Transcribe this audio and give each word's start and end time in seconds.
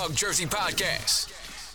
Talk 0.00 0.14
Jersey 0.14 0.46
podcast. 0.46 1.28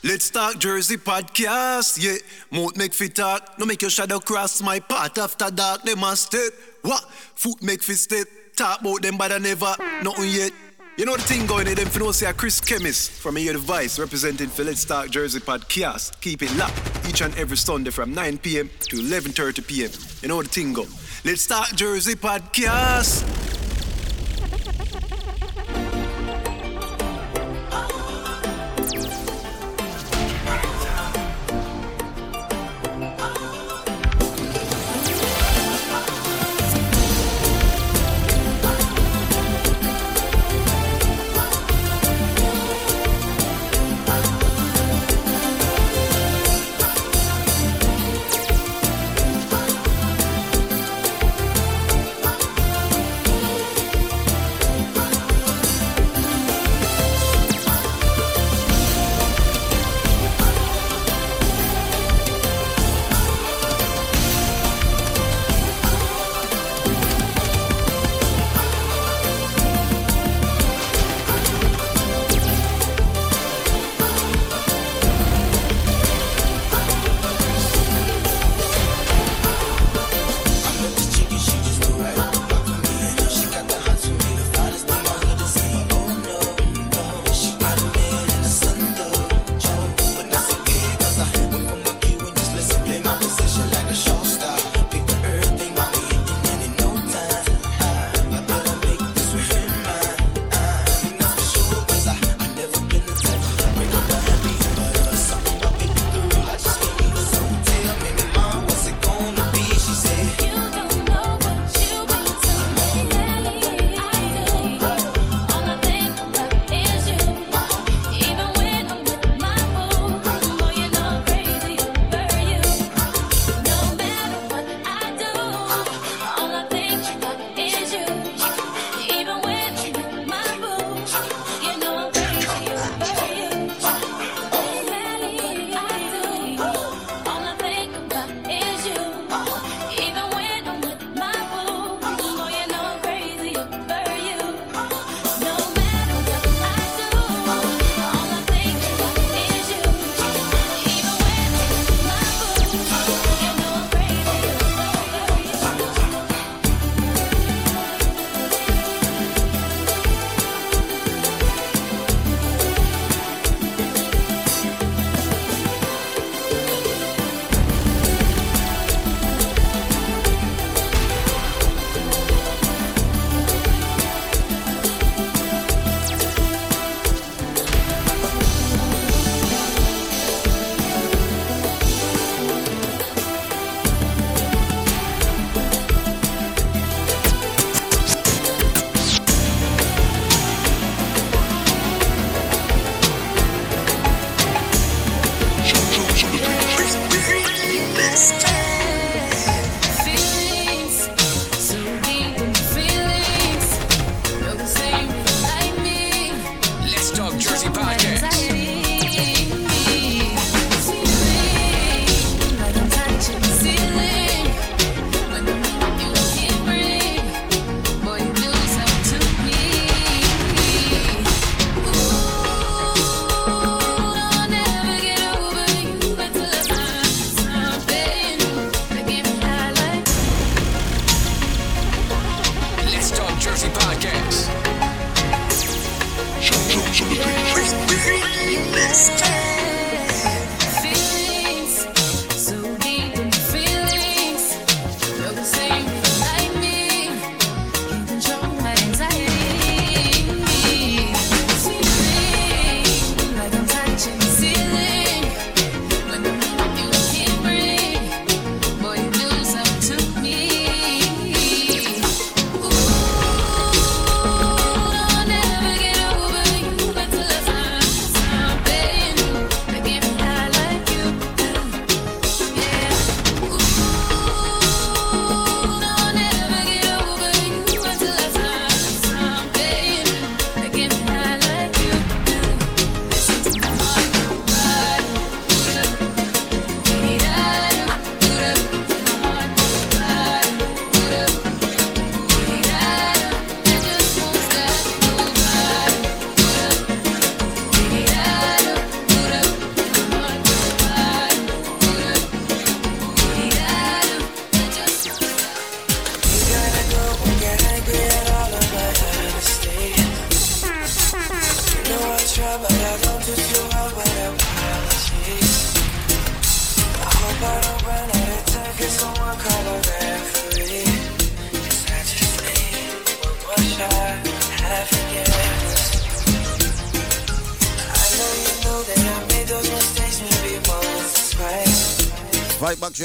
Let's 0.03 0.31
talk 0.31 0.57
Jersey 0.57 0.97
podcast, 0.97 2.01
yeah. 2.01 2.17
Mouth 2.49 2.75
make 2.75 2.91
fit 2.91 3.13
talk, 3.13 3.59
no 3.59 3.67
make 3.67 3.83
your 3.83 3.91
shadow 3.91 4.17
cross 4.17 4.63
my 4.63 4.79
path 4.79 5.19
after 5.19 5.51
dark. 5.51 5.83
They 5.83 5.93
must 5.93 6.33
step. 6.33 6.51
What? 6.81 7.03
Foot 7.35 7.61
make 7.61 7.83
fit 7.83 7.97
step. 7.97 8.25
Talk 8.55 8.81
about 8.81 9.03
them, 9.03 9.17
but 9.19 9.31
I 9.31 9.37
never, 9.37 9.75
nothing 10.01 10.31
yet. 10.31 10.51
You 10.97 11.05
know 11.05 11.15
the 11.15 11.21
thing 11.21 11.45
going 11.45 11.67
in 11.67 11.75
them 11.75 11.87
for 11.87 11.99
no 11.99 12.11
say 12.11 12.33
Chris 12.33 12.59
Chemist 12.59 13.11
from 13.11 13.35
here 13.35 13.53
device 13.53 13.99
representing 13.99 14.49
for 14.49 14.63
Let's 14.63 14.85
Talk 14.85 15.11
Jersey 15.11 15.39
podcast. 15.39 16.19
Keep 16.19 16.41
it 16.41 16.57
locked 16.57 16.81
each 17.07 17.21
and 17.21 17.35
every 17.37 17.57
Sunday 17.57 17.91
from 17.91 18.15
9 18.15 18.39
p.m. 18.39 18.71
to 18.89 18.95
11:30 18.95 19.67
p.m. 19.67 19.91
You 20.23 20.29
know 20.29 20.41
the 20.41 20.49
thing 20.49 20.73
go. 20.73 20.87
Let's 21.23 21.45
Talk 21.45 21.75
Jersey 21.75 22.15
podcast. 22.15 23.44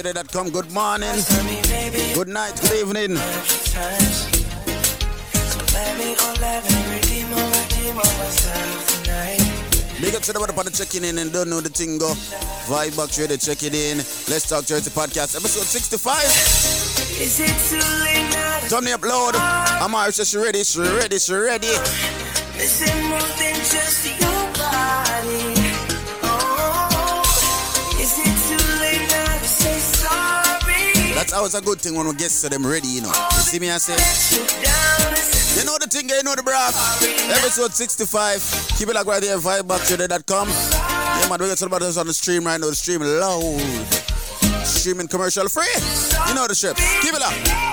Twitter.com. 0.01 0.49
Good 0.49 0.73
morning. 0.73 1.13
Good 2.15 2.29
night. 2.29 2.59
Good 2.63 2.73
evening. 2.81 3.21
Big 10.01 10.15
up 10.15 10.23
to 10.23 10.33
the 10.33 10.53
one 10.55 10.73
checking 10.73 11.05
in 11.05 11.19
and 11.19 11.31
don't 11.31 11.51
know 11.51 11.61
the 11.61 11.69
tingo. 11.69 12.15
Vibe 12.65 12.97
back 12.97 13.11
to 13.11 13.27
the 13.27 13.37
checking 13.37 13.75
in. 13.75 13.99
Let's 13.99 14.49
talk 14.49 14.65
Jersey 14.65 14.91
podcast 14.91 15.37
episode 15.37 15.67
65. 15.69 16.17
Is 17.21 17.41
it 17.41 17.53
too 17.69 17.77
late 18.03 18.31
now? 18.31 18.69
Turn 18.69 18.85
me 18.85 18.93
upload. 18.93 19.35
I'm 19.37 19.95
out. 19.95 20.15
She's 20.15 20.35
ready. 20.35 20.65
She 20.65 20.81
ready. 20.81 21.19
She 21.19 21.35
ready. 21.35 21.77
always 31.41 31.55
a 31.55 31.61
good 31.63 31.81
thing 31.81 31.95
when 31.95 32.07
we 32.07 32.13
get 32.17 32.31
to 32.31 32.51
them 32.51 32.67
ready, 32.67 32.87
you 32.87 33.01
know. 33.01 33.09
You 33.09 33.41
see 33.41 33.59
me, 33.59 33.71
I 33.71 33.79
say. 33.79 33.97
You 35.59 35.65
know 35.65 35.79
the 35.81 35.87
thing, 35.87 36.07
you 36.07 36.23
know 36.23 36.35
the 36.35 36.43
brass. 36.43 37.03
Episode 37.33 37.73
65. 37.73 38.77
Keep 38.77 38.89
it 38.91 38.95
like 38.95 39.07
right 39.07 39.23
there, 39.23 39.39
vibe 39.39 39.67
Yeah, 40.69 41.29
man, 41.31 41.41
we 41.41 41.49
got 41.49 41.63
about 41.63 41.81
this 41.81 41.97
on 41.97 42.07
the 42.07 42.13
stream 42.13 42.45
right 42.45 42.61
now. 42.61 42.67
The 42.67 42.75
stream 42.75 43.01
loud. 43.01 43.59
Streaming 44.67 45.09
commercial 45.09 45.49
free. 45.49 45.65
You 46.29 46.35
know 46.35 46.47
the 46.47 46.55
ship. 46.55 46.77
Keep 46.77 47.15
it 47.15 47.23
up. 47.23 47.70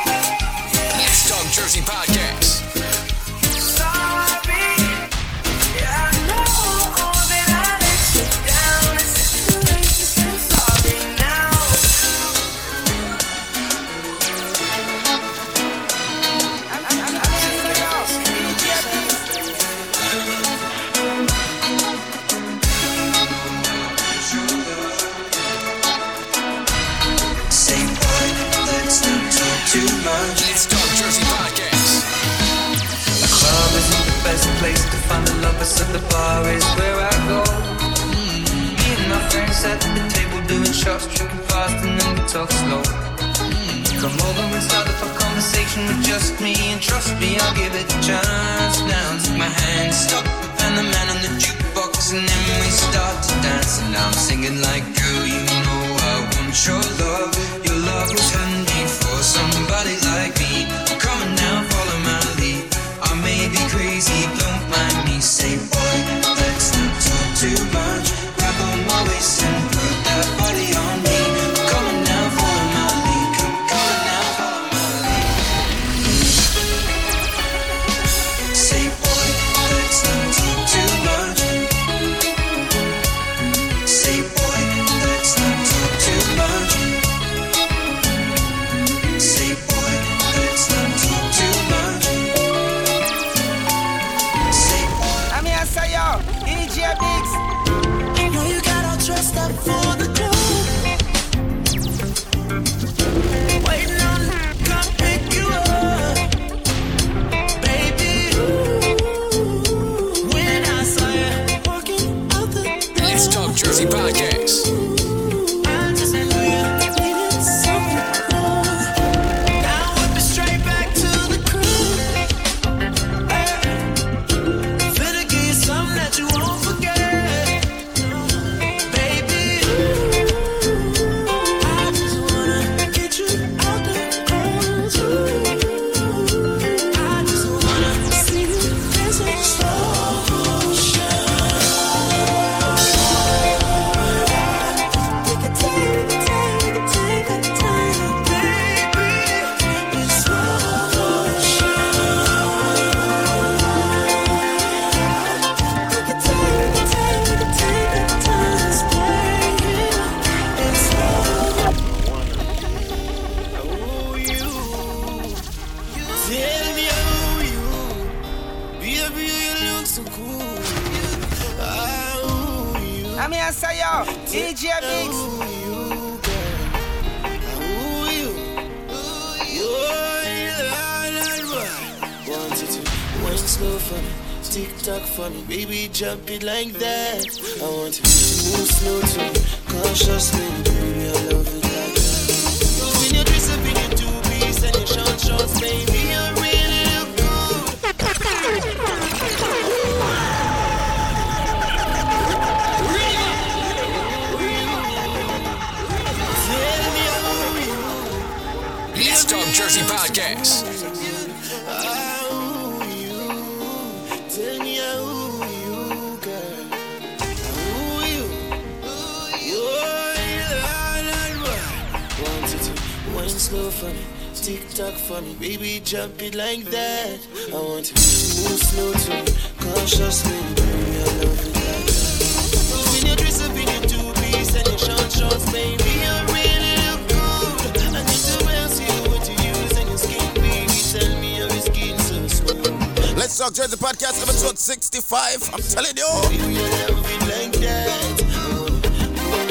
Jersey 243.58 243.76
Podcast, 243.76 244.22
episode 244.22 244.60
65. 244.60 245.50
I'm 245.52 245.60
telling 245.64 245.98
you. 245.98 246.06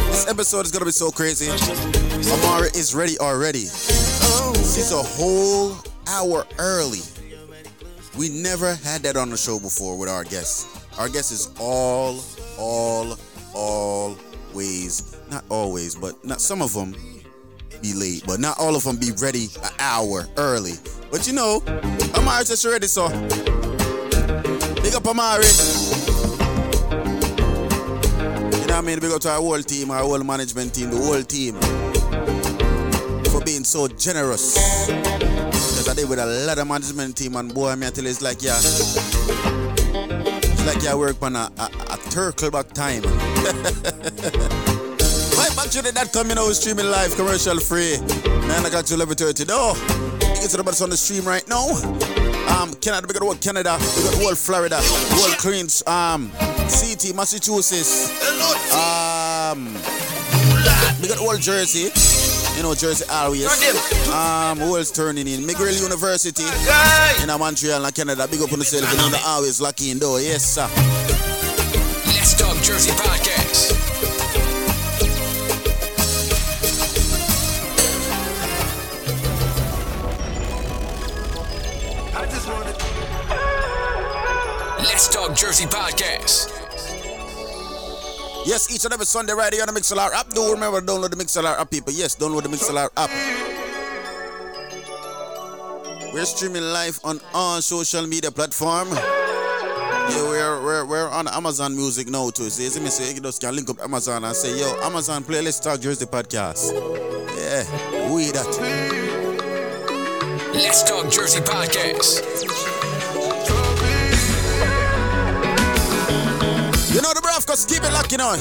This 0.06 0.28
episode 0.28 0.64
is 0.64 0.70
gonna 0.70 0.84
be 0.84 0.92
so 0.92 1.10
crazy. 1.10 1.50
Amari 2.30 2.68
is 2.68 2.94
ready 2.94 3.18
already. 3.18 3.64
She's 3.64 4.92
a 4.92 5.02
whole 5.02 5.76
hour 6.06 6.46
early. 6.60 7.00
We 8.16 8.28
never 8.28 8.76
had 8.76 9.02
that 9.02 9.16
on 9.16 9.28
the 9.28 9.36
show 9.36 9.58
before 9.58 9.98
with 9.98 10.08
our 10.08 10.22
guests. 10.22 10.68
Our 11.00 11.08
guest 11.08 11.32
is 11.32 11.52
all, 11.58 12.22
all, 12.56 13.18
always, 13.54 15.16
not 15.32 15.44
always, 15.48 15.96
but 15.96 16.24
not 16.24 16.40
some 16.40 16.62
of 16.62 16.72
them 16.72 16.94
be 17.82 17.92
late, 17.92 18.22
but 18.24 18.38
not 18.38 18.56
all 18.60 18.76
of 18.76 18.84
them 18.84 18.98
be 18.98 19.10
ready 19.20 19.48
an 19.64 19.70
hour 19.80 20.28
early. 20.36 20.74
But 21.10 21.26
you 21.26 21.32
know, 21.32 21.60
Amari 22.14 22.44
just 22.44 22.64
ready, 22.64 22.86
so 22.86 23.08
Amari. 25.06 25.44
You 28.60 28.66
know 28.66 28.66
what 28.66 28.72
I 28.72 28.80
mean? 28.80 28.98
Big 28.98 29.12
up 29.12 29.20
to 29.22 29.30
our 29.30 29.40
whole 29.40 29.62
team, 29.62 29.90
our 29.90 30.02
whole 30.02 30.22
management 30.24 30.74
team, 30.74 30.90
the 30.90 30.96
whole 30.96 31.22
team 31.22 31.54
for 33.30 33.44
being 33.44 33.64
so 33.64 33.86
generous. 33.88 34.86
Because 34.86 35.88
I 35.88 35.94
did 35.94 36.08
with 36.08 36.18
a 36.18 36.26
lot 36.46 36.58
of 36.58 36.66
management 36.66 37.16
team, 37.16 37.36
and 37.36 37.54
boy, 37.54 37.70
I 37.70 37.74
mean, 37.76 37.84
I 37.84 37.90
tell 37.90 38.04
you, 38.04 38.10
it's 38.10 38.22
like, 38.22 38.42
yeah. 38.42 38.56
It's 40.42 40.66
like 40.66 40.82
you 40.82 40.98
work 40.98 41.22
on 41.22 41.36
a, 41.36 41.50
a, 41.58 41.70
a 41.90 41.96
turtle 42.10 42.50
back 42.50 42.72
time. 42.72 43.02
Right 45.36 45.54
back 45.54 45.68
to 45.68 45.82
the 45.82 45.92
that 45.92 46.14
coming 46.14 46.38
out 46.38 46.50
streaming 46.54 46.90
live, 46.90 47.14
commercial 47.14 47.60
free. 47.60 47.98
9 47.98 48.64
o'clock 48.64 48.86
till 48.86 48.98
11.30. 48.98 49.46
No, 49.46 49.74
you 50.34 50.40
get 50.40 50.50
to 50.50 50.56
the 50.56 50.64
bus 50.64 50.80
on 50.80 50.88
the 50.88 50.96
stream 50.96 51.26
right 51.26 51.46
now. 51.46 52.15
Um, 52.66 52.74
Canada, 52.74 53.06
we 53.06 53.14
got 53.14 53.20
the 53.20 53.26
whole 53.26 53.34
Canada, 53.36 53.76
we 53.78 54.02
got 54.02 54.10
the 54.12 54.18
whole 54.24 54.34
Florida, 54.34 54.78
whole 54.80 55.36
Queens, 55.38 55.86
um, 55.86 56.30
CT, 56.66 57.14
Massachusetts, 57.14 58.10
um, 58.74 59.72
we 61.00 61.06
got 61.06 61.14
the 61.14 61.22
whole 61.22 61.36
Jersey. 61.36 61.90
You 62.56 62.62
know, 62.62 62.74
Jersey 62.74 63.04
always. 63.10 63.46
Um, 64.08 64.58
who 64.58 64.78
else 64.78 64.90
turning 64.90 65.28
in? 65.28 65.42
McGill 65.42 65.80
University 65.80 66.42
in 67.22 67.28
Montreal 67.38 67.84
and 67.84 67.94
Canada. 67.94 68.26
Big 68.26 68.40
up 68.40 68.50
on 68.50 68.58
the 68.58 68.64
yourself. 68.64 68.90
You 68.90 69.10
know, 69.10 69.18
always 69.26 69.60
lucky 69.60 69.90
in 69.90 69.98
door. 69.98 70.20
Yes, 70.20 70.42
sir. 70.42 70.66
Let's 72.06 72.34
Talk 72.34 72.56
Jersey 72.62 72.92
Podcast. 72.92 73.25
Jersey 85.56 85.74
Podcast. 85.74 86.52
Yes, 88.44 88.70
each 88.70 88.84
and 88.84 88.92
every 88.92 89.06
Sunday 89.06 89.32
right 89.32 89.50
here 89.54 89.62
on 89.66 89.72
the 89.72 89.80
Mixlr 89.80 90.12
app. 90.12 90.28
Do 90.28 90.52
remember 90.52 90.82
to 90.82 90.86
download 90.86 91.08
the 91.08 91.16
Mixlr 91.16 91.58
app, 91.58 91.70
people. 91.70 91.94
Yes, 91.94 92.14
download 92.14 92.42
the 92.42 92.50
Mixlr 92.50 92.90
app. 92.94 93.08
We're 96.12 96.26
streaming 96.26 96.62
live 96.62 97.00
on 97.04 97.22
all 97.32 97.62
social 97.62 98.06
media 98.06 98.30
platform. 98.30 98.88
Yeah, 98.90 100.28
we're, 100.28 100.62
we're, 100.62 100.84
we're 100.84 101.08
on 101.08 101.26
Amazon 101.26 101.74
Music 101.74 102.10
now 102.10 102.28
too. 102.28 102.44
You 102.44 102.50
see 102.50 102.78
me 102.78 102.90
say 102.90 103.14
you 103.14 103.20
just 103.22 103.40
can 103.40 103.56
link 103.56 103.70
up 103.70 103.80
Amazon 103.80 104.24
and 104.24 104.36
say, 104.36 104.60
yo, 104.60 104.78
Amazon 104.82 105.24
playlist 105.24 105.44
Let's 105.44 105.60
Talk 105.60 105.80
Jersey 105.80 106.04
podcast. 106.04 106.74
Yeah, 107.34 108.12
we 108.12 108.30
that. 108.32 108.44
Let's 110.52 110.82
Talk 110.82 111.10
Jersey 111.10 111.40
Podcast. 111.40 112.75
Cause 117.46 117.64
keep 117.64 117.84
it 117.84 117.92
locking 117.92 118.20
on. 118.20 118.38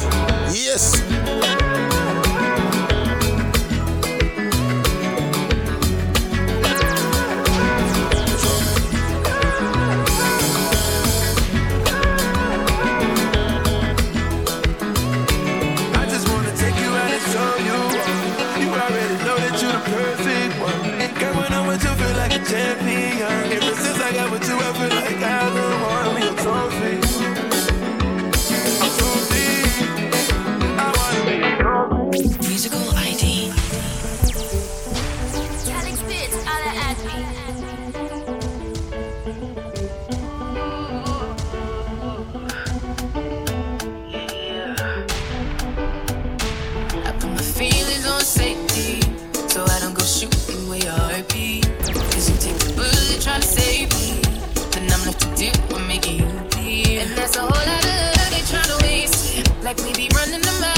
Yes. 0.52 1.55
Love 52.95 53.10
they 53.10 53.19
trying 53.19 53.41
to 53.41 53.48
save 53.48 53.89
me, 53.93 54.22
then 54.72 54.91
I'm 54.91 55.05
not 55.05 55.19
to 55.19 55.27
do 55.36 55.48
what 55.69 55.81
I'm 55.81 55.88
making 55.88 56.17
deep. 56.50 57.00
And 57.01 57.12
that's 57.17 57.36
a 57.36 57.41
whole 57.41 57.50
lot 57.50 57.67
of 57.67 58.29
they 58.31 58.43
tryna 58.50 58.81
waste. 58.81 59.63
Like 59.63 59.77
we 59.77 59.93
be 59.93 60.10
running 60.15 60.41
them 60.41 60.63
out 60.63 60.75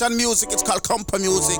this 0.00 0.16
music. 0.16 0.52
It's 0.52 0.62
called 0.62 0.82
kompa 0.82 1.20
music. 1.20 1.58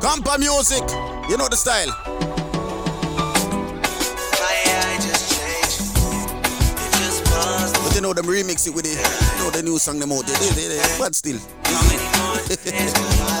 Kompa 0.00 0.38
music. 0.38 0.82
You 1.28 1.36
know 1.36 1.48
the 1.48 1.56
style. 1.56 1.90
You 7.94 8.00
know 8.00 8.12
them 8.12 8.26
remix 8.26 8.66
it 8.66 8.74
with 8.74 8.86
it. 8.86 8.98
You 9.38 9.44
know 9.44 9.50
the 9.50 9.62
new 9.62 9.78
song 9.78 9.98
them 10.00 10.12
out 10.12 10.26
there. 10.26 10.98
But 10.98 11.14
still. 11.14 11.40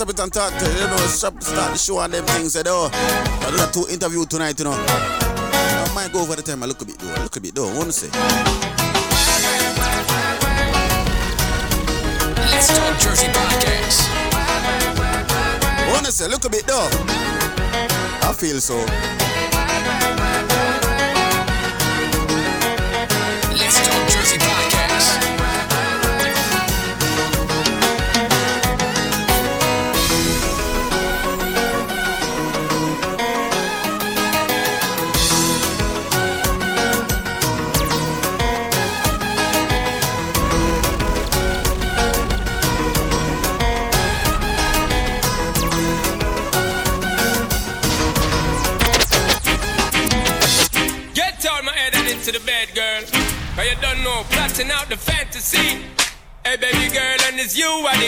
9.30, 0.00 0.06
we 0.06 0.12
it 0.12 0.20
and 0.20 0.32
talk. 0.32 0.52
You 0.52 0.86
know, 0.86 0.96
stop, 1.06 1.42
start 1.42 1.72
the 1.72 1.78
show 1.78 2.00
and 2.00 2.12
them 2.12 2.24
things. 2.26 2.54
You 2.54 2.62
know. 2.62 2.88
I 2.92 3.48
do 3.50 3.56
that 3.56 3.72
two 3.72 3.86
interview 3.92 4.24
tonight, 4.24 4.58
you 4.58 4.64
know. 4.64 4.72
I 4.72 5.92
might 5.94 6.12
go 6.12 6.22
over 6.22 6.36
the 6.36 6.42
time. 6.42 6.62
I 6.62 6.66
look 6.66 6.80
a 6.80 6.84
bit 6.84 6.98
though. 6.98 7.22
Look 7.22 7.36
a 7.36 7.40
bit 7.40 7.54
though. 7.54 7.84
To 7.84 7.92
say. 7.92 8.08
Let's 12.36 12.68
Talk 12.68 12.98
Jersey 12.98 13.26
Podcast. 13.28 14.08
To 16.04 16.12
say. 16.12 16.28
Look 16.28 16.44
a 16.44 16.50
bit 16.50 16.66
though. 16.66 16.88
I 18.22 18.32
feel 18.32 18.60
so. 18.60 19.29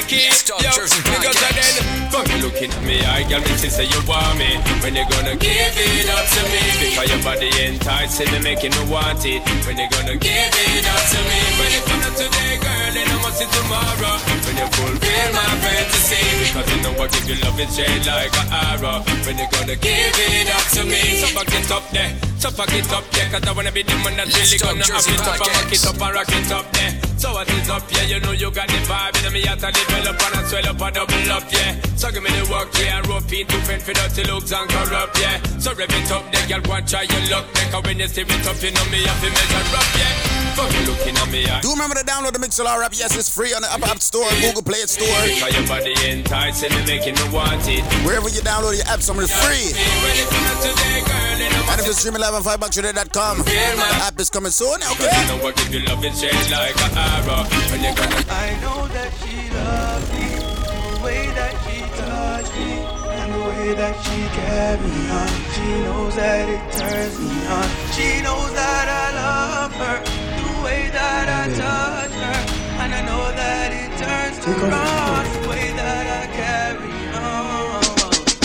It's 0.02 0.12
you 0.12 0.18
and 0.18 0.26
the 0.26 0.26
key. 0.26 0.26
Yes, 0.26 0.42
Dog 0.44 0.60
Jersey 0.62 1.00
because 1.02 1.36
I 1.36 1.50
Podcast. 1.52 1.74
then 1.78 2.10
fuck 2.10 2.26
you 2.28 2.38
looking 2.42 2.70
at 2.70 2.82
me, 2.82 2.96
I 3.04 3.22
got 3.28 3.40
me 3.42 3.52
to 3.54 3.68
say 3.70 3.84
you 3.86 4.00
want 4.08 4.38
me. 4.38 4.50
When 4.82 4.94
you 4.96 5.04
gonna 5.06 5.36
give 5.36 5.74
it 5.76 6.08
up 6.10 6.26
to 6.26 6.42
me? 6.50 6.62
Because 6.82 7.08
your 7.10 7.22
body 7.22 7.50
enticing 7.62 8.30
me, 8.32 8.38
making 8.42 8.72
me 8.72 8.82
want 8.90 9.22
it. 9.24 9.42
When 9.66 9.78
you 9.78 9.88
gonna 9.90 10.16
give 10.16 10.54
it 10.54 10.86
up 10.86 11.02
to 11.12 11.18
me? 11.28 11.38
When 11.58 11.70
come 11.86 12.02
up 12.02 12.14
today, 12.18 12.52
girl, 12.58 12.88
then 12.92 13.06
I 13.08 13.16
must 13.22 13.38
see 13.38 13.48
tomorrow. 13.50 14.14
When 14.46 14.56
you 14.58 14.68
fulfill 14.74 15.28
my 15.32 15.50
fantasy, 15.62 16.22
because 16.50 16.68
you 16.70 16.78
know 16.82 16.92
I 16.98 17.06
give 17.08 17.26
you 17.28 17.36
love, 17.42 17.58
it's 17.60 17.76
shade 17.76 18.04
like 18.06 18.34
an 18.36 18.48
arrow. 18.52 18.98
When 19.26 19.36
you 19.38 19.46
gonna 19.50 19.76
give 19.76 20.16
it 20.18 20.48
up 20.50 20.66
to 20.76 20.82
me? 20.84 21.02
So 21.22 21.28
back 21.36 21.50
it 21.52 21.70
up 21.70 21.84
there, 21.90 22.12
so 22.42 22.50
back 22.59 22.74
it 22.74 22.90
up 22.90 23.07
there, 23.14 23.31
cause 23.31 23.46
I 23.46 23.52
wanna 23.52 23.70
be 23.70 23.87
the 23.87 23.94
one 24.02 24.18
that's 24.18 24.35
really 24.35 24.59
gonna 24.59 24.83
have 24.83 25.07
it 25.07 25.22
up 25.22 25.38
and 25.38 25.46
rock 25.46 25.70
it 25.70 25.78
Podcast. 25.78 25.87
up 25.87 26.02
and 26.02 26.11
rock 26.11 26.33
it 26.35 26.50
up 26.50 26.66
there. 26.74 26.92
So 27.14 27.33
what 27.38 27.46
is 27.46 27.70
up, 27.70 27.87
yeah, 27.94 28.02
you 28.02 28.18
know 28.18 28.33
you 28.35 28.50
got 28.50 28.66
the 28.66 28.83
vibe 28.83 29.14
in 29.14 29.33
me, 29.33 29.46
I 29.46 29.55
to 29.55 29.70
develop 29.70 30.18
and 30.18 30.35
I 30.35 30.42
swell 30.50 30.66
up 30.66 30.83
and 30.83 30.94
double 30.94 31.31
up, 31.31 31.46
yeah. 31.55 31.78
So 31.94 32.11
give 32.11 32.22
me 32.26 32.35
the 32.35 32.42
work, 32.50 32.74
yeah, 32.83 32.98
and 32.98 33.07
rope 33.07 33.31
into 33.31 33.59
fend 33.62 33.83
for 33.87 33.94
dirty 33.94 34.26
looks 34.26 34.50
and 34.50 34.68
corrupt, 34.68 35.22
yeah. 35.22 35.38
So 35.62 35.70
rev 35.70 35.87
it 35.87 36.11
up, 36.11 36.26
there, 36.35 36.59
girl, 36.59 36.74
and 36.74 36.83
try 36.83 37.07
your 37.07 37.22
luck, 37.31 37.46
there, 37.55 37.70
cause 37.70 37.85
when 37.87 37.98
you 38.02 38.09
see 38.11 38.26
it 38.26 38.46
up, 38.50 38.59
you 38.59 38.74
know 38.74 38.87
me, 38.90 39.07
have 39.07 39.22
to 39.22 39.31
measure 39.31 39.76
up, 39.78 39.90
yeah. 39.94 40.41
Fuck 40.52 40.72
you 40.74 40.84
looking 40.86 41.16
at 41.16 41.30
me, 41.30 41.46
I 41.46 41.60
Do 41.60 41.70
remember 41.72 41.94
to 41.96 42.04
download 42.04 42.32
the 42.32 42.38
Mixlr 42.38 42.66
app? 42.84 42.92
Yes, 42.94 43.16
it's 43.16 43.28
free 43.32 43.54
on 43.54 43.62
the 43.62 43.70
App, 43.72 43.82
app 43.88 44.00
Store, 44.00 44.28
Google 44.40 44.62
Play 44.62 44.84
Store. 44.84 45.08
Cause 45.40 45.52
your 45.56 45.66
body 45.66 45.94
enticing 46.04 46.70
me, 46.76 46.84
making 46.84 47.14
me 47.16 47.26
want 47.32 47.64
it. 47.68 47.82
Wherever 48.04 48.28
you 48.28 48.40
download 48.44 48.76
your 48.76 48.86
app, 48.86 49.00
something 49.00 49.24
is 49.24 49.32
free. 49.32 49.72
When 49.72 50.14
you 50.16 50.26
come 50.28 50.44
out 50.52 50.60
today, 50.60 51.00
girl, 51.08 51.36
then 51.40 51.52
I 51.52 51.72
And 51.72 51.80
if 51.80 51.86
must 51.86 51.86
you 51.88 51.94
stream 51.94 52.20
live 52.20 52.34
on 52.34 52.42
5backtoday.com, 52.44 53.38
the 53.48 53.98
app 54.04 54.20
is 54.20 54.28
coming 54.30 54.52
soon, 54.52 54.76
okay? 54.76 55.08
I 55.08 55.52
give 55.56 55.72
you 55.72 55.80
love, 55.88 56.04
it's 56.04 56.20
shade 56.20 56.32
like 56.52 56.76
an 56.84 56.92
arrow. 57.00 57.48
When 57.72 57.80
you 57.80 57.92
gonna 57.96 58.20
I 58.28 58.56
know 58.60 58.86
that 58.92 59.10
she 59.24 59.48
loves 59.56 60.08
me, 60.12 60.28
the 60.36 61.00
way 61.02 61.26
that 61.32 61.54
she 61.64 61.80
touched 61.96 62.52
me, 62.60 62.72
and 63.20 63.28
the 63.32 63.40
way 63.48 63.74
that 63.74 63.94
she 64.04 64.18
carried 64.36 64.84
me 64.84 65.10
on. 65.16 65.30
She 65.56 65.66
knows 65.84 66.14
that 66.16 66.44
it 66.48 66.62
turns 66.76 67.16
me 67.18 67.32
on. 67.48 67.68
She 67.96 68.08
knows 68.22 68.52
that 68.52 68.86
I 68.88 69.06
love 69.16 69.72
her, 69.80 69.96
the 70.04 70.21
way 70.62 70.88
that 70.90 71.27
I 71.29 71.44
touch 71.51 72.14
her, 72.14 72.40
and 72.83 72.94
I 72.94 73.03
know 73.03 73.25
that 73.35 73.72
it 73.72 73.90
turns 73.98 74.38
her 74.46 74.70
on. 74.70 75.25
The 75.42 75.48
way 75.48 75.72
that 75.75 76.07
I 76.07 76.25
carry 76.31 76.92
on. 77.18 77.83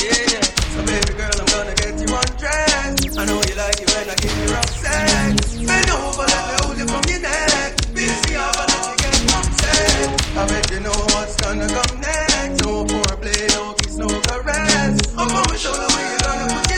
Yeah. 0.01 0.41
So 0.73 0.79
baby 0.85 1.13
girl, 1.13 1.37
I'm 1.37 1.45
gonna 1.53 1.75
get 1.77 1.93
you 2.01 2.09
undressed. 2.09 3.17
I 3.17 3.25
know 3.25 3.39
you 3.45 3.55
like 3.55 3.79
it 3.81 3.89
when 3.93 4.09
I 4.09 4.15
give 4.17 4.35
you 4.37 4.49
rough 4.53 4.73
sex. 4.73 5.55
Bend 5.61 5.89
over, 5.91 6.25
let 6.25 6.43
me 6.49 6.55
hold 6.65 6.77
you 6.77 6.87
from 6.89 7.03
your 7.05 7.21
neck. 7.21 7.69
Busy 7.93 8.33
and 8.33 8.55
let 8.65 8.81
you 8.81 8.95
get 8.97 9.33
upset. 9.37 10.37
I 10.37 10.43
bet 10.49 10.65
you 10.71 10.79
know 10.81 10.97
what's 11.13 11.35
gonna 11.37 11.67
come 11.69 12.01
next. 12.01 12.65
No 12.65 12.85
foreplay, 12.85 13.45
no 13.53 13.73
kiss, 13.77 13.97
no 13.97 14.07
caress. 14.25 14.97
Up 15.13 15.29
on 15.29 15.45
my 15.49 15.55
shoulder 15.55 15.87
where 15.93 16.05
you 16.11 16.17
gonna 16.25 16.45
put 16.65 16.76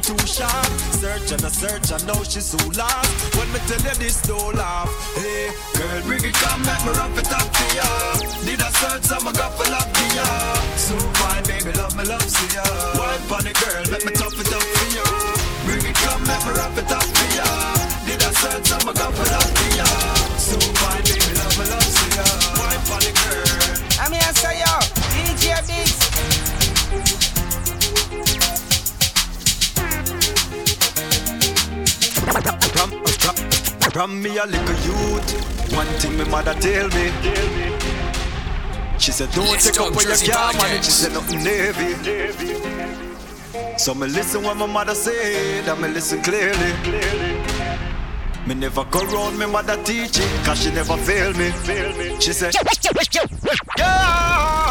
too 0.00 0.18
sharp. 0.26 0.66
Search 0.96 1.32
and 1.32 1.44
a 1.44 1.50
search, 1.50 1.92
I 1.92 1.98
know 2.06 2.22
she's 2.24 2.46
so 2.46 2.60
lost. 2.76 3.10
When 3.36 3.50
me 3.52 3.58
tell 3.66 3.80
you 3.80 3.94
this, 3.98 4.22
don't 4.22 4.54
laugh. 4.54 4.88
Hey, 5.16 5.50
girl, 5.76 6.02
bring 6.06 6.24
it, 6.24 6.34
come, 6.34 6.62
make 6.62 6.82
me 6.84 6.92
rough 6.96 7.18
it 7.18 7.32
up 7.32 7.48
for 7.54 7.68
ya. 7.74 7.88
Need 8.46 8.60
a 8.60 8.70
search, 8.80 9.10
I'm 9.12 9.26
a 9.26 9.32
couple 9.32 9.72
of 9.72 9.94
ya. 10.14 10.26
So 10.76 10.94
fine, 11.20 11.44
baby, 11.44 11.72
love 11.76 11.96
me, 11.96 12.04
love 12.04 12.22
see 12.22 12.54
ya. 12.54 12.64
Wine 12.96 13.24
funny 13.28 13.52
girl, 13.52 13.84
make 13.90 14.04
me 14.06 14.12
tough 14.12 14.38
it 14.38 14.52
up 14.52 14.62
for 14.62 14.86
ya. 14.96 15.04
Bring 15.66 15.84
it, 15.84 15.96
come, 16.04 16.22
make 16.24 16.44
me 16.46 16.52
rough 16.56 16.78
it 16.78 16.90
up 16.90 17.04
for 17.04 17.28
ya. 17.36 17.48
Need 18.06 18.22
a 18.22 18.30
search, 18.40 18.68
I'm 18.72 18.88
a 18.88 18.94
couple 18.94 19.28
of 19.28 19.48
ya. 19.76 19.88
So 20.38 20.56
fine, 20.80 21.03
From, 32.24 32.90
from, 33.04 33.36
from 33.90 34.22
me 34.22 34.38
a 34.38 34.46
little 34.46 34.76
youth, 34.86 35.74
one 35.74 35.86
thing 35.98 36.16
me 36.16 36.24
mother 36.24 36.54
tell 36.54 36.88
me. 36.88 37.12
She 38.98 39.12
said, 39.12 39.30
don't 39.32 39.46
Let's 39.50 39.70
take 39.70 39.80
up 39.80 39.94
what 39.94 40.04
you 40.04 40.10
Jersey 40.10 40.32
can 40.32 40.56
manage. 40.56 40.84
She 40.84 40.90
said, 40.90 41.12
nothing 41.12 41.40
heavy. 41.40 41.94
So 43.76 43.94
me 43.94 44.06
listen 44.06 44.42
what 44.42 44.56
my 44.56 44.66
mother 44.66 44.94
said, 44.94 45.68
and 45.68 45.80
me 45.82 45.88
listen 45.88 46.22
clearly. 46.22 46.72
Me 48.46 48.54
never 48.54 48.84
go 48.84 49.04
round 49.04 49.38
me 49.38 49.46
mother 49.46 49.76
teaching, 49.84 50.28
cause 50.44 50.62
she 50.62 50.70
never 50.70 50.96
fail 50.96 51.32
me. 51.34 51.52
She 52.20 52.32
said, 52.32 52.54
Yo! 53.78 54.63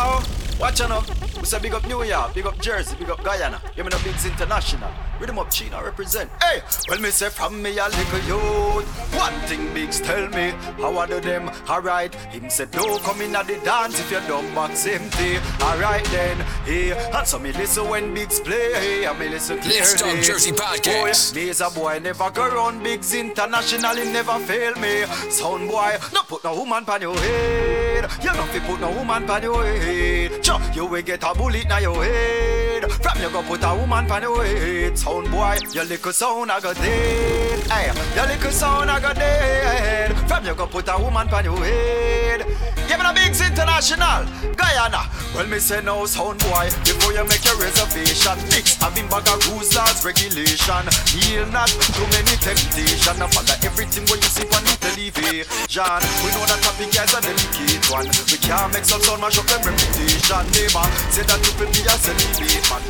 Watch 0.64 0.80
out 0.80 0.90
now. 0.92 1.04
We 1.42 1.46
say 1.46 1.60
big 1.60 1.74
up 1.74 1.86
New 1.90 2.04
York, 2.04 2.34
big 2.34 2.46
up 2.46 2.58
Jersey, 2.62 2.96
big 2.98 3.10
up 3.10 3.22
Guyana. 3.22 3.62
Give 3.76 3.86
me 3.86 3.90
no 3.92 4.02
bigs 4.02 4.26
international. 4.26 4.90
Rhythm 5.20 5.38
up 5.38 5.52
China 5.52 5.84
represent. 5.84 6.32
Hey, 6.42 6.62
well 6.88 7.02
me 7.02 7.10
say 7.10 7.28
from 7.28 7.62
me 7.62 7.78
a 7.78 7.90
little 7.90 8.20
youth. 8.20 8.88
One 9.14 9.34
thing 9.42 9.74
bigs 9.74 10.00
tell 10.00 10.30
me, 10.30 10.52
how 10.80 10.98
I 10.98 11.06
do 11.06 11.20
them. 11.20 11.52
Alright, 11.68 12.16
him 12.32 12.50
say 12.50 12.68
don't 12.72 13.04
come 13.04 13.20
in 13.20 13.36
at 13.36 13.48
the 13.48 13.58
dance 13.66 14.00
if 14.00 14.10
your 14.10 14.22
dumb 14.22 14.56
box 14.56 14.88
empty. 14.88 15.36
Alright 15.62 16.06
then, 16.06 16.38
hey, 16.64 16.94
and 17.12 17.28
so 17.28 17.40
me 17.40 17.52
listen 17.52 17.90
when 17.90 18.14
bigs 18.14 18.40
play, 18.40 19.04
and 19.04 19.20
me 19.20 19.28
listen 19.28 19.60
clearly. 19.60 19.80
Let's 19.80 19.96
Talk 19.96 20.18
Jersey 20.22 20.54
podcast. 20.54 21.34
Oh, 21.34 21.38
yeah. 21.38 21.44
Me 21.44 21.50
is 21.50 21.60
a 21.60 21.70
boy, 21.72 22.00
never 22.02 22.32
go 22.32 22.48
round 22.48 22.82
bigs 22.82 23.14
internationally, 23.14 24.06
never 24.14 24.40
fail 24.40 24.74
me. 24.76 25.04
Sound 25.30 25.70
boy, 25.70 25.98
no 26.14 26.22
put 26.24 26.42
no 26.46 26.56
woman 26.56 26.86
pan 26.86 27.02
your 27.02 27.18
head. 27.18 27.83
You 28.22 28.34
no 28.34 28.44
fi 28.44 28.60
put 28.60 28.82
no 28.82 28.92
woman 28.92 29.26
pan 29.26 29.44
your 29.44 29.64
head. 29.64 30.46
Sure, 30.46 30.60
you 30.74 30.86
will 30.86 31.02
get 31.02 31.24
a 31.24 31.34
bullet 31.34 31.68
na 31.70 31.78
your 31.78 32.04
head. 32.04 32.92
From 32.92 33.22
you 33.22 33.30
go 33.30 33.42
put 33.44 33.64
a 33.64 33.74
woman 33.76 34.06
pan 34.06 34.24
your 34.24 34.44
head. 34.44 34.98
Sound 34.98 35.32
boy, 35.32 35.58
your 35.72 35.86
little 35.86 36.12
sound 36.12 36.52
I 36.52 36.60
got 36.60 36.76
dead. 36.76 37.60
Hey, 37.72 37.92
your 38.16 38.28
little 38.28 38.52
sound 38.52 38.92
I 38.92 39.00
got 39.00 39.16
dead. 39.16 40.12
From 40.28 40.46
you 40.46 40.54
go 40.56 40.68
put 40.68 40.88
a 40.90 40.98
woman 40.98 41.28
pan 41.28 41.46
your 41.46 41.58
head. 41.58 42.46
Give 42.94 43.02
me 43.02 43.10
a 43.10 43.14
bigs 43.14 43.42
international, 43.42 44.22
Guyana. 44.54 45.10
Well, 45.34 45.48
me 45.48 45.58
say 45.58 45.82
no 45.82 46.06
sound 46.06 46.38
boy 46.46 46.70
before 46.86 47.10
you 47.12 47.26
make 47.26 47.42
your 47.42 47.58
reservation. 47.58 48.38
Fix 48.54 48.78
having 48.78 49.10
bag 49.10 49.26
of 49.34 49.42
rules, 49.50 49.74
laws, 49.74 50.06
regulation. 50.06 50.86
Yield 51.18 51.50
not 51.50 51.74
too 51.74 52.06
many 52.14 52.38
temptation. 52.38 53.18
I 53.18 53.26
follow 53.34 53.58
everything 53.66 54.06
what 54.06 54.22
you 54.22 54.30
see 54.30 54.46
on 54.46 54.62
the 54.62 54.78
television. 54.78 56.02
We 56.22 56.30
know 56.38 56.46
that 56.46 56.62
topic 56.62 56.94
is 56.94 57.14
a 57.18 57.20
delicate 57.26 57.82
one. 57.90 58.06
We 58.30 58.38
can't 58.38 58.70
make 58.70 58.86
some 58.86 59.02
sound 59.02 59.26
mash 59.26 59.42
up 59.42 59.50
them 59.50 59.66
reputation. 59.66 60.46
Neighbor 60.54 60.86
say 61.10 61.26
that 61.26 61.42
you 61.42 61.54
will 61.58 61.74
be 61.74 61.82
a 61.90 61.98
celibate 61.98 62.62
man. 62.70 62.86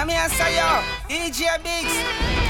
I'm 0.00 0.08
here, 0.08 0.32
say 0.32 0.56
yo, 0.56 0.80
DJ 1.12 1.60
Bigz. 1.60 2.47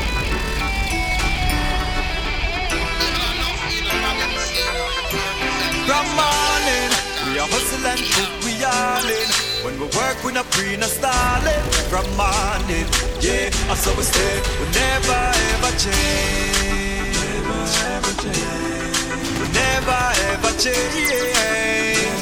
From 5.88 6.06
morning, 6.14 6.90
we 7.26 7.38
are 7.38 7.48
hustling, 7.48 8.02
put 8.14 8.30
we 8.44 8.52
all 8.64 9.08
in. 9.08 9.28
When 9.64 9.74
we 9.80 9.86
work, 9.96 10.22
we 10.24 10.32
not 10.32 10.50
pre, 10.50 10.76
no 10.76 10.86
stalling. 10.86 11.64
From 11.90 12.06
morning, 12.16 12.86
yeah, 13.20 13.48
I 13.70 13.74
saw 13.74 13.94
we 13.96 14.02
stay. 14.02 14.36
We 14.60 14.66
never 14.74 15.20
ever 15.54 15.72
change. 15.80 17.18
Never 17.38 17.62
ever 17.90 18.14
change. 18.22 19.38
We 19.38 19.46
never 19.56 20.02
ever 20.30 20.52
change. 20.60 22.18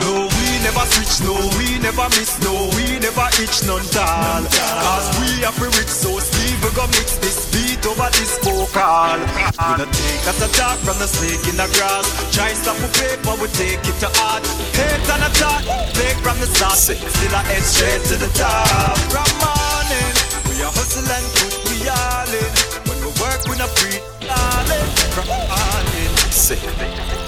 No. 0.00 0.28
We 0.38 0.46
never 0.64 0.86
switch, 0.96 1.20
no, 1.28 1.34
we 1.58 1.78
never 1.78 2.08
miss, 2.16 2.40
no, 2.40 2.70
we 2.76 2.98
never 2.98 3.28
itch 3.42 3.66
none 3.68 3.84
tall. 3.92 4.42
Cause 4.48 5.08
we 5.20 5.44
are 5.44 5.52
free 5.52 5.70
so 5.86 6.18
Steve 6.20 6.43
we 6.62 6.70
go 6.74 6.86
mix 6.94 7.16
this 7.18 7.50
beat 7.50 7.82
over 7.86 8.08
this 8.14 8.38
vocal. 8.42 9.18
We 9.18 9.72
don't 9.80 9.90
take 9.90 10.24
a 10.28 10.48
talk 10.52 10.78
from 10.84 10.98
the 10.98 11.08
snake 11.08 11.42
in 11.48 11.56
the 11.56 11.68
grass. 11.74 12.06
Try 12.34 12.52
stuff 12.52 12.76
for 12.78 12.90
paper, 13.00 13.22
but 13.24 13.40
we 13.40 13.48
take 13.56 13.80
it 13.82 13.96
to 14.04 14.10
art. 14.22 14.44
Hate 14.76 15.08
and 15.08 15.24
attack, 15.24 15.62
take 15.94 16.18
from 16.22 16.38
the 16.40 16.46
start. 16.46 16.78
Still 16.78 17.34
I 17.34 17.42
head 17.48 17.62
straight 17.62 18.02
to 18.12 18.16
the 18.20 18.30
top. 18.36 18.98
From 19.10 19.30
morning, 19.40 20.12
we 20.50 20.62
are 20.62 20.72
hustling, 20.74 21.26
put 21.38 21.54
we 21.70 21.88
all 21.88 22.30
in. 22.30 22.50
When 22.86 22.98
we 23.00 23.10
work, 23.22 23.40
we 23.48 23.56
not 23.56 23.72
free, 23.78 23.98
darling. 24.20 24.88
From 25.14 25.26
morning, 25.28 26.12
sick. 26.30 27.23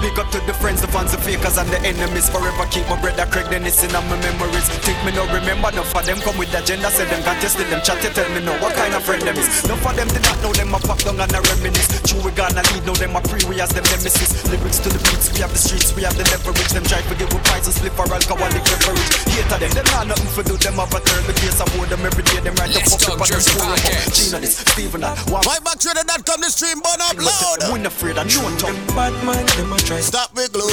Big 0.00 0.14
up 0.18 0.30
to 0.30 0.38
the 0.46 0.54
friends, 0.54 0.80
the 0.80 0.86
fans, 0.88 1.10
the 1.10 1.18
fakers, 1.18 1.58
and 1.58 1.68
the 1.70 1.78
enemies. 1.82 2.30
Forever 2.30 2.66
keep 2.70 2.86
my 2.88 2.94
brother 3.00 3.26
Craig 3.26 3.50
Dennis 3.50 3.82
in 3.82 3.90
my 3.90 4.02
memories. 4.22 4.66
Think 4.86 4.98
me 5.02 5.10
no 5.12 5.26
remember, 5.26 5.68
enough 5.74 5.90
of 5.94 6.06
them 6.06 6.18
come 6.22 6.38
with 6.38 6.50
the 6.54 6.62
agenda. 6.62 6.90
Say 6.94 7.04
them 7.10 7.22
got 7.26 7.40
tested, 7.42 7.66
them 7.66 7.82
chat, 7.82 7.98
you 8.02 8.10
tell 8.14 8.28
me 8.30 8.40
no 8.40 8.54
what 8.62 8.74
kind 8.78 8.94
of 8.94 9.02
friend 9.02 9.22
them 9.22 9.34
is. 9.36 9.50
Enough 9.66 9.82
of 9.82 9.94
them 9.98 10.08
did 10.08 10.22
not 10.22 10.38
know 10.42 10.52
them, 10.54 10.70
I 10.74 10.78
pop 10.78 11.02
down 11.02 11.18
and 11.18 11.32
I 11.34 11.40
reminisce. 11.50 11.90
True, 12.06 12.22
we 12.22 12.30
gonna 12.32 12.62
lead, 12.70 12.86
know 12.86 12.94
them, 12.94 13.16
I 13.18 13.20
pre, 13.26 13.42
we 13.50 13.58
as 13.58 13.74
them 13.74 13.84
nemesis. 13.90 14.30
Lyrics 14.46 14.78
to 14.86 14.88
the 14.88 15.00
beats, 15.10 15.34
we 15.34 15.42
have 15.42 15.50
the 15.50 15.58
streets, 15.58 15.90
we 15.98 16.06
have 16.06 16.14
the 16.14 16.24
leverage. 16.30 16.70
Them 16.70 16.86
try 16.86 17.02
to 17.02 17.14
give 17.18 17.30
with 17.34 17.42
price 17.50 17.66
and 17.66 17.74
slip 17.74 17.94
for 17.98 18.06
alcoholic 18.06 18.62
beverage. 18.70 19.02
Hater 19.34 19.58
them, 19.66 19.72
them 19.74 19.86
not 19.90 20.06
nothing 20.14 20.30
for 20.30 20.46
do, 20.46 20.54
them 20.62 20.78
have 20.78 20.94
a 20.94 21.00
turn 21.02 21.26
the 21.26 21.34
case. 21.42 21.58
I 21.58 21.66
hold 21.74 21.90
them 21.90 22.06
every 22.06 22.22
day, 22.22 22.38
them 22.38 22.54
right 22.62 22.70
the 22.70 22.78
Let's 22.78 22.94
fuck 22.94 23.02
Talk 23.02 23.18
up 23.18 23.22
on 23.22 23.28
them 23.28 23.42
Jersey 23.42 23.50
forum. 23.58 23.74
podcast. 23.74 24.14
Gina 24.14 24.38
this, 24.38 24.62
Steven 24.62 25.00
that, 25.02 25.18
one 25.26 25.42
MyBackTrader.com, 25.42 26.38
the 26.38 26.50
stream 26.54 26.78
burn 26.78 27.02
up 27.02 27.18
loud. 27.18 27.58
we 27.74 27.82
not 27.82 27.90
afraid 27.90 28.14
of 28.14 28.26
no 28.30 28.46
tongue. 28.62 28.78
Bad 28.94 29.14
mind, 29.26 29.48
them 29.58 29.72
try 29.88 30.00
Stop 30.00 30.36
with 30.36 30.52
glue. 30.52 30.68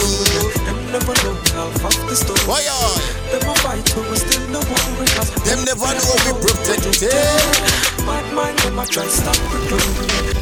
Them 0.67 0.91
never 0.91 1.15
know 1.23 1.35
half 1.55 1.85
of 1.87 2.09
the 2.09 2.15
story. 2.15 2.43
Why 2.43 2.59
y'all? 2.67 2.99
Them 3.31 3.47
a 3.47 3.55
fight, 3.63 3.87
but 3.95 4.11
we 4.11 4.17
still 4.19 4.43
no 4.51 4.59
worry. 4.59 5.07
Them 5.47 5.63
never 5.63 5.87
know 5.87 6.15
we 6.27 6.31
protected. 6.43 7.15
Bad 8.03 8.27
mind, 8.35 8.59
them 8.59 8.77
a 8.77 8.85
try 8.85 9.07
stop 9.07 9.39
recruiting. 9.55 10.35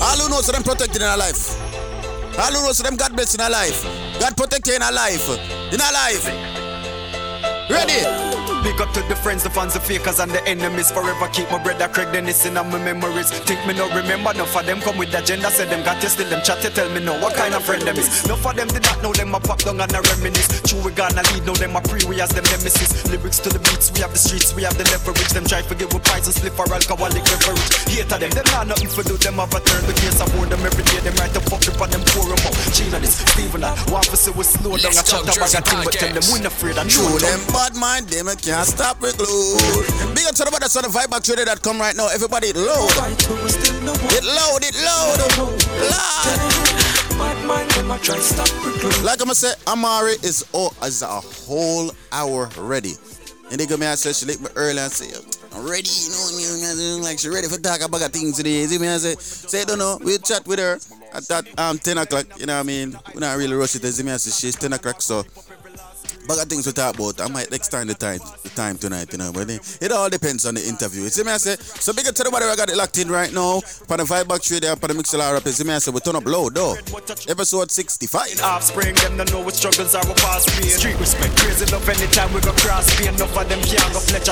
All 0.00 0.16
who 0.16 0.30
knows 0.30 0.46
them 0.46 0.62
protected 0.62 1.02
in 1.02 1.08
our 1.08 1.18
life. 1.18 1.58
All 2.38 2.52
who 2.54 2.62
knows 2.62 2.78
them 2.78 2.94
God 2.94 3.12
bless 3.14 3.34
in 3.34 3.40
our 3.40 3.50
life. 3.50 3.82
God 4.20 4.36
protect 4.36 4.68
you 4.68 4.76
in 4.76 4.82
our 4.82 4.92
life. 4.92 5.26
In 5.74 5.80
our 5.80 5.92
life. 5.92 6.24
Ready? 7.68 8.31
Big 8.62 8.80
up 8.80 8.94
to 8.94 9.02
the 9.10 9.16
friends, 9.16 9.42
the 9.42 9.50
fans, 9.50 9.74
the 9.74 9.80
fakers, 9.80 10.20
and 10.20 10.30
the 10.30 10.38
enemies. 10.46 10.90
Forever 10.90 11.26
keep 11.34 11.50
my 11.50 11.58
brother 11.58 11.88
Craig 11.88 12.12
Dennis 12.12 12.46
in 12.46 12.54
my 12.54 12.62
memories. 12.62 13.30
Think 13.42 13.58
me 13.66 13.74
no 13.74 13.90
remember, 13.90 14.30
enough 14.30 14.54
of 14.54 14.64
them 14.66 14.80
come 14.80 14.96
with 14.98 15.10
the 15.10 15.18
agenda. 15.18 15.50
Say 15.50 15.66
them 15.66 15.82
got 15.82 16.02
you 16.02 16.08
still 16.08 16.30
them 16.30 16.42
chat, 16.46 16.62
you 16.62 16.70
tell 16.70 16.88
me 16.94 17.02
no 17.02 17.18
what 17.18 17.34
kind 17.34 17.54
of 17.54 17.64
friend 17.66 17.82
them 17.82 17.98
is. 17.98 18.24
Enough 18.24 18.46
of 18.46 18.54
them 18.54 18.68
did 18.68 18.82
not 18.86 19.02
know 19.02 19.12
them 19.12 19.34
a 19.34 19.40
pop 19.40 19.58
down 19.66 19.80
and 19.82 19.90
a 19.90 20.00
reminisce. 20.14 20.62
True, 20.62 20.78
we 20.86 20.92
gonna 20.94 21.26
lead, 21.34 21.42
know 21.42 21.58
them 21.58 21.74
a 21.74 21.82
pre, 21.82 22.06
we 22.06 22.22
as 22.22 22.30
them 22.30 22.46
nemesis. 22.54 23.02
Lyrics 23.10 23.42
to 23.42 23.50
the 23.50 23.58
beats, 23.58 23.90
we 23.90 23.98
have 23.98 24.14
the 24.14 24.22
streets, 24.22 24.54
we 24.54 24.62
have 24.62 24.78
the 24.78 24.86
leverage. 24.94 25.34
Them 25.34 25.42
try 25.42 25.66
to 25.66 25.74
give 25.74 25.90
with 25.90 26.06
price 26.06 26.30
and 26.30 26.34
slip 26.38 26.54
for 26.54 26.70
alcoholic 26.70 27.26
beverage. 27.26 27.66
Hater 27.90 28.18
them, 28.22 28.30
them 28.30 28.46
not 28.54 28.70
nothing 28.70 28.86
for 28.86 29.02
do, 29.02 29.18
them 29.18 29.42
have 29.42 29.50
a 29.50 29.58
turn. 29.58 29.82
The 29.90 29.94
case 29.98 30.22
I 30.22 30.30
warn 30.38 30.54
them 30.54 30.62
every 30.62 30.86
day, 30.86 31.02
them 31.02 31.18
right 31.18 31.34
to 31.34 31.42
fuck 31.50 31.66
up 31.66 31.82
on 31.82 31.90
them 31.90 32.06
pour 32.14 32.30
them 32.30 32.38
up. 32.46 32.54
Gina 32.70 33.02
this, 33.02 33.18
Steven 33.34 33.66
that, 33.66 33.74
one 33.90 34.06
for 34.06 34.14
say 34.14 34.30
we 34.30 34.46
slow 34.46 34.78
down, 34.78 34.94
I 34.94 35.02
chat 35.02 35.26
a 35.26 35.34
Jersey 35.34 35.58
thing, 35.66 35.82
but 35.82 35.98
tell 35.98 36.14
them 36.14 36.24
we 36.30 36.38
not 36.38 36.54
afraid 36.54 36.78
of 36.78 36.86
True, 36.86 37.18
them 37.18 37.42
bad 37.50 37.74
mind, 37.74 38.06
them 38.06 38.30
can't 38.38 38.51
stop 38.60 38.98
it, 39.02 39.16
glue. 39.16 39.56
Big 40.14 40.26
up 40.28 40.34
to 40.36 40.44
the 40.44 40.50
brothers 40.50 40.76
on 40.76 40.82
the 40.84 40.88
vibebacktrader.com 40.88 41.80
right 41.80 41.96
now. 41.96 42.08
Everybody 42.12 42.52
load. 42.52 42.92
It 44.12 44.24
load, 44.24 44.62
it 44.62 44.76
load. 44.84 45.18
Recruiting. 48.64 49.04
Like 49.04 49.20
I'm 49.20 49.26
gonna 49.26 49.34
say, 49.34 49.52
Amari 49.66 50.12
is 50.22 50.44
oh, 50.52 50.70
is 50.84 51.02
a 51.02 51.06
whole 51.06 51.90
hour 52.12 52.48
ready. 52.58 52.94
And 53.50 53.60
they 53.60 53.66
come 53.66 53.80
here 53.80 53.90
and 53.90 53.98
say 53.98 54.12
she 54.12 54.26
lick 54.26 54.40
me 54.40 54.48
early 54.56 54.78
and 54.78 54.90
say, 54.90 55.12
I'm 55.54 55.68
ready, 55.68 55.88
you 55.88 56.10
know, 56.10 56.38
you 56.38 56.98
know, 56.98 57.02
like 57.02 57.18
she 57.18 57.28
ready 57.28 57.48
for 57.48 57.60
talk 57.60 57.82
about 57.82 58.00
things 58.10 58.38
today. 58.38 58.64
See 58.66 58.78
me 58.78 58.86
and 58.86 59.00
say, 59.00 59.14
say, 59.16 59.64
don't 59.64 59.78
know, 59.78 59.98
we'll 60.02 60.18
chat 60.18 60.46
with 60.46 60.58
her 60.58 60.78
at 61.12 61.28
that 61.28 61.46
um 61.58 61.78
10 61.78 61.98
o'clock, 61.98 62.24
you 62.38 62.46
know 62.46 62.54
what 62.54 62.60
I 62.60 62.62
mean? 62.62 62.98
We're 63.14 63.20
not 63.20 63.36
really 63.36 63.54
rush 63.54 63.74
it, 63.76 63.84
see 63.84 64.02
me 64.02 64.10
and 64.12 64.20
say 64.20 64.30
she's 64.30 64.56
10 64.56 64.72
o'clock, 64.72 65.02
so 65.02 65.22
Bag 66.26 66.38
of 66.38 66.48
things 66.48 66.66
we 66.66 66.72
talk 66.72 66.94
about. 66.94 67.20
I 67.20 67.28
might 67.28 67.52
extend 67.52 67.90
the 67.90 67.94
time 67.94 68.20
the 68.42 68.48
time 68.50 68.78
tonight, 68.78 69.10
you 69.12 69.18
know. 69.18 69.32
But 69.32 69.50
it, 69.50 69.78
it 69.80 69.92
all 69.92 70.08
depends 70.08 70.46
on 70.46 70.54
the 70.54 70.62
interview. 70.66 71.02
You 71.02 71.10
see 71.10 71.24
me 71.24 71.32
I 71.32 71.36
say, 71.38 71.56
so 71.58 71.92
big 71.92 72.06
up 72.06 72.14
to 72.14 72.22
the 72.22 72.30
I 72.30 72.56
got 72.56 72.70
it 72.70 72.76
locked 72.76 72.98
in 72.98 73.10
right 73.10 73.32
now. 73.32 73.60
For 73.60 73.96
the 73.96 74.04
vibe 74.04 74.28
box 74.28 74.48
there, 74.48 74.76
for 74.76 74.88
the 74.88 74.94
mixer 74.94 75.18
up. 75.20 75.44
You 75.44 75.52
see 75.52 75.64
me 75.64 75.74
I 75.74 75.78
say, 75.78 75.90
we 75.90 76.00
turn 76.00 76.16
up 76.16 76.24
low 76.26 76.48
though. 76.48 76.74
Episode 77.28 77.70
65. 77.70 78.40
Offspring, 78.42 78.94
them 78.96 79.16
don't 79.16 79.32
know 79.32 79.40
what 79.42 79.54
struggles 79.54 79.94
are, 79.94 80.06
what 80.06 80.16
past 80.18 80.48
pain. 80.48 80.70
Street 80.70 80.98
respect, 80.98 81.36
crazy 81.38 81.66
love 81.72 81.88
anytime 81.88 82.32
we 82.32 82.40
go 82.40 82.52
cross 82.52 82.86
pain. 82.96 83.14
Enough 83.14 83.36
of 83.36 83.48
them 83.48 83.60
can't 83.62 83.92
go 83.92 83.98
fletch 83.98 84.28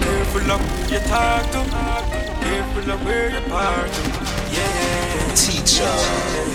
Careful 0.00 0.50
of 0.50 0.60
who 0.60 0.94
you 0.94 1.00
talk 1.00 1.44
to. 1.52 1.60
Careful 2.40 2.90
of 2.90 3.04
where 3.04 3.30
you 3.30 3.40
park 3.48 3.90
to. 3.90 4.02
Yeah. 4.52 5.34
Teacher. 5.34 5.84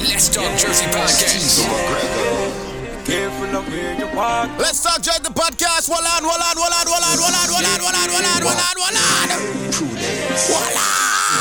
Let's 0.07 0.29
Talk 0.29 0.57
Jersey 0.57 0.85
Podcast. 0.85 2.48
Careful 3.09 3.57
of 3.57 3.65
where 3.73 3.97
you 3.97 4.05
walk. 4.13 4.53
Let's 4.61 4.85
talk 4.85 5.01
Jersey 5.01 5.25
the 5.25 5.33
podcast. 5.33 5.89
Hold 5.89 6.05
on, 6.05 6.21
hold 6.21 6.45
on, 6.45 6.53
hold 6.53 6.69
on, 6.69 6.85
hold 6.85 7.01
on, 7.01 7.17
hold 7.17 7.33
on, 7.33 7.49
hold 7.49 7.65
on, 7.65 7.81
hold 7.81 7.89
on, 7.89 8.05
hold 8.05 8.21
on, 8.21 8.37
hold 8.37 8.53
on, 8.53 8.77
hold 8.77 8.93
on. 8.93 9.49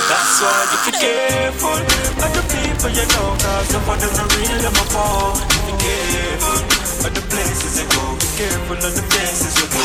That's 0.08 0.40
why 0.40 0.64
you 0.64 0.80
be 0.88 0.92
careful 0.96 1.76
of 2.24 2.30
the 2.32 2.40
people 2.48 2.88
you 2.88 3.04
know, 3.12 3.36
cause 3.36 3.68
some 3.68 3.84
of 3.84 4.00
them 4.00 4.16
are 4.16 4.32
real, 4.32 4.56
them 4.64 4.80
are 4.80 4.88
fall. 4.96 5.36
Be 5.68 5.76
careful 5.76 6.56
of 7.04 7.12
the 7.12 7.20
places 7.28 7.76
you 7.76 7.84
go. 7.84 8.16
Be 8.16 8.28
careful 8.40 8.80
of 8.80 8.92
the 8.96 9.04
places 9.12 9.52
you 9.60 9.68
go. 9.68 9.84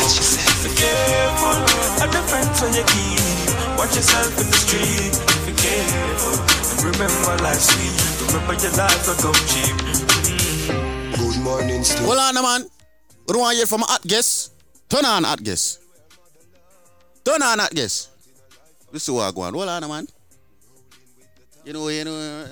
Be 0.64 0.72
careful 0.72 1.68
of 2.00 2.08
the 2.08 2.22
friends 2.32 2.64
when 2.64 2.72
you 2.80 2.84
keep. 2.96 3.20
Watch 3.76 3.92
yourself 3.92 4.32
in 4.40 4.48
the 4.48 4.56
street. 4.56 5.12
Be 5.44 5.52
careful 5.52 6.64
remember 6.80 7.36
life's 7.44 7.68
sweet. 7.68 7.92
Remember 8.32 8.54
your 8.56 8.72
life 8.72 9.04
will 9.04 9.20
come 9.20 9.36
cheap. 9.52 10.13
Morning, 11.44 11.84
still. 11.84 12.06
Hold 12.06 12.18
on, 12.18 12.34
man. 12.40 12.64
We 13.28 13.32
don't 13.34 13.42
want 13.42 13.52
to 13.52 13.56
hear 13.58 13.66
from 13.66 13.82
a 13.82 13.84
hot 13.84 14.00
guest. 14.06 14.54
Turn 14.88 15.04
on 15.04 15.24
hot 15.24 15.44
guest. 15.44 15.78
Turn 17.22 17.42
on 17.42 17.58
hot 17.58 17.70
guest. 17.70 18.08
This 18.90 19.02
is 19.02 19.10
what 19.10 19.28
I 19.28 19.30
go 19.30 19.42
on. 19.42 19.52
Hold 19.52 19.68
on, 19.68 19.86
man. 19.86 20.06
You 21.66 21.74
know, 21.74 21.88
you 21.88 22.04
know, 22.04 22.16
uh, 22.16 22.48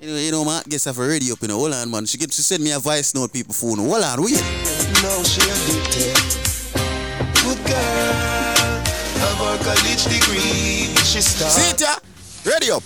you 0.00 0.08
know, 0.10 0.16
you 0.16 0.32
know, 0.32 0.44
my 0.44 0.56
hot 0.56 0.68
guest 0.68 0.86
have 0.86 0.98
a 0.98 1.06
radio 1.06 1.34
up 1.34 1.42
in 1.44 1.50
Hold 1.50 1.72
on, 1.72 1.88
man. 1.88 2.04
She 2.06 2.18
get 2.18 2.32
she 2.32 2.42
send 2.42 2.64
me 2.64 2.72
a 2.72 2.80
voice 2.80 3.14
note, 3.14 3.32
people 3.32 3.54
phone. 3.54 3.78
Hold 3.78 4.02
on, 4.02 4.20
wait. 4.20 4.42
Now 5.06 5.22
she 5.22 5.46
addicted. 5.46 6.18
Good 7.46 7.62
girl. 7.62 8.82
Have 9.22 9.38
her 9.38 9.56
college 9.62 10.02
degree. 10.02 10.90
She 11.06 11.20
start. 11.22 11.52
See 11.52 11.70
it, 11.70 11.80
yeah? 11.80 11.94
Ready 12.44 12.72
up. 12.72 12.82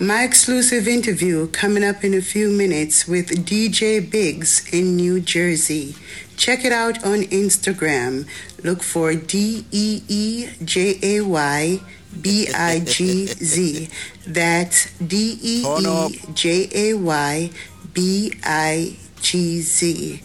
My 0.00 0.24
exclusive 0.24 0.88
interview 0.88 1.46
coming 1.48 1.84
up 1.84 2.02
in 2.02 2.14
a 2.14 2.22
few 2.22 2.48
minutes 2.50 3.06
with 3.06 3.46
DJ 3.46 4.00
Bigz 4.00 4.72
in 4.72 4.96
New 4.96 5.20
Jersey. 5.20 5.94
Check 6.36 6.64
it 6.64 6.72
out 6.72 7.04
on 7.04 7.24
Instagram. 7.24 8.26
Look 8.64 8.82
for 8.82 9.14
D 9.14 9.66
E 9.70 10.02
E 10.08 10.48
J 10.64 10.98
A 11.02 11.20
Y 11.20 11.80
B 12.20 12.48
I 12.54 12.80
G 12.80 13.26
Z. 13.26 13.90
That's 14.26 14.98
D 14.98 15.38
E 15.42 15.66
E 15.66 16.20
J 16.32 16.68
A 16.74 16.94
Y 16.94 17.50
B 17.92 18.32
I 18.42 18.96
G 19.20 19.60
Z. 19.60 20.22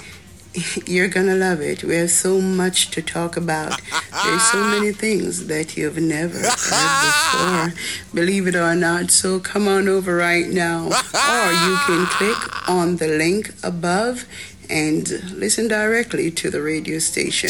You're 0.88 1.08
gonna 1.08 1.36
love 1.36 1.62
it. 1.62 1.84
We 1.84 1.96
have 1.96 2.10
so 2.12 2.42
much 2.42 2.90
to 2.92 3.02
talk 3.02 3.38
about. 3.38 3.80
There's 4.24 4.44
so 4.44 4.64
many 4.64 4.92
things 5.06 5.48
that 5.48 5.78
you've 5.78 5.98
never 5.98 6.38
heard 6.40 7.72
before. 7.72 7.74
Believe 8.14 8.48
it 8.48 8.56
or 8.56 8.76
not. 8.76 9.12
So 9.12 9.40
come 9.40 9.68
on 9.68 9.88
over 9.88 10.16
right 10.16 10.48
now. 10.48 10.86
Or 10.88 11.52
you 11.52 11.78
can 11.86 12.06
click 12.08 12.70
on 12.70 12.98
the 12.98 13.08
link 13.08 13.54
above 13.64 14.26
and 14.70 15.08
listen 15.34 15.68
directly 15.68 16.32
to 16.32 16.50
the 16.50 16.62
radio 16.62 17.00
station. 17.00 17.50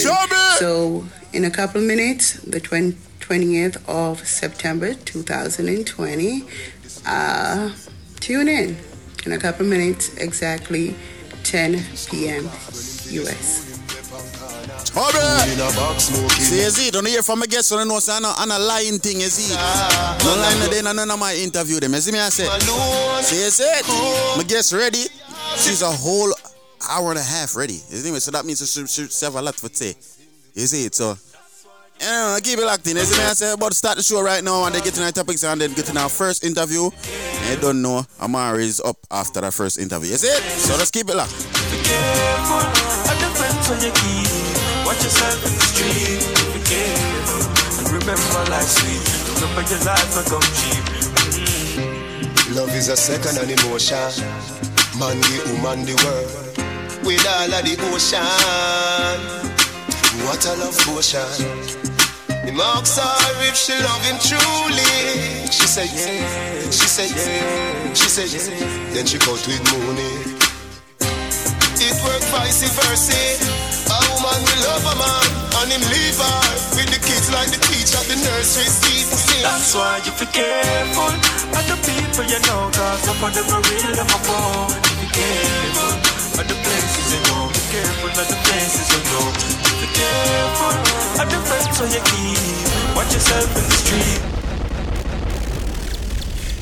So 0.60 1.06
in 1.34 1.46
a 1.46 1.52
couple 1.52 1.82
minutes, 1.82 2.34
the 2.41 2.60
20, 2.60 2.98
20th 3.20 3.78
of 3.88 4.28
September 4.28 4.93
2020, 4.93 6.43
uh, 7.06 7.72
tune 8.20 8.48
in. 8.48 8.78
In 9.26 9.32
a 9.34 9.38
couple 9.39 9.65
minutes, 9.65 10.15
exactly 10.17 10.96
10 11.43 11.84
p.m. 12.10 12.50
US. 13.12 13.78
See, 16.39 16.63
you 16.63 16.70
see, 16.70 16.91
don't 16.91 17.08
hear 17.08 17.22
from 17.22 17.41
a 17.41 17.48
guest, 17.48 17.67
so 17.67 17.78
I 17.78 17.84
know, 17.84 18.00
so 18.00 18.13
I 18.13 18.20
know, 18.20 18.34
and 18.38 18.52
a 18.52 18.60
lying 18.60 19.00
thing, 19.00 19.22
you 19.22 19.28
see. 19.28 19.54
No 20.26 20.36
line 20.36 20.60
no 20.60 20.70
day, 20.70 20.82
no, 20.82 20.91
none 20.93 21.12
of 21.12 21.20
my 21.20 21.36
interview 21.36 21.80
them. 21.80 21.93
You 21.93 22.00
see 22.00 22.12
me, 22.12 22.20
I 22.20 22.30
say. 22.30 22.48
See, 23.22 23.43
you 23.43 23.52
see 23.52 23.63
it? 23.63 23.86
My 24.38 24.43
guest 24.43 24.74
ready. 24.74 25.06
She's 25.56 25.82
a 25.82 25.91
whole 25.91 26.34
hour 26.89 27.12
and 27.12 27.20
a 27.20 27.24
half 27.24 27.56
ready. 27.56 27.74
You 27.74 27.98
see 27.98 28.12
me? 28.12 28.20
So 28.20 28.32
that 28.32 28.46
means 28.46 28.60
she 28.60 28.86
should 28.88 29.12
have 29.22 29.36
a 29.36 29.41
lot 29.41 29.56
for 29.56 29.70
say. 29.70 29.96
You 30.54 30.65
see 30.67 30.86
it? 30.86 30.96
So, 30.96 31.17
you 32.00 32.06
know, 32.06 32.38
keep 32.41 32.58
it 32.60 32.65
locked 32.65 32.88
in. 32.88 32.98
You 32.98 33.04
see 33.04 33.20
me? 33.20 33.26
I 33.26 33.34
say, 33.34 33.52
about 33.54 33.72
to 33.72 33.78
start 33.78 33.98
the 33.98 34.04
show 34.04 34.22
right 34.22 34.43
now, 34.43 34.65
and 34.65 34.74
they 34.74 34.82
get 34.82 34.93
to 34.96 35.04
our 35.04 35.12
topics, 35.12 35.43
and 35.43 35.62
then 35.62 35.74
get 35.74 35.86
to 35.86 36.00
our 36.00 36.10
first 36.10 36.43
interview. 36.43 36.89
And 36.89 37.56
you 37.56 37.62
don't 37.62 37.82
know, 37.82 38.06
Amari 38.22 38.65
is 38.65 38.80
up 38.80 38.98
after 39.12 39.41
that 39.41 39.54
first 39.54 39.80
interview. 39.80 40.12
You 40.12 40.17
see 40.17 40.28
it? 40.28 40.41
So 40.60 40.76
let's 40.78 40.91
keep 40.91 41.10
it 41.10 41.15
locked. 41.15 42.87
Be 43.67 43.73
careful 43.73 43.84
of 43.84 43.84
the 43.84 43.84
friends 43.84 43.84
when 43.84 43.84
you 43.84 43.91
keep. 43.91 44.88
Watch 44.88 45.03
yourself 45.03 45.43
in 45.43 45.51
the 45.51 45.65
street. 45.67 46.23
Be 46.56 46.60
careful 46.63 47.43
and 47.77 47.88
remember 47.91 48.41
life's 48.49 48.80
sweet. 48.80 49.03
Remember 49.36 49.63
your 49.67 49.84
life 49.84 50.08
will 50.15 50.23
come 50.23 50.47
cheap. 50.56 50.84
Mm-hmm. 51.36 52.56
Love 52.56 52.73
is 52.75 52.88
a 52.88 52.95
second 52.95 53.38
an 53.38 53.49
emotion. 53.51 54.23
Man 54.97 55.19
the 55.19 55.36
woman 55.51 55.84
the 55.84 55.95
world. 55.99 56.32
With 57.03 57.27
all 57.27 57.51
of 57.51 57.63
the 57.67 57.75
ocean. 57.91 58.23
What 60.23 60.45
a 60.45 60.56
love 60.56 60.77
potion. 60.88 61.27
The 62.45 62.53
marks 62.53 62.97
are 62.97 63.43
if 63.43 63.56
she 63.56 63.73
love 63.84 64.03
him 64.08 64.17
truly. 64.23 65.51
She 65.51 65.67
said 65.67 65.91
yeah. 65.91 66.71
She 66.71 66.88
said 66.88 67.12
yeah. 67.12 67.93
She 67.93 68.08
said 68.08 68.32
yeah. 68.32 68.93
Then 68.93 69.06
she 69.06 69.19
cut 69.19 69.45
with 69.45 69.62
money. 69.75 70.37
It 71.78 71.94
work 72.02 72.24
vice 72.34 72.66
versa. 72.74 73.13
A 73.86 73.98
woman 74.10 74.40
will 74.42 74.62
love 74.66 74.82
a 74.82 74.96
man 74.98 75.26
and 75.62 75.70
him 75.78 75.84
leave 75.94 76.18
her 76.18 76.42
with 76.74 76.90
the 76.90 76.98
kids 76.98 77.30
like 77.30 77.54
the 77.54 77.62
teacher, 77.70 78.02
the 78.10 78.18
nursery 78.18 78.66
seat. 78.66 79.06
That's 79.46 79.76
why 79.78 80.02
you 80.02 80.10
be 80.18 80.26
careful 80.34 81.13
of 81.13 81.63
the 81.70 81.78
people 81.86 82.26
you 82.26 82.42
know, 82.50 82.74
cause 82.74 83.06
some 83.06 83.22
of 83.22 83.30
them 83.30 83.46
are 83.54 83.62
real, 83.62 83.94
them 83.94 84.10
are 84.10 84.24
born. 84.26 84.74
Be 84.98 85.08
careful 85.13 85.94
of 86.42 86.46
the 86.50 86.58
places 86.66 87.08
you 87.13 87.22
go. 87.30 87.46
Be 87.54 87.62
careful 87.70 88.10
of 88.10 88.26
the 88.26 88.38
places 88.42 88.88
you 88.90 89.02
go. 89.13 89.22
Be 89.78 89.88
careful 89.94 90.74
of 91.22 91.28
the 91.30 91.40
friends 91.46 91.78
when 91.78 91.90
you 91.94 92.02
keep. 92.10 92.98
Watch 92.98 93.13
yourself 93.13 93.54
in 93.54 93.63
the 93.70 93.78
street. 93.78 94.37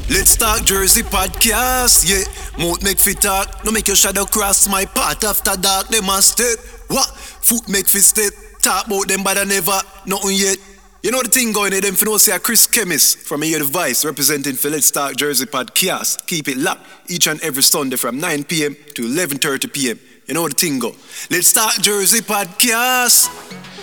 Let's 0.07 0.35
talk 0.35 0.63
Jersey 0.65 1.01
podcast, 1.01 2.05
yeah. 2.05 2.23
Mouth 2.63 2.83
make 2.83 2.99
fit 2.99 3.21
talk, 3.21 3.65
no 3.65 3.71
make 3.71 3.87
your 3.87 3.95
shadow 3.95 4.25
cross 4.25 4.67
my 4.67 4.85
path 4.85 5.23
after 5.23 5.59
dark. 5.59 5.87
They 5.87 5.99
must 5.99 6.33
step. 6.33 6.59
What? 6.89 7.07
Foot 7.07 7.67
make 7.67 7.87
fit 7.87 8.03
step. 8.03 8.31
Talk 8.61 8.85
about 8.85 9.07
them, 9.07 9.23
but 9.23 9.37
I 9.37 9.43
never 9.45 9.79
nothing 10.05 10.35
yet. 10.35 10.57
You 11.01 11.09
know 11.11 11.23
the 11.23 11.29
thing 11.29 11.51
going 11.53 11.71
there, 11.71 11.81
them 11.81 11.95
no 12.05 12.17
say 12.17 12.37
Chris 12.37 12.67
Chemist 12.67 13.17
from 13.17 13.41
here 13.41 13.59
the 13.59 13.65
Vice 13.65 14.05
representing 14.05 14.55
for 14.55 14.69
Let's 14.69 14.91
Talk 14.91 15.15
Jersey 15.15 15.45
podcast. 15.45 16.25
Keep 16.27 16.49
it 16.49 16.57
locked 16.57 16.85
each 17.09 17.27
and 17.27 17.41
every 17.41 17.63
Sunday 17.63 17.95
from 17.95 18.19
9 18.19 18.43
p.m. 18.43 18.75
to 18.93 19.01
11:30 19.03 19.73
p.m. 19.73 19.99
You 20.27 20.35
know 20.35 20.47
the 20.47 20.53
thing 20.53 20.77
go. 20.77 20.95
Let's 21.31 21.51
Talk 21.51 21.73
Jersey 21.81 22.21
podcast. 22.21 23.74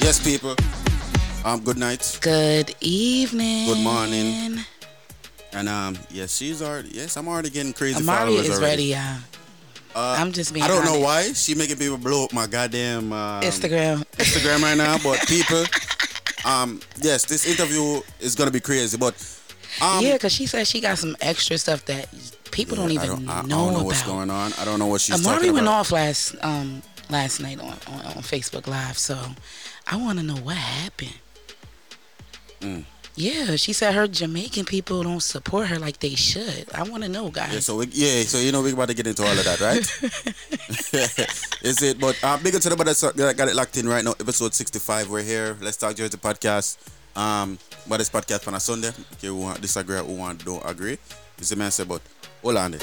Yes, 0.07 0.22
people. 0.22 0.55
Um, 1.44 1.61
good 1.64 1.79
night. 1.79 2.18
Good 2.22 2.76
evening. 2.81 3.66
Good 3.66 3.83
morning. 3.83 4.61
And 5.52 5.68
um, 5.68 5.98
yes, 6.11 6.37
she's 6.37 6.62
already. 6.62 6.90
Yes, 6.90 7.16
I'm 7.16 7.26
already 7.26 7.50
getting 7.50 7.72
crazy. 7.72 8.00
Amari 8.02 8.29
followers 8.29 8.48
is 8.48 8.50
already. 8.50 8.64
ready, 8.64 8.83
yeah. 8.85 9.18
Uh, 9.96 10.16
I'm 10.18 10.31
just 10.31 10.55
being 10.55 10.64
I 10.64 10.68
don't 10.68 10.85
know 10.85 11.00
why 11.00 11.33
she 11.33 11.57
making 11.57 11.79
people 11.79 11.96
blow 11.96 12.24
up 12.24 12.33
my 12.33 12.46
goddamn 12.46 13.12
um, 13.12 13.42
Instagram. 13.42 14.05
Instagram 14.18 14.62
right 14.62 14.76
now, 14.76 14.96
but 15.02 15.18
people, 15.26 15.64
um, 16.44 16.79
yes, 17.02 17.24
this 17.24 17.44
interview 17.44 18.00
is 18.20 18.37
gonna 18.37 18.52
be 18.52 18.61
crazy. 18.61 18.96
But 18.96 19.14
um, 19.83 20.05
yeah, 20.05 20.12
because 20.12 20.33
she 20.33 20.46
said 20.46 20.68
she 20.68 20.81
got 20.81 20.98
some 20.98 21.16
extra 21.20 21.59
stuff 21.59 21.85
that 21.87 22.07
people 22.57 22.77
don't 22.77 22.90
I 22.90 22.95
even 22.95 23.07
don't, 23.09 23.29
I, 23.29 23.40
I 23.40 23.42
know 23.42 23.49
don't 23.49 23.51
know 23.51 23.71
about. 23.75 23.85
what's 23.85 24.03
going 24.03 24.31
on. 24.31 24.53
I 24.59 24.64
don't 24.64 24.79
know 24.79 24.87
what 24.87 25.01
she's 25.03 25.14
Amari 25.21 25.37
talking 25.37 25.53
went 25.53 25.66
about. 25.66 25.81
off 25.81 25.92
last 25.92 26.35
um 26.42 26.83
last 27.11 27.40
night 27.40 27.61
on, 27.61 27.69
on, 27.69 28.01
on 28.16 28.23
Facebook 28.25 28.66
Live, 28.66 28.99
so 28.99 29.16
I 29.87 29.97
want 29.97 30.19
to 30.19 30.25
know 30.25 30.37
what 30.37 30.57
happened. 30.57 31.19
Mm. 32.61 32.85
Yeah, 33.19 33.57
she 33.57 33.73
said 33.73 33.95
her 33.95 34.07
Jamaican 34.07 34.66
people 34.66 35.03
don't 35.03 35.23
support 35.23 35.69
her 35.69 35.79
like 35.79 36.01
they 36.01 36.14
should. 36.14 36.66
I 36.75 36.83
want 36.83 37.03
to 37.03 37.09
know, 37.09 37.31
guys. 37.31 37.53
Yeah, 37.55 37.61
so 37.61 37.77
we, 37.77 37.87
yeah, 37.87 38.23
so 38.25 38.38
you 38.38 38.53
know 38.53 38.61
we're 38.61 38.75
about 38.75 38.88
to 38.88 38.95
get 38.95 39.07
into 39.07 39.23
all 39.23 39.33
of 39.33 39.45
that, 39.45 39.61
right? 39.61 39.79
Is 41.62 41.83
it? 41.83 41.99
But 41.99 42.23
um, 42.25 42.42
big 42.42 42.55
up 42.55 42.61
to 42.62 42.69
the 42.69 42.77
brother 42.77 42.92
that 42.92 43.37
got 43.37 43.49
it 43.49 43.55
locked 43.55 43.77
in 43.79 43.88
right 43.88 44.05
now. 44.05 44.12
Episode 44.21 44.53
sixty-five. 44.55 45.09
We're 45.09 45.23
here. 45.23 45.57
Let's 45.62 45.79
talk 45.79 45.95
Jersey 45.95 46.11
the 46.11 46.19
podcast. 46.19 46.77
Um, 47.16 47.59
but 47.88 47.97
this 47.99 48.11
podcast 48.11 48.47
on 48.49 48.55
a 48.55 48.61
Sunday. 48.61 48.92
Okay, 49.14 49.29
who 49.29 49.37
want 49.37 49.62
disagree, 49.62 49.97
who 49.99 50.14
want 50.16 50.45
don't 50.45 50.64
agree. 50.69 50.99
The 51.38 51.57
man 51.57 51.71
said, 51.71 51.88
but 51.88 52.01
hold 52.46 52.59
on. 52.59 52.70
There. 52.70 52.80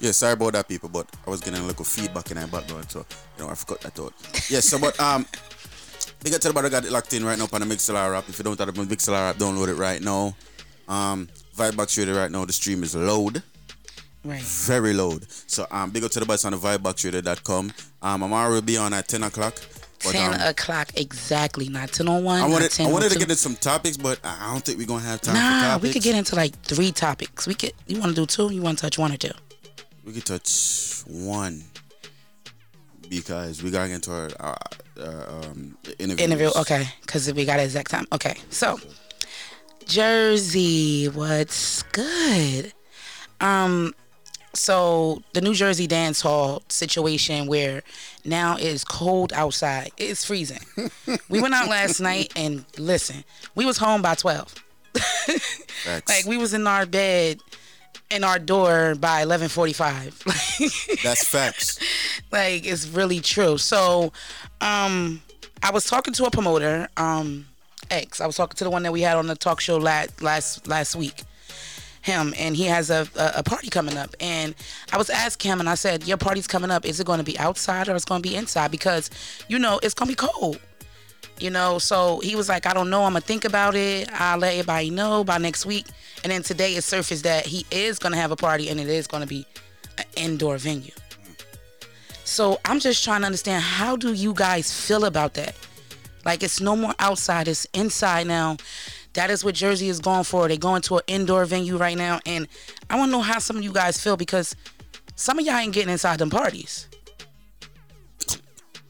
Yeah, 0.00 0.12
sorry 0.12 0.32
about 0.34 0.52
that, 0.52 0.68
people, 0.68 0.88
but 0.88 1.08
I 1.26 1.30
was 1.30 1.40
getting 1.40 1.60
a 1.60 1.62
little 1.62 1.84
feedback 1.84 2.30
in 2.30 2.36
my 2.36 2.46
background, 2.46 2.90
so 2.90 3.06
you 3.38 3.44
know 3.44 3.50
I 3.50 3.54
forgot 3.54 3.80
that 3.82 3.98
out. 4.00 4.12
Yes, 4.50 4.68
so 4.68 4.78
but 4.78 4.98
um, 5.00 5.26
big 6.22 6.34
up 6.34 6.40
to 6.40 6.48
the 6.48 6.52
brother 6.52 6.70
got 6.70 6.84
it 6.84 6.92
locked 6.92 7.12
in 7.14 7.24
right 7.24 7.38
now 7.38 7.48
on 7.52 7.60
the 7.60 7.66
Mixlr 7.66 8.16
app. 8.16 8.28
If 8.28 8.38
you 8.38 8.44
don't 8.44 8.58
have 8.58 8.74
the 8.74 8.82
Mixlr 8.82 9.14
app, 9.14 9.36
download 9.36 9.68
it 9.68 9.74
right 9.74 10.00
now. 10.00 10.36
Um, 10.88 11.28
Vibebox 11.56 11.98
Radio 11.98 12.16
right 12.16 12.30
now. 12.30 12.44
The 12.44 12.52
stream 12.52 12.82
is 12.82 12.94
load. 12.94 13.42
Right. 14.26 14.42
Very 14.42 14.92
load. 14.92 15.24
So 15.30 15.66
um, 15.70 15.90
big 15.90 16.02
up 16.02 16.10
to 16.10 16.20
the 16.20 16.26
boys 16.26 16.44
on 16.44 16.50
the 16.50 16.58
vibeboxradio.com. 16.58 17.72
Um, 18.06 18.22
I'm 18.22 18.32
already 18.32 18.64
be 18.64 18.76
on 18.76 18.92
at 18.92 19.08
10 19.08 19.24
o'clock. 19.24 19.56
But, 20.04 20.12
10 20.12 20.34
um, 20.34 20.48
o'clock 20.48 20.90
exactly, 20.94 21.68
not 21.68 21.90
10 21.90 22.06
on 22.06 22.22
1. 22.22 22.40
I 22.40 22.46
wanted, 22.46 22.70
10 22.70 22.86
I 22.86 22.92
wanted 22.92 23.06
on 23.06 23.10
to 23.10 23.18
get 23.18 23.22
into 23.24 23.34
some 23.34 23.56
topics, 23.56 23.96
but 23.96 24.20
I 24.22 24.52
don't 24.52 24.64
think 24.64 24.78
we're 24.78 24.86
gonna 24.86 25.02
have 25.02 25.20
time 25.20 25.34
for 25.34 25.40
Nah, 25.40 25.78
we 25.78 25.92
could 25.92 26.02
get 26.02 26.14
into 26.14 26.36
like 26.36 26.54
three 26.62 26.92
topics. 26.92 27.48
We 27.48 27.54
could. 27.54 27.72
You 27.88 27.98
want 27.98 28.14
to 28.14 28.22
do 28.22 28.26
two? 28.26 28.54
You 28.54 28.62
want 28.62 28.78
to 28.78 28.82
touch 28.82 28.96
one 28.96 29.10
or 29.10 29.16
two? 29.16 29.32
We 30.04 30.12
could 30.12 30.24
touch 30.24 31.02
one 31.08 31.64
because 33.08 33.64
we 33.64 33.72
gotta 33.72 33.88
get 33.88 33.94
into 33.96 34.12
our, 34.12 34.28
our, 34.38 34.56
uh, 35.00 35.40
um, 35.42 35.76
interview. 35.98 36.24
Interview. 36.24 36.50
Okay, 36.60 36.88
because 37.00 37.32
we 37.32 37.44
got 37.44 37.58
exact 37.58 37.90
time. 37.90 38.06
Okay, 38.12 38.36
so 38.50 38.78
Jersey, 39.84 41.06
what's 41.06 41.82
good? 41.82 42.72
Um, 43.40 43.94
so 44.56 45.22
the 45.32 45.40
New 45.40 45.54
Jersey 45.54 45.86
dance 45.86 46.20
hall 46.20 46.62
situation 46.68 47.46
where 47.46 47.82
now 48.24 48.56
it's 48.58 48.84
cold 48.84 49.32
outside. 49.32 49.90
It's 49.96 50.24
freezing. 50.24 50.60
we 51.28 51.40
went 51.40 51.54
out 51.54 51.68
last 51.68 52.00
night 52.00 52.32
and 52.36 52.64
listen, 52.78 53.24
we 53.54 53.64
was 53.64 53.78
home 53.78 54.02
by 54.02 54.14
twelve. 54.14 54.54
like 56.08 56.24
we 56.26 56.38
was 56.38 56.54
in 56.54 56.66
our 56.66 56.86
bed 56.86 57.40
in 58.10 58.24
our 58.24 58.38
door 58.38 58.94
by 58.94 59.22
eleven 59.22 59.48
forty 59.48 59.72
five. 59.72 60.20
That's 61.02 61.26
facts. 61.26 61.78
like 62.32 62.66
it's 62.66 62.86
really 62.88 63.20
true. 63.20 63.58
So, 63.58 64.12
um, 64.60 65.20
I 65.62 65.70
was 65.70 65.84
talking 65.84 66.14
to 66.14 66.24
a 66.24 66.30
promoter, 66.30 66.88
um, 66.96 67.46
X. 67.90 68.20
I 68.20 68.26
was 68.26 68.36
talking 68.36 68.56
to 68.56 68.64
the 68.64 68.70
one 68.70 68.82
that 68.84 68.92
we 68.92 69.02
had 69.02 69.16
on 69.16 69.26
the 69.26 69.36
talk 69.36 69.60
show 69.60 69.76
last 69.76 70.22
last 70.22 70.66
last 70.66 70.96
week. 70.96 71.22
Him 72.06 72.32
and 72.38 72.54
he 72.56 72.64
has 72.64 72.88
a, 72.88 73.08
a 73.16 73.32
a 73.38 73.42
party 73.42 73.68
coming 73.68 73.98
up, 73.98 74.14
and 74.20 74.54
I 74.92 74.96
was 74.96 75.10
asking 75.10 75.50
him, 75.50 75.58
and 75.60 75.68
I 75.68 75.74
said, 75.74 76.06
"Your 76.06 76.16
party's 76.16 76.46
coming 76.46 76.70
up. 76.70 76.86
Is 76.86 77.00
it 77.00 77.06
going 77.06 77.18
to 77.18 77.24
be 77.24 77.36
outside 77.38 77.88
or 77.88 77.96
it's 77.96 78.04
going 78.04 78.22
to 78.22 78.28
be 78.28 78.36
inside? 78.36 78.70
Because, 78.70 79.10
you 79.48 79.58
know, 79.58 79.80
it's 79.82 79.92
going 79.92 80.08
to 80.08 80.12
be 80.12 80.28
cold." 80.28 80.60
You 81.38 81.50
know, 81.50 81.78
so 81.78 82.20
he 82.20 82.34
was 82.34 82.48
like, 82.48 82.64
I 82.64 82.72
don't 82.72 82.88
know. 82.88 83.02
I'm 83.04 83.12
gonna 83.12 83.20
think 83.20 83.44
about 83.44 83.74
it. 83.74 84.08
I'll 84.10 84.38
let 84.38 84.52
everybody 84.52 84.88
know 84.88 85.22
by 85.22 85.36
next 85.36 85.66
week. 85.66 85.84
And 86.24 86.32
then 86.32 86.42
today 86.42 86.76
it 86.76 86.82
surfaced 86.82 87.24
that 87.24 87.44
he 87.44 87.66
is 87.70 87.98
gonna 87.98 88.16
have 88.16 88.30
a 88.30 88.36
party 88.36 88.70
and 88.70 88.80
it 88.80 88.88
is 88.88 89.06
gonna 89.06 89.26
be 89.26 89.46
an 89.98 90.04
indoor 90.16 90.56
venue. 90.56 90.92
So 92.24 92.58
I'm 92.64 92.80
just 92.80 93.04
trying 93.04 93.20
to 93.20 93.26
understand 93.26 93.62
how 93.62 93.96
do 93.96 94.14
you 94.14 94.32
guys 94.32 94.72
feel 94.72 95.04
about 95.04 95.34
that? 95.34 95.54
Like 96.24 96.42
it's 96.42 96.60
no 96.60 96.74
more 96.74 96.94
outside, 96.98 97.48
it's 97.48 97.66
inside 97.74 98.26
now. 98.26 98.56
That 99.16 99.30
is 99.30 99.42
what 99.42 99.54
Jersey 99.54 99.88
is 99.88 99.98
going 99.98 100.24
for. 100.24 100.46
They're 100.46 100.58
going 100.58 100.82
to 100.82 100.96
an 100.96 101.02
indoor 101.06 101.46
venue 101.46 101.78
right 101.78 101.96
now. 101.96 102.20
And 102.26 102.46
I 102.90 102.98
wanna 102.98 103.12
know 103.12 103.22
how 103.22 103.38
some 103.38 103.56
of 103.56 103.64
you 103.64 103.72
guys 103.72 103.98
feel 103.98 104.16
because 104.16 104.54
some 105.14 105.38
of 105.38 105.46
y'all 105.46 105.56
ain't 105.56 105.72
getting 105.72 105.90
inside 105.90 106.18
them 106.18 106.28
parties. 106.28 106.86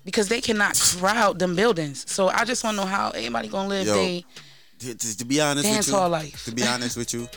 Because 0.05 0.29
they 0.29 0.41
cannot 0.41 0.77
crowd 0.99 1.39
them 1.39 1.55
buildings. 1.55 2.11
So 2.11 2.27
I 2.29 2.45
just 2.45 2.65
wanna 2.65 2.77
know 2.77 2.87
how 2.87 3.11
everybody 3.11 3.47
gonna 3.49 3.69
live 3.69 3.87
Yo, 3.87 3.95
they 3.95 4.25
to, 4.81 4.95
to, 4.95 5.19
to 5.19 5.25
be 5.25 5.41
honest 5.41 5.65
Dance 5.65 5.87
with 5.87 5.95
you, 5.95 5.99
hall 6.01 6.09
life. 6.11 6.45
to 6.45 6.53
be 6.53 6.67
honest 6.67 6.97
with 6.97 7.15
you, 7.15 7.29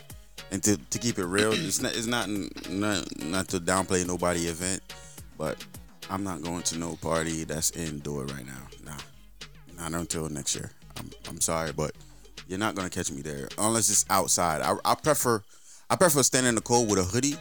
and 0.52 0.62
to, 0.63 0.75
to 0.75 0.97
keep 0.97 1.19
it 1.19 1.25
real, 1.25 1.54
it's 1.54 1.82
not 1.82 1.95
it's 1.95 2.08
not, 2.08 2.28
not 2.69 3.06
not 3.19 3.47
to 3.49 3.60
downplay 3.60 4.06
nobody 4.06 4.47
event, 4.47 4.82
but 5.38 5.63
I'm 6.10 6.23
not 6.23 6.41
going 6.41 6.63
to 6.63 6.78
no 6.80 6.95
party 6.95 7.43
that's 7.43 7.69
indoor 7.71 8.25
right 8.25 8.47
now. 8.47 8.67
Nah, 8.84 8.97
not 9.78 9.99
until 9.99 10.28
next 10.28 10.56
year. 10.56 10.71
I'm 10.97 11.12
I'm 11.30 11.39
sorry, 11.39 11.71
but 11.71 11.91
you're 12.50 12.60
not 12.60 12.76
gonna 12.76 12.90
catch 12.90 13.12
me 13.12 13.22
there 13.22 13.48
unless 13.58 13.90
it's 13.90 14.06
outside. 14.10 14.62
I, 14.62 14.76
I 14.84 14.96
prefer 14.96 15.42
I 15.90 15.96
prefer 15.96 16.24
standing 16.24 16.50
in 16.50 16.56
the 16.56 16.62
cold 16.62 16.90
with 16.90 17.00
a 17.00 17.04
hoodie 17.04 17.36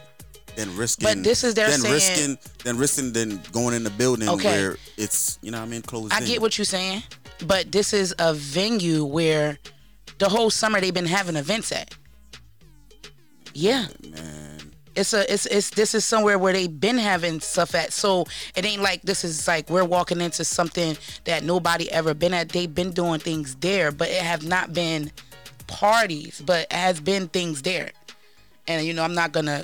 than 0.55 0.75
risking. 0.77 1.05
But 1.07 1.23
this 1.23 1.43
is 1.43 1.53
their 1.55 1.69
than 1.69 1.81
saying- 1.81 1.93
risking 1.93 2.37
than 2.63 2.77
risking 2.77 3.11
than 3.13 3.41
going 3.51 3.73
in 3.75 3.83
the 3.83 3.89
building 3.89 4.29
Okay. 4.29 4.49
where 4.49 4.77
it's 4.97 5.39
you 5.41 5.51
know 5.51 5.59
what 5.59 5.65
I 5.65 5.69
mean 5.69 5.81
closed. 5.81 6.13
I 6.13 6.19
in. 6.19 6.25
get 6.25 6.41
what 6.41 6.57
you're 6.57 6.65
saying, 6.65 7.03
but 7.47 7.71
this 7.71 7.91
is 7.91 8.13
a 8.19 8.33
venue 8.33 9.03
where 9.03 9.57
the 10.19 10.29
whole 10.29 10.49
summer 10.51 10.79
they've 10.79 10.93
been 10.93 11.05
having 11.05 11.35
events 11.35 11.71
at. 11.71 11.93
Yeah. 13.53 13.87
It's 14.99 15.13
a 15.13 15.31
it's 15.31 15.45
it's 15.45 15.69
this 15.69 15.95
is 15.95 16.03
somewhere 16.03 16.37
where 16.37 16.51
they've 16.51 16.79
been 16.79 16.97
having 16.97 17.39
stuff 17.39 17.73
at. 17.73 17.93
So 17.93 18.25
it 18.53 18.65
ain't 18.65 18.81
like 18.81 19.01
this 19.03 19.23
is 19.23 19.47
like 19.47 19.69
we're 19.69 19.85
walking 19.85 20.19
into 20.19 20.43
something 20.43 20.97
that 21.23 21.45
nobody 21.45 21.89
ever 21.89 22.13
been 22.13 22.33
at. 22.33 22.49
They've 22.49 22.73
been 22.73 22.91
doing 22.91 23.21
things 23.21 23.55
there, 23.55 23.93
but 23.93 24.09
it 24.09 24.21
have 24.21 24.45
not 24.45 24.73
been 24.73 25.11
parties, 25.67 26.43
but 26.45 26.63
it 26.63 26.73
has 26.73 26.99
been 26.99 27.29
things 27.29 27.61
there. 27.61 27.91
And 28.67 28.85
you 28.85 28.93
know, 28.93 29.03
I'm 29.03 29.15
not 29.15 29.31
gonna 29.31 29.63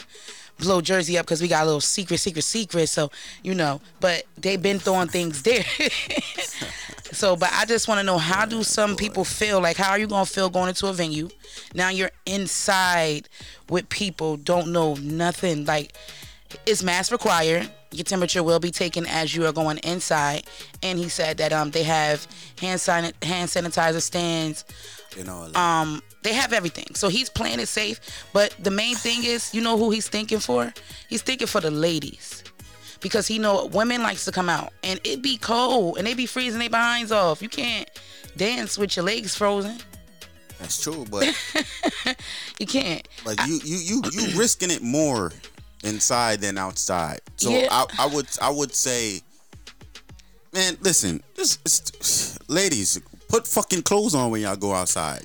blow 0.57 0.79
Jersey 0.79 1.17
up 1.17 1.25
because 1.25 1.41
we 1.41 1.49
got 1.49 1.63
a 1.63 1.65
little 1.65 1.81
secret, 1.81 2.19
secret, 2.19 2.43
secret. 2.43 2.87
So 2.87 3.11
you 3.43 3.55
know, 3.55 3.81
but 3.99 4.23
they've 4.37 4.61
been 4.61 4.79
throwing 4.79 5.09
things 5.09 5.41
there. 5.41 5.65
so, 7.11 7.35
but 7.35 7.49
I 7.53 7.65
just 7.65 7.87
want 7.87 7.99
to 7.99 8.05
know 8.05 8.17
how 8.17 8.45
do 8.45 8.63
some 8.63 8.95
people 8.95 9.23
feel? 9.23 9.61
Like, 9.61 9.77
how 9.77 9.91
are 9.91 9.99
you 9.99 10.07
gonna 10.07 10.25
feel 10.25 10.49
going 10.49 10.69
into 10.69 10.87
a 10.87 10.93
venue? 10.93 11.29
Now 11.73 11.89
you're 11.89 12.11
inside 12.25 13.29
with 13.69 13.89
people, 13.89 14.37
don't 14.37 14.71
know 14.71 14.95
nothing. 14.95 15.65
Like, 15.65 15.93
it's 16.65 16.83
mask 16.83 17.11
required. 17.11 17.69
Your 17.91 18.03
temperature 18.03 18.43
will 18.43 18.59
be 18.59 18.71
taken 18.71 19.05
as 19.05 19.35
you 19.35 19.45
are 19.45 19.51
going 19.53 19.77
inside. 19.79 20.43
And 20.83 20.99
he 20.99 21.09
said 21.09 21.37
that 21.37 21.53
um 21.53 21.71
they 21.71 21.83
have 21.83 22.27
hand 22.59 22.81
san- 22.81 23.13
hand 23.21 23.49
sanitizer 23.49 24.01
stands. 24.01 24.65
You 25.15 25.23
know, 25.23 25.49
Um, 25.55 26.01
they 26.23 26.33
have 26.33 26.51
everything. 26.51 26.87
So 26.93 27.07
he's 27.07 27.29
playing 27.29 27.59
it 27.59 27.67
safe. 27.67 27.99
But 28.33 28.53
the 28.61 28.71
main 28.71 28.95
thing 28.95 29.23
is, 29.23 29.53
you 29.53 29.61
know 29.61 29.77
who 29.77 29.91
he's 29.91 30.09
thinking 30.09 30.39
for? 30.39 30.73
He's 31.07 31.21
thinking 31.21 31.47
for 31.47 31.61
the 31.61 31.71
ladies. 31.71 32.43
Because 33.05 33.27
he 33.27 33.37
know 33.37 33.67
women 33.67 34.01
likes 34.01 34.25
to 34.25 34.31
come 34.31 34.49
out 34.49 34.73
and 34.83 34.99
it 35.03 35.21
be 35.21 35.37
cold 35.37 35.99
and 35.99 36.07
they 36.07 36.15
be 36.15 36.25
freezing 36.25 36.57
their 36.59 36.71
behinds 36.71 37.11
off. 37.11 37.39
You 37.39 37.49
can't 37.49 37.87
dance 38.35 38.79
with 38.79 38.95
your 38.95 39.05
legs 39.05 39.35
frozen. 39.35 39.77
That's 40.57 40.81
true, 40.81 41.05
but 41.11 41.23
You 42.59 42.65
can't. 42.65 43.07
But 43.23 43.45
you 43.45 43.59
you 43.63 43.77
you 43.77 44.01
you 44.11 44.27
risking 44.39 44.71
it 44.71 44.81
more 44.81 45.31
inside 45.83 46.41
than 46.41 46.57
outside. 46.57 47.19
So 47.37 47.51
Yeah. 47.51 47.67
I, 47.69 47.85
I 47.99 48.05
would 48.07 48.25
I 48.41 48.49
would 48.49 48.73
say, 48.73 49.21
man, 50.51 50.75
listen, 50.81 51.21
this, 51.35 51.59
it's- 51.63 52.39
ladies, 52.47 52.99
put 53.29 53.45
fucking 53.47 53.83
clothes 53.83 54.15
on 54.15 54.31
when 54.31 54.41
y'all 54.41 54.55
go 54.55 54.73
outside. 54.73 55.21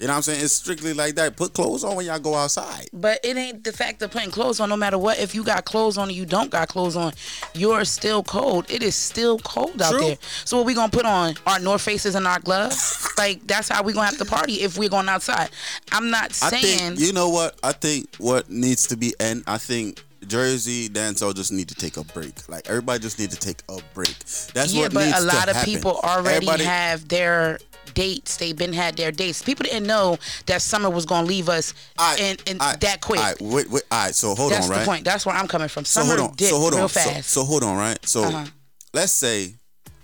You 0.00 0.06
know 0.06 0.14
what 0.14 0.16
I'm 0.16 0.22
saying? 0.22 0.42
It's 0.42 0.54
strictly 0.54 0.94
like 0.94 1.16
that. 1.16 1.36
Put 1.36 1.52
clothes 1.52 1.84
on 1.84 1.94
when 1.94 2.06
y'all 2.06 2.18
go 2.18 2.34
outside. 2.34 2.88
But 2.92 3.20
it 3.22 3.36
ain't 3.36 3.64
the 3.64 3.72
fact 3.72 4.00
of 4.00 4.10
putting 4.10 4.30
clothes 4.30 4.58
on. 4.58 4.70
No 4.70 4.76
matter 4.76 4.96
what, 4.96 5.18
if 5.18 5.34
you 5.34 5.44
got 5.44 5.66
clothes 5.66 5.98
on 5.98 6.08
or 6.08 6.12
you 6.12 6.24
don't 6.24 6.50
got 6.50 6.68
clothes 6.68 6.96
on, 6.96 7.12
you're 7.52 7.84
still 7.84 8.22
cold. 8.22 8.64
It 8.70 8.82
is 8.82 8.96
still 8.96 9.38
cold 9.40 9.82
out 9.82 9.90
True. 9.92 10.00
there. 10.00 10.16
So 10.46 10.56
what 10.56 10.64
we 10.64 10.72
gonna 10.72 10.90
put 10.90 11.04
on? 11.04 11.34
Our 11.46 11.58
North 11.58 11.82
Faces 11.82 12.14
and 12.14 12.26
our 12.26 12.40
gloves? 12.40 13.08
like 13.18 13.46
that's 13.46 13.68
how 13.68 13.82
we 13.82 13.92
gonna 13.92 14.06
have 14.06 14.16
to 14.16 14.24
party 14.24 14.62
if 14.62 14.78
we're 14.78 14.88
going 14.88 15.08
outside. 15.10 15.50
I'm 15.92 16.08
not 16.10 16.30
I 16.42 16.48
saying. 16.48 16.96
think 16.96 17.00
you 17.00 17.12
know 17.12 17.28
what? 17.28 17.58
I 17.62 17.72
think 17.72 18.08
what 18.16 18.48
needs 18.48 18.86
to 18.88 18.96
be 18.96 19.12
and 19.20 19.44
I 19.46 19.58
think 19.58 20.02
Jersey 20.26 20.88
dancehall 20.88 21.34
just 21.34 21.52
need 21.52 21.68
to 21.68 21.74
take 21.74 21.96
a 21.98 22.04
break. 22.04 22.48
Like 22.48 22.68
everybody 22.70 23.00
just 23.00 23.18
need 23.18 23.30
to 23.32 23.38
take 23.38 23.62
a 23.68 23.78
break. 23.94 24.16
That's 24.18 24.52
what 24.54 24.56
I'm 24.62 24.68
saying. 24.68 24.76
yeah, 24.78 24.82
what 24.84 24.92
but 24.94 25.04
needs 25.06 25.18
a 25.18 25.26
lot 25.26 25.44
to 25.44 25.50
of 25.50 25.56
happen. 25.56 25.74
people 25.74 26.00
already 26.02 26.36
Everybody- 26.46 26.64
have 26.64 27.08
their 27.08 27.58
dates. 27.94 28.36
They've 28.36 28.56
been 28.56 28.72
had 28.72 28.96
their 28.96 29.12
dates. 29.12 29.42
People 29.42 29.64
didn't 29.64 29.86
know 29.86 30.18
that 30.46 30.62
summer 30.62 30.90
was 30.90 31.06
gonna 31.06 31.26
leave 31.26 31.48
us 31.48 31.74
in, 32.18 32.36
in 32.46 32.58
that 32.58 32.98
quick. 33.00 33.20
All 33.20 33.26
right, 33.26 33.40
wait, 33.40 33.70
wait, 33.70 33.82
all 33.90 34.04
right. 34.04 34.14
So 34.14 34.34
hold 34.34 34.52
That's 34.52 34.66
on, 34.66 34.70
right? 34.70 34.80
the 34.80 34.86
point. 34.86 35.04
That's 35.04 35.24
where 35.26 35.34
I'm 35.34 35.48
coming 35.48 35.68
from. 35.68 35.84
So 35.84 36.00
Summer 36.02 36.16
hold 36.18 36.30
on. 36.30 36.38
So 36.38 36.58
hold 36.58 36.72
real 36.74 36.82
on. 36.84 36.88
So, 36.88 37.00
fast. 37.00 37.30
so 37.30 37.44
hold 37.44 37.62
on, 37.64 37.76
right? 37.76 37.98
So 38.06 38.24
Uh-huh. 38.24 38.46
let's 38.92 39.12
say 39.12 39.54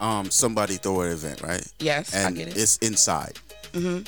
um 0.01 0.31
somebody 0.31 0.77
throw 0.77 1.01
an 1.03 1.13
event, 1.13 1.43
right? 1.43 1.67
Yes, 1.79 2.15
I 2.15 2.19
and 2.29 2.37
get 2.37 2.49
it. 2.49 2.57
it's 2.57 2.77
inside. 2.79 3.39
hmm 3.75 4.01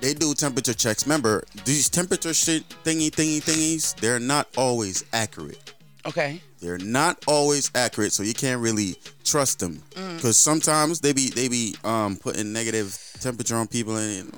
they 0.00 0.14
do 0.14 0.34
temperature 0.34 0.74
checks. 0.74 1.06
Remember, 1.06 1.44
these 1.64 1.88
temperature 1.88 2.34
shit 2.34 2.68
thingy 2.82 3.08
thingy 3.08 3.40
thingies, 3.40 3.94
they're 4.00 4.18
not 4.18 4.48
always 4.56 5.04
accurate. 5.12 5.74
Okay. 6.06 6.40
They're 6.60 6.78
not 6.78 7.24
always 7.26 7.70
accurate, 7.74 8.12
so 8.12 8.22
you 8.22 8.34
can't 8.34 8.60
really 8.60 8.96
trust 9.24 9.60
them. 9.60 9.82
Mm. 9.92 10.16
Because 10.16 10.36
sometimes 10.36 11.00
they 11.00 11.12
be 11.12 11.30
they 11.30 11.48
be 11.48 11.76
um 11.84 12.16
putting 12.16 12.52
negative 12.52 12.98
temperature 13.20 13.56
on 13.56 13.68
people 13.68 13.96
and 13.96 14.28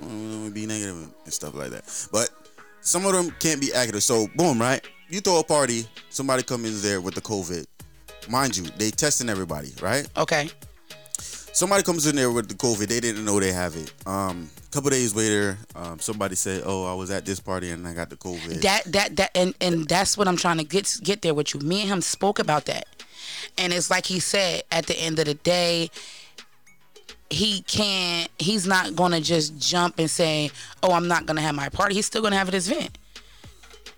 it 0.46 0.54
be 0.54 0.66
negative 0.66 0.96
and 1.24 1.32
stuff 1.32 1.54
like 1.54 1.70
that. 1.70 2.08
But 2.12 2.30
some 2.80 3.06
of 3.06 3.12
them 3.12 3.34
can't 3.40 3.60
be 3.60 3.72
accurate. 3.72 4.02
So 4.02 4.26
boom, 4.36 4.60
right? 4.60 4.86
You 5.08 5.20
throw 5.20 5.38
a 5.38 5.44
party, 5.44 5.86
somebody 6.10 6.42
come 6.42 6.64
in 6.64 6.80
there 6.82 7.00
with 7.00 7.14
the 7.14 7.20
COVID. 7.20 7.66
Mind 8.28 8.56
you, 8.56 8.64
they 8.78 8.90
testing 8.90 9.28
everybody, 9.28 9.70
right? 9.82 10.08
Okay. 10.16 10.50
Somebody 11.18 11.82
comes 11.82 12.06
in 12.06 12.16
there 12.16 12.32
with 12.32 12.48
the 12.48 12.54
COVID, 12.54 12.88
they 12.88 13.00
didn't 13.00 13.24
know 13.24 13.38
they 13.38 13.52
have 13.52 13.76
it. 13.76 13.92
Um, 14.06 14.50
couple 14.74 14.90
days 14.90 15.14
later, 15.14 15.56
um, 15.76 16.00
somebody 16.00 16.34
said, 16.34 16.62
"Oh, 16.66 16.84
I 16.90 16.94
was 16.94 17.10
at 17.10 17.24
this 17.24 17.38
party 17.38 17.70
and 17.70 17.86
I 17.86 17.94
got 17.94 18.10
the 18.10 18.16
COVID." 18.16 18.60
That 18.62 18.82
that 18.92 19.16
that 19.16 19.30
and 19.34 19.54
and 19.60 19.88
that's 19.88 20.18
what 20.18 20.26
I'm 20.26 20.36
trying 20.36 20.58
to 20.58 20.64
get 20.64 20.98
get 21.02 21.22
there 21.22 21.32
with 21.32 21.54
you. 21.54 21.60
Me 21.60 21.82
and 21.82 21.90
him 21.90 22.00
spoke 22.00 22.38
about 22.40 22.64
that, 22.66 22.86
and 23.56 23.72
it's 23.72 23.88
like 23.88 24.06
he 24.06 24.18
said 24.18 24.62
at 24.72 24.86
the 24.86 24.98
end 24.98 25.18
of 25.20 25.26
the 25.26 25.34
day, 25.34 25.90
he 27.30 27.62
can't. 27.62 28.28
He's 28.38 28.66
not 28.66 28.96
gonna 28.96 29.20
just 29.20 29.58
jump 29.58 29.98
and 29.98 30.10
say, 30.10 30.50
"Oh, 30.82 30.92
I'm 30.92 31.06
not 31.06 31.24
gonna 31.24 31.40
have 31.40 31.54
my 31.54 31.68
party." 31.68 31.94
He's 31.94 32.06
still 32.06 32.22
gonna 32.22 32.36
have 32.36 32.48
his 32.48 32.68
event. 32.68 32.98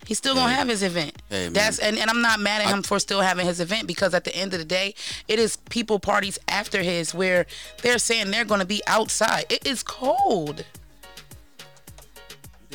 He's 0.06 0.18
still 0.18 0.34
gonna 0.34 0.50
Hey. 0.50 0.56
have 0.58 0.68
his 0.68 0.82
event. 0.82 1.20
Hey. 1.28 1.48
That's 1.48 1.78
and, 1.78 1.98
and 1.98 2.08
I'm 2.08 2.22
not 2.22 2.38
mad 2.40 2.62
at 2.62 2.68
him 2.68 2.82
for 2.82 2.98
still 2.98 3.20
having 3.20 3.44
his 3.46 3.60
event 3.60 3.86
because 3.88 4.14
at 4.14 4.24
the 4.24 4.34
end 4.36 4.52
of 4.52 4.58
the 4.60 4.64
day, 4.64 4.94
it 5.28 5.38
is 5.38 5.56
people 5.68 5.98
parties 5.98 6.38
after 6.48 6.82
his 6.82 7.12
where 7.12 7.46
they're 7.82 7.98
saying 7.98 8.30
they're 8.30 8.44
gonna 8.44 8.64
be 8.64 8.82
outside. 8.86 9.46
It 9.50 9.66
is 9.66 9.82
cold. 9.82 10.64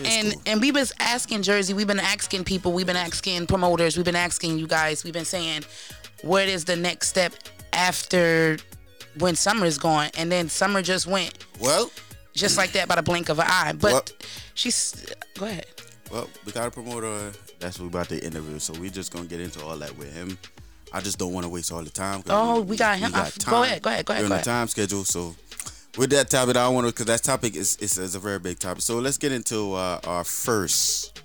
and 0.04 0.36
and 0.46 0.62
we've 0.62 0.74
been 0.74 0.86
asking 1.00 1.44
Jersey, 1.44 1.74
we've 1.74 1.88
been 1.88 2.00
asking 2.00 2.44
people, 2.44 2.72
we've 2.74 2.88
been 2.88 2.96
asking 2.96 3.48
promoters, 3.48 3.96
we've 3.98 4.06
been 4.06 4.16
asking 4.16 4.58
you 4.58 4.68
guys, 4.68 5.04
we've 5.04 5.14
been 5.14 5.26
saying, 5.26 5.64
what 6.24 6.48
is 6.48 6.66
the 6.66 6.76
next 6.76 7.08
step 7.10 7.34
after 7.74 8.58
when 9.20 9.36
summer 9.36 9.66
is 9.66 9.78
gone? 9.78 10.10
And 10.18 10.32
then 10.32 10.50
summer 10.50 10.82
just 10.82 11.08
went. 11.08 11.46
Well, 11.60 11.92
just 12.34 12.58
like 12.58 12.72
that 12.72 12.88
by 12.88 12.96
the 12.96 13.04
blink 13.04 13.30
of 13.30 13.40
an 13.40 13.46
eye. 13.48 13.74
But 13.74 13.92
Well- 13.92 14.06
she's 14.54 15.06
go 15.38 15.46
ahead. 15.46 15.66
Well, 16.12 16.30
we 16.46 16.52
got 16.52 16.68
a 16.68 16.72
promoter. 16.72 17.32
That's 17.60 17.80
what 17.80 17.86
we 17.86 17.90
about 17.90 18.10
to 18.10 18.24
interview. 18.26 18.60
So 18.60 18.74
we're 18.80 18.90
just 18.90 19.14
gonna 19.14 19.26
get 19.26 19.40
into 19.40 19.64
all 19.64 19.78
that 19.78 19.98
with 19.98 20.14
him. 20.14 20.38
I 20.94 21.00
just 21.00 21.18
don't 21.18 21.32
want 21.32 21.46
to 21.46 21.50
waste 21.50 21.72
all 21.72 21.82
the 21.84 21.90
time. 21.90 22.22
Oh, 22.30 22.62
we 22.62 22.76
got 22.76 22.98
him. 23.00 23.16
I 23.16 23.22
f- 23.22 23.46
go 23.46 23.64
ahead, 23.64 23.82
go 23.82 23.90
ahead, 23.90 24.06
go 24.06 24.14
ahead, 24.14 24.28
We're 24.30 24.36
on 24.36 24.42
a 24.42 24.44
time 24.44 24.68
schedule, 24.68 25.06
so 25.06 25.34
with 25.98 26.10
that 26.10 26.30
topic, 26.30 26.58
I 26.58 26.68
want 26.68 26.86
to 26.88 26.92
because 26.92 27.06
that 27.06 27.24
topic 27.24 27.56
is, 27.56 27.78
is 27.78 27.98
is 27.98 28.16
a 28.16 28.20
very 28.20 28.40
big 28.40 28.60
topic. 28.60 28.82
So 28.82 29.00
let's 29.00 29.18
get 29.18 29.32
into 29.32 29.74
uh, 29.74 30.02
our 30.06 30.24
first 30.26 31.22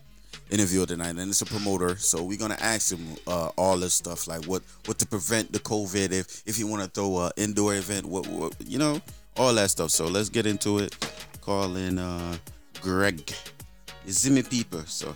interview 0.50 0.86
tonight, 0.86 1.16
and 1.16 1.28
it's 1.30 1.42
a 1.42 1.46
promoter. 1.46 1.96
So 1.96 2.22
we're 2.22 2.38
gonna 2.38 2.58
ask 2.60 2.92
him 2.92 3.16
uh, 3.26 3.50
all 3.56 3.76
this 3.76 3.94
stuff 3.94 4.28
like 4.28 4.44
what 4.44 4.62
what 4.84 4.98
to 5.00 5.06
prevent 5.06 5.52
the 5.52 5.58
COVID 5.58 6.12
if 6.12 6.42
if 6.46 6.58
you 6.60 6.68
want 6.68 6.82
to 6.84 6.88
throw 6.88 7.18
a 7.18 7.32
indoor 7.36 7.74
event, 7.74 8.06
what, 8.06 8.26
what 8.28 8.54
you 8.64 8.78
know, 8.78 9.00
all 9.36 9.52
that 9.54 9.70
stuff. 9.70 9.90
So 9.90 10.06
let's 10.06 10.28
get 10.28 10.46
into 10.46 10.78
it. 10.78 10.94
Call 11.40 11.74
in 11.76 11.98
uh, 11.98 12.36
Greg. 12.80 13.32
Zimmy 14.06 14.42
people. 14.48 14.82
So 14.86 15.14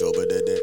Joba 0.00 0.28
did 0.28 0.46
that. 0.46 0.62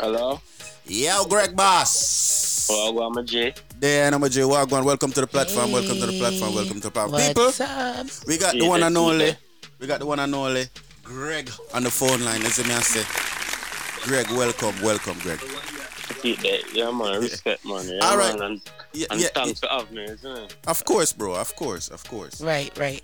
Hello? 0.00 0.40
Yo, 0.86 1.24
Greg 1.26 1.56
Boss. 1.56 2.66
Well, 2.68 2.98
I'm 3.00 3.16
a 3.16 3.22
J. 3.22 3.54
There, 3.78 4.12
I'm 4.12 4.22
a 4.22 4.28
J. 4.28 4.40
Wagwan. 4.42 4.84
Welcome 4.84 5.12
to 5.12 5.20
the 5.22 5.26
platform. 5.26 5.72
Welcome 5.72 5.98
to 5.98 6.06
the 6.06 6.18
platform. 6.18 6.54
Welcome 6.54 6.80
to 6.80 6.88
the 6.88 6.90
platform. 6.90 7.12
What's 7.12 7.58
People, 7.58 7.66
up? 7.66 8.06
we 8.26 8.38
got 8.38 8.54
the 8.54 8.66
one 8.68 8.82
and 8.82 8.96
that's 8.96 9.04
only. 9.04 9.24
it. 9.26 9.38
We 9.78 9.86
got 9.86 10.00
the 10.00 10.06
one 10.06 10.18
and 10.18 10.34
only 10.34 10.66
Greg 11.02 11.50
on 11.74 11.82
the 11.84 11.90
phone 11.90 12.24
line. 12.24 12.40
Listen 12.42 12.66
me 12.68 12.74
I 12.74 12.80
say. 12.80 13.04
Greg, 14.08 14.26
welcome, 14.30 14.74
welcome, 14.82 15.18
Greg. 15.20 15.40
Keep 16.22 16.40
that. 16.40 16.72
Yeah, 16.74 16.90
man. 16.90 17.20
Respect, 17.20 17.64
man. 17.64 17.86
Yeah, 17.88 17.98
All 18.02 18.16
right. 18.16 18.38
Man. 18.38 18.50
And, 18.52 18.60
Yeah, 18.92 19.06
and 19.10 19.20
yeah, 19.20 19.28
thanks 19.34 19.60
for 19.60 19.68
having 19.68 19.94
me, 19.94 20.04
isn't 20.04 20.38
it? 20.38 20.56
Of 20.66 20.84
course, 20.84 21.12
bro. 21.12 21.34
Of 21.34 21.54
course, 21.56 21.88
of 21.88 22.02
course. 22.08 22.40
Right, 22.40 22.76
right. 22.78 23.02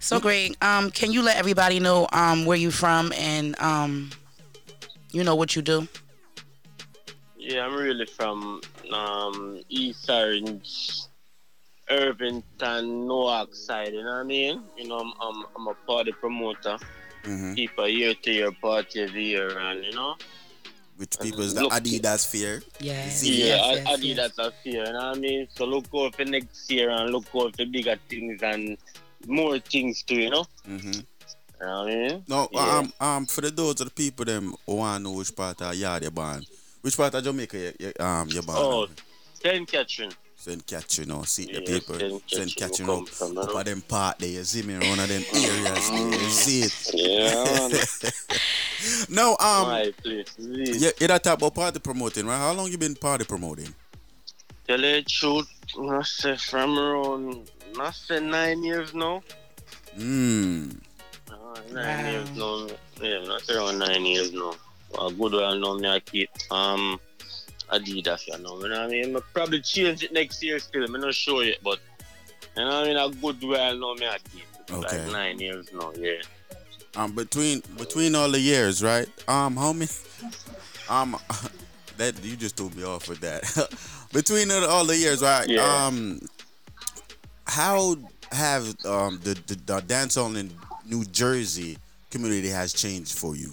So 0.00 0.20
Greg, 0.20 0.56
um, 0.62 0.90
can 0.90 1.10
you 1.12 1.22
let 1.22 1.36
everybody 1.36 1.80
know 1.80 2.06
um 2.12 2.44
where 2.46 2.56
you 2.56 2.70
from 2.70 3.12
and 3.18 3.58
um 3.60 4.10
you 5.10 5.24
know 5.24 5.34
what 5.34 5.56
you 5.56 5.62
do? 5.62 5.88
Yeah, 7.36 7.64
I'm 7.66 7.74
really 7.74 8.04
from 8.06 8.60
um, 8.92 9.60
East 9.70 10.08
Orange, 10.10 11.00
Irvington, 11.88 13.06
Newark 13.08 13.54
side, 13.54 13.92
you 13.94 14.02
know 14.02 14.10
what 14.10 14.20
I 14.20 14.22
mean? 14.24 14.62
You 14.76 14.88
know, 14.88 14.98
I'm, 14.98 15.12
I'm, 15.20 15.44
I'm 15.56 15.68
a 15.68 15.74
party 15.86 16.12
promoter. 16.12 16.76
Mhm. 17.24 17.56
Keep 17.56 17.78
a 17.78 17.90
year 17.90 18.14
to 18.14 18.30
year 18.32 18.52
party 18.52 19.00
every 19.02 19.24
year, 19.24 19.58
and 19.58 19.84
you 19.84 19.92
know? 19.92 20.16
Which 20.98 21.16
people 21.20 21.42
is 21.42 21.54
the 21.54 21.62
Look- 21.62 21.72
Adidas 21.72 22.26
Affair? 22.26 22.60
Yes. 22.80 23.22
Yeah, 23.24 23.32
yes, 23.32 23.60
I, 23.62 23.72
yes, 23.72 23.86
I 23.86 24.42
yes. 24.42 24.52
fear, 24.64 24.84
you 24.84 24.92
know 24.92 24.98
what 24.98 25.16
I 25.16 25.20
mean? 25.20 25.48
So 25.54 25.64
look 25.64 25.84
out 25.94 26.14
for 26.16 26.24
next 26.24 26.68
year 26.70 26.90
and 26.90 27.12
look 27.12 27.24
out 27.36 27.54
for 27.56 27.66
bigger 27.66 27.96
things 28.08 28.42
and 28.42 28.76
more 29.28 29.60
things 29.60 30.02
too, 30.02 30.16
you 30.16 30.30
know? 30.30 30.44
Mm-hmm. 30.68 30.92
You 30.92 31.66
know 31.66 31.78
what 31.82 31.88
I 31.92 31.94
mean? 31.94 32.24
No, 32.26 32.48
Yeah. 32.50 32.78
um, 32.78 32.92
um, 33.00 33.26
for 33.26 33.42
the 33.42 33.50
those 33.52 33.80
of 33.80 33.86
the 33.88 33.94
people 33.94 34.24
them 34.24 34.54
who 34.66 34.74
want 34.74 35.04
to 35.04 35.10
know 35.10 35.16
which 35.16 35.34
part 35.36 35.62
of 35.62 35.74
yard 35.76 36.02
you 36.02 36.10
born, 36.10 36.44
which 36.82 36.96
part 36.96 37.14
of 37.14 37.22
Jamaica 37.22 37.56
you, 37.58 37.72
you, 37.78 37.92
um 38.04 38.28
you 38.30 38.42
born? 38.42 38.58
Oh, 38.58 38.86
St. 39.40 39.70
Catherine. 39.70 40.10
Send 40.40 40.64
catch 40.68 41.00
you 41.00 41.04
know, 41.04 41.24
see 41.24 41.46
the 41.46 41.54
Yes, 41.54 41.68
people 41.68 42.20
send 42.28 42.54
Catherine 42.54 42.70
catch 42.70 42.78
you 42.78 42.86
know, 42.86 43.02
up 43.42 43.54
uh, 43.54 43.58
of 43.58 43.64
them 43.64 43.80
part 43.80 44.20
there, 44.20 44.28
you 44.28 44.44
see 44.44 44.62
me 44.62 44.74
around 44.74 45.00
of 45.00 45.08
them 45.08 45.24
areas 45.34 45.90
there, 45.90 46.12
you 46.12 46.30
see 46.30 46.60
it. 46.60 46.90
Yeah. 46.94 48.36
no, 49.08 49.30
um, 49.40 49.66
My 49.66 49.92
place. 50.00 50.28
Please. 50.36 50.80
you, 50.80 51.06
that 51.08 51.24
type 51.24 51.42
of 51.42 51.52
party 51.52 51.80
promoting, 51.80 52.24
right? 52.24 52.38
How 52.38 52.52
long 52.52 52.70
you 52.70 52.78
been 52.78 52.94
party 52.94 53.24
promoting? 53.24 53.74
Tell 54.68 54.80
you 54.80 54.92
the 54.92 55.02
truth, 55.02 55.48
I 55.76 56.02
say 56.04 56.36
from 56.36 56.78
around, 56.78 57.50
I 57.80 57.90
say 57.90 58.20
nine 58.20 58.62
years 58.62 58.94
now. 58.94 59.20
Hmm. 59.96 60.68
Uh, 61.28 61.60
nine 61.72 62.12
years 62.12 62.30
now. 62.36 62.68
Yeah, 63.02 63.24
not 63.24 63.50
around 63.50 63.78
nine 63.80 64.06
years 64.06 64.32
now. 64.32 64.54
A 65.00 65.12
good 65.12 65.32
while 65.32 65.58
now, 65.58 65.74
me 65.78 65.88
I 65.88 65.98
keep 65.98 66.30
um 66.52 67.00
Adidas, 67.72 68.26
you 68.26 68.38
know. 68.38 68.60
You 68.62 68.68
know 68.68 68.80
what 68.80 68.86
I 68.86 68.88
mean? 68.88 69.16
I 69.16 69.20
probably 69.34 69.60
change 69.60 70.02
it 70.02 70.12
next 70.12 70.42
year 70.42 70.58
still. 70.58 70.84
I'm 70.84 70.92
not 70.92 71.14
sure 71.14 71.42
yet, 71.44 71.58
but 71.62 71.78
you 72.56 72.64
know 72.64 72.68
what 72.68 72.84
I 72.84 72.86
mean? 72.86 72.96
A 72.96 73.08
good 73.10 73.42
while 73.48 73.78
now, 73.78 73.94
me 73.94 74.06
I 74.06 74.18
keep. 74.32 74.42
it. 74.42 74.72
Okay. 74.72 75.02
Like 75.04 75.12
nine 75.12 75.38
years 75.40 75.68
now, 75.72 75.92
yeah. 75.96 76.20
Um, 76.96 77.12
between 77.12 77.62
between 77.76 78.14
all 78.14 78.30
the 78.30 78.40
years, 78.40 78.82
right? 78.82 79.08
Um, 79.28 79.56
homie? 79.56 79.88
Um, 80.90 81.18
that 81.98 82.24
you 82.24 82.34
just 82.34 82.56
threw 82.56 82.70
me 82.70 82.82
off 82.82 83.10
with 83.10 83.20
that. 83.20 83.44
between 84.12 84.50
all- 84.50 84.86
the 84.86 84.96
years, 84.96 85.20
right? 85.20 85.46
Yeah. 85.46 85.86
Um, 85.86 86.18
how 87.46 87.96
have 88.32 88.68
um 88.86 89.20
the 89.22 89.34
the, 89.46 89.54
the 89.66 89.80
dancehall 89.82 90.34
in 90.38 90.50
New 90.86 91.04
Jersey 91.04 91.76
community 92.10 92.48
has 92.48 92.72
changed 92.72 93.18
for 93.18 93.36
you? 93.36 93.52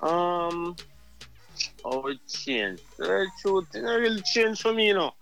Um, 0.00 0.74
oh, 1.84 2.06
it 2.06 2.18
changed. 2.28 2.82
The 2.96 3.26
truth, 3.40 3.66
it 3.74 3.82
not 3.82 4.00
really 4.00 4.22
changed 4.22 4.62
for 4.62 4.72
me, 4.72 4.88
you 4.88 4.94
know. 4.94 5.12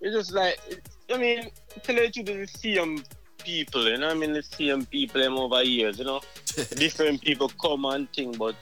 It's 0.00 0.14
just 0.14 0.32
like, 0.32 0.58
it, 0.68 0.88
I 1.12 1.18
mean, 1.18 1.50
tell 1.82 1.96
you 1.96 2.08
the 2.08 2.22
truth, 2.22 2.28
it's 2.28 2.52
the 2.52 2.76
same 2.76 3.04
people, 3.38 3.88
you 3.88 3.98
know. 3.98 4.08
I 4.08 4.14
mean, 4.14 4.32
the 4.32 4.42
same 4.42 4.84
people 4.86 5.20
them 5.20 5.34
over 5.34 5.62
years, 5.62 5.98
you 5.98 6.04
know. 6.04 6.20
Different 6.76 7.22
people 7.22 7.50
come 7.60 7.84
and 7.86 8.12
thing, 8.12 8.32
but 8.32 8.54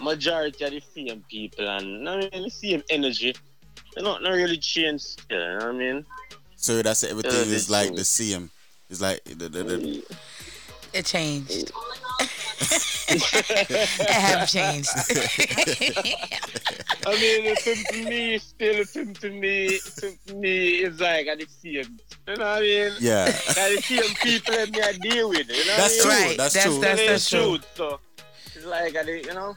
majority 0.00 0.64
are 0.64 0.70
the 0.70 0.82
same 0.94 1.24
people, 1.28 1.68
and 1.68 2.08
I 2.08 2.16
mean, 2.18 2.42
the 2.42 2.50
same 2.50 2.82
energy. 2.90 3.34
You 3.96 4.02
know, 4.02 4.18
not 4.18 4.32
really 4.32 4.58
changed 4.58 5.04
still, 5.04 5.38
you 5.38 5.58
know 5.58 5.66
what 5.66 5.74
I 5.74 5.78
mean? 5.78 6.06
So 6.56 6.82
that's 6.82 7.04
everything 7.04 7.32
is 7.32 7.70
like 7.70 7.88
changed. 7.88 8.00
the 8.00 8.04
same. 8.04 8.50
It's 8.90 9.00
like 9.00 9.22
the, 9.24 9.48
the, 9.48 9.62
the, 9.62 10.16
It 10.92 11.06
changed. 11.06 11.72
It 12.20 14.10
have 14.10 14.48
changed. 14.48 14.88
I 17.06 17.12
mean, 17.20 17.54
to 17.56 18.04
me, 18.08 18.38
still, 18.38 18.84
to, 18.84 19.12
to 19.14 19.30
me, 19.30 19.78
to 19.98 20.34
me, 20.34 20.68
it's 20.78 21.00
like 21.00 21.28
I 21.28 21.36
the 21.36 21.46
same. 21.62 21.98
You 22.26 22.36
know 22.36 22.44
what 22.44 22.56
I 22.58 22.60
mean? 22.60 22.92
Yeah. 23.00 23.24
I 23.26 23.74
the 23.76 23.82
same 23.82 24.14
people 24.16 24.54
that 24.54 24.70
me 24.72 24.80
I 24.82 24.92
deal 24.92 25.28
with. 25.28 25.48
You 25.48 25.64
know 25.66 25.76
That's 25.76 26.04
what 26.04 26.14
I 26.14 26.18
mean? 26.18 26.22
true, 26.22 26.28
Right, 26.28 26.36
that's 26.38 26.54
that's- 26.54 26.72
true. 26.72 26.80
that's- 26.80 27.00
It 27.00 27.06
that's 27.08 27.22
is 27.24 27.30
true. 27.30 27.58
So 27.74 28.00
it's 28.54 28.64
like 28.66 28.96
I, 28.96 29.02
the- 29.02 29.22
you 29.22 29.34
know. 29.34 29.56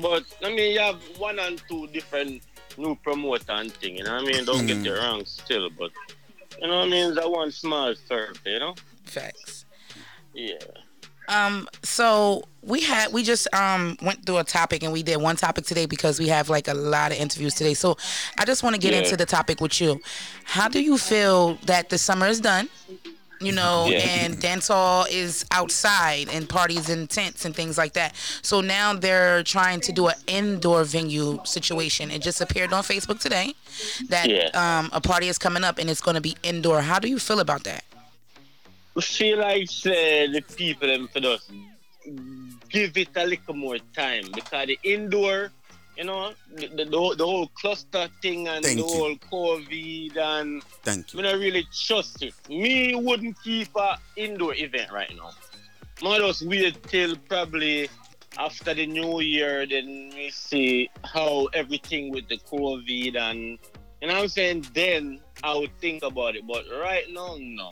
But 0.00 0.24
I 0.42 0.48
mean, 0.54 0.72
you 0.72 0.80
have 0.80 1.00
one 1.18 1.38
and 1.38 1.62
two 1.68 1.86
different 1.88 2.42
new 2.76 2.94
promoter 2.96 3.52
and 3.52 3.72
thing. 3.72 3.96
You 3.98 4.04
know 4.04 4.14
what 4.14 4.22
I 4.22 4.26
mean? 4.26 4.44
Don't 4.44 4.62
Mm. 4.66 4.82
get 4.84 4.86
it 4.86 4.98
wrong, 4.98 5.24
still, 5.24 5.68
but 5.70 5.90
you 6.60 6.66
know 6.68 6.78
what 6.78 6.86
I 6.86 6.90
mean? 6.90 7.10
It's 7.10 7.18
a 7.24 7.28
one 7.28 7.50
small 7.52 7.94
circle. 8.08 8.36
You 8.46 8.58
know? 8.60 8.74
Facts. 9.04 9.64
Yeah. 10.32 10.58
Um, 11.28 11.68
so 11.82 12.44
we 12.62 12.80
had 12.80 13.12
we 13.12 13.22
just 13.22 13.52
um 13.54 13.96
went 14.02 14.24
through 14.24 14.38
a 14.38 14.44
topic 14.44 14.82
and 14.82 14.92
we 14.92 15.02
did 15.02 15.16
one 15.18 15.36
topic 15.36 15.64
today 15.66 15.86
because 15.86 16.18
we 16.18 16.28
have 16.28 16.48
like 16.48 16.68
a 16.68 16.74
lot 16.74 17.12
of 17.12 17.18
interviews 17.18 17.54
today. 17.54 17.74
So 17.74 17.96
I 18.38 18.44
just 18.44 18.62
want 18.62 18.74
to 18.74 18.80
get 18.80 18.92
Yeah. 18.92 19.00
into 19.00 19.16
the 19.16 19.26
topic 19.26 19.60
with 19.60 19.80
you. 19.80 20.00
How 20.44 20.68
do 20.68 20.80
you 20.82 20.98
feel 20.98 21.54
that 21.66 21.88
the 21.90 21.98
summer 21.98 22.26
is 22.26 22.40
done? 22.40 22.68
You 23.40 23.52
know, 23.52 23.86
Yeah. 23.90 23.98
and 23.98 24.40
dance 24.40 24.68
hall 24.68 25.06
is 25.10 25.44
outside 25.50 26.28
and 26.30 26.48
parties 26.48 26.88
in 26.88 27.06
tents 27.08 27.44
and 27.44 27.54
things 27.54 27.76
like 27.76 27.92
that. 27.94 28.14
So 28.42 28.60
now 28.62 28.94
they're 28.94 29.42
trying 29.42 29.80
to 29.80 29.92
do 29.92 30.06
an 30.06 30.14
indoor 30.26 30.84
venue 30.84 31.40
situation. 31.44 32.10
It 32.10 32.22
just 32.22 32.40
appeared 32.40 32.72
on 32.72 32.82
Facebook 32.84 33.20
today 33.20 33.54
that 34.08 34.28
Yeah. 34.30 34.48
um, 34.54 34.88
a 34.92 35.00
party 35.00 35.28
is 35.28 35.36
coming 35.36 35.64
up 35.64 35.78
and 35.78 35.90
it's 35.90 36.00
going 36.00 36.14
to 36.14 36.20
be 36.22 36.36
indoor. 36.42 36.80
How 36.82 36.98
do 36.98 37.08
you 37.08 37.18
feel 37.18 37.40
about 37.40 37.64
that? 37.64 37.84
I 38.96 39.00
feel 39.00 39.38
like 39.38 39.68
say 39.68 40.26
uh, 40.28 40.32
the 40.32 40.40
people 40.56 40.88
them 40.88 41.08
for 41.08 41.20
just 41.20 41.50
give 42.68 42.96
it 42.96 43.08
a 43.16 43.26
little 43.26 43.54
more 43.54 43.78
time 43.94 44.24
because 44.34 44.66
the 44.68 44.78
indoor, 44.84 45.50
you 45.96 46.04
know, 46.04 46.32
the, 46.54 46.68
the, 46.68 46.84
the, 46.84 46.96
whole- 46.96 47.16
cluster 47.48 48.08
thing 48.22 48.46
and 48.48 48.64
Thank 48.64 48.78
the 48.78 48.86
you. 48.86 48.92
whole 48.92 49.16
COVID 49.16 50.16
and 50.16 50.62
Thank 50.82 51.12
you. 51.12 51.18
me 51.18 51.22
not 51.24 51.38
really 51.38 51.66
trust 51.86 52.22
it. 52.22 52.34
Me 52.48 52.94
wouldn't 52.94 53.36
keep 53.42 53.68
a 53.76 53.98
indoor 54.16 54.54
event 54.54 54.92
right 54.92 55.10
now. 55.16 55.30
I 56.06 56.18
just 56.18 56.46
wait 56.46 56.80
till 56.84 57.16
probably 57.28 57.88
after 58.38 58.74
the 58.74 58.86
new 58.86 59.20
year, 59.20 59.64
then 59.66 60.10
we 60.14 60.30
see 60.30 60.90
how 61.04 61.46
everything 61.54 62.10
with 62.12 62.28
the 62.28 62.36
COVID 62.38 63.16
and 63.16 63.58
you 64.02 64.08
know 64.08 64.14
I'm 64.20 64.28
saying. 64.28 64.66
Then 64.74 65.20
I 65.42 65.54
would 65.56 65.70
think 65.80 66.02
about 66.02 66.34
it. 66.36 66.46
But 66.46 66.64
right 66.80 67.04
now, 67.10 67.36
no. 67.40 67.70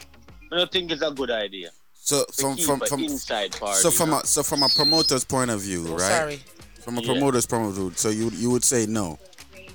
I 0.53 0.57
don't 0.59 0.71
think 0.71 0.91
it's 0.93 1.03
a 1.03 1.11
good 1.11 1.31
idea. 1.31 1.71
So 1.95 2.25
to 2.25 2.33
from 2.33 2.57
from 2.59 2.83
a 2.83 2.87
from 2.87 3.05
inside 3.05 3.53
party. 3.59 3.81
so 3.81 3.91
from 3.91 4.13
a 4.13 4.27
so 4.27 4.43
from 4.43 4.63
a 4.63 4.69
promoter's 4.69 5.25
point 5.25 5.51
of 5.51 5.61
view, 5.61 5.85
Oh, 5.89 5.93
right? 5.93 6.01
sorry. 6.19 6.41
From 6.85 6.99
a 6.99 7.01
Yeah. 7.01 7.07
promoter's 7.13 7.47
point 7.47 7.67
of 7.69 7.75
view, 7.75 7.93
so 7.97 8.11
you 8.11 8.31
you 8.31 8.51
would 8.51 8.65
say 8.65 8.87
no. 8.87 9.19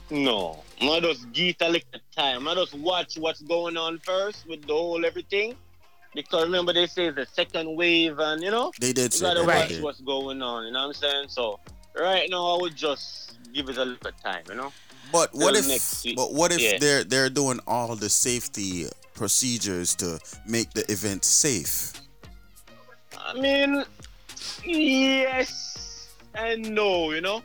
No, 0.10 0.64
I 0.82 1.00
just 1.02 1.32
get 1.34 1.62
a 1.62 1.70
little 1.70 2.00
time. 2.16 2.48
I 2.48 2.56
just 2.56 2.74
watch 2.76 3.18
what's 3.18 3.42
going 3.42 3.76
on 3.78 4.00
first 4.00 4.46
with 4.48 4.66
the 4.68 4.74
whole 4.74 5.06
everything. 5.06 5.56
Because 6.16 6.44
remember 6.46 6.74
they 6.74 6.88
say 6.88 7.10
the 7.10 7.26
second 7.32 7.76
wave 7.76 8.18
and 8.20 8.42
you 8.42 8.50
know 8.52 8.72
They 8.80 8.94
did 8.94 9.14
you 9.14 9.22
gotta 9.22 9.42
that, 9.42 9.48
watch 9.48 9.68
did. 9.70 9.84
what's 9.84 10.02
going 10.02 10.42
on, 10.42 10.66
you 10.66 10.72
know 10.72 10.80
what 10.80 10.88
I'm 10.88 10.94
saying? 10.94 11.30
So 11.30 11.60
right 12.00 12.30
now 12.30 12.56
I 12.56 12.62
would 12.62 12.76
just 12.76 13.38
give 13.54 13.70
it 13.70 13.78
a 13.78 13.86
little 13.86 14.12
time, 14.24 14.44
you 14.50 14.56
know? 14.56 14.72
But 15.12 15.34
what 15.34 15.52
Till 15.54 15.62
if 15.62 15.68
next 15.68 16.04
week. 16.06 16.16
but 16.16 16.34
what 16.34 16.52
if 16.52 16.60
Yeah. 16.60 16.78
they're 16.80 17.04
they're 17.04 17.30
doing 17.30 17.60
all 17.68 17.96
the 17.96 18.10
safety 18.10 18.88
procedures 19.18 19.96
to 19.96 20.20
make 20.48 20.72
the 20.72 20.90
event 20.92 21.26
safe? 21.26 21.94
I 23.18 23.34
mean 23.34 23.84
yes 24.64 26.10
and 26.36 26.74
no, 26.74 27.12
you 27.12 27.22
know? 27.22 27.42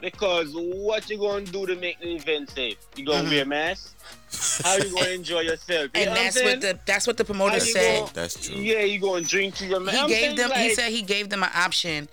Because 0.00 0.48
what 0.54 1.08
you 1.10 1.18
gonna 1.18 1.44
do 1.44 1.66
to 1.66 1.76
make 1.76 2.00
the 2.00 2.14
event 2.16 2.50
safe? 2.50 2.76
You 2.96 3.04
gonna 3.04 3.28
Mhm. 3.28 3.30
wear 3.32 3.42
a 3.42 3.46
mask? 3.46 3.94
How 4.64 4.76
you 4.76 4.94
gonna 4.94 5.10
enjoy 5.10 5.40
yourself? 5.40 5.90
You 5.94 6.00
And 6.02 6.16
that's 6.16 6.38
I'm 6.38 6.44
what 6.44 6.60
the 6.62 6.78
that's 6.86 7.06
what 7.06 7.16
the 7.18 7.24
promoter 7.24 7.58
How 7.58 7.58
said. 7.58 8.00
gonna- 8.00 8.12
That's 8.14 8.46
true. 8.46 8.56
Yeah, 8.56 8.80
you 8.80 8.98
gonna 8.98 9.20
drink 9.24 9.56
to 9.56 9.66
your 9.66 9.80
man. 9.80 9.94
He 9.94 10.00
I'm 10.00 10.08
gave 10.08 10.18
saying, 10.22 10.36
them. 10.36 10.50
he 10.52 10.74
said 10.74 10.90
he 10.90 11.02
gave 11.02 11.28
them 11.28 11.42
an 11.42 11.50
option 11.54 12.08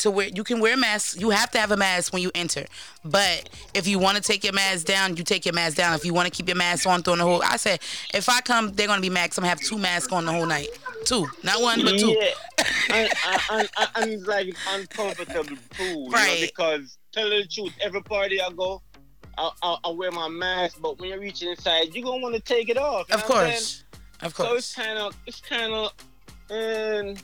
to 0.00 0.10
wear. 0.10 0.28
You 0.28 0.44
can 0.44 0.60
wear 0.60 0.74
a 0.74 0.76
mask. 0.76 1.20
You 1.20 1.30
have 1.30 1.50
to 1.52 1.58
have 1.58 1.70
a 1.70 1.76
mask 1.76 2.12
when 2.12 2.22
you 2.22 2.30
enter. 2.34 2.66
But 3.04 3.48
if 3.74 3.86
you 3.86 3.98
want 3.98 4.16
to 4.16 4.22
take 4.22 4.44
your 4.44 4.52
mask 4.52 4.86
down, 4.86 5.16
you 5.16 5.24
take 5.24 5.44
your 5.46 5.54
mask 5.54 5.76
down. 5.76 5.94
If 5.94 6.04
you 6.04 6.12
want 6.14 6.26
to 6.26 6.30
keep 6.30 6.48
your 6.48 6.56
mask 6.56 6.86
on 6.86 7.02
throughout 7.02 7.16
the 7.18 7.24
whole, 7.24 7.42
I 7.42 7.56
said 7.56 7.80
if 8.14 8.28
I 8.28 8.40
come, 8.40 8.72
they're 8.72 8.86
gonna 8.86 9.00
be. 9.00 9.08
'cause 9.08 9.38
I'm 9.38 9.42
gonna 9.42 9.48
have 9.48 9.60
two 9.60 9.78
masks 9.78 10.12
on 10.12 10.24
the 10.24 10.32
whole 10.32 10.46
night. 10.46 10.68
Two, 11.04 11.26
not 11.42 11.60
one, 11.62 11.82
but 11.84 11.98
two. 11.98 12.10
Yeah, 12.10 12.64
and, 12.90 13.08
and, 13.50 13.68
and, 13.78 13.88
and 13.96 14.10
it's 14.12 14.26
like 14.26 14.54
uncomfortable 14.68 15.56
too, 15.76 15.84
you 15.84 16.04
know, 16.04 16.10
Right. 16.10 16.40
because 16.54 16.98
tell 17.12 17.30
the 17.30 17.46
truth, 17.46 17.72
every 17.82 18.02
party 18.02 18.40
I 18.40 18.50
go, 18.50 18.82
I, 19.38 19.50
I, 19.62 19.76
I 19.84 19.90
wear 19.90 20.10
my 20.12 20.28
mask, 20.28 20.78
but 20.82 20.98
when 20.98 21.08
you're 21.08 21.20
reaching 21.20 21.48
inside, 21.48 21.94
you're 21.94 22.04
gonna 22.04 22.20
want 22.22 22.34
to 22.34 22.40
take 22.40 22.68
it 22.68 22.76
off. 22.76 23.10
Of 23.10 23.24
course, 23.24 23.84
of 24.20 24.34
saying? 24.36 24.48
So 24.48 24.54
it's 24.56 24.74
kind 24.74 24.98
of, 24.98 25.16
it's 25.26 25.40
kind 25.40 25.72
of, 25.72 25.92
um, 26.50 27.16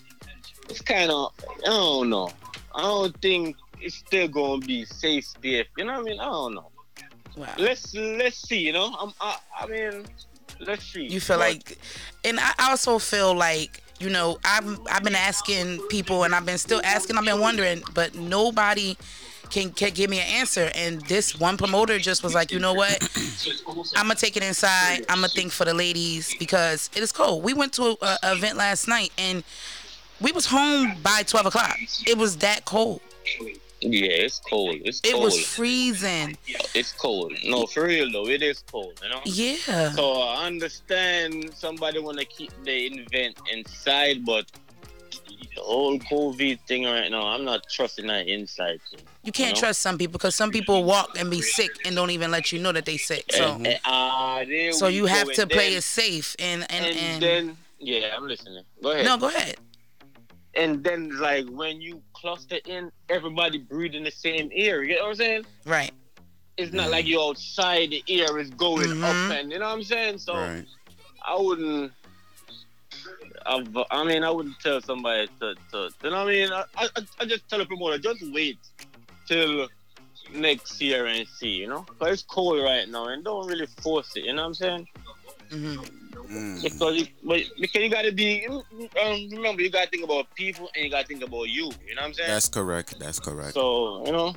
it's 0.70 0.80
kind 0.80 1.10
of, 1.10 1.32
I 1.64 1.66
don't 1.66 2.08
know. 2.10 2.30
I 2.76 2.82
don't 2.82 3.16
think 3.22 3.56
it's 3.80 3.96
still 3.96 4.28
gonna 4.28 4.64
be 4.64 4.84
safe 4.84 5.26
safe. 5.42 5.66
You 5.76 5.84
know 5.84 5.92
what 5.94 6.00
I 6.00 6.04
mean? 6.04 6.20
I 6.20 6.24
don't 6.24 6.54
know. 6.54 6.70
Wow. 7.36 7.48
Let's 7.58 7.94
let's 7.94 8.36
see. 8.38 8.58
You 8.60 8.72
know, 8.72 8.94
I'm, 8.98 9.12
I, 9.20 9.36
I 9.60 9.66
mean, 9.66 10.04
let's 10.60 10.84
see. 10.84 11.06
You 11.06 11.20
feel 11.20 11.36
But- 11.38 11.48
like, 11.48 11.78
and 12.24 12.38
I 12.40 12.52
also 12.70 12.98
feel 12.98 13.34
like 13.34 13.82
you 13.98 14.10
know 14.10 14.38
I've 14.44 14.78
I've 14.90 15.02
been 15.04 15.14
asking 15.14 15.80
people 15.88 16.24
and 16.24 16.34
I've 16.34 16.46
been 16.46 16.58
still 16.58 16.80
asking. 16.84 17.16
I've 17.18 17.24
been 17.24 17.40
wondering, 17.40 17.82
but 17.94 18.14
nobody 18.14 18.96
can 19.50 19.70
can 19.70 19.92
give 19.92 20.08
me 20.10 20.18
an 20.18 20.26
answer. 20.26 20.70
And 20.74 21.00
this 21.02 21.38
one 21.38 21.56
promoter 21.56 21.98
just 21.98 22.22
was 22.22 22.34
like, 22.34 22.50
you 22.50 22.58
know 22.58 22.74
what? 22.74 22.96
I'm 23.96 24.04
gonna 24.06 24.14
take 24.14 24.36
it 24.36 24.42
inside. 24.42 25.00
I'm 25.08 25.16
gonna 25.18 25.28
think 25.28 25.52
for 25.52 25.64
the 25.64 25.74
ladies 25.74 26.34
because 26.38 26.90
it 26.96 27.02
is 27.02 27.12
cold. 27.12 27.44
We 27.44 27.52
went 27.54 27.72
to 27.74 27.96
a, 28.02 28.18
a 28.22 28.32
event 28.32 28.56
last 28.56 28.88
night 28.88 29.12
and 29.18 29.44
we 30.20 30.32
was 30.32 30.46
home 30.46 30.94
by 31.02 31.22
12 31.22 31.46
o'clock. 31.46 31.76
It 32.06 32.16
was 32.18 32.36
that 32.38 32.64
cold. 32.64 33.00
Yeah, 33.82 34.08
it's 34.08 34.38
cold. 34.38 34.76
It's 34.84 35.00
It 35.04 35.12
cold. 35.12 35.24
was 35.24 35.46
freezing. 35.46 36.36
It's 36.74 36.92
cold. 36.92 37.32
No, 37.44 37.66
for 37.66 37.84
real 37.84 38.10
though, 38.10 38.26
it 38.28 38.42
is 38.42 38.62
cold. 38.70 38.98
You 39.02 39.10
know. 39.10 39.20
Yeah. 39.24 39.92
So 39.92 40.12
I 40.22 40.46
understand 40.46 41.50
somebody 41.54 41.98
want 41.98 42.18
to 42.18 42.24
keep 42.24 42.50
the 42.64 42.72
event 42.86 43.38
inside, 43.52 44.24
but 44.24 44.50
the 45.54 45.60
whole 45.62 45.98
COVID 45.98 46.60
thing 46.60 46.84
right 46.84 47.10
now, 47.10 47.26
I'm 47.26 47.44
not 47.44 47.68
trusting 47.70 48.06
that 48.06 48.26
inside 48.28 48.80
thing. 48.90 49.00
You 49.24 49.32
can't 49.32 49.54
know? 49.54 49.60
trust 49.60 49.82
some 49.82 49.98
people 49.98 50.12
because 50.12 50.34
some 50.34 50.50
people 50.50 50.84
walk 50.84 51.18
and 51.18 51.30
be 51.30 51.42
sick 51.42 51.70
and 51.84 51.94
don't 51.94 52.10
even 52.10 52.30
let 52.30 52.52
you 52.52 52.58
know 52.58 52.72
that 52.72 52.86
they 52.86 52.96
sick. 52.96 53.24
So. 53.30 53.62
Ah, 53.84 54.42
So 54.72 54.86
you 54.88 55.06
have 55.06 55.30
to 55.34 55.46
play 55.46 55.70
then- 55.70 55.78
it 55.78 55.82
safe 55.82 56.34
and 56.38 56.62
and, 56.72 56.86
and, 56.86 56.96
and, 56.98 57.22
then 57.22 57.56
yeah, 57.78 58.14
I'm 58.16 58.26
listening. 58.26 58.64
Go 58.82 58.92
ahead. 58.92 59.04
no, 59.04 59.18
go 59.18 59.28
ahead. 59.28 59.56
And 60.56 60.82
then 60.82 61.18
like 61.18 61.46
when 61.48 61.80
you 61.80 62.02
cluster 62.14 62.58
in, 62.66 62.90
everybody 63.08 63.58
breathing 63.58 64.04
the 64.04 64.10
same 64.10 64.50
air. 64.54 64.82
You 64.82 64.96
know 64.96 65.02
what 65.02 65.08
I'm 65.10 65.14
saying? 65.16 65.46
Right. 65.66 65.92
It's 66.56 66.72
not 66.72 66.90
like 66.90 67.06
you're 67.06 67.22
outside. 67.22 67.90
The 67.90 68.02
air 68.08 68.38
is 68.38 68.50
going 68.50 68.88
Mhm. 68.90 69.04
up, 69.04 69.36
and 69.36 69.52
you 69.52 69.58
know 69.58 69.66
what 69.66 69.74
I'm 69.74 69.82
saying. 69.82 70.18
So 70.18 70.34
Right. 70.34 70.64
I 71.24 71.36
wouldn't. 71.38 71.92
I've, 73.44 73.68
I 73.90 74.04
mean, 74.04 74.24
I 74.24 74.30
wouldn't 74.30 74.58
tell 74.60 74.80
somebody 74.80 75.28
to, 75.40 75.54
to, 75.70 75.90
you 76.02 76.10
know 76.10 76.24
what 76.24 76.28
I 76.28 76.32
mean? 76.32 76.52
I, 76.52 76.64
I, 76.76 76.88
I 77.20 77.24
just 77.26 77.48
tell 77.48 77.60
a 77.60 77.66
promoter, 77.66 77.98
just 77.98 78.24
wait 78.32 78.58
till 79.28 79.68
next 80.32 80.80
year 80.80 81.06
and 81.06 81.28
see, 81.28 81.50
you 81.50 81.68
know? 81.68 81.84
Because 81.88 82.14
it's 82.14 82.22
cold 82.22 82.60
right 82.62 82.88
now 82.88 83.06
and 83.06 83.22
don't 83.22 83.46
really 83.46 83.66
force 83.66 84.16
it, 84.16 84.24
you 84.24 84.32
know 84.32 84.42
what 84.42 84.48
I'm 84.48 84.54
saying? 84.54 84.88
Mm-hmm. 85.50 86.62
Because, 86.62 86.96
you, 86.96 87.06
but, 87.22 87.42
because 87.60 87.82
you 87.82 87.88
got 87.88 88.02
to 88.02 88.12
be, 88.12 88.46
um, 88.46 89.28
remember, 89.30 89.62
you 89.62 89.70
got 89.70 89.84
to 89.84 89.90
think 89.90 90.04
about 90.04 90.34
people 90.34 90.68
and 90.74 90.84
you 90.84 90.90
got 90.90 91.02
to 91.02 91.06
think 91.06 91.22
about 91.22 91.44
you, 91.44 91.70
you 91.86 91.94
know 91.94 92.02
what 92.02 92.04
I'm 92.04 92.14
saying? 92.14 92.28
That's 92.28 92.48
correct. 92.48 92.98
That's 92.98 93.20
correct. 93.20 93.54
so, 93.54 94.04
you 94.04 94.12
know? 94.12 94.34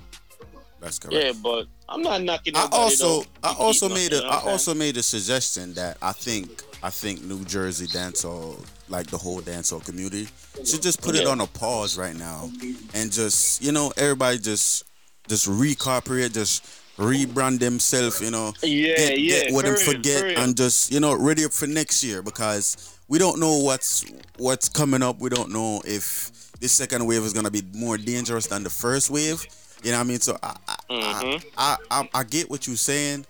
That's 0.79 0.99
correct. 0.99 1.25
Yeah, 1.25 1.31
but 1.43 1.67
I'm 1.87 2.01
not 2.01 2.21
knocking 2.21 2.55
I 2.55 2.67
also 2.71 3.23
I 3.43 3.53
also 3.57 3.89
made 3.89 4.11
nothing, 4.11 4.13
a 4.13 4.15
you 4.17 4.21
know 4.23 4.29
I 4.29 4.51
also 4.51 4.73
made 4.73 4.97
a 4.97 5.03
suggestion 5.03 5.73
that 5.73 5.97
I 6.01 6.13
think 6.13 6.63
I 6.81 6.89
think 6.89 7.23
New 7.23 7.43
Jersey 7.43 7.87
dancehall 7.87 8.63
like 8.87 9.07
the 9.07 9.17
whole 9.17 9.41
dancehall 9.41 9.85
community 9.85 10.27
should 10.65 10.81
just 10.81 11.01
put 11.01 11.15
it 11.15 11.27
on 11.27 11.41
a 11.41 11.47
pause 11.47 11.97
right 11.97 12.15
now 12.15 12.49
and 12.93 13.11
just 13.11 13.61
you 13.61 13.71
know 13.71 13.91
everybody 13.97 14.37
just 14.39 14.85
just 15.27 15.47
recooperate 15.47 16.33
just 16.33 16.65
rebrand 16.99 17.59
themselves 17.59 18.19
you 18.21 18.29
know 18.29 18.53
Yeah, 18.61 18.95
get, 18.97 19.19
yeah, 19.19 19.43
get 19.43 19.53
what 19.53 19.65
them 19.65 19.75
forget 19.77 20.23
real. 20.23 20.37
and 20.39 20.55
just 20.57 20.91
you 20.91 20.99
know 20.99 21.15
ready 21.15 21.45
up 21.45 21.53
for 21.53 21.65
next 21.67 22.03
year 22.03 22.21
because 22.21 22.97
we 23.07 23.17
don't 23.17 23.39
know 23.39 23.59
what's 23.59 24.05
what's 24.37 24.67
coming 24.69 25.01
up 25.01 25.19
we 25.19 25.29
don't 25.29 25.49
know 25.51 25.81
if 25.85 26.31
this 26.59 26.73
second 26.73 27.05
wave 27.05 27.23
is 27.23 27.31
gonna 27.33 27.49
be 27.51 27.63
more 27.73 27.97
dangerous 27.97 28.47
than 28.47 28.63
the 28.63 28.69
first 28.69 29.09
wave 29.09 29.45
you 29.81 29.91
know 29.91 29.97
what 29.97 30.03
I 30.03 30.07
mean 30.07 30.19
so 30.19 30.37
I 30.43 30.55
I, 30.67 30.75
Mhm. 30.91 31.43
I, 31.57 31.77
I, 31.89 32.09
I 32.15 32.23
get 32.25 32.49
what 32.49 32.67
you're 32.67 32.75
saying, 32.75 33.25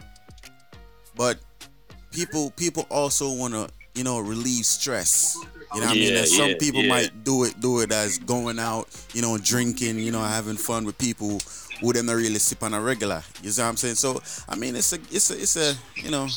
but 1.15 1.37
people 2.11 2.51
people 2.51 2.87
also 2.89 3.31
want 3.33 3.53
to 3.53 3.69
you 3.93 4.03
know 4.03 4.19
relieve 4.19 4.65
stress. 4.65 5.35
You 5.75 5.81
know 5.81 5.85
what 5.87 5.91
I 5.97 5.99
mean? 5.99 6.13
Yeah, 6.13 6.19
And 6.19 6.27
some 6.27 6.49
yeah, 6.49 6.55
people 6.59 6.81
yeah. 6.81 6.89
might 6.89 7.23
do 7.23 7.43
it 7.43 7.59
do 7.59 7.81
it 7.81 7.91
as 7.91 8.17
going 8.17 8.57
out, 8.57 8.87
you 9.13 9.21
know, 9.21 9.37
drinking, 9.37 9.99
you 9.99 10.11
know, 10.11 10.23
having 10.23 10.55
fun 10.57 10.83
with 10.85 10.97
people 10.97 11.37
who 11.81 11.93
them 11.93 12.05
not 12.07 12.13
really 12.13 12.39
sip 12.39 12.63
on 12.63 12.73
a 12.73 12.81
regular. 12.81 13.21
You 13.41 13.49
see 13.51 13.61
what 13.61 13.69
I'm 13.69 13.77
saying? 13.77 13.95
So 13.95 14.21
I 14.47 14.55
mean, 14.55 14.75
it's 14.75 14.93
a 14.93 14.97
it's 15.11 15.29
a 15.31 15.33
it's 15.41 15.55
a 15.57 15.75
you 15.95 16.11
know 16.11 16.27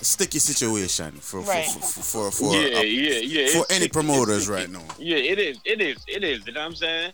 a 0.00 0.04
sticky 0.04 0.38
situation 0.38 1.12
for 1.12 1.42
for 1.42 1.50
Right. 1.50 1.66
for 1.66 1.80
for, 1.80 2.02
for, 2.02 2.30
for, 2.30 2.54
yeah, 2.54 2.78
uh, 2.78 2.82
yeah, 2.82 3.18
yeah. 3.18 3.46
for 3.48 3.58
It's 3.62 3.70
any 3.70 3.80
sticky, 3.80 3.88
promoters 3.88 4.48
right 4.48 4.70
now. 4.70 4.84
Yeah, 4.98 5.16
it 5.16 5.38
is. 5.38 5.58
It 5.64 5.80
is. 5.80 5.96
It 6.06 6.22
is. 6.24 6.46
You 6.46 6.52
know 6.52 6.60
what 6.60 6.66
I'm 6.66 6.74
saying? 6.76 7.12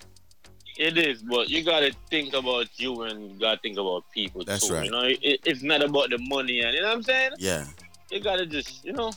It 0.77 0.99
is, 0.99 1.23
but 1.23 1.49
you 1.49 1.63
gotta 1.63 1.95
think 2.11 2.35
about 2.35 2.67
you 2.79 3.03
and 3.03 3.31
you 3.31 3.39
gotta 3.39 3.61
think 3.61 3.79
about 3.79 4.11
people 4.11 4.45
That's 4.45 4.67
too. 4.69 4.75
right. 4.75 4.85
You 4.87 4.91
know, 4.91 5.05
it, 5.05 5.41
it's 5.45 5.63
not 5.63 5.83
about 5.85 6.11
the 6.11 6.19
money 6.19 6.61
and 6.61 6.75
you 6.75 6.81
know 6.83 6.89
what 6.89 6.97
I'm 6.97 7.03
saying? 7.05 7.31
Yeah. 7.39 7.65
You 8.11 8.21
gotta 8.21 8.45
just, 8.45 8.85
you 8.85 8.93
know. 8.93 9.13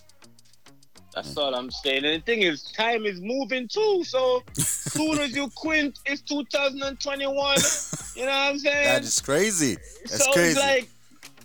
That's 1.23 1.35
all 1.35 1.55
I'm 1.55 1.71
saying. 1.71 2.05
And 2.05 2.21
the 2.21 2.25
thing 2.25 2.43
is, 2.43 2.61
time 2.61 3.05
is 3.07 3.19
moving 3.19 3.67
too. 3.67 4.03
So 4.03 4.43
soon 4.53 5.17
as 5.17 5.35
you 5.35 5.49
quint, 5.55 5.97
it's 6.05 6.21
2021. 6.21 7.57
you 8.15 8.21
know 8.21 8.27
what 8.27 8.35
I'm 8.35 8.59
saying? 8.59 8.85
That 8.85 9.03
is 9.03 9.19
crazy. 9.19 9.77
That's 10.05 10.23
so 10.23 10.31
crazy. 10.33 10.51
it's 10.51 10.59
like, 10.59 10.89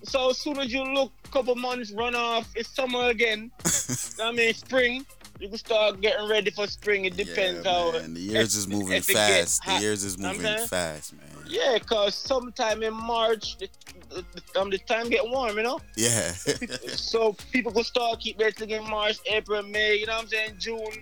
so 0.03 0.29
as 0.31 0.39
soon 0.39 0.59
as 0.59 0.71
you 0.71 0.85
look, 0.85 1.11
couple 1.31 1.55
months 1.55 1.91
run 1.93 2.15
off, 2.15 2.47
it's 2.55 2.69
summer 2.69 3.09
again. 3.09 3.51
I 4.23 4.33
mean, 4.33 4.53
spring. 4.53 5.07
You 5.43 5.49
can 5.49 5.59
start 5.59 6.01
getting 6.01 6.29
ready 6.29 6.53
for 6.53 6.69
spring. 6.69 7.05
It 7.05 7.17
depends 7.17 7.67
how. 7.67 7.97
and 7.97 8.15
the 8.17 8.21
years 8.21 8.55
is 8.55 8.69
moving 8.69 9.03
fast. 9.03 9.65
The 9.67 9.81
years 9.81 10.05
is 10.05 10.17
Know 10.17 10.29
what 10.29 10.37
I'm 10.37 10.43
moving 10.43 10.57
saying? 10.57 10.69
fast, 10.69 11.15
man. 11.15 11.29
Yeah, 11.49 11.79
cause 11.81 12.15
sometime 12.15 12.85
in 12.85 12.95
March, 12.95 13.59
the, 13.59 13.69
the, 14.11 14.61
um, 14.61 14.71
the 14.71 14.79
time 14.79 15.09
get 15.11 15.29
warm, 15.29 15.57
you 15.57 15.65
know. 15.65 15.81
Yeah. 15.97 16.31
so 16.87 17.35
people 17.51 17.73
can 17.73 17.83
start 17.83 18.21
keep 18.21 18.39
their 18.39 18.53
thing 18.53 18.71
in 18.71 18.89
March, 18.89 19.19
April, 19.27 19.65
May. 19.65 19.97
You 19.97 20.07
know 20.07 20.13
what 20.13 20.23
I'm 20.23 20.29
saying? 20.29 20.55
June. 20.61 20.79
You 20.79 20.87
know 20.87 20.93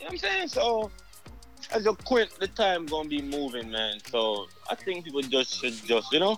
what 0.00 0.10
I'm 0.10 0.18
saying? 0.18 0.48
So 0.48 0.90
as 1.70 1.86
a 1.86 1.92
quint, 1.94 2.30
the 2.40 2.48
time 2.48 2.86
gonna 2.86 3.08
be 3.08 3.22
moving, 3.22 3.70
man. 3.70 4.00
So 4.10 4.46
I 4.68 4.74
think 4.74 5.04
people 5.04 5.22
just 5.22 5.60
should 5.60 5.74
just 5.84 6.12
you 6.12 6.18
know 6.18 6.36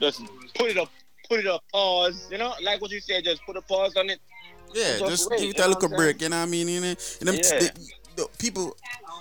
just 0.00 0.20
put 0.56 0.72
it 0.72 0.78
up, 0.78 0.90
put 1.28 1.38
it 1.38 1.46
up, 1.46 1.62
pause. 1.72 2.26
You 2.28 2.38
know, 2.38 2.54
like 2.60 2.80
what 2.80 2.90
you 2.90 3.00
said, 3.00 3.22
just 3.22 3.40
put 3.46 3.56
a 3.56 3.62
pause 3.62 3.94
on 3.96 4.10
it. 4.10 4.18
Yeah, 4.74 4.96
and 4.98 5.06
just 5.06 5.30
wait, 5.30 5.40
give 5.40 5.50
it 5.50 5.60
a 5.60 5.68
little 5.68 5.88
break, 5.88 6.20
you 6.22 6.28
know 6.28 6.36
what 6.38 6.42
I 6.48 6.50
mean? 6.50 6.68
You 6.68 6.80
know, 6.80 6.88
you 6.88 7.24
know, 7.26 7.32
Yeah. 7.32 7.58
the, 7.60 7.70
the 8.16 8.28
people, 8.38 8.76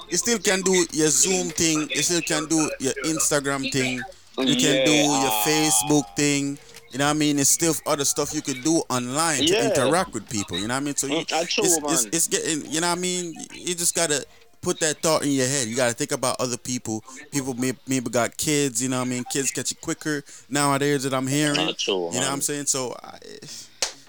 you 0.09 0.17
still 0.17 0.39
can 0.39 0.61
do 0.61 0.85
your 0.91 1.09
Zoom 1.09 1.49
thing, 1.49 1.89
you 1.93 2.01
still 2.01 2.21
can 2.21 2.45
do 2.47 2.69
your 2.79 2.93
Instagram 3.05 3.71
thing, 3.71 4.01
you 4.37 4.55
can 4.55 4.85
do 4.85 4.93
your 4.93 5.31
Facebook 5.45 6.15
thing. 6.15 6.57
You 6.91 6.99
know 6.99 7.05
what 7.05 7.11
I 7.17 7.19
mean? 7.19 7.37
It's 7.37 7.49
still 7.49 7.75
other 7.85 8.05
stuff 8.05 8.33
you 8.33 8.41
could 8.41 8.63
do 8.63 8.81
online 8.89 9.39
to 9.39 9.45
Yeah. 9.53 9.65
interact 9.69 10.13
with 10.13 10.27
people. 10.29 10.57
You 10.57 10.67
know 10.69 10.75
what 10.75 10.81
I 10.81 10.85
mean? 10.85 10.95
So 10.95 11.07
you, 11.07 11.17
Mm, 11.17 11.47
it's, 11.59 12.05
it's, 12.05 12.05
it's 12.15 12.27
getting, 12.29 12.71
you 12.71 12.79
know 12.79 12.87
what 12.87 12.97
I 12.97 13.01
mean? 13.01 13.35
You 13.53 13.75
just 13.75 13.93
gotta 13.93 14.25
put 14.61 14.79
that 14.79 15.01
thought 15.01 15.23
in 15.23 15.31
your 15.31 15.47
head. 15.47 15.67
You 15.67 15.75
gotta 15.75 15.93
think 15.93 16.13
about 16.13 16.37
other 16.39 16.55
people. 16.57 17.03
People 17.31 17.55
may, 17.55 17.73
maybe 17.87 18.09
got 18.09 18.37
kids. 18.37 18.81
You 18.81 18.87
know 18.87 18.99
what 18.99 19.07
I 19.07 19.09
mean? 19.09 19.25
Kids 19.31 19.51
catch 19.51 19.71
it 19.71 19.81
quicker 19.81 20.23
nowadays 20.49 21.03
that 21.03 21.13
I'm 21.13 21.27
hearing. 21.27 21.55
True, 21.75 22.07
you 22.07 22.13
know 22.13 22.19
what. 22.21 22.31
I'm 22.31 22.41
saying? 22.41 22.67
So 22.67 22.95
I, 23.03 23.19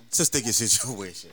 it's 0.09 0.17
just 0.17 0.33
take 0.33 0.45
your 0.45 0.55
situation. 0.55 1.31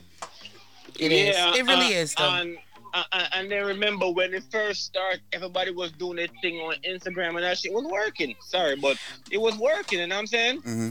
It 0.99 1.11
is. 1.11 1.36
yeah, 1.36 1.55
It 1.55 1.65
really 1.65 1.95
uh, 1.95 2.01
is, 2.01 2.13
though. 2.13 2.30
And, 2.30 2.57
uh, 2.93 3.03
uh, 3.13 3.26
and 3.34 3.49
then 3.49 3.65
remember 3.65 4.09
when 4.09 4.34
it 4.34 4.43
first 4.51 4.84
started, 4.84 5.21
everybody 5.32 5.71
was 5.71 5.93
doing 5.93 6.17
their 6.17 6.28
thing 6.41 6.57
on 6.57 6.76
Instagram, 6.86 7.36
and 7.36 7.43
that 7.43 7.57
shit 7.57 7.71
was 7.71 7.86
working. 7.86 8.36
Sorry, 8.41 8.76
but 8.76 8.97
it 9.32 9.39
was 9.39 9.57
working. 9.57 9.99
You 9.99 10.07
know 10.07 10.15
what 10.15 10.19
I'm 10.19 10.28
saying? 10.28 10.61
Mm-hmm. 10.61 10.89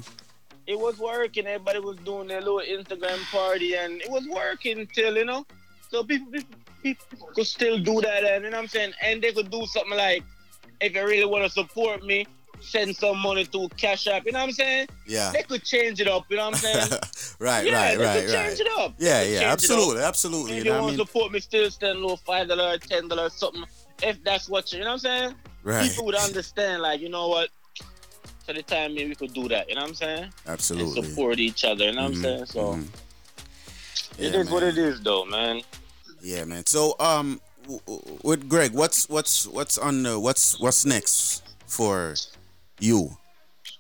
It 0.67 0.79
was 0.79 0.99
working. 0.99 1.47
Everybody 1.47 1.81
was 1.81 1.99
doing 1.99 2.29
their 2.29 2.41
little 2.41 2.63
Instagram 2.63 3.23
party, 3.31 3.75
and 3.75 4.01
it 4.01 4.11
was 4.11 4.27
working 4.29 4.87
till 4.95 5.17
you 5.19 5.27
know. 5.27 5.45
So 5.91 6.05
people, 6.05 6.33
people, 6.33 6.57
people 6.83 7.29
could 7.35 7.47
still 7.47 7.79
do 7.79 8.01
that, 8.01 8.25
and 8.25 8.45
you 8.45 8.51
know 8.51 8.57
what 8.57 8.63
I'm 8.63 8.69
saying. 8.69 8.95
And 9.03 9.21
they 9.21 9.33
could 9.33 9.51
do 9.51 9.67
something 9.67 9.97
like, 9.97 10.23
if 10.81 10.95
you 10.95 11.05
really 11.05 11.27
want 11.27 11.45
to 11.45 11.51
support 11.51 12.03
me, 12.03 12.27
send 12.65 12.97
some 12.97 13.19
money 13.19 13.45
to 13.47 13.69
Cash 13.77 14.07
App. 14.09 14.25
You 14.27 14.33
know 14.33 14.41
what 14.41 14.47
I'm 14.47 14.53
saying? 14.53 14.89
Yeah. 15.07 15.33
They 15.33 15.43
could 15.43 15.63
change 15.65 16.01
it 16.01 16.09
up. 16.09 16.25
You 16.31 16.37
know 16.37 16.47
what 16.51 16.55
I'm 16.55 16.61
saying? 16.61 16.89
Right, 17.41 17.67
yeah, 17.67 17.73
right, 17.75 17.99
they 17.99 18.05
right, 18.05 18.27
could 18.27 18.33
change 18.33 18.61
it 18.61 18.69
up. 18.79 18.95
Yeah, 18.99 19.23
yeah, 19.23 19.41
it 19.41 19.45
absolutely, 19.45 20.03
absolutely. 20.03 20.53
If 20.53 20.59
You 20.59 20.65
you 20.65 20.71
know 20.71 20.77
what 20.77 20.79
I 20.79 20.83
want 20.83 20.97
to 20.99 21.07
support 21.07 21.33
me, 21.33 21.41
still 21.41 21.71
send 21.71 21.99
a 21.99 22.01
little 22.01 22.17
five 22.17 22.49
dollar, 22.49 22.79
ten 22.79 23.09
dollar, 23.09 23.29
something. 23.29 23.65
If 24.03 24.23
that's 24.23 24.49
what 24.49 24.71
you, 24.73 24.79
you 24.79 24.85
know 24.85 24.91
what 24.91 24.95
I'm 24.95 24.99
saying? 25.01 25.35
Right. 25.65 25.89
People 25.89 26.05
would 26.07 26.15
understand, 26.15 26.83
like 26.83 27.01
you 27.01 27.09
know 27.09 27.29
what. 27.29 27.49
For 28.47 28.53
the 28.53 28.63
time 28.63 28.95
being, 28.95 29.09
we 29.09 29.15
could 29.15 29.33
do 29.33 29.49
that. 29.49 29.69
You 29.69 29.75
know 29.75 29.81
what 29.83 29.89
I'm 29.89 29.95
saying? 29.95 30.33
Absolutely. 30.47 30.99
And 31.01 31.09
support 31.09 31.39
each 31.39 31.65
other. 31.65 31.85
You 31.87 31.93
know 31.93 32.03
what 32.03 32.07
I'm 32.09 32.13
Mhm, 32.15 32.23
saying? 32.23 32.47
So 32.47 32.61
mhm. 32.75 32.89
it 34.19 34.35
Yeah, 34.35 34.41
is 34.41 34.51
what 34.51 34.63
it 34.63 34.77
is, 34.79 35.01
though, 35.01 35.25
man. 35.25 35.63
Yeah, 36.21 36.45
man. 36.45 36.67
So, 36.67 36.95
um, 37.01 37.41
with 38.23 38.49
Greg, 38.49 38.73
what's 38.73 39.09
what's 39.09 39.47
what's 39.47 39.79
on 39.79 40.03
the 40.03 40.21
what's 40.21 40.61
what's 40.61 40.85
next 40.85 41.43
for 41.67 42.15
you? 42.81 43.11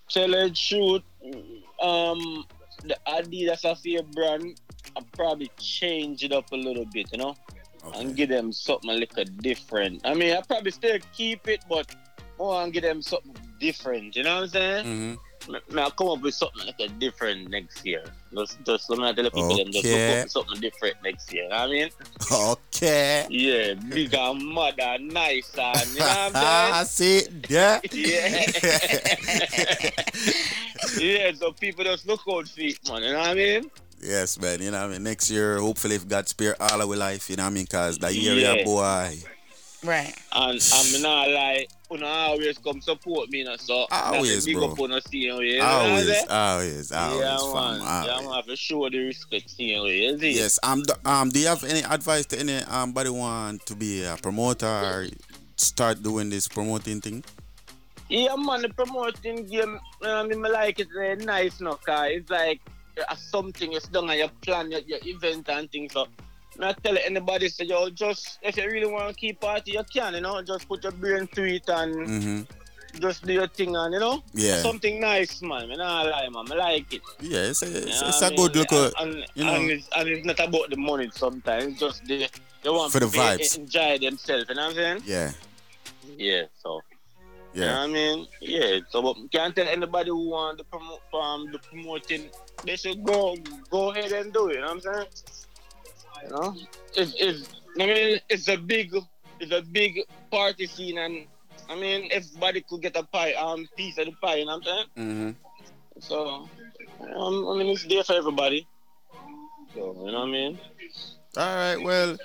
Tell 0.08 0.32
it 0.34 0.56
shoot. 0.56 1.02
Um, 1.80 2.44
the 2.82 2.96
Adidas 3.06 3.64
Affair 3.64 4.02
brand, 4.02 4.60
I 4.96 5.00
probably 5.12 5.50
change 5.58 6.22
it 6.22 6.32
up 6.32 6.52
a 6.52 6.56
little 6.56 6.86
bit, 6.86 7.10
you 7.12 7.18
know, 7.18 7.34
and 7.96 8.14
give 8.14 8.28
them 8.28 8.52
something 8.52 8.90
a 8.90 8.94
little 8.94 9.24
different. 9.24 10.02
I 10.04 10.14
mean, 10.14 10.36
I 10.36 10.40
probably 10.42 10.70
still 10.70 10.98
keep 11.12 11.48
it, 11.48 11.64
but 11.68 11.94
more 12.38 12.62
and 12.62 12.72
give 12.72 12.82
them 12.82 13.02
something 13.02 13.34
different. 13.60 14.16
You 14.16 14.24
know 14.24 14.36
what 14.36 14.42
I'm 14.42 14.48
saying? 14.48 14.86
Mm-hmm. 14.86 15.74
Me, 15.74 15.82
I 15.82 15.90
come 15.90 16.08
up 16.08 16.20
with 16.22 16.34
something 16.34 16.66
like 16.66 16.80
a 16.80 16.88
different 16.88 17.50
next 17.50 17.84
year. 17.84 18.04
Just, 18.36 18.62
just 18.64 18.90
let 18.90 18.98
me 18.98 19.14
tell 19.14 19.24
the 19.24 19.30
people 19.30 19.56
them 19.56 19.72
just 19.72 19.84
look 19.84 19.94
Okay. 19.94 20.20
up 20.22 20.28
something 20.28 20.60
different 20.60 20.96
next 21.02 21.32
year. 21.32 21.44
You 21.44 21.48
know 21.50 21.56
I 21.56 21.66
mean? 21.68 21.88
Okay. 22.32 23.26
Yeah, 23.30 23.74
bigger, 23.74 24.34
mother, 24.34 24.98
nicer. 25.00 25.60
and 25.60 25.92
you 25.94 26.00
know 26.00 26.06
what 26.06 26.36
I 26.36 26.70
I'm 26.80 26.86
see 26.86 27.18
it. 27.18 27.50
Yeah. 27.50 27.80
saying? 27.90 28.04
yeah. 30.98 30.98
yeah, 31.28 31.32
so 31.34 31.52
people 31.52 31.84
just 31.84 32.06
look 32.06 32.20
out 32.30 32.48
for 32.48 32.60
it, 32.60 32.78
man. 32.88 33.02
You 33.02 33.12
know 33.12 33.18
what 33.20 33.28
I 33.28 33.34
mean? 33.34 33.70
Yes, 34.02 34.38
man. 34.40 34.60
You 34.60 34.70
know 34.70 34.80
what 34.82 34.90
I 34.90 34.92
mean? 34.92 35.02
Next 35.02 35.30
year, 35.30 35.58
hopefully, 35.58 35.96
if 35.96 36.06
God 36.06 36.28
spare 36.28 36.60
all 36.60 36.80
our 36.82 36.96
life, 36.96 37.30
you 37.30 37.36
know 37.36 37.44
what 37.44 37.50
I 37.50 37.54
mean? 37.54 37.64
Because 37.64 37.98
that 37.98 38.14
year, 38.14 38.34
yeah. 38.34 38.54
Yeah. 38.54 38.64
boy. 38.64 39.16
Right. 39.84 40.14
And 40.32 40.60
I'm 40.74 41.02
not 41.02 41.30
like, 41.30 41.68
you 41.90 41.98
know, 41.98 42.06
always 42.06 42.58
come 42.58 42.80
support 42.80 43.28
me, 43.30 43.38
you 43.40 43.44
know, 43.44 43.56
so 43.56 43.86
Always, 43.90 44.46
big 44.46 44.56
bro. 44.56 44.72
up 44.72 44.80
on 44.80 44.90
the 44.90 45.00
scene, 45.02 45.20
you 45.22 45.28
know 45.28 45.36
what 45.36 45.44
I'm 45.62 45.90
Always, 45.90 46.06
saying? 46.08 46.26
always, 46.30 46.92
always, 46.92 47.20
yeah, 47.20 47.36
fam. 47.36 47.52
man. 47.52 47.80
always. 47.86 48.06
Yeah, 48.24 48.30
man, 48.30 48.42
for 48.44 48.56
sure 48.56 48.90
the 48.90 48.98
respect, 49.04 49.54
you 49.58 49.76
know, 49.76 49.86
you 49.86 50.18
see? 50.18 50.32
Yes. 50.32 50.58
Um. 50.62 50.82
d- 50.82 50.92
Um. 51.04 51.28
Do 51.28 51.38
you 51.38 51.46
have 51.48 51.62
any 51.64 51.80
advice 51.80 52.26
to 52.26 52.38
any 52.38 52.56
um 52.56 52.92
body 52.92 53.10
want 53.10 53.64
to 53.66 53.76
be 53.76 54.02
a 54.04 54.16
promoter 54.16 54.66
or 54.66 55.06
start 55.56 56.02
doing 56.02 56.30
this 56.30 56.48
promoting 56.48 57.00
thing? 57.00 57.22
Yeah, 58.08 58.34
man, 58.36 58.62
the 58.62 58.68
promoting 58.70 59.46
game, 59.46 59.78
you 60.02 60.08
I 60.08 60.22
mean, 60.26 60.44
I 60.44 60.48
like 60.48 60.80
it 60.80 60.88
very 60.94 61.16
nice, 61.16 61.60
no, 61.60 61.74
cause 61.74 62.08
it's 62.10 62.30
like 62.30 62.60
uh, 63.08 63.14
something 63.16 63.72
you 63.72 63.80
done 63.92 64.08
and 64.10 64.18
you 64.18 64.28
plan 64.40 64.70
your, 64.70 64.80
your 64.80 64.98
event 65.04 65.48
and 65.48 65.70
things. 65.70 65.92
So, 65.92 66.06
not 66.58 66.82
tell 66.82 66.96
anybody, 66.98 67.48
say, 67.48 67.64
yo, 67.64 67.90
just 67.90 68.38
if 68.42 68.56
you 68.56 68.64
really 68.70 68.90
want 68.90 69.08
to 69.08 69.14
keep 69.14 69.40
party, 69.40 69.72
you 69.72 69.82
can, 69.92 70.14
you 70.14 70.20
know, 70.20 70.40
just 70.42 70.68
put 70.68 70.82
your 70.82 70.92
brain 70.92 71.26
to 71.28 71.42
it 71.44 71.68
and 71.68 71.94
Mm-hmm. 72.06 73.00
just 73.00 73.24
do 73.26 73.32
your 73.32 73.48
thing 73.48 73.74
and, 73.74 73.92
you 73.94 74.00
know, 74.00 74.22
Yeah. 74.34 74.62
something 74.62 75.00
nice, 75.00 75.42
man. 75.42 75.72
I 75.72 75.76
not 75.76 76.06
lie, 76.06 76.28
man. 76.28 76.52
I 76.52 76.54
like 76.54 76.92
it. 76.94 77.02
Yeah. 77.20 77.50
It's 77.50 77.62
a, 77.62 77.66
it's, 77.66 77.96
You 77.96 78.02
know 78.02 78.08
it's 78.08 78.22
a 78.22 78.30
good 78.34 78.54
look. 78.56 78.92
And, 79.00 79.24
you 79.34 79.44
know. 79.44 79.54
and, 79.54 79.70
it's, 79.70 79.88
and 79.96 80.08
it's 80.08 80.24
not 80.26 80.38
about 80.40 80.70
the 80.70 80.76
money 80.76 81.10
sometimes. 81.12 81.64
It's 81.64 81.80
just 81.80 82.04
the, 82.04 82.28
they 82.62 82.70
want 82.70 82.92
For 82.92 83.00
the 83.00 83.06
to 83.08 83.18
vibes. 83.18 83.58
enjoy 83.58 83.98
themselves, 83.98 84.46
you 84.48 84.54
know 84.54 84.62
what 84.62 84.70
I'm 84.70 84.74
saying? 84.76 85.02
Yeah. 85.06 85.32
Yeah, 86.16 86.42
so. 86.62 86.80
You 87.52 87.60
know 87.60 87.66
Yeah. 87.66 87.78
what 87.80 87.88
I 87.90 87.92
mean? 87.92 88.26
Yeah. 88.40 88.78
So 88.90 89.00
but 89.02 89.16
can't 89.30 89.54
tell 89.54 89.68
anybody 89.68 90.10
who 90.10 90.28
want 90.30 90.58
to 90.58 90.64
promote 90.64 91.00
um 91.14 91.50
the 91.52 91.58
promoting 91.60 92.28
they 92.64 92.74
should 92.76 93.04
go 93.04 93.36
go 93.70 93.90
ahead 93.92 94.10
and 94.12 94.32
do 94.32 94.48
it, 94.48 94.54
you 94.54 94.60
know 94.60 94.74
what 94.74 94.86
I'm 94.86 94.94
saying? 94.94 95.06
You 96.24 96.30
know? 96.30 96.56
It's 96.96 97.14
it's 97.18 97.54
I 97.78 97.86
mean 97.86 98.20
it's 98.28 98.48
a 98.48 98.56
big 98.56 98.94
it's 99.40 99.52
a 99.52 99.62
big 99.62 100.00
party 100.30 100.66
scene 100.66 100.98
and 100.98 101.26
I 101.68 101.76
mean 101.76 102.08
everybody 102.10 102.62
could 102.62 102.82
get 102.82 102.96
a 102.96 103.02
pie 103.02 103.34
um 103.34 103.68
piece 103.76 103.98
of 103.98 104.06
the 104.06 104.12
pie, 104.12 104.36
you 104.36 104.46
know 104.46 104.58
what 104.58 104.66
I'm 104.68 104.72
saying? 104.72 104.86
Mm-hmm. 104.96 106.00
So 106.00 106.48
um, 107.16 107.48
I 107.48 107.58
mean 107.58 107.68
it's 107.68 107.84
there 107.84 108.04
for 108.04 108.14
everybody. 108.14 108.66
So 109.74 109.94
you 110.04 110.12
know 110.12 110.20
what 110.20 110.28
I 110.28 110.32
mean? 110.32 110.58
All 111.36 111.56
right. 111.56 111.76
Well, 111.76 112.16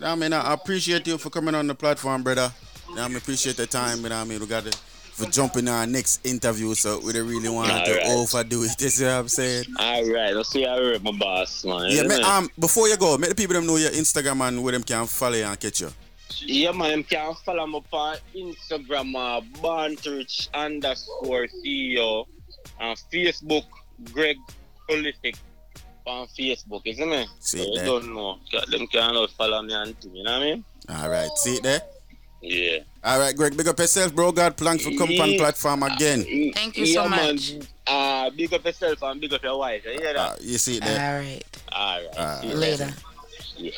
I 0.00 0.14
mean, 0.14 0.32
I 0.32 0.54
appreciate 0.54 1.06
you 1.06 1.18
for 1.18 1.28
coming 1.28 1.54
on 1.54 1.66
the 1.66 1.74
platform, 1.74 2.22
brother. 2.22 2.50
I 2.96 3.08
mean, 3.08 3.18
appreciate 3.18 3.56
the 3.56 3.66
time. 3.66 3.98
You 3.98 4.08
know, 4.08 4.16
what 4.16 4.22
I 4.22 4.24
mean, 4.24 4.40
we 4.40 4.46
got 4.46 4.64
to 4.64 4.78
for 5.14 5.26
jumping 5.30 5.68
our 5.68 5.86
next 5.86 6.26
interview, 6.26 6.74
so 6.74 6.98
we 6.98 7.12
don't 7.12 7.28
really 7.28 7.48
want 7.48 7.70
All 7.70 7.84
to 7.84 7.94
right. 7.94 8.06
overdo 8.06 8.64
it. 8.64 8.74
You 8.80 8.90
see 8.90 9.04
what 9.04 9.12
I'm 9.12 9.28
saying? 9.28 9.64
All 9.78 10.10
right, 10.10 10.34
let's 10.34 10.50
see 10.50 10.64
how 10.64 10.76
I 10.76 10.98
my 10.98 11.12
boss, 11.12 11.64
man. 11.64 11.86
Yeah, 11.88 12.02
man, 12.02 12.24
um, 12.24 12.50
before 12.58 12.88
you 12.88 12.96
go, 12.96 13.16
make 13.16 13.30
the 13.30 13.36
people 13.36 13.54
them 13.54 13.66
know 13.66 13.76
your 13.76 13.90
Instagram 13.90 14.40
and 14.46 14.62
where 14.62 14.72
them 14.72 14.82
can 14.82 15.06
follow 15.06 15.36
you 15.36 15.44
and 15.44 15.58
catch 15.58 15.80
you. 15.80 15.90
Yeah, 16.40 16.72
man, 16.72 16.98
you 16.98 17.04
can 17.04 17.34
follow 17.44 17.66
me 17.66 17.80
on 17.92 18.16
Instagram, 18.34 19.14
uh, 19.14 19.40
Bantrich 19.62 20.52
underscore 20.52 21.46
CEO, 21.46 22.26
and 22.80 22.98
Facebook, 23.12 23.64
Greg 24.12 24.36
Prolific 24.88 25.36
on 26.06 26.26
Facebook, 26.26 26.82
isn't 26.84 27.12
it? 27.12 27.28
See 27.38 27.58
so 27.58 27.64
you 27.64 27.84
don't 27.84 28.14
know. 28.14 28.38
Them 28.68 28.86
can 28.88 29.28
follow 29.38 29.62
me 29.62 29.74
on 29.74 29.94
you 30.12 30.22
know 30.24 30.32
what 30.32 30.42
I 30.42 30.44
mean? 30.44 30.64
All 30.88 31.08
right, 31.08 31.30
see 31.36 31.54
it 31.54 31.62
there. 31.62 31.80
Yeah. 32.44 32.80
All 33.02 33.18
right, 33.18 33.34
Greg, 33.34 33.56
big 33.56 33.68
up 33.68 33.78
yourself, 33.78 34.14
bro. 34.14 34.30
God, 34.30 34.56
planks 34.56 34.84
for 34.84 34.90
coming 34.96 35.18
on 35.18 35.36
platform 35.38 35.82
again. 35.82 36.52
Thank 36.52 36.76
you 36.76 36.84
yeah, 36.84 37.02
so 37.02 37.08
man. 37.08 37.34
much. 37.34 37.52
Uh, 37.86 38.30
big 38.30 38.52
up 38.52 38.64
yourself 38.64 39.02
and 39.02 39.20
big 39.20 39.32
up 39.32 39.42
your 39.42 39.58
wife. 39.58 39.84
You 39.86 39.92
hear 39.92 40.12
that? 40.12 40.16
Uh, 40.16 40.34
you 40.40 40.58
see 40.58 40.76
it 40.76 40.84
there. 40.84 41.14
All 41.14 41.20
right. 41.20 41.42
All 41.72 42.00
right. 42.00 42.18
Uh, 42.18 42.40
See 42.40 42.48
you 42.48 42.54
Later. 42.54 42.94
Yeah. 43.56 43.70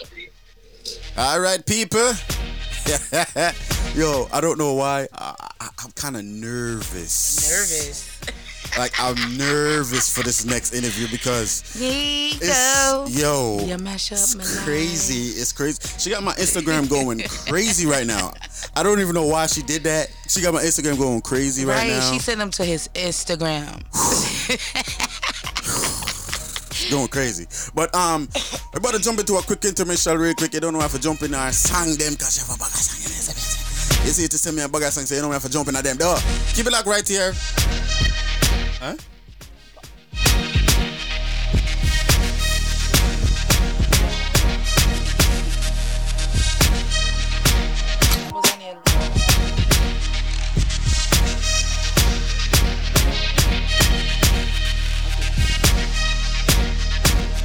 All 1.16 1.40
right, 1.40 1.64
people. 1.64 1.98
Yo, 3.94 4.28
I 4.32 4.40
don't 4.40 4.58
know 4.58 4.74
why. 4.74 5.06
I, 5.12 5.34
I, 5.60 5.68
I'm 5.84 5.92
kind 5.92 6.16
of 6.16 6.24
nervous. 6.24 7.48
Nervous. 7.48 8.20
like 8.78 8.92
I'm 8.98 9.16
nervous 9.36 10.14
for 10.14 10.22
this 10.22 10.44
next 10.44 10.72
interview 10.74 11.06
because 11.10 11.62
Nico. 11.78 12.38
it's 12.42 13.18
yo, 13.20 13.58
You 13.64 13.78
mash 13.78 14.12
up 14.12 14.18
it's 14.18 14.34
my 14.34 14.44
life. 14.44 14.64
crazy. 14.64 15.38
It's 15.40 15.52
crazy. 15.52 15.80
She 15.98 16.10
got 16.10 16.22
my 16.22 16.32
Instagram 16.34 16.88
going 16.88 17.20
crazy 17.48 17.86
right 17.86 18.06
now. 18.06 18.32
I 18.74 18.82
don't 18.82 19.00
even 19.00 19.14
know 19.14 19.26
why 19.26 19.46
she 19.46 19.62
did 19.62 19.84
that. 19.84 20.08
She 20.28 20.40
got 20.42 20.54
my 20.54 20.62
Instagram 20.62 20.98
going 20.98 21.20
crazy 21.22 21.64
right, 21.64 21.76
Right, 21.76 21.88
now. 21.88 22.12
she 22.12 22.18
sent 22.18 22.38
them 22.38 22.50
to 22.52 22.64
his 22.64 22.88
Instagram. 22.94 23.82
going 26.90 27.08
crazy. 27.08 27.46
But 27.74 27.94
um, 27.94 28.28
we're 28.72 28.78
about 28.78 28.94
to 28.94 29.00
jump 29.00 29.18
into 29.18 29.34
a 29.36 29.42
quick 29.42 29.64
intermission 29.64 30.16
real 30.18 30.34
quick. 30.34 30.54
You 30.54 30.60
don't 30.60 30.72
know 30.72 30.80
have 30.80 30.92
to 30.92 31.00
jump 31.00 31.22
in 31.22 31.34
our 31.34 31.52
song 31.52 31.88
them 31.96 32.12
because 32.12 32.38
you 32.38 32.44
have 32.44 32.56
a 32.56 32.62
bugger 32.62 32.78
song 32.78 33.00
in. 33.02 34.06
You 34.06 34.12
see 34.12 34.28
to 34.28 34.38
send 34.38 34.56
me 34.56 34.62
a 34.62 34.68
bugger 34.68 34.90
song, 34.90 35.04
so 35.04 35.14
you 35.16 35.20
don't 35.20 35.32
have 35.32 35.42
to 35.42 35.50
jump 35.50 35.68
in 35.68 35.76
at 35.76 35.82
them. 35.84 35.96
Though, 35.96 36.16
keep 36.54 36.66
it 36.66 36.72
like 36.72 36.86
right 36.86 37.06
here. 37.06 37.32
Huh? 38.78 38.94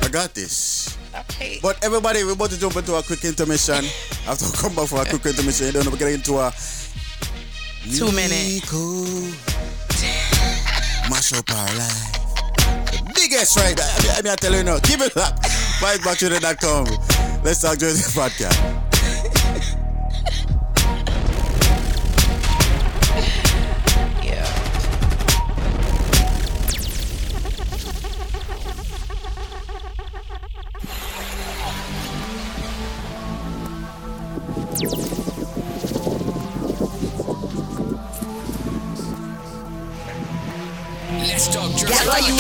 I 0.04 0.10
got 0.12 0.34
this. 0.34 0.98
Okay. 1.16 1.60
But 1.62 1.82
everybody, 1.82 2.26
we're 2.26 2.34
about 2.34 2.50
to 2.50 2.60
jump 2.60 2.76
into 2.76 2.96
a 2.96 3.04
quick 3.04 3.24
intermission. 3.24 3.76
After 4.28 4.46
we 4.48 4.52
come 4.52 4.76
back 4.76 4.88
for 4.90 5.02
a 5.02 5.06
quick 5.06 5.26
intermission, 5.28 5.74
know, 5.74 5.90
we're 5.90 5.98
getting 5.98 6.16
into 6.16 6.40
a 6.40 6.52
Two 7.96 8.12
minute. 8.12 8.64
Mash 11.12 11.34
up 11.34 11.50
our 11.52 11.76
life. 11.76 12.14
The 12.56 13.12
biggest 13.14 13.58
right. 13.58 13.78
I 13.78 14.22
mean, 14.22 14.32
I 14.32 14.36
tell 14.36 14.54
you 14.56 14.64
now, 14.64 14.80
keep 14.80 15.02
it 15.02 15.18
up. 15.18 15.38
Fightbacktuner.com. 15.82 17.44
Let's 17.44 17.62
talk 17.62 17.78
during 17.80 17.96
the 17.96 18.12
podcast. 18.16 18.81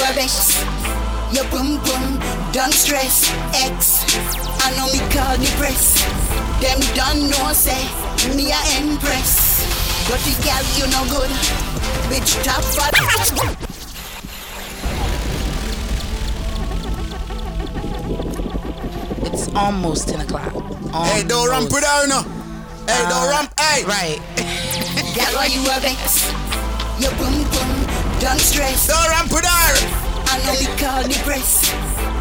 Jersey 0.01 0.11
That's 0.11 0.17
why 0.17 0.23
you 0.23 0.41
a 0.41 1.35
Your 1.35 1.45
boom 1.51 1.77
boom, 1.83 2.19
don't 2.51 2.73
stress. 2.73 3.29
X, 3.53 4.03
I 4.65 4.71
know 4.75 4.87
me 4.91 4.99
call 5.13 5.37
the 5.37 5.45
press. 5.57 6.01
Them 6.61 6.79
done 6.95 7.29
know 7.29 7.53
say 7.53 7.85
me 8.35 8.51
a 8.51 8.59
empress. 8.81 9.61
Dirty 10.07 10.33
gal, 10.43 10.63
you 10.75 10.87
no 10.89 11.05
good. 11.09 11.29
Bitch 12.09 12.43
top 12.43 12.63
fat. 12.63 12.93
It's 19.33 19.47
almost 19.55 20.09
10 20.09 20.21
o'clock. 20.21 20.51
Hey, 21.05 21.23
don't 21.23 21.49
ramp 21.49 21.71
it 21.71 21.81
down 21.81 22.09
now. 22.09 22.23
Hey, 22.87 23.03
don't 23.03 23.11
uh, 23.11 23.29
ramp. 23.29 23.59
Hey. 23.59 23.83
Right. 23.85 24.19
Gal, 25.15 25.33
why 25.35 25.45
you 25.45 25.61
a 25.61 25.79
vex? 25.79 26.31
Your 26.99 27.11
boom 27.11 27.33
boom, 27.33 27.40
don't 28.21 28.39
stress. 28.39 28.87
Don't 28.87 29.09
ramp 29.09 29.33
it 29.33 29.41
down. 29.41 29.73
I 30.29 30.37
know 30.45 30.53
me 30.53 30.69
call 30.77 31.01
the 31.03 31.17
press. 31.25 31.65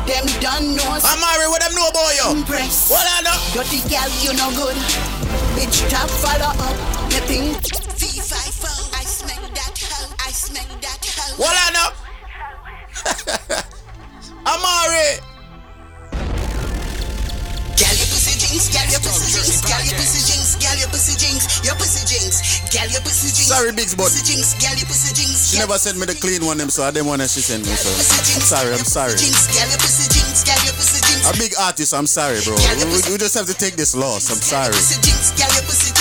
Them 0.09 0.25
done 0.41 0.75
know 0.75 0.89
I'm 0.89 1.21
married. 1.21 1.53
What 1.53 1.61
them 1.61 1.75
know 1.77 1.89
about 1.93 2.17
you? 2.17 2.41
What 2.89 3.05
I 3.05 3.21
know? 3.21 3.37
Dirty 3.53 3.85
gal, 3.87 4.09
you 4.25 4.33
no 4.33 4.49
good. 4.57 4.77
Bitch 5.55 5.85
top 5.93 6.09
follow 6.09 6.57
up. 6.57 6.77
Me. 7.29 7.53
Fee 8.01 8.19
fi. 8.19 8.41
I 8.97 9.05
smell 9.05 9.45
that 9.55 9.79
hoe. 9.79 10.15
I 10.19 10.33
smell 10.33 10.67
that 10.81 11.05
hoe. 11.05 11.37
What 11.37 11.55
I 11.55 11.71
know? 11.77 11.91
I'm 14.47 14.61
married. 14.63 15.30
Jinx, 19.41 19.65
gal, 19.65 19.81
your 19.85 19.97
pussy 19.97 20.21
jinx, 20.21 20.57
gal, 20.61 20.77
your 20.77 20.89
pussy 20.93 21.17
jinx, 21.17 21.65
your 21.65 21.75
pussy 21.81 22.05
jinx, 22.05 22.61
gal, 22.69 22.85
your 22.93 23.01
pussy 23.01 23.33
jinx. 23.33 23.49
Sorry, 23.49 23.73
Bigz, 23.73 23.97
but 23.97 24.13
Pussy 24.13 24.21
jinx, 24.21 24.53
gal, 24.61 24.77
your 24.77 24.85
pussy 24.85 25.13
jinx. 25.17 25.49
she 25.53 25.57
never 25.59 25.79
sent 25.81 25.97
me 25.97 26.05
the 26.05 26.15
clean 26.15 26.45
one, 26.45 26.59
them, 26.61 26.69
so 26.69 26.85
I 26.85 26.91
didn't 26.93 27.09
want 27.09 27.23
she 27.25 27.41
sent 27.41 27.65
me. 27.65 27.73
So 27.73 27.89
I'm 27.89 28.45
sorry. 28.45 28.73
I'm 28.77 28.85
sorry. 28.85 29.17
Jinx, 29.17 29.49
gal, 29.57 29.65
your 29.69 29.81
pussy 29.81 30.07
jinx, 30.13 30.45
gal, 30.45 30.61
your 30.65 30.77
pussy 30.77 31.01
jinx. 31.09 31.25
A 31.25 31.33
big 31.41 31.53
artist. 31.57 31.93
I'm 31.97 32.07
sorry, 32.07 32.41
bro. 32.45 32.57
We, 32.57 32.85
we- 32.93 33.07
we 33.11 33.17
just 33.19 33.33
have 33.35 33.49
to 33.49 33.57
take 33.57 33.77
this 33.81 33.97
loss. 33.97 34.29
I'm 34.29 34.41
sorry. 34.45 34.73
Pussy 34.77 35.01
jinx, 35.01 35.33
gal, 35.41 35.49
your 35.57 35.65
pussy 35.65 35.89
jinx, 35.97 36.00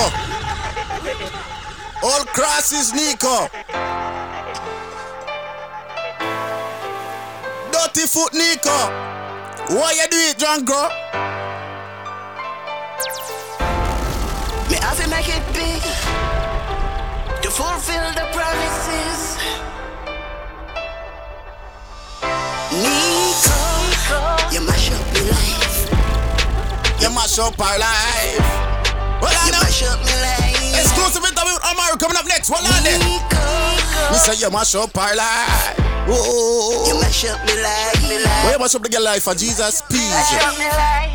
Nico. 0.00 0.16
All 2.02 2.24
crosses 2.26 2.92
Nico. 2.94 3.48
Dirty 7.72 8.06
foot 8.06 8.32
Nico. 8.32 8.78
Why 9.68 9.92
you 9.92 10.08
do 10.10 10.16
it, 10.16 10.38
Django? 10.38 10.88
Me 14.70 14.76
have 14.76 14.98
to 15.02 15.08
make 15.10 15.28
it 15.28 15.42
big. 15.52 15.82
To 17.42 17.50
fulfill 17.50 18.12
the 18.14 18.26
promises. 18.32 19.36
Nico, 22.72 23.60
you 24.52 24.60
mash 24.66 24.90
up 24.92 25.06
my 25.12 25.20
life. 25.30 25.90
You 27.00 27.10
mash 27.10 27.38
up 27.38 27.60
our 27.60 27.78
life. 27.78 28.69
Well, 29.20 29.32
You 29.46 29.52
mash 29.52 29.82
up 29.84 29.98
my 30.00 30.14
life. 30.22 30.80
Exclusive 30.80 31.24
interview 31.24 31.54
with 31.54 31.64
Omar 31.70 31.96
coming 31.98 32.16
up 32.16 32.26
next. 32.26 32.48
What 32.50 32.64
on 32.64 32.82
there? 32.82 32.98
Me 34.10 34.16
say 34.18 34.34
you 34.40 34.50
mash 34.50 34.74
up 34.74 34.96
our 34.96 35.14
life. 35.14 35.76
Oh, 36.08 36.84
You 36.88 36.98
mash 37.00 37.24
up 37.26 37.38
my 37.46 37.54
life. 37.60 38.02
Me 38.08 38.16
life. 38.18 38.44
Where 38.44 38.52
you 38.54 38.58
mash 38.58 38.74
up 38.74 38.82
the 38.82 38.88
girl 38.88 39.02
life 39.04 39.22
for 39.22 39.34
Jesus 39.34 39.82
peace? 39.90 40.10
Mash 40.10 40.32
up 40.42 40.56
my 40.58 40.68
life. 40.72 41.12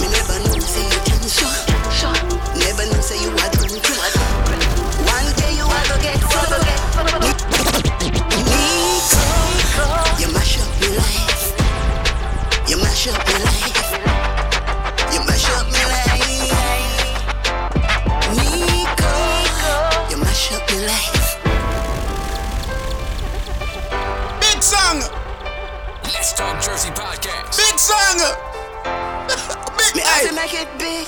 Me 0.00 0.06
never 0.12 0.38
know 0.44 0.58
say 0.60 0.84
you 0.84 1.00
can 1.08 1.22
shot. 1.28 1.56
Shot. 1.90 2.20
Never 2.60 2.84
know 2.92 3.00
say 3.00 3.18
you 3.24 3.30
are 3.32 3.50
doing 3.56 3.80
crack. 3.80 4.12
One 5.08 5.28
day 5.40 5.52
you 5.56 5.64
are 5.64 5.84
gonna 5.88 6.02
get 6.04 6.20
fucked. 6.20 6.52
Nico, 8.44 9.20
you 10.20 10.28
mash 10.32 10.58
up 10.60 10.68
my 10.80 10.88
life. 11.00 11.44
You 12.68 12.76
mash 12.78 13.08
up 13.08 13.18
my 13.26 13.32
life. 13.38 13.43
Song. 27.94 28.20
Big 29.94 30.04
gonna 30.04 30.32
make 30.34 30.54
it 30.54 30.68
big. 30.78 31.06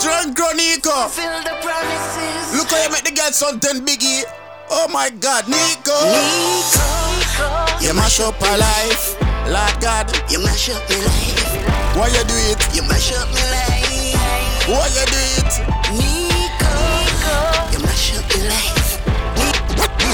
Drunk 0.00 0.38
Nico. 0.56 0.90
Fulfill 1.08 1.42
the 1.42 1.56
promises. 1.62 2.54
Look 2.56 2.70
how 2.70 2.82
you 2.82 2.90
make 2.90 3.04
the 3.04 3.12
girl 3.12 3.32
something 3.32 3.84
biggie. 3.84 4.22
Oh 4.70 4.86
my 4.88 5.10
God, 5.10 5.48
Nico. 5.48 5.96
Nico, 6.12 7.84
You 7.84 7.94
mash 7.94 8.20
up 8.20 8.40
my 8.40 8.56
life. 8.56 9.16
Lord 9.48 9.80
God. 9.80 10.06
you 10.30 10.38
mash 10.44 10.68
up 10.70 10.82
my 10.88 10.96
life. 10.96 11.96
Why 11.96 12.08
you 12.08 12.22
do 12.24 12.34
it? 12.52 12.60
You 12.74 12.82
mash 12.82 13.12
up 13.12 13.28
my 13.32 13.42
life. 13.50 14.14
Why 14.68 14.86
you 14.94 15.04
do 15.08 15.20
it? 15.40 15.52
Nico, 15.96 16.74
you 17.72 17.80
mash 17.82 18.14
up 18.14 18.24
my 18.28 18.40
life. 18.46 19.00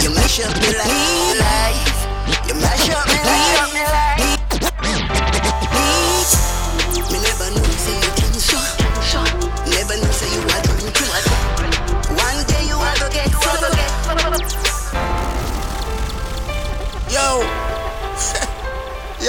You 0.02 0.10
mash 0.14 0.40
up 0.40 0.54
my 0.54 0.70
life. 0.78 2.48
You 2.48 2.54
mash 2.54 2.88
up 2.90 3.06
me 3.08 3.80
life. 3.82 4.03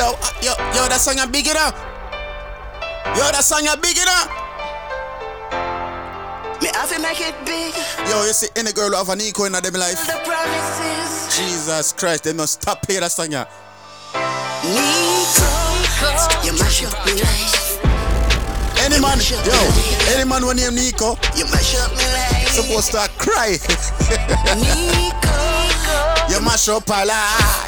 Yo, 0.05 0.11
uh, 0.13 0.29
yo, 0.39 0.53
yo, 0.77 0.85
that 0.85 1.01
song 1.01 1.17
you 1.17 1.25
big 1.33 1.47
enough. 1.49 1.73
Yo, 3.17 3.25
that 3.33 3.41
song 3.41 3.65
you 3.65 3.73
big 3.81 3.97
enough. 3.97 4.29
Me 6.61 6.69
have 6.77 6.93
to 6.93 7.01
make 7.01 7.17
it 7.25 7.33
big. 7.41 7.73
Yo, 8.05 8.21
you 8.21 8.29
see 8.37 8.45
any 8.55 8.71
girl 8.71 8.89
who 8.93 8.97
have 9.01 9.09
a 9.09 9.15
Nico 9.15 9.45
in 9.45 9.53
them 9.53 9.73
life? 9.73 9.97
The 10.05 10.21
promises. 10.21 11.33
Jesus 11.33 11.91
Christ, 11.93 12.23
they 12.23 12.33
must 12.33 12.61
stop 12.61 12.83
playing 12.83 13.01
that 13.01 13.13
song 13.13 13.31
yeah. 13.31 13.49
Nico, 14.61 15.49
you 16.45 16.53
mash 16.53 16.85
up 16.85 16.93
me 17.09 17.17
life. 17.25 17.81
Any 18.85 19.01
man, 19.01 19.17
yo, 19.25 19.57
any 20.13 20.29
man 20.29 20.45
when 20.45 20.57
name 20.57 20.75
Nico, 20.75 21.17
You 21.33 21.49
mash 21.49 21.73
up 21.81 21.89
me 21.97 22.05
life. 22.13 22.53
supposed 22.53 22.91
to 22.93 23.09
cry. 23.17 23.57
Nico, 24.53 25.33
you 26.29 26.37
mash 26.45 26.69
up 26.69 26.85
a 26.93 27.05
lie. 27.09 27.64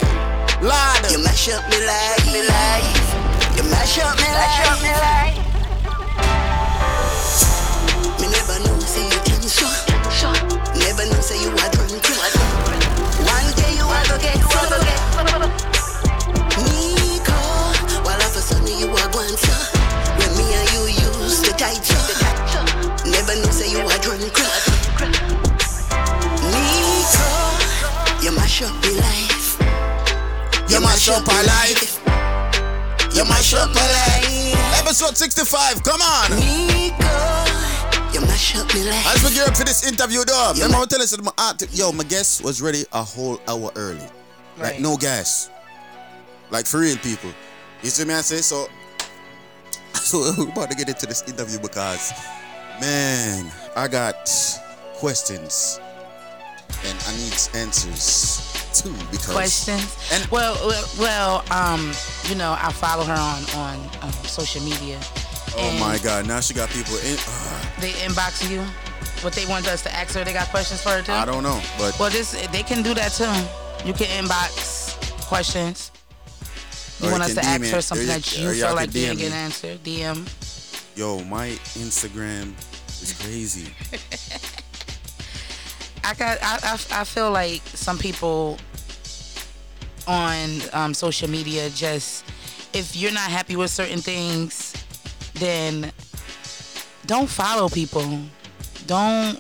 Lord. 0.62 1.12
You 1.12 1.20
mash 1.24 1.49
up 1.49 1.62
me 1.70 1.78
life. 1.86 2.26
Me 2.34 2.41
life. 2.41 3.14
You 3.55 3.64
mash 3.70 3.99
up 4.01 4.18
me 4.18 4.26
life. 4.26 4.66
Up 4.66 4.82
me 4.82 4.89
life. 4.89 5.38
Me 8.18 8.26
never 8.26 8.58
know 8.66 8.80
say 8.82 9.05
you 9.05 9.20
can 9.22 9.41
show. 9.45 9.70
show. 10.10 10.34
Never 10.74 11.05
know 11.14 11.22
say 11.22 11.38
you 11.38 11.53
are 11.53 11.70
doing. 11.78 12.01
One 13.22 13.49
day 13.53 13.78
you 13.78 13.86
are 13.86 14.05
gonna 14.10 14.18
get 14.18 14.41
full. 14.49 14.66
Nico, 16.66 17.38
while 18.01 18.18
all 18.18 18.26
of 18.26 18.36
a 18.36 18.41
sudden 18.41 18.66
you 18.82 18.89
are 18.89 19.10
going 19.14 19.38
to. 19.38 19.53
When 20.18 20.32
me 20.41 20.45
and 20.58 20.68
you 20.74 20.89
used 21.22 21.45
to 21.45 21.51
tight. 21.53 21.86
Never 23.05 23.36
know 23.38 23.51
say 23.53 23.70
you 23.70 23.82
are 23.86 23.99
doing. 24.01 24.22
Nico, 24.26 24.41
you 28.24 28.32
mash 28.32 28.64
up 28.64 28.74
me 28.82 28.95
life. 28.97 29.36
You 30.78 30.84
mash 30.84 31.09
up 31.09 31.25
a 31.25 31.32
life. 31.47 31.99
You 33.15 33.25
mash 33.25 33.55
up 33.55 33.71
a 33.71 33.73
life. 33.73 34.80
Episode 34.80 35.17
65, 35.17 35.82
come 35.82 35.99
on. 35.99 36.30
You 38.13 38.21
mash 38.21 38.55
up 38.55 38.71
me 38.75 38.84
life. 38.84 39.07
As 39.07 39.23
we 39.23 39.34
gear 39.34 39.45
up 39.47 39.57
for 39.57 39.63
this 39.63 39.88
interview, 39.88 40.23
though, 40.23 40.51
remember 40.53 40.75
I 40.75 40.80
was 40.82 40.88
telling 40.89 41.07
you, 41.09 41.23
my 41.23 41.32
aunt, 41.39 41.63
yo, 41.73 41.91
my 41.91 42.03
guest 42.03 42.43
was 42.43 42.61
ready 42.61 42.86
a 42.93 43.01
whole 43.01 43.41
hour 43.47 43.71
early. 43.75 44.05
Like, 44.59 44.80
no 44.80 44.97
gas. 44.97 45.49
Like, 46.51 46.67
for 46.67 46.82
real, 46.82 46.97
people. 46.97 47.32
You 47.82 47.89
see 47.89 48.05
me, 48.05 48.13
I 48.13 48.21
say? 48.21 48.41
So, 48.41 48.67
so 49.95 50.32
we're 50.38 50.47
about 50.47 50.69
to 50.69 50.78
get 50.78 50.89
into 50.89 51.07
this 51.07 51.28
interview 51.28 51.57
because, 51.57 52.13
man, 52.80 53.51
I 53.75 53.88
got 53.88 54.30
questions 54.93 55.80
and 56.86 56.97
I 57.07 57.17
need 57.17 57.34
answers 57.55 58.57
too 58.74 58.93
because. 59.11 59.32
questions. 59.34 59.97
And 60.13 60.26
well, 60.32 60.55
well, 60.99 61.43
um, 61.51 61.91
you 62.30 62.36
know, 62.36 62.55
I 62.59 62.72
follow 62.72 63.03
her 63.03 63.13
on 63.13 63.43
on 63.55 63.89
um, 64.01 64.11
social 64.24 64.61
media. 64.63 64.99
Oh 65.57 65.76
my 65.80 65.97
God, 66.03 66.28
now 66.28 66.39
she 66.39 66.53
got 66.53 66.70
people 66.70 66.95
in. 66.97 67.18
They 67.80 67.91
inbox 68.05 68.49
you. 68.49 68.61
What 69.24 69.34
they 69.34 69.45
want 69.47 69.68
us 69.68 69.82
to 69.84 69.93
ask 69.95 70.13
her? 70.15 70.24
They 70.24 70.34
got 70.34 70.49
questions 70.49 70.82
for 70.82 70.89
her 70.89 71.01
too. 71.01 71.11
I 71.11 71.26
don't 71.26 71.41
know, 71.43 71.59
but 71.80 71.97
Well, 71.99 72.09
this 72.11 72.32
they 72.51 72.61
can 72.63 72.84
do 72.84 72.93
that 72.93 73.11
too. 73.13 73.26
You 73.88 73.93
can 73.93 74.07
inbox 74.24 74.93
questions. 75.28 75.91
You 76.99 77.09
want 77.11 77.24
us 77.24 77.34
to 77.36 77.41
can 77.41 77.61
ask 77.63 77.74
her 77.74 77.82
something 77.82 78.07
or 78.07 78.11
that 78.13 78.38
you- 78.38 78.49
you 78.49 78.53
feel 78.55 78.76
like 78.76 78.93
you 78.93 79.01
DM 79.01 79.05
didn't 79.05 79.18
get 79.18 79.26
me. 79.26 79.28
an 79.28 79.34
answer? 79.34 79.78
DM. 79.84 80.95
yo, 80.95 81.24
my 81.26 81.49
Instagram 81.78 82.53
is 83.01 83.13
crazy. 83.22 83.74
I 86.08 86.14
got. 86.14 86.38
I, 86.41 86.60
I, 86.64 87.01
I 87.01 87.03
feel 87.03 87.32
like 87.32 87.62
some 87.66 87.97
people 87.97 88.58
on 90.08 90.62
um, 90.72 90.93
social 90.93 91.30
media 91.30 91.70
just 91.72 92.24
if 92.74 92.95
you're 92.95 93.12
not 93.12 93.30
happy 93.30 93.55
with 93.58 93.70
certain 93.70 93.99
things, 93.99 94.74
then 95.34 95.91
don't 97.05 97.30
follow 97.30 97.68
people. 97.68 98.05
Don't 98.86 99.38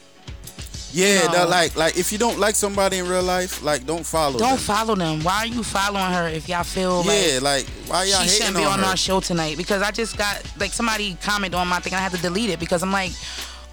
Yeah, 0.91 1.25
No. 1.27 1.31
that 1.31 1.49
like 1.49 1.75
like 1.77 1.97
if 1.97 2.11
you 2.11 2.17
don't 2.17 2.37
like 2.39 2.55
somebody 2.55 2.97
in 2.97 3.07
real 3.07 3.23
life, 3.23 3.63
like 3.63 3.85
don't 3.85 4.05
follow 4.05 4.37
don't 4.37 4.49
them. 4.51 4.57
follow 4.57 4.95
them. 4.95 5.23
Why 5.23 5.37
are 5.39 5.47
you 5.47 5.63
following 5.63 6.11
her 6.11 6.27
if 6.27 6.49
y'all 6.49 6.63
feel 6.65 7.03
Yeah, 7.05 7.39
like 7.41 7.41
like 7.41 7.65
why 7.87 8.03
y'all 8.03 8.23
she 8.23 8.29
shouldn't 8.29 8.57
be 8.57 8.63
on 8.65 8.79
on 8.79 8.85
our 8.85 8.97
show 8.97 9.21
tonight? 9.21 9.55
Because 9.57 9.81
I 9.81 9.91
just 9.91 10.17
got 10.17 10.41
like 10.59 10.73
somebody 10.73 11.15
commented 11.21 11.55
on 11.59 11.67
my 11.69 11.79
thing 11.79 11.93
and 11.93 11.99
I 11.99 12.03
had 12.03 12.11
to 12.13 12.21
delete 12.21 12.49
it 12.49 12.59
because 12.59 12.83
I'm 12.83 12.91
like, 12.91 13.11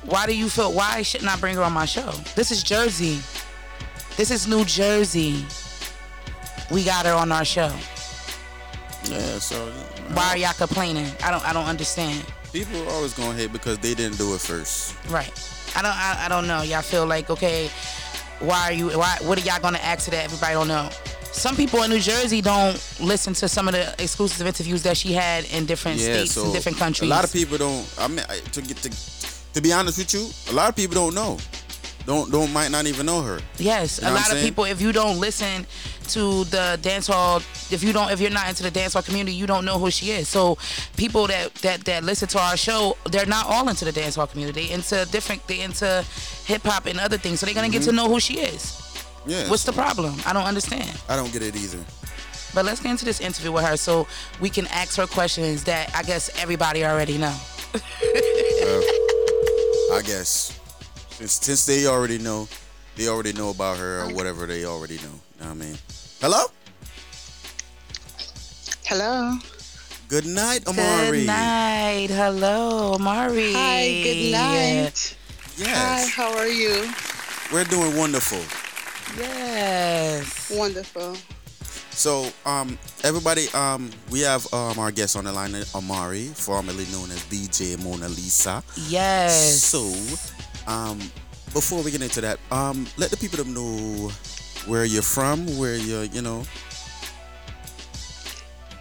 why 0.07 0.27
do 0.27 0.37
you 0.37 0.49
feel? 0.49 0.73
Why 0.73 1.03
shouldn't 1.03 1.31
I 1.31 1.37
bring 1.37 1.57
her 1.57 1.63
on 1.63 1.73
my 1.73 1.87
show? 1.87 2.11
This 2.35 2.51
is 2.51 2.63
Jersey. 2.63 3.21
This 4.17 4.31
is 4.31 4.47
New 4.47 4.65
Jersey. 4.65 5.45
We 6.71 6.85
got 6.85 7.07
her 7.07 7.13
on 7.13 7.33
our 7.33 7.45
show. 7.45 7.73
Yeah, 9.05 9.39
so 9.39 9.67
uh, 9.67 9.71
Why 10.15 10.31
are 10.31 10.37
y'all 10.37 10.53
complaining? 10.53 11.11
I 11.23 11.31
don't. 11.31 11.47
I 11.47 11.53
don't 11.53 11.67
understand. 11.67 12.25
people 12.53 12.83
are 12.83 12.91
always 12.91 13.13
gonna 13.15 13.35
hate 13.35 13.53
because 13.53 13.79
they 13.79 13.95
didn't 13.95 14.19
do 14.19 14.35
it 14.35 14.41
first. 14.41 14.95
Right. 15.09 15.33
I 15.77 15.83
don't. 15.83 15.97
I, 15.97 16.27
I 16.27 16.29
don't 16.29 16.47
know. 16.47 16.63
Y'all 16.63 16.83
feel 16.83 17.07
like 17.07 17.31
okay. 17.31 17.71
Why 18.41 18.71
are 18.71 18.73
you? 18.73 18.91
Why? 18.91 19.17
What 19.23 19.39
are 19.39 19.43
y'all 19.43 19.61
gonna 19.61 19.79
ask 19.79 20.11
that 20.11 20.25
everybody 20.25 20.55
don't 20.55 20.69
know? 20.69 20.91
Some 21.33 21.57
people 21.57 21.83
in 21.83 21.91
New 21.91 21.99
Jersey 21.99 22.41
don't 22.41 22.75
listen 23.01 23.35
to 23.35 23.49
some 23.49 23.67
of 23.67 23.75
the 23.75 23.93
exclusive 23.99 24.47
interviews 24.47 24.85
that 24.85 24.97
she 24.97 25.13
had 25.13 25.45
in 25.53 25.67
different 25.67 25.99
yeah, 25.99 26.15
states 26.15 26.33
so 26.33 26.45
and 26.45 26.53
different 26.53 26.79
countries. 26.79 27.11
A 27.11 27.13
lot 27.13 27.25
of 27.25 27.33
people 27.33 27.59
don't. 27.59 27.93
I 27.99 28.07
mean, 28.07 28.25
to 28.53 28.63
get 28.63 28.77
to 28.79 28.91
to 29.55 29.61
be 29.61 29.73
honest 29.73 29.99
with 29.99 30.13
you, 30.15 30.29
a 30.51 30.55
lot 30.55 30.69
of 30.69 30.77
people 30.77 30.95
don't 30.95 31.15
know. 31.15 31.39
Don't 32.07 32.31
don't 32.31 32.53
might 32.53 32.71
not 32.71 32.85
even 32.87 33.07
know 33.07 33.23
her. 33.23 33.41
Yes, 33.57 33.99
You 33.99 34.05
know 34.09 34.13
a 34.13 34.15
lot 34.15 34.31
of 34.31 34.39
people. 34.43 34.65
If 34.65 34.83
you 34.83 34.93
don't 34.93 35.19
listen 35.21 35.67
to 36.09 36.45
the 36.45 36.79
dance 36.83 37.07
hall, 37.07 37.39
if 37.71 37.83
you 37.83 37.95
don't, 37.95 38.11
if 38.11 38.21
you're 38.21 38.31
not 38.31 38.47
into 38.51 38.63
the 38.63 38.71
dance 38.71 38.93
hall 38.93 39.01
community, 39.03 39.35
you 39.35 39.47
don't 39.47 39.65
know 39.65 39.79
who 39.79 39.91
she 39.91 40.11
is. 40.11 40.29
So, 40.29 40.59
people 40.99 41.27
that 41.29 41.55
that 41.63 41.85
that 41.87 42.05
listen 42.05 42.29
to 42.29 42.39
our 42.39 42.59
show, 42.59 42.99
they're 43.11 43.25
not 43.25 43.47
all 43.47 43.67
into 43.71 43.87
the 43.87 43.93
dance 43.93 44.17
hall 44.17 44.27
community. 44.27 44.67
They 44.67 44.71
into 44.75 45.07
different. 45.11 45.47
They 45.47 45.61
into 45.61 46.05
hip 46.45 46.63
hop 46.63 46.85
and 46.85 47.01
other 47.01 47.17
things. 47.17 47.41
So 47.41 47.47
they're 47.47 47.55
gonna 47.55 47.71
get 47.71 47.83
to 47.85 47.91
Mhm. 47.91 47.95
know 47.95 48.09
who 48.09 48.21
she 48.21 48.35
is. 48.41 48.83
Yeah. 49.27 49.49
What's 49.49 49.65
the 49.65 49.73
problem? 49.73 50.21
I 50.27 50.35
don't 50.35 50.45
understand. 50.45 50.91
I 51.09 51.17
don't 51.17 51.33
get 51.33 51.41
it 51.43 51.57
either. 51.57 51.79
But 52.53 52.67
let's 52.67 52.81
get 52.81 52.91
into 52.91 53.07
this 53.07 53.21
interview 53.21 53.51
with 53.51 53.65
her 53.65 53.79
so 53.79 54.07
we 54.41 54.51
can 54.51 54.67
ask 54.67 54.97
her 54.99 55.07
questions 55.07 55.65
that 55.65 55.91
I 55.97 56.03
guess 56.03 56.29
everybody 56.37 56.85
already 56.85 57.17
know. 57.17 57.35
I 59.95 60.03
guess 60.03 60.59
since 61.11 61.33
since 61.33 61.67
they 61.67 61.87
already 61.87 62.19
know, 62.19 62.49
they 62.97 63.09
already 63.09 63.33
know 63.33 63.51
about 63.51 63.79
her 63.79 64.03
or 64.03 64.13
whatever 64.15 64.47
they 64.47 64.65
already 64.65 64.97
know. 64.97 65.03
You 65.39 65.45
know 65.45 65.47
what 65.47 65.51
I 65.51 65.55
mean? 65.55 65.79
Hello. 66.21 66.47
Hello. 68.85 69.39
Good 70.09 70.27
night, 70.27 70.67
Amari. 70.67 71.21
Good 71.21 71.27
night. 71.27 72.09
Hello, 72.11 72.95
Amari. 72.95 73.53
Hi, 73.53 74.03
good 74.03 74.33
night. 74.33 75.17
Hi, 75.61 76.07
how 76.15 76.37
are 76.37 76.49
you? 76.49 76.91
we're 77.53 77.65
doing 77.65 77.97
wonderful. 77.97 78.43
Yes. 79.17 80.51
Wonderful. 80.55 81.17
So, 81.97 82.29
um, 82.45 82.79
everybody, 83.05 83.47
um, 83.55 83.91
we 84.11 84.21
have 84.21 84.47
um 84.53 84.79
our 84.79 84.91
guest 84.91 85.17
on 85.17 85.25
the 85.25 85.33
line, 85.33 85.55
Amari, 85.75 86.27
formerly 86.35 86.87
known 86.93 87.11
as 87.11 87.23
DJ 87.31 87.83
Mona 87.83 88.09
Lisa. 88.09 88.63
Yes. 88.89 89.63
So, 89.63 89.81
um, 90.71 90.99
before 91.53 91.83
we 91.83 91.91
get 91.91 92.03
into 92.03 92.21
that, 92.21 92.39
um, 92.51 92.87
let 92.99 93.11
the 93.11 93.17
people 93.17 93.45
know 93.45 94.11
where 94.67 94.85
you're 94.85 95.03
from, 95.03 95.47
where 95.59 95.77
you're, 95.77 96.05
you 96.05 96.21
know. 96.23 96.43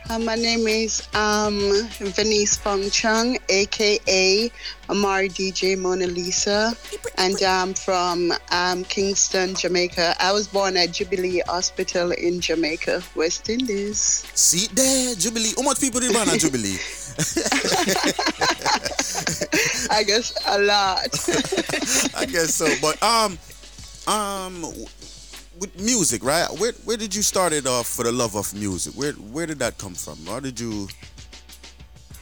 Uh, 0.10 0.20
my 0.20 0.36
name 0.36 0.68
is 0.68 1.08
um, 1.16 1.88
Venice 2.00 2.58
Fong 2.58 2.90
Chung, 2.90 3.38
aka 3.48 4.52
Amari 4.90 5.30
DJ 5.30 5.78
Mona 5.78 6.08
Lisa, 6.08 6.76
and 7.18 7.42
I'm 7.42 7.74
from 7.74 8.34
um, 8.52 8.84
Kingston, 8.84 9.56
Jamaica. 9.56 10.14
I 10.20 10.34
was 10.34 10.48
born 10.48 10.76
at 10.76 10.92
Jubilee 10.92 11.42
Hospital 11.48 12.12
in 12.12 12.42
Jamaica, 12.42 13.02
West 13.16 13.50
Indies. 13.50 14.26
See 14.34 14.68
there, 14.74 15.16
Jubilee. 15.16 15.54
How 15.56 15.64
much 15.64 15.80
people 15.80 16.02
did 16.02 16.12
born 16.12 16.28
at 16.28 16.40
Jubilee? 16.40 16.78
I 19.90 20.04
guess 20.04 20.34
a 20.46 20.60
lot. 20.60 21.08
I 22.18 22.26
guess 22.26 22.56
so. 22.56 22.68
But 22.82 23.02
um, 23.02 23.38
um, 24.08 24.66
with 25.64 25.82
music, 25.82 26.24
right? 26.26 26.50
Where 26.60 26.74
where 26.84 26.98
did 26.98 27.16
you 27.16 27.22
start 27.22 27.54
it 27.54 27.66
off 27.66 27.88
for 27.88 28.04
the 28.04 28.12
love 28.12 28.36
of 28.36 28.54
music? 28.54 28.94
Where 28.96 29.14
where 29.14 29.46
did 29.46 29.60
that 29.60 29.78
come 29.78 29.96
from? 29.96 30.18
How 30.26 30.42
did 30.42 30.60
you? 30.60 30.90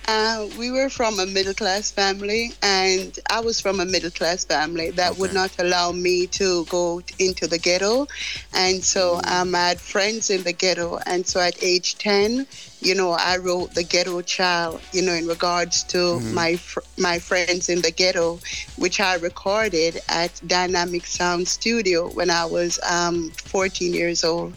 Uh, 0.08 0.48
we 0.60 0.70
were 0.72 0.90
from 0.90 1.20
a 1.20 1.26
middle 1.26 1.54
class 1.54 1.90
family, 1.90 2.52
and 2.62 3.18
I 3.30 3.40
was 3.40 3.60
from 3.62 3.80
a 3.80 3.86
middle 3.86 4.12
class 4.12 4.44
family 4.46 4.92
that 4.92 5.18
would 5.18 5.34
not 5.34 5.52
allow 5.58 5.92
me 5.92 6.28
to 6.28 6.66
go 6.66 7.02
into 7.18 7.48
the 7.48 7.58
ghetto. 7.58 8.08
And 8.54 8.84
so 8.84 9.22
um, 9.28 9.56
I 9.56 9.70
had 9.70 9.80
friends 9.80 10.30
in 10.30 10.44
the 10.44 10.54
ghetto. 10.54 11.00
And 11.06 11.26
so 11.26 11.40
at 11.40 11.64
age 11.64 11.98
10, 11.98 12.46
you 12.82 12.96
know, 12.96 13.12
I 13.12 13.38
wrote 13.38 13.74
The 13.76 13.84
Ghetto 13.84 14.22
Child, 14.22 14.82
you 14.92 15.02
know, 15.04 15.14
in 15.14 15.28
regards 15.28 15.84
to 15.94 15.98
Mhm. 15.98 16.34
my 16.34 16.56
fr- 16.58 16.80
my 16.98 17.20
friends 17.20 17.70
in 17.70 17.82
the 17.82 17.92
ghetto, 17.92 18.40
which 18.78 19.00
I 19.00 19.16
recorded 19.16 20.02
at 20.10 20.32
Dynamic 20.46 21.06
Sound 21.08 21.48
Studio 21.48 22.10
when 22.10 22.30
I 22.30 22.46
was 22.46 22.80
um, 22.90 23.32
14 23.46 23.94
years 23.94 24.24
old. 24.24 24.54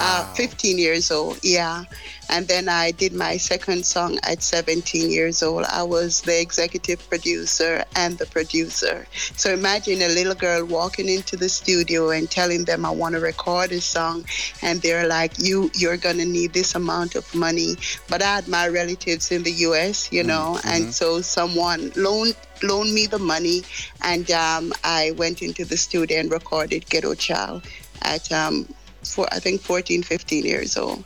Uh, 0.00 0.34
15 0.34 0.78
years 0.78 1.10
old, 1.10 1.38
yeah. 1.42 1.84
And 2.28 2.48
then 2.48 2.66
I 2.68 2.92
did 2.92 3.12
my 3.12 3.36
second 3.36 3.84
song 3.84 4.18
at 4.22 4.42
17 4.42 5.10
years 5.10 5.42
old. 5.42 5.64
I 5.64 5.82
was 5.82 6.22
the 6.22 6.40
executive 6.40 7.06
producer 7.10 7.84
and 7.94 8.16
the 8.16 8.24
producer. 8.26 9.06
So 9.36 9.52
imagine 9.52 10.00
a 10.02 10.08
little 10.08 10.34
girl 10.34 10.64
walking 10.64 11.08
into 11.10 11.36
the 11.36 11.48
studio 11.50 12.10
and 12.10 12.30
telling 12.30 12.64
them 12.64 12.86
I 12.86 12.90
want 12.90 13.14
to 13.16 13.20
record 13.20 13.70
a 13.72 13.80
song, 13.80 14.24
and 14.62 14.80
they're 14.80 15.06
like, 15.06 15.32
"You, 15.38 15.70
you're 15.74 15.98
gonna 15.98 16.24
need 16.24 16.52
this 16.54 16.74
amount 16.74 17.14
of 17.16 17.24
money." 17.34 17.61
But 18.10 18.22
I 18.22 18.30
had 18.36 18.48
my 18.48 18.68
relatives 18.68 19.30
in 19.30 19.42
the 19.42 19.52
U.S., 19.68 20.10
you 20.12 20.24
know, 20.32 20.58
and 20.64 20.92
so 21.00 21.20
someone 21.22 21.92
loaned 21.96 22.36
loaned 22.62 22.92
me 22.94 23.06
the 23.06 23.18
money, 23.34 23.62
and 24.02 24.30
um, 24.30 24.72
I 24.84 25.12
went 25.22 25.42
into 25.42 25.64
the 25.64 25.76
studio 25.76 26.18
and 26.20 26.30
recorded 26.30 26.88
"Ghetto 26.90 27.14
Child" 27.14 27.62
at 28.02 28.30
um, 28.32 28.66
for 29.02 29.26
I 29.32 29.38
think 29.38 29.60
14, 29.60 30.02
15 30.02 30.44
years 30.44 30.76
old, 30.76 31.04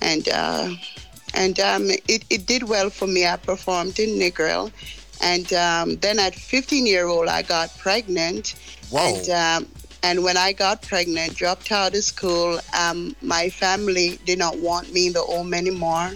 and 0.00 0.28
uh, 0.28 0.70
and 1.34 1.58
um, 1.60 1.90
it 2.08 2.24
it 2.30 2.46
did 2.46 2.62
well 2.74 2.90
for 2.90 3.06
me. 3.06 3.26
I 3.26 3.36
performed 3.36 3.98
in 3.98 4.10
Negril, 4.18 4.70
and 5.20 5.52
um, 5.52 5.96
then 5.96 6.18
at 6.18 6.34
15 6.34 6.86
year 6.86 7.06
old 7.06 7.28
I 7.28 7.42
got 7.42 7.76
pregnant, 7.78 8.54
and 8.92 9.28
um, 9.30 9.68
and 10.02 10.24
when 10.24 10.36
I 10.36 10.52
got 10.52 10.82
pregnant, 10.82 11.36
dropped 11.36 11.70
out 11.70 11.94
of 11.94 12.02
school, 12.02 12.58
um, 12.78 13.14
my 13.22 13.48
family 13.48 14.18
did 14.24 14.38
not 14.38 14.58
want 14.58 14.92
me 14.92 15.06
in 15.06 15.12
the 15.12 15.20
home 15.20 15.54
anymore. 15.54 16.10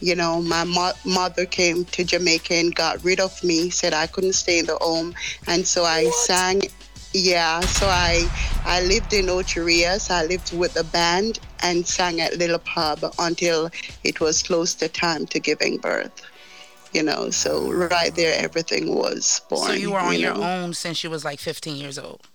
You 0.00 0.14
know, 0.14 0.40
my 0.42 0.64
mo- 0.64 0.92
mother 1.04 1.46
came 1.46 1.84
to 1.86 2.04
Jamaica 2.04 2.54
and 2.54 2.74
got 2.74 3.02
rid 3.04 3.20
of 3.20 3.42
me, 3.44 3.70
said 3.70 3.92
I 3.92 4.06
couldn't 4.06 4.34
stay 4.34 4.58
in 4.58 4.66
the 4.66 4.76
home, 4.76 5.14
and 5.46 5.66
so 5.66 5.84
I 5.84 6.10
sang. 6.24 6.62
Yeah, 7.12 7.60
so 7.60 7.86
I 7.86 8.28
I 8.66 8.82
lived 8.82 9.14
in 9.14 9.30
Ocho 9.30 9.64
Rios. 9.64 10.10
I 10.10 10.26
lived 10.26 10.54
with 10.54 10.74
the 10.74 10.84
band 10.84 11.38
and 11.62 11.86
sang 11.86 12.20
at 12.20 12.36
Little 12.36 12.58
Pub 12.58 13.04
until 13.18 13.70
it 14.04 14.20
was 14.20 14.42
close 14.42 14.74
to 14.74 14.88
time 14.88 15.24
to 15.26 15.40
giving 15.40 15.78
birth. 15.78 16.22
You 16.92 17.02
know, 17.02 17.30
so 17.30 17.70
right 17.72 18.14
there, 18.14 18.34
everything 18.38 18.94
was 18.94 19.40
born. 19.48 19.66
So 19.66 19.72
you 19.72 19.92
were 19.92 19.98
on 19.98 20.18
your 20.18 20.34
know? 20.34 20.42
own 20.42 20.74
since 20.74 21.02
you 21.04 21.10
was 21.10 21.24
like 21.24 21.38
15 21.38 21.76
years 21.76 21.98
old. 21.98 22.28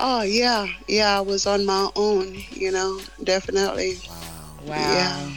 Oh 0.00 0.22
yeah, 0.22 0.66
yeah. 0.86 1.18
I 1.18 1.20
was 1.20 1.46
on 1.46 1.66
my 1.66 1.90
own. 1.96 2.36
You 2.50 2.70
know, 2.72 3.00
definitely. 3.24 3.98
Wow. 4.64 4.74
Yeah. 4.76 5.30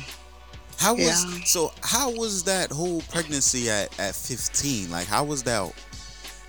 How 0.78 0.94
was 0.96 1.26
Yeah. 1.26 1.44
so? 1.46 1.72
How 1.82 2.12
was 2.12 2.44
that 2.44 2.72
whole 2.72 3.02
pregnancy 3.10 3.70
at 3.70 3.98
at 4.00 4.16
15? 4.16 4.90
Like, 4.92 5.08
how 5.08 5.24
was 5.24 5.44
that? 5.44 5.74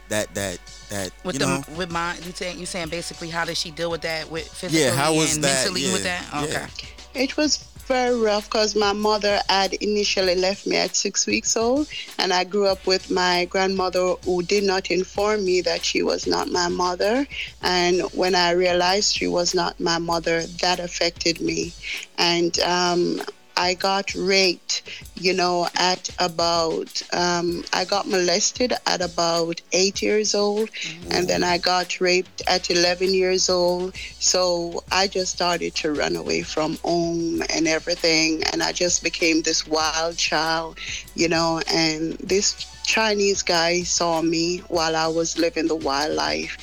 That 0.08 0.34
that 0.34 0.58
that 0.90 1.10
With 1.24 1.34
you 1.36 1.38
the 1.40 1.46
know? 1.46 1.64
with 1.76 1.90
my 1.90 2.16
you 2.18 2.32
saying 2.32 2.58
you 2.58 2.66
saying 2.66 2.88
basically 2.90 3.30
how 3.30 3.44
did 3.46 3.56
she 3.56 3.70
deal 3.70 3.90
with 3.90 4.02
that 4.02 4.30
with 4.30 4.46
physically 4.48 4.84
Yeah, 4.84 4.90
how 4.94 5.14
was 5.14 5.34
and 5.36 5.44
that? 5.44 5.64
mentally 5.64 5.90
with 5.92 6.02
that? 6.02 6.26
Okay. 6.34 6.52
yeah. 6.52 7.22
It 7.22 7.36
was 7.38 7.64
very 7.86 8.18
rough 8.18 8.48
because 8.50 8.74
my 8.74 8.92
mother 8.92 9.40
had 9.48 9.74
initially 9.74 10.34
left 10.34 10.66
me 10.66 10.76
at 10.76 10.96
six 10.96 11.26
weeks 11.26 11.56
old, 11.56 11.88
and 12.18 12.32
I 12.32 12.44
grew 12.44 12.66
up 12.66 12.86
with 12.86 13.10
my 13.10 13.46
grandmother 13.46 14.14
who 14.24 14.42
did 14.42 14.64
not 14.64 14.90
inform 14.90 15.44
me 15.44 15.60
that 15.62 15.84
she 15.84 16.02
was 16.02 16.26
not 16.26 16.48
my 16.48 16.68
mother. 16.68 17.26
And 17.62 18.02
when 18.12 18.34
I 18.34 18.52
realized 18.52 19.14
she 19.14 19.26
was 19.26 19.54
not 19.54 19.78
my 19.80 19.98
mother, 19.98 20.42
that 20.60 20.80
affected 20.80 21.40
me. 21.40 21.72
And 22.18 22.58
um, 22.60 23.20
I 23.56 23.74
got 23.74 24.14
raped, 24.14 24.82
you 25.14 25.32
know, 25.34 25.68
at 25.76 26.08
about, 26.18 27.02
um, 27.12 27.64
I 27.72 27.84
got 27.84 28.08
molested 28.08 28.72
at 28.86 29.00
about 29.00 29.60
eight 29.72 30.02
years 30.02 30.34
old, 30.34 30.70
and 31.10 31.28
then 31.28 31.44
I 31.44 31.58
got 31.58 32.00
raped 32.00 32.42
at 32.48 32.70
11 32.70 33.14
years 33.14 33.48
old. 33.48 33.96
So 34.18 34.84
I 34.90 35.06
just 35.06 35.32
started 35.32 35.74
to 35.76 35.92
run 35.92 36.16
away 36.16 36.42
from 36.42 36.76
home 36.84 37.42
and 37.54 37.68
everything, 37.68 38.42
and 38.52 38.62
I 38.62 38.72
just 38.72 39.02
became 39.02 39.42
this 39.42 39.66
wild 39.66 40.16
child, 40.16 40.78
you 41.14 41.28
know, 41.28 41.60
and 41.72 42.14
this 42.14 42.66
Chinese 42.84 43.42
guy 43.42 43.82
saw 43.82 44.22
me 44.22 44.58
while 44.68 44.96
I 44.96 45.06
was 45.06 45.38
living 45.38 45.68
the 45.68 45.76
wild 45.76 46.14
life 46.14 46.58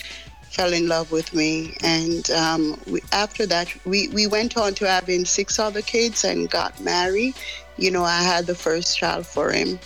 fell 0.59 0.73
in 0.73 0.89
love 0.89 1.09
with 1.09 1.33
me. 1.33 1.73
And 1.81 2.29
um, 2.31 2.81
we, 2.85 3.01
after 3.13 3.45
that 3.45 3.73
we, 3.85 4.09
we 4.09 4.27
went 4.27 4.57
on 4.57 4.73
to 4.75 4.85
having 4.85 5.23
six 5.23 5.57
other 5.57 5.81
kids 5.81 6.25
and 6.25 6.49
got 6.49 6.77
married. 6.81 7.35
You 7.77 7.91
know 7.91 8.03
i 8.03 8.21
had 8.21 8.45
the 8.45 8.55
first 8.55 8.97
child 8.97 9.25
for 9.25 9.51
him. 9.51 9.79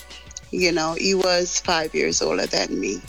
You 0.50 0.72
know 0.72 0.96
he 0.96 1.14
was 1.14 1.60
five 1.60 1.94
years 1.94 2.24
older 2.24 2.48
than 2.48 2.80
me. 2.80 3.02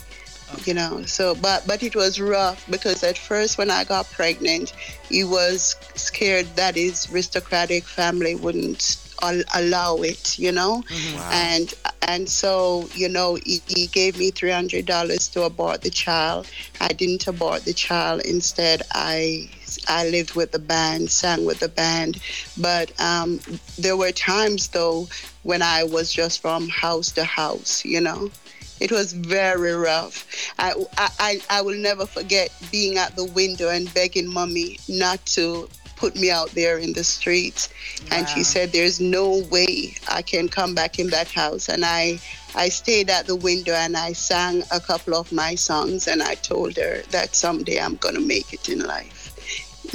You 0.65 0.75
know 0.75 1.05
so 1.05 1.33
but 1.33 1.65
but 1.65 1.81
it 1.81 1.95
was 1.95 2.21
rough 2.21 2.63
because 2.69 3.03
at 3.03 3.17
first 3.17 3.57
when 3.57 3.71
i 3.71 3.83
got 3.83 4.05
pregnant 4.11 4.73
he 5.09 5.23
was 5.23 5.75
scared 5.95 6.45
that 6.55 6.75
his 6.75 7.11
aristocratic 7.11 7.83
family 7.83 8.35
wouldn't 8.35 9.04
allow 9.53 9.97
it 9.97 10.37
you 10.39 10.51
know? 10.51 10.83
And 11.31 11.73
and 12.07 12.29
so 12.29 12.87
you 12.93 13.09
know 13.09 13.35
he, 13.35 13.61
he 13.67 13.87
gave 13.87 14.17
me 14.17 14.31
$300 14.31 15.31
to 15.33 15.43
abort 15.43 15.81
the 15.81 15.89
child. 15.89 16.47
I 16.79 16.89
didn't 16.89 17.25
abort 17.27 17.65
the 17.65 17.73
child. 17.73 18.21
Instead 18.25 18.81
i 18.93 19.49
i 19.87 20.07
lived 20.09 20.35
with 20.35 20.51
the 20.51 20.59
band 20.59 21.09
sang 21.09 21.45
with 21.45 21.59
the 21.59 21.69
band. 21.69 22.19
But 22.57 22.91
um, 22.99 23.39
there 23.77 23.97
were 23.97 24.11
times 24.11 24.69
though 24.69 25.07
when 25.43 25.61
i 25.61 25.83
was 25.83 26.11
just 26.13 26.41
from 26.41 26.69
house 26.69 27.11
to 27.13 27.23
house 27.23 27.83
you 27.85 28.01
know? 28.01 28.29
It 28.81 28.91
was 28.91 29.13
very 29.13 29.71
rough. 29.73 30.25
I, 30.59 30.73
I- 30.97 31.41
I 31.49 31.61
will 31.61 31.77
never 31.77 32.05
forget 32.05 32.51
being 32.71 32.97
at 32.97 33.15
the 33.15 33.23
window 33.23 33.69
and 33.69 33.91
begging 33.93 34.27
mommy 34.27 34.79
not 34.89 35.25
to 35.27 35.69
put 35.95 36.15
me 36.15 36.31
out 36.31 36.51
there 36.51 36.77
in 36.77 36.93
the 36.93 37.03
streets. 37.03 37.69
And 38.11 38.27
she 38.27 38.43
said, 38.43 38.71
There's 38.71 38.99
no 38.99 39.43
way 39.49 39.95
I 40.07 40.21
can 40.21 40.49
come 40.49 40.75
back 40.75 40.99
in 40.99 41.09
that 41.09 41.29
house. 41.31 41.69
And 41.69 41.83
I, 41.85 42.19
I 42.55 42.69
stayed 42.69 43.09
at 43.09 43.27
the 43.27 43.35
window 43.35 43.73
and 43.73 43.97
I 43.97 44.13
sang 44.13 44.63
a 44.71 44.79
couple 44.79 45.15
of 45.15 45.31
my 45.31 45.55
songs 45.55 46.07
and 46.07 46.21
I 46.21 46.35
told 46.35 46.77
her 46.77 47.01
that 47.11 47.35
someday 47.35 47.79
I'm 47.79 47.95
going 47.95 48.15
to 48.15 48.21
make 48.21 48.53
it 48.53 48.69
in 48.69 48.79
life. 48.79 49.24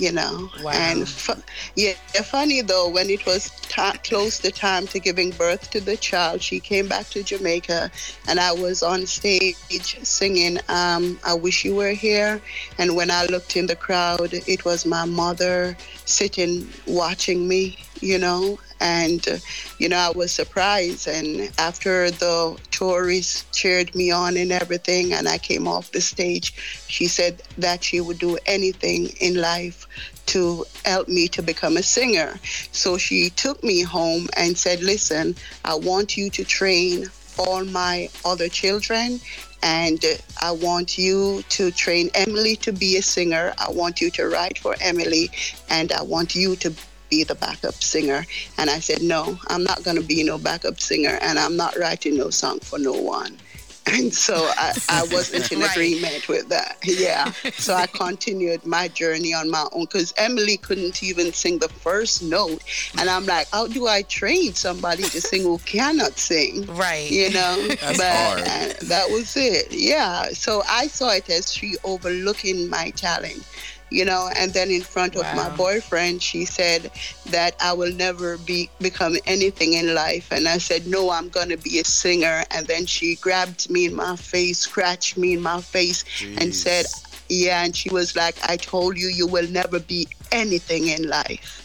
You 0.00 0.12
know, 0.12 0.48
Wow. 0.64 0.70
and 0.72 1.06
fu- 1.06 1.42
yeah, 1.76 1.92
funny 2.24 2.62
though, 2.62 2.88
when 2.88 3.10
it 3.10 3.26
was 3.26 3.50
ti 3.68 3.90
close 4.08 4.38
to 4.38 4.50
time 4.50 4.86
to 4.92 4.98
giving 4.98 5.30
birth 5.30 5.68
to 5.72 5.80
the 5.80 5.94
child, 5.98 6.40
she 6.42 6.58
came 6.58 6.88
back 6.88 7.10
to 7.10 7.22
Jamaica, 7.22 7.90
and 8.26 8.40
I 8.40 8.52
was 8.52 8.82
on 8.82 9.06
stage 9.06 9.98
singing 10.02 10.58
um, 10.70 11.20
"I 11.22 11.34
Wish 11.34 11.66
You 11.66 11.74
Were 11.74 11.92
Here." 11.92 12.40
And 12.78 12.96
when 12.96 13.10
I 13.10 13.26
looked 13.26 13.56
in 13.60 13.66
the 13.66 13.76
crowd, 13.76 14.30
it 14.32 14.64
was 14.64 14.86
my 14.86 15.04
mother 15.04 15.76
sitting 16.06 16.66
watching 16.86 17.46
me. 17.46 17.76
You 18.00 18.18
know, 18.18 18.58
and 18.80 19.26
uh, 19.28 19.36
you 19.78 19.88
know 19.88 19.96
I 19.96 20.10
was 20.10 20.32
surprised. 20.32 21.06
And 21.06 21.50
after 21.58 22.10
the 22.10 22.58
tourists 22.70 23.44
cheered 23.56 23.94
me 23.94 24.10
on 24.10 24.36
and 24.36 24.52
everything, 24.52 25.12
and 25.12 25.28
I 25.28 25.38
came 25.38 25.68
off 25.68 25.92
the 25.92 26.00
stage, 26.00 26.54
she 26.88 27.06
said 27.06 27.42
that 27.58 27.84
she 27.84 28.00
would 28.00 28.18
do 28.18 28.38
anything 28.46 29.08
in 29.20 29.34
life 29.40 29.86
to 30.26 30.64
help 30.84 31.08
me 31.08 31.28
to 31.28 31.42
become 31.42 31.76
a 31.76 31.82
singer. 31.82 32.38
So 32.72 32.98
she 32.98 33.30
took 33.30 33.62
me 33.64 33.82
home 33.82 34.28
and 34.36 34.56
said, 34.56 34.80
Listen, 34.80 35.34
I 35.64 35.74
want 35.74 36.16
you 36.16 36.30
to 36.30 36.44
train 36.44 37.06
all 37.38 37.64
my 37.64 38.08
other 38.24 38.48
children. 38.48 39.20
And 39.62 40.02
uh, 40.04 40.14
I 40.40 40.52
want 40.52 40.96
you 40.96 41.42
to 41.50 41.70
train 41.70 42.10
Emily 42.14 42.56
to 42.56 42.72
be 42.72 42.96
a 42.96 43.02
singer. 43.02 43.52
I 43.58 43.70
want 43.70 44.00
you 44.00 44.10
to 44.12 44.28
write 44.28 44.58
for 44.58 44.74
Emily. 44.80 45.30
And 45.68 45.92
I 45.92 46.02
want 46.02 46.34
you 46.34 46.56
to 46.56 46.72
be 47.10 47.24
the 47.24 47.34
backup 47.34 47.74
singer. 47.74 48.24
And 48.58 48.70
I 48.70 48.78
said, 48.80 49.02
No, 49.02 49.38
I'm 49.48 49.64
not 49.64 49.82
going 49.84 49.96
to 49.96 50.02
be 50.02 50.22
no 50.24 50.38
backup 50.38 50.80
singer. 50.80 51.18
And 51.20 51.38
I'm 51.38 51.56
not 51.56 51.76
writing 51.76 52.16
no 52.16 52.30
song 52.30 52.60
for 52.60 52.78
no 52.78 52.92
one. 52.92 53.36
And 53.86 54.12
so 54.14 54.34
I, 54.36 54.74
I 54.90 55.02
wasn't 55.10 55.50
in 55.50 55.60
Right. 55.60 55.70
agreement 55.72 56.28
with 56.28 56.48
that. 56.50 56.76
Yeah. 56.84 57.32
So 57.54 57.74
I 57.74 57.86
continued 57.86 58.64
my 58.64 58.86
journey 58.88 59.32
on 59.34 59.50
my 59.50 59.66
own 59.72 59.86
because 59.86 60.12
Emily 60.18 60.58
couldn't 60.58 61.02
even 61.02 61.32
sing 61.32 61.58
the 61.58 61.68
first 61.70 62.22
note. 62.22 62.62
And 62.98 63.08
I'm 63.08 63.24
like, 63.26 63.48
how 63.50 63.66
do 63.66 63.88
I 63.88 64.02
train 64.02 64.52
somebody 64.52 65.04
to 65.04 65.20
sing 65.20 65.42
who 65.42 65.58
cannot 65.58 66.18
sing? 66.18 66.66
Right. 66.66 67.10
You 67.10 67.30
know? 67.30 67.68
That's 67.68 67.96
but 67.98 68.12
hard. 68.12 68.40
uh, 68.42 68.74
that 68.84 69.10
was 69.10 69.34
it. 69.36 69.72
Yeah. 69.72 70.24
So 70.34 70.62
I 70.68 70.86
saw 70.86 71.10
it 71.12 71.28
as 71.30 71.50
she 71.52 71.74
overlooking 71.82 72.68
my 72.68 72.90
talent. 72.90 73.42
You 73.90 74.04
know. 74.04 74.30
And 74.36 74.52
then 74.52 74.70
in 74.70 74.82
front 74.82 75.16
of 75.16 75.32
my 75.32 75.48
boyfriend, 75.50 76.22
she 76.22 76.44
said 76.44 76.90
that 77.26 77.54
I 77.60 77.72
will 77.72 77.92
never 77.92 78.38
be 78.38 78.70
become 78.80 79.16
anything 79.26 79.74
in 79.74 79.94
life. 79.94 80.28
And 80.32 80.48
I 80.48 80.58
said, 80.58 80.86
no, 80.86 81.10
I'm 81.10 81.28
gonna 81.28 81.56
be 81.56 81.78
a 81.78 81.84
singer. 81.84 82.44
And 82.50 82.66
then 82.66 82.86
she 82.86 83.16
grabbed 83.16 83.68
me 83.70 83.86
in 83.86 83.94
my 83.94 84.16
face, 84.16 84.60
scratched 84.60 85.16
me 85.16 85.34
in 85.34 85.40
my 85.42 85.60
face, 85.60 86.04
and 86.38 86.54
said, 86.54 86.86
yeah. 87.28 87.64
And 87.64 87.76
she 87.76 87.90
was 87.90 88.16
like, 88.16 88.36
I 88.48 88.56
told 88.56 88.96
you, 88.98 89.08
you 89.08 89.26
will 89.26 89.48
never 89.48 89.80
be 89.80 90.08
anything 90.32 90.88
in 90.88 91.08
life 91.08 91.56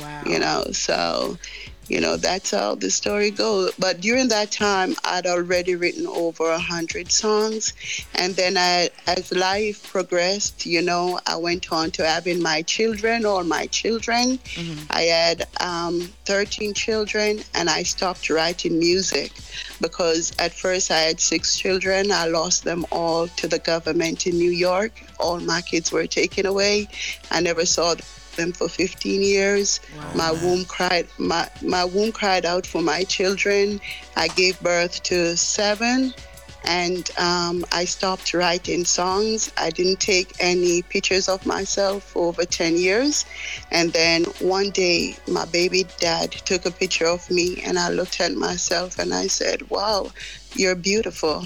Wow. 0.00 0.22
you 0.24 0.38
know 0.38 0.64
so 0.72 1.36
you 1.88 2.00
know 2.00 2.16
that's 2.16 2.50
how 2.50 2.74
the 2.74 2.90
story 2.90 3.30
goes. 3.30 3.72
But 3.78 4.00
during 4.00 4.28
that 4.28 4.50
time 4.50 4.94
i'd 5.04 5.26
already 5.26 5.74
written 5.74 6.06
over 6.06 6.50
a 6.50 6.58
hundred 6.58 7.10
songs. 7.10 7.72
And 8.14 8.34
then 8.34 8.56
I, 8.56 8.90
as 9.06 9.32
life 9.32 9.90
progressed 9.90 10.66
you 10.66 10.82
know 10.82 11.18
i 11.26 11.36
went 11.36 11.72
on 11.72 11.90
to 11.92 12.06
having 12.06 12.42
my 12.42 12.62
children 12.62 13.24
all 13.24 13.44
my 13.44 13.66
children. 13.66 14.38
I 14.90 15.02
had 15.02 15.48
um, 15.60 16.00
13 16.24 16.74
children 16.74 17.40
and 17.54 17.68
i 17.68 17.82
stopped 17.82 18.30
writing 18.30 18.78
music 18.78 19.32
because 19.80 20.32
at 20.38 20.52
first 20.52 20.90
i 20.90 20.98
had 20.98 21.20
six 21.20 21.56
children. 21.56 22.12
I 22.12 22.26
lost 22.26 22.64
them 22.64 22.86
all 22.90 23.28
to 23.28 23.48
the 23.48 23.58
government 23.58 24.26
in 24.26 24.36
new 24.36 24.50
york. 24.50 24.92
All 25.18 25.40
my 25.40 25.60
kids 25.62 25.92
were 25.92 26.06
taken 26.06 26.46
away. 26.46 26.88
I 27.30 27.40
never 27.40 27.66
saw 27.66 27.94
them 27.94 28.06
for 28.52 28.68
15 28.68 29.22
years. 29.22 29.80
My 30.14 30.32
womb 30.32 30.64
cried 30.64 31.06
my, 31.18 31.48
my 31.62 31.84
womb 31.84 32.12
cried 32.12 32.44
out 32.44 32.66
for 32.66 32.82
my 32.82 33.04
children. 33.04 33.80
I 34.16 34.28
gave 34.28 34.60
birth 34.60 35.02
to 35.04 35.36
seven 35.36 36.14
and 36.64 37.10
um, 37.18 37.64
I 37.72 37.84
stopped 37.84 38.34
writing 38.34 38.84
songs. 38.84 39.52
I 39.56 39.70
didn't 39.70 40.00
take 40.00 40.32
any 40.38 40.82
pictures 40.82 41.28
of 41.28 41.44
myself 41.44 42.04
for 42.04 42.28
over 42.28 42.44
10 42.44 42.76
years. 42.76 43.24
And 43.70 43.92
then 43.92 44.24
one 44.40 44.70
day, 44.70 45.16
my 45.28 45.44
baby 45.46 45.86
dad 45.98 46.32
took 46.32 46.66
a 46.66 46.70
picture 46.70 47.06
of 47.06 47.28
me, 47.30 47.62
and 47.64 47.78
I 47.78 47.88
looked 47.90 48.20
at 48.20 48.32
myself 48.34 48.98
and 48.98 49.12
I 49.12 49.26
said, 49.26 49.68
Wow, 49.70 50.12
you're 50.54 50.76
beautiful. 50.76 51.44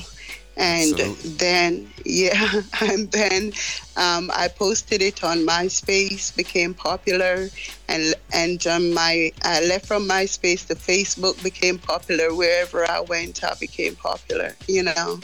And 0.59 0.99
Absolutely. 0.99 1.31
then, 1.37 1.93
yeah, 2.07 2.63
and 2.81 3.11
then 3.13 3.53
um, 3.97 4.31
I 4.35 4.49
posted 4.49 5.03
it 5.03 5.23
on 5.23 5.39
MySpace, 5.47 6.35
became 6.35 6.73
popular, 6.73 7.51
and 7.89 8.15
and 8.33 8.67
um, 8.67 8.95
my 8.95 9.33
I 9.45 9.61
left 9.67 9.85
from 9.87 10.09
MySpace 10.09 10.67
to 10.69 10.75
Facebook, 10.75 11.43
became 11.43 11.79
popular. 11.79 12.35
Wherever 12.35 12.89
I 12.91 13.01
went, 13.01 13.45
I 13.45 13.53
became 13.61 13.97
popular, 13.97 14.57
you 14.67 14.83
know. 14.83 15.21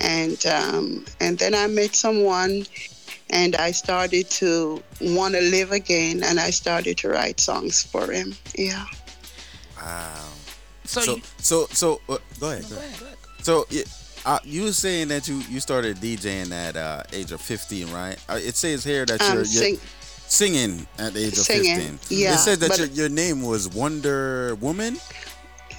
And 0.00 0.46
um, 0.46 1.04
and 1.20 1.36
then 1.38 1.52
I 1.54 1.66
met 1.66 1.96
someone, 1.96 2.64
and 3.30 3.56
I 3.56 3.72
started 3.72 4.30
to 4.38 4.80
want 5.00 5.34
to 5.34 5.40
live 5.40 5.72
again, 5.72 6.22
and 6.22 6.38
I 6.38 6.50
started 6.50 6.96
to 6.98 7.08
write 7.08 7.40
songs 7.40 7.82
for 7.82 8.12
him. 8.12 8.36
Yeah. 8.54 8.84
Wow. 9.76 10.28
So 10.84 11.00
so 11.00 11.16
you- 11.16 11.22
so, 11.38 11.66
so 11.72 12.00
uh, 12.08 12.18
go 12.38 12.50
ahead. 12.50 12.68
Go 12.70 12.76
ahead. 12.76 13.16
So 13.42 13.66
yeah, 13.70 13.82
uh, 14.26 14.38
you 14.44 14.64
were 14.64 14.72
saying 14.72 15.08
that 15.08 15.26
you 15.28 15.36
you 15.48 15.60
started 15.60 15.96
DJing 15.96 16.50
at 16.52 16.76
uh, 16.76 17.02
age 17.12 17.32
of 17.32 17.40
15, 17.40 17.90
right? 17.92 18.16
Uh, 18.28 18.38
it 18.42 18.56
says 18.56 18.84
here 18.84 19.06
that 19.06 19.22
Um, 19.22 19.36
you're, 19.38 19.44
you're 19.70 19.78
singing 20.26 20.86
at 20.98 21.14
the 21.14 21.20
age 21.24 21.38
of 21.38 21.46
Singing, 21.46 21.96
15. 21.98 22.18
yeah, 22.18 22.34
It 22.34 22.38
says 22.38 22.58
that 22.58 22.70
but- 22.70 22.78
your, 22.78 22.88
your 22.88 23.08
name 23.08 23.42
was 23.42 23.68
Wonder 23.68 24.54
Woman. 24.56 24.98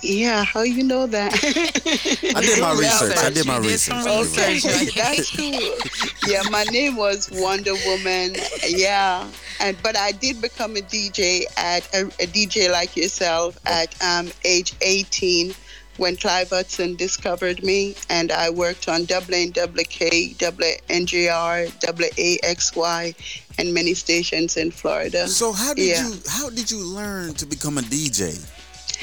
Yeah, 0.04 0.44
how 0.46 0.62
you 0.62 0.84
know 0.84 1.08
that? 1.08 1.34
I 2.36 2.42
did 2.42 2.62
my 2.62 2.72
research. 2.74 3.18
I 3.18 3.30
did 3.32 3.48
my 3.48 3.58
research. 3.58 3.80
some 3.80 4.08
I 4.08 4.22
did 4.24 4.38
my 4.38 4.48
research. 4.48 4.94
That's 4.96 5.36
cool. 5.36 6.32
Yeah, 6.32 6.44
my 6.52 6.64
name 6.66 6.98
was 6.98 7.30
Wonder 7.34 7.74
Woman. 7.88 8.36
Yeah, 8.68 9.28
and 9.60 9.76
but 9.82 9.98
I 9.98 10.12
did 10.12 10.40
become 10.40 10.76
a 10.78 10.82
DJ 10.82 11.46
at 11.58 11.82
a, 11.96 12.06
a 12.22 12.28
DJ 12.28 12.72
like 12.72 12.96
yourself 12.96 13.58
at 13.66 13.90
um, 14.04 14.30
age 14.46 14.76
18 14.82 15.56
when 15.98 16.16
Clive 16.16 16.50
Hudson 16.50 16.96
discovered 16.96 17.64
me, 17.64 17.96
and 18.10 18.32
I 18.32 18.50
worked 18.50 18.88
on 18.88 19.06
WNWK, 19.06 20.36
WNGR, 20.38 21.68
WAXY, 21.82 23.16
and 23.60 23.74
many 23.74 23.94
stations 23.94 24.58
in 24.58 24.72
Florida. 24.72 25.28
So 25.28 25.52
how 25.52 25.74
did 25.74 25.86
Yeah. 25.86 26.08
you 26.08 26.20
how 26.28 26.50
did 26.50 26.70
you 26.72 26.80
learn 26.80 27.34
to 27.36 27.46
become 27.46 27.78
a 27.78 27.82
DJ? 27.82 28.38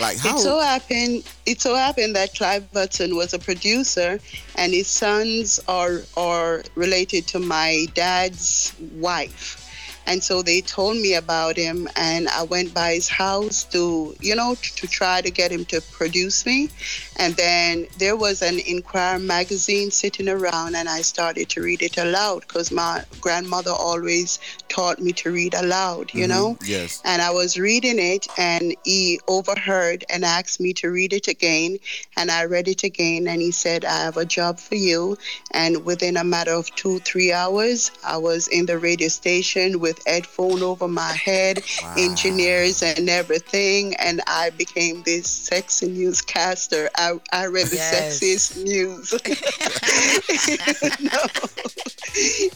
Like 0.00 0.18
how? 0.18 0.36
It 0.36 0.40
so 0.40 0.58
happened. 0.60 1.22
It 1.46 1.60
so 1.60 1.74
happened 1.76 2.16
that 2.16 2.34
Clive 2.34 2.66
Hudson 2.72 3.14
was 3.14 3.32
a 3.32 3.38
producer, 3.38 4.18
and 4.56 4.72
his 4.72 4.88
sons 4.88 5.60
are 5.68 6.02
are 6.16 6.64
related 6.74 7.26
to 7.28 7.38
my 7.38 7.86
dad's 7.94 8.72
wife, 8.96 9.63
and 10.06 10.22
so 10.22 10.42
they 10.42 10.60
told 10.60 10.96
me 10.96 11.14
about 11.14 11.56
him, 11.56 11.88
and 11.96 12.28
I 12.28 12.42
went 12.44 12.74
by 12.74 12.94
his 12.94 13.08
house 13.08 13.64
to 13.64 14.14
you 14.20 14.34
know 14.34 14.54
to, 14.54 14.76
to 14.76 14.86
try 14.86 15.20
to 15.20 15.30
get 15.30 15.50
him 15.50 15.64
to 15.66 15.80
produce 15.80 16.44
me, 16.46 16.70
and 17.16 17.36
then 17.36 17.86
there 17.96 18.16
was 18.16 18.42
an 18.42 18.58
Inquirer 18.58 19.18
magazine 19.18 19.90
sitting 19.90 20.28
around, 20.28 20.74
and 20.74 20.88
I 20.88 21.02
started 21.02 21.48
to 21.50 21.62
read 21.62 21.82
it 21.82 21.96
aloud 21.96 22.40
because 22.40 22.70
my 22.70 23.04
grandmother 23.20 23.70
always 23.70 24.38
taught 24.68 25.00
me 25.00 25.12
to 25.14 25.30
read 25.30 25.54
aloud, 25.54 26.12
you 26.12 26.24
Mhm, 26.24 26.28
know. 26.28 26.58
Yes. 26.64 27.00
And 27.04 27.20
I 27.22 27.30
was 27.30 27.58
reading 27.58 27.98
it, 27.98 28.26
and 28.36 28.74
he 28.84 29.20
overheard 29.28 30.04
and 30.10 30.24
asked 30.24 30.60
me 30.60 30.72
to 30.74 30.88
read 30.88 31.12
it 31.12 31.28
again. 31.28 31.78
And 32.16 32.30
I 32.30 32.44
read 32.44 32.68
it 32.68 32.82
again, 32.82 33.28
and 33.28 33.40
he 33.40 33.50
said, 33.50 33.84
I 33.84 33.98
have 34.04 34.16
a 34.16 34.24
job 34.24 34.58
for 34.58 34.74
you. 34.74 35.16
And 35.50 35.84
within 35.84 36.16
a 36.16 36.24
matter 36.24 36.52
of 36.52 36.74
two, 36.74 36.98
three 37.00 37.32
hours, 37.32 37.90
I 38.02 38.16
was 38.16 38.48
in 38.48 38.66
the 38.66 38.78
radio 38.78 39.08
station 39.08 39.80
with 39.80 40.00
headphone 40.06 40.62
over 40.62 40.88
my 40.88 41.12
head, 41.14 41.62
engineers 41.96 42.82
and 42.82 43.08
everything. 43.08 43.94
And 43.96 44.20
I 44.26 44.50
became 44.50 45.02
this 45.02 45.26
sexy 45.26 45.88
newscaster. 45.88 46.90
I, 47.32 47.42
I 47.42 47.46
read 47.46 47.66
the 47.68 47.76
Yes. 47.76 48.20
sexiest 48.20 48.62
news. 48.64 49.12
No. 51.00 51.18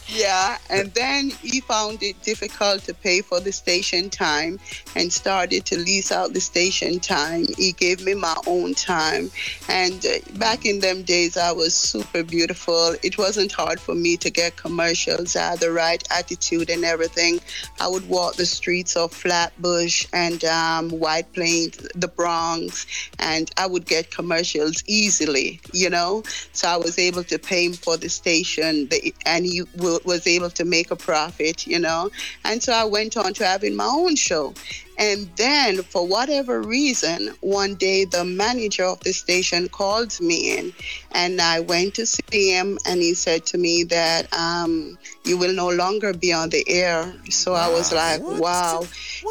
yeah, 0.06 0.58
and 0.70 0.92
then 0.94 1.30
he 1.30 1.60
found 1.60 2.02
it 2.02 2.20
difficult 2.22 2.82
to 2.84 2.94
pay 2.94 3.20
for 3.22 3.40
the 3.40 3.50
station 3.52 4.08
time 4.10 4.58
and 4.94 5.12
started 5.12 5.64
to 5.66 5.76
lease 5.78 6.12
out 6.12 6.32
the 6.32 6.40
station 6.40 7.00
time. 7.00 7.46
He 7.56 7.72
gave 7.72 8.04
me 8.04 8.14
my 8.14 8.36
own 8.46 8.74
time. 8.74 9.30
And 9.68 10.04
uh, 10.06 10.18
back 10.38 10.64
in 10.64 10.78
them 10.80 11.02
days, 11.02 11.36
I 11.36 11.50
was 11.52 11.74
super 11.74 12.22
beautiful. 12.22 12.94
It 13.02 13.18
wasn't 13.18 13.52
hard 13.52 13.80
for 13.80 13.94
me 13.94 14.16
to 14.18 14.30
get 14.30 14.56
commercials. 14.56 15.34
I 15.36 15.50
had 15.50 15.60
the 15.60 15.72
right 15.72 16.02
attitude 16.10 16.70
and 16.70 16.84
everything. 16.84 17.40
I 17.80 17.88
would 17.88 18.08
walk 18.08 18.36
the 18.36 18.46
streets 18.46 18.96
of 18.96 19.12
Flatbush 19.12 20.06
and 20.12 20.44
um, 20.44 20.90
White 20.90 21.32
Plains, 21.32 21.76
the 21.94 22.08
Bronx, 22.08 22.86
and 23.18 23.50
I 23.56 23.66
would 23.66 23.86
get 23.86 24.10
commercials 24.10 24.37
easily, 24.86 25.60
you 25.72 25.90
know. 25.90 26.22
So 26.52 26.68
I 26.68 26.76
was 26.76 26.98
able 26.98 27.24
to 27.24 27.38
pay 27.38 27.66
him 27.66 27.72
for 27.72 27.96
the 27.96 28.08
station, 28.08 28.88
the, 28.88 29.14
and 29.26 29.44
he 29.44 29.62
w- 29.76 30.00
was 30.04 30.26
able 30.26 30.50
to 30.50 30.64
make 30.64 30.90
a 30.90 30.96
profit, 30.96 31.66
you 31.66 31.78
know. 31.78 32.10
And 32.44 32.62
so 32.62 32.72
I 32.72 32.84
went 32.84 33.16
on 33.16 33.34
to 33.34 33.44
having 33.44 33.76
my 33.76 33.86
own 33.86 34.16
show. 34.16 34.54
And 34.98 35.30
then, 35.36 35.82
for 35.84 36.04
whatever 36.06 36.60
reason, 36.60 37.32
one 37.40 37.76
day 37.76 38.04
the 38.04 38.24
manager 38.24 38.84
of 38.84 38.98
the 39.00 39.12
station 39.12 39.68
called 39.68 40.20
me 40.20 40.58
in, 40.58 40.72
and 41.12 41.40
I 41.40 41.60
went 41.60 41.94
to 41.94 42.04
see 42.06 42.50
him, 42.50 42.78
and 42.84 43.00
he 43.00 43.14
said 43.14 43.46
to 43.46 43.58
me 43.58 43.84
that 43.84 44.26
um, 44.36 44.98
you 45.24 45.38
will 45.38 45.54
no 45.54 45.68
longer 45.70 46.12
be 46.12 46.32
on 46.32 46.50
the 46.50 46.68
air. 46.68 47.14
So 47.30 47.54
I 47.54 47.68
was 47.68 47.92
like, 47.92 48.20
wow, 48.22 48.84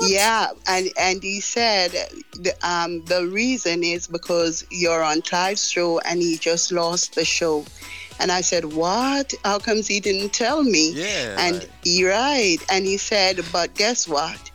yeah. 0.04 0.48
And 0.68 0.90
and 0.98 1.22
he 1.22 1.42
said 1.42 1.92
the, 2.32 2.54
um, 2.64 3.04
the 3.06 3.28
reason 3.28 3.84
is 3.84 4.08
because 4.08 4.66
you're 4.72 5.04
on 5.04 5.22
Clive's 5.22 5.70
show, 5.70 6.00
and 6.00 6.22
he 6.22 6.38
just 6.38 6.72
lost 6.72 7.16
the 7.16 7.26
show. 7.26 7.66
And 8.20 8.32
I 8.32 8.42
said, 8.42 8.66
What? 8.66 9.34
How 9.44 9.60
comes 9.60 9.88
he 9.88 10.00
didn't 10.00 10.34
tell 10.34 10.64
me? 10.64 10.94
Yeah, 10.94 11.36
And 11.38 11.68
you're 11.84 12.12
right. 12.12 12.58
And 12.72 12.86
he 12.86 12.98
said, 12.98 13.42
But 13.52 13.76
guess 13.76 14.08
what? 14.08 14.50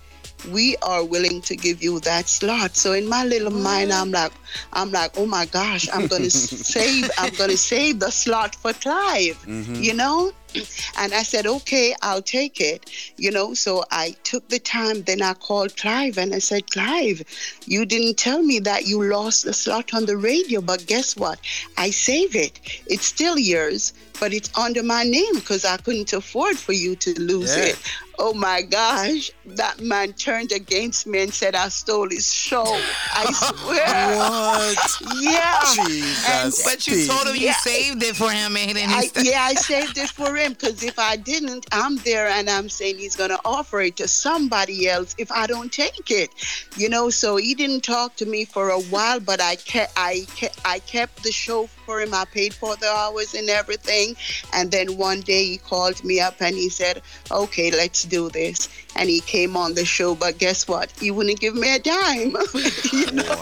We 0.51 0.77
are 0.83 1.05
willing 1.05 1.41
to 1.43 1.57
give 1.57 1.83
you 1.83 2.01
that 2.01 2.29
slot. 2.29 2.77
So 2.77 2.93
in 2.93 3.09
my 3.09 3.25
little 3.25 3.51
mind, 3.51 3.93
I'm 3.93 4.11
like, 4.11 4.33
I'm 4.73 4.91
like, 4.91 5.13
oh 5.17 5.27
my 5.27 5.47
gosh, 5.47 5.89
I'm 5.93 6.07
gonna 6.07 6.31
save, 6.31 7.11
I'm 7.19 7.33
gonna 7.35 7.57
save 7.57 8.01
the 8.01 8.11
slot 8.11 8.55
for 8.57 8.73
Clive. 8.73 9.39
Mhm. 9.47 9.83
You 9.83 9.95
know? 9.95 10.33
And 10.99 11.13
I 11.15 11.23
said, 11.23 11.47
okay, 11.47 11.95
I'll 12.03 12.23
take 12.23 12.61
it. 12.61 12.91
You 13.17 13.31
know, 13.31 13.55
so 13.55 13.85
I 13.91 14.15
took 14.25 14.49
the 14.49 14.59
time. 14.59 15.03
Then 15.03 15.23
I 15.23 15.35
called 15.35 15.77
Clive 15.77 16.19
and 16.19 16.35
I 16.35 16.39
said, 16.39 16.71
Clive, 16.71 17.23
you 17.67 17.85
didn't 17.85 18.17
tell 18.19 18.43
me 18.43 18.59
that 18.61 18.87
you 18.87 19.03
lost 19.03 19.45
the 19.45 19.53
slot 19.53 19.95
on 19.95 20.07
the 20.07 20.17
radio, 20.17 20.61
but 20.61 20.87
guess 20.87 21.17
what? 21.17 21.39
I 21.79 21.91
save 21.91 22.35
it. 22.37 22.61
It's 22.87 23.07
still 23.07 23.39
yours, 23.39 23.93
but 24.21 24.33
it's 24.33 24.51
under 24.59 24.83
my 24.83 25.05
name 25.05 25.35
because 25.35 25.65
I 25.65 25.77
couldn't 25.79 26.13
afford 26.13 26.57
for 26.59 26.73
you 26.73 26.97
to 26.97 27.19
lose 27.21 27.57
Yeah. 27.57 27.65
it. 27.65 27.79
Oh 28.19 28.35
my 28.35 28.61
gosh, 28.63 29.31
that 29.47 29.81
man 29.81 30.13
turned 30.13 30.53
against 30.53 31.07
me 31.07 31.23
and 31.23 31.33
said 31.35 31.55
I 31.57 31.69
stole 31.69 32.09
his 32.11 32.33
show. 32.33 32.63
I 32.67 33.33
swear. 33.33 34.17
What? 35.03 35.23
Yeah. 35.23 35.61
Jesus. 35.87 36.63
But 36.65 36.87
you 36.87 37.07
told 37.07 37.27
him 37.29 37.37
you 37.37 37.53
saved 37.55 38.03
it 38.03 38.15
for 38.15 38.31
him, 38.31 38.57
and 38.57 38.71
he 38.77 38.85
I, 38.85 39.09
yeah, 39.23 39.43
I 39.43 39.55
saved 39.55 39.97
it 39.97 40.11
for 40.11 40.37
him 40.37 40.42
because 40.51 40.83
if 40.83 40.99
I 40.99 41.17
didn't, 41.17 41.67
I'm 41.73 41.97
there 41.99 42.29
and 42.29 42.49
I'm 42.49 42.69
saying 42.69 42.99
he's 42.99 43.17
gonna 43.17 43.39
offer 43.45 43.81
it 43.81 43.97
to 43.97 44.09
somebody 44.09 44.89
else 44.89 45.15
if 45.19 45.31
I 45.31 45.47
don't 45.47 45.73
take 45.73 46.11
it. 46.11 46.31
You 46.77 46.89
know, 46.89 47.11
so 47.11 47.37
he 47.37 47.55
didn't 47.55 47.83
talk 47.83 48.17
to 48.17 48.27
me 48.27 48.45
for 48.45 48.71
a 48.71 48.81
while, 48.81 49.21
but 49.21 49.41
I 49.41 49.57
kept 49.57 49.93
I 49.97 50.27
kept 50.35 50.61
I 50.65 50.79
kept 50.81 51.23
the 51.23 51.33
show 51.33 51.67
for 51.85 52.01
him. 52.01 52.15
I 52.15 52.25
paid 52.25 52.55
for 52.55 52.77
the 52.77 52.89
hours 52.89 53.35
and 53.35 53.49
everything. 53.49 54.17
And 54.53 54.71
then 54.71 54.97
one 54.97 55.21
day 55.21 55.45
he 55.45 55.59
called 55.59 56.03
me 56.05 56.21
up 56.21 56.41
and 56.41 56.55
he 56.55 56.69
said, 56.69 57.03
Okay, 57.31 57.71
let's 57.71 58.05
do 58.05 58.29
this. 58.31 58.69
And 58.97 59.09
he 59.09 59.21
came 59.21 59.57
on 59.57 59.75
the 59.75 59.85
show, 59.85 60.15
but 60.15 60.39
guess 60.39 60.69
what? 60.69 60.91
He 61.01 61.11
wouldn't 61.11 61.41
give 61.41 61.55
me 61.55 61.75
a 61.75 61.79
dime. 61.79 62.37
you 62.93 63.11
know. 63.13 63.41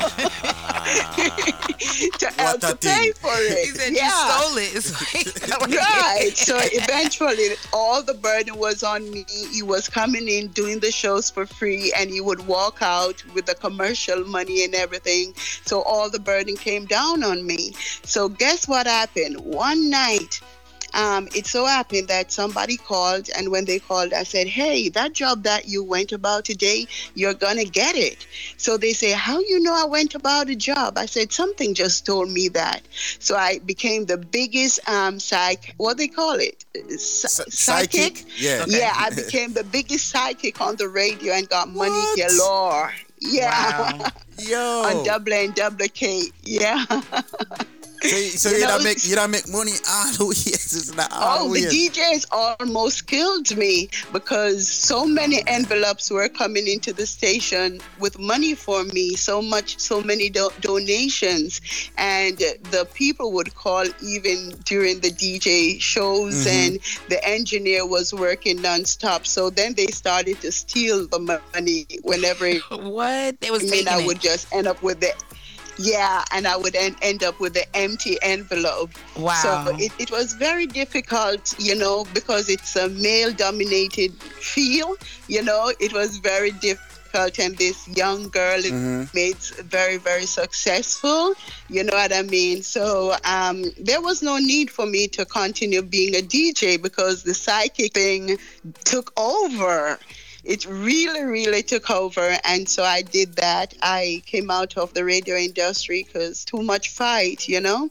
to 2.18 2.26
help 2.36 2.60
to 2.60 2.76
pay 2.76 3.12
for 3.12 3.30
it. 3.32 3.58
He 3.58 3.70
said 3.70 3.92
yeah. 3.92 4.08
you 4.08 4.32
stole 4.32 4.58
it. 4.58 4.74
Like- 5.50 5.70
right. 5.70 6.32
So 6.34 6.58
eventually, 6.60 7.56
all 7.72 8.02
the 8.02 8.14
burden 8.14 8.56
was 8.58 8.82
on 8.82 9.10
me. 9.10 9.24
He 9.52 9.62
was 9.62 9.88
coming 9.88 10.28
in, 10.28 10.48
doing 10.48 10.80
the 10.80 10.90
shows 10.90 11.30
for 11.30 11.46
free, 11.46 11.92
and 11.96 12.10
he 12.10 12.20
would 12.20 12.46
walk 12.46 12.78
out 12.80 13.22
with 13.34 13.46
the 13.46 13.54
commercial 13.54 14.24
money 14.24 14.64
and 14.64 14.74
everything. 14.74 15.34
So 15.64 15.82
all 15.82 16.10
the 16.10 16.20
burden 16.20 16.56
came 16.56 16.86
down 16.86 17.22
on 17.22 17.46
me. 17.46 17.72
So 18.04 18.28
guess 18.38 18.66
what 18.68 18.86
happened? 18.86 19.40
One 19.40 19.90
night, 19.90 20.40
um, 20.94 21.28
it 21.34 21.46
so 21.46 21.66
happened 21.66 22.08
that 22.08 22.32
somebody 22.32 22.76
called, 22.76 23.28
and 23.36 23.50
when 23.50 23.64
they 23.64 23.78
called, 23.78 24.12
I 24.12 24.24
said, 24.24 24.48
"Hey, 24.48 24.88
that 24.90 25.12
job 25.12 25.44
that 25.44 25.68
you 25.68 25.82
went 25.84 26.12
about 26.12 26.44
today, 26.44 26.86
you're 27.14 27.34
gonna 27.34 27.64
get 27.64 27.96
it." 27.96 28.26
So 28.56 28.76
they 28.76 28.92
say, 28.92 29.12
"How 29.12 29.38
you 29.38 29.60
know 29.60 29.74
I 29.74 29.84
went 29.84 30.14
about 30.14 30.50
a 30.50 30.56
job?" 30.56 30.98
I 30.98 31.06
said, 31.06 31.32
"Something 31.32 31.74
just 31.74 32.06
told 32.06 32.30
me 32.30 32.48
that." 32.48 32.82
So 33.18 33.36
I 33.36 33.58
became 33.60 34.06
the 34.06 34.18
biggest 34.18 34.80
um, 34.88 35.20
psych. 35.20 35.74
What 35.76 35.96
they 35.96 36.08
call 36.08 36.34
it? 36.34 36.64
Psy- 36.98 37.44
psychic. 37.48 38.24
Yeah. 38.36 38.64
Yeah, 38.66 38.92
I 38.96 39.10
became 39.22 39.52
the 39.52 39.64
biggest 39.64 40.08
psychic 40.08 40.60
on 40.60 40.76
the 40.76 40.88
radio 40.88 41.34
and 41.34 41.48
got 41.48 41.68
money 41.68 42.04
galore. 42.16 42.92
Yeah. 43.20 44.10
Yo. 44.38 44.82
on 44.86 45.04
double 45.04 45.34
and 45.34 45.54
double 45.54 45.86
K. 45.88 46.24
Yeah. 46.42 46.84
So, 48.02 48.16
you- 48.16 48.30
so 48.30 48.48
You 48.50 48.56
you, 48.56 48.60
know, 48.62 48.68
don't 48.68 48.84
make 48.84 49.06
you 49.06 49.14
don't 49.14 49.30
make 49.30 49.48
money 49.48 49.72
all 49.88 50.12
the 50.12 50.24
years. 50.46 50.72
It's 50.72 50.94
not 50.94 51.12
all 51.12 51.48
Oh, 51.50 51.54
the. 51.54 51.66
DJs 51.66 52.26
almost 52.32 53.06
killed 53.06 53.56
me 53.56 53.88
because 54.12 54.66
so 54.68 55.04
many 55.06 55.42
envelopes 55.46 56.10
were 56.10 56.28
coming 56.28 56.66
into 56.66 56.92
the 56.92 57.06
station 57.06 57.80
with 57.98 58.18
money 58.18 58.54
for 58.54 58.84
me. 58.84 59.16
So 59.16 59.42
much, 59.42 59.78
so 59.78 60.00
many 60.02 60.30
do- 60.30 60.50
donations, 60.60 61.60
and 61.98 62.38
the 62.38 62.88
people 62.94 63.32
would 63.32 63.54
call 63.54 63.84
even 64.02 64.50
during 64.64 65.00
the 65.00 65.10
DJ 65.10 65.78
shows, 65.80 66.34
Mm-hmm. 66.34 66.48
Mhm. 66.50 66.66
and 66.66 66.80
the 67.08 67.22
engineer 67.28 67.86
was 67.86 68.12
working 68.14 68.58
nonstop. 68.58 69.26
So 69.26 69.50
then 69.50 69.74
they 69.74 69.88
started 69.88 70.40
to 70.40 70.52
steal 70.52 71.06
the 71.06 71.18
money 71.18 71.86
whenever. 72.02 72.50
what 72.70 73.40
they 73.40 73.50
was 73.50 73.70
I 73.70 73.84
I 73.88 74.06
would 74.06 74.20
just 74.20 74.46
end 74.52 74.66
up 74.66 74.82
with 74.82 75.00
the. 75.00 75.12
Yeah, 75.82 76.24
and 76.32 76.46
I 76.46 76.56
would 76.56 76.76
end, 76.76 76.96
end 77.00 77.22
up 77.22 77.40
with 77.40 77.54
the 77.54 77.64
empty 77.76 78.18
envelope. 78.22 78.90
Wow. 79.16 79.32
So 79.42 79.76
it, 79.78 79.92
it 79.98 80.10
was 80.10 80.34
very 80.34 80.66
difficult, 80.66 81.54
you 81.58 81.74
know, 81.74 82.06
because 82.12 82.48
it's 82.48 82.76
a 82.76 82.88
male 82.88 83.32
dominated 83.32 84.12
field, 84.22 84.98
you 85.28 85.42
know, 85.42 85.72
it 85.80 85.92
was 85.92 86.18
very 86.18 86.50
difficult. 86.52 87.38
And 87.40 87.56
this 87.58 87.88
young 87.88 88.28
girl 88.28 88.58
is 88.58 88.70
Mhm. 88.70 89.12
made 89.14 89.36
very, 89.68 89.96
very 89.96 90.26
successful, 90.26 91.34
you 91.68 91.82
know 91.82 91.94
what 91.94 92.12
I 92.12 92.22
mean? 92.22 92.62
So 92.62 93.16
um, 93.24 93.64
there 93.78 94.00
was 94.00 94.22
no 94.22 94.38
need 94.38 94.70
for 94.70 94.86
me 94.86 95.08
to 95.08 95.24
continue 95.24 95.82
being 95.82 96.14
a 96.14 96.22
DJ 96.22 96.80
because 96.80 97.24
the 97.24 97.34
psychic 97.34 97.94
thing 97.94 98.38
took 98.84 99.12
over 99.18 99.98
it 100.44 100.64
really 100.66 101.22
really 101.22 101.62
took 101.62 101.90
over 101.90 102.36
and 102.44 102.68
so 102.68 102.82
i 102.82 103.02
did 103.02 103.34
that. 103.34 103.74
I 103.82 104.22
came 104.26 104.50
out 104.50 104.76
of 104.76 104.94
the 104.94 105.04
radio 105.04 105.36
industry 105.36 106.04
because 106.06 106.44
too 106.44 106.62
much 106.62 106.90
fight 106.90 107.48
you 107.48 107.60
know? 107.60 107.90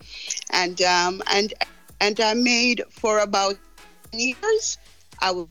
And 0.51 0.81
um 0.81 1.21
and 1.31 1.53
and 2.01 2.19
i 2.19 2.33
made 2.33 2.83
for 2.89 3.19
about 3.19 3.55
years 4.11 4.77
i 5.19 5.31
was 5.31 5.47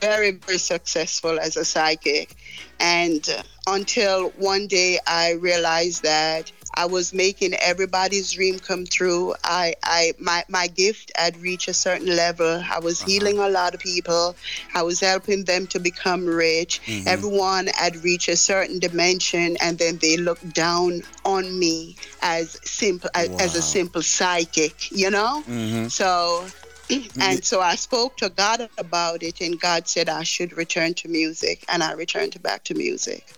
very 0.00 0.32
very 0.32 0.58
successful 0.58 1.38
as 1.40 1.56
a 1.56 1.64
psychic. 1.64 2.36
And 2.80 3.26
uh, 3.30 3.42
until 3.66 4.30
one 4.30 4.66
day 4.66 4.98
i 5.06 5.32
realized 5.32 6.02
that 6.02 6.52
i 6.74 6.84
was 6.86 7.12
making 7.12 7.54
everybody's 7.54 8.32
dream 8.32 8.58
come 8.58 8.84
true 8.84 9.34
i 9.44 9.74
i 9.84 10.12
my, 10.18 10.44
my 10.48 10.66
gift 10.66 11.10
had 11.16 11.36
reached 11.36 11.68
a 11.68 11.74
certain 11.74 12.14
level 12.14 12.62
i 12.70 12.78
was 12.78 13.00
healing 13.00 13.38
a 13.38 13.48
lot 13.48 13.74
of 13.74 13.80
people 13.80 14.36
i 14.74 14.82
was 14.82 15.00
helping 15.00 15.44
them 15.44 15.66
to 15.66 15.78
become 15.80 16.26
rich 16.26 16.80
Mhm. 16.86 17.06
everyone 17.06 17.66
had 17.74 17.96
reached 18.04 18.28
a 18.28 18.36
certain 18.36 18.78
dimension 18.78 19.56
and 19.60 19.78
then 19.78 19.98
they 19.98 20.16
looked 20.16 20.52
down 20.52 21.02
on 21.24 21.58
me 21.58 21.96
as 22.20 22.56
simple 22.64 23.10
as, 23.14 23.30
as 23.38 23.54
a 23.54 23.62
simple 23.62 24.02
psychic 24.02 24.90
you 24.90 25.10
know 25.10 25.44
Mhm. 25.48 25.90
so 25.90 26.52
and 27.20 27.44
so 27.44 27.60
I 27.60 27.76
spoke 27.76 28.16
to 28.18 28.28
God 28.30 28.68
about 28.76 29.22
it, 29.22 29.40
and 29.40 29.58
God 29.58 29.88
said 29.88 30.08
I 30.08 30.22
should 30.24 30.56
return 30.56 30.94
to 30.94 31.08
music, 31.08 31.64
and 31.68 31.82
I 31.82 31.92
returned 31.92 32.40
back 32.42 32.64
to 32.64 32.74
music. 32.74 33.36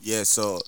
Yeah. 0.00 0.22
So 0.24 0.60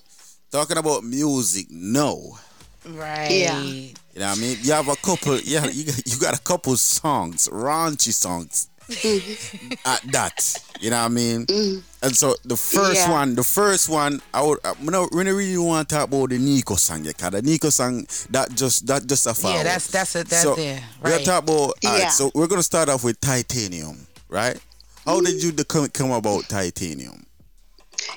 talking 0.51 0.77
about 0.77 1.03
music, 1.03 1.67
no. 1.69 2.37
Right. 2.85 3.31
Yeah. 3.31 3.61
You 3.61 3.93
know 4.15 4.29
what 4.29 4.37
I 4.37 4.41
mean? 4.41 4.57
You 4.61 4.71
have 4.73 4.87
a 4.87 4.95
couple. 4.95 5.39
Yeah, 5.43 5.65
you 5.67 5.85
got, 5.85 6.01
you 6.07 6.17
got 6.19 6.37
a 6.37 6.41
couple 6.41 6.75
songs, 6.77 7.47
raunchy 7.49 8.13
songs. 8.13 8.69
at 9.85 10.01
that, 10.13 10.55
you 10.79 10.89
know 10.89 10.95
what 10.99 11.05
I 11.05 11.07
mean? 11.09 11.45
Mm. 11.47 11.83
And 12.03 12.15
so 12.15 12.35
the 12.45 12.55
first 12.55 12.95
Yeah. 13.01 13.11
one, 13.11 13.35
the 13.35 13.43
first 13.43 13.89
one, 13.89 14.21
I 14.33 14.41
would, 14.41 14.59
I 14.63 14.73
don't 14.75 15.13
really, 15.13 15.31
really 15.33 15.57
want 15.57 15.89
to 15.89 15.95
talk 15.95 16.07
about 16.07 16.29
the 16.29 16.39
Nico 16.39 16.75
song, 16.75 17.03
yeah, 17.03 17.11
cause 17.11 17.31
the 17.31 17.41
Nico 17.41 17.69
song 17.69 18.07
that 18.29 18.55
just 18.55 18.87
that 18.87 19.05
just 19.05 19.27
a 19.27 19.33
foul. 19.33 19.51
Yeah, 19.55 19.63
that's 19.63 19.87
that's 19.91 20.15
it. 20.15 20.29
That's 20.29 20.41
so 20.43 20.55
there. 20.55 20.81
we're 21.03 21.11
Right. 21.17 21.25
talk 21.25 21.43
about. 21.43 21.51
All 21.59 21.71
right, 21.83 21.99
Yeah. 21.99 22.09
so 22.09 22.31
we're 22.33 22.47
gonna 22.47 22.63
start 22.63 22.87
off 22.87 23.03
with 23.03 23.19
titanium, 23.19 24.07
right? 24.29 24.57
How 25.05 25.19
did 25.19 25.43
you 25.43 25.51
come 25.65 25.89
come 25.89 26.11
about 26.11 26.47
titanium? 26.47 27.25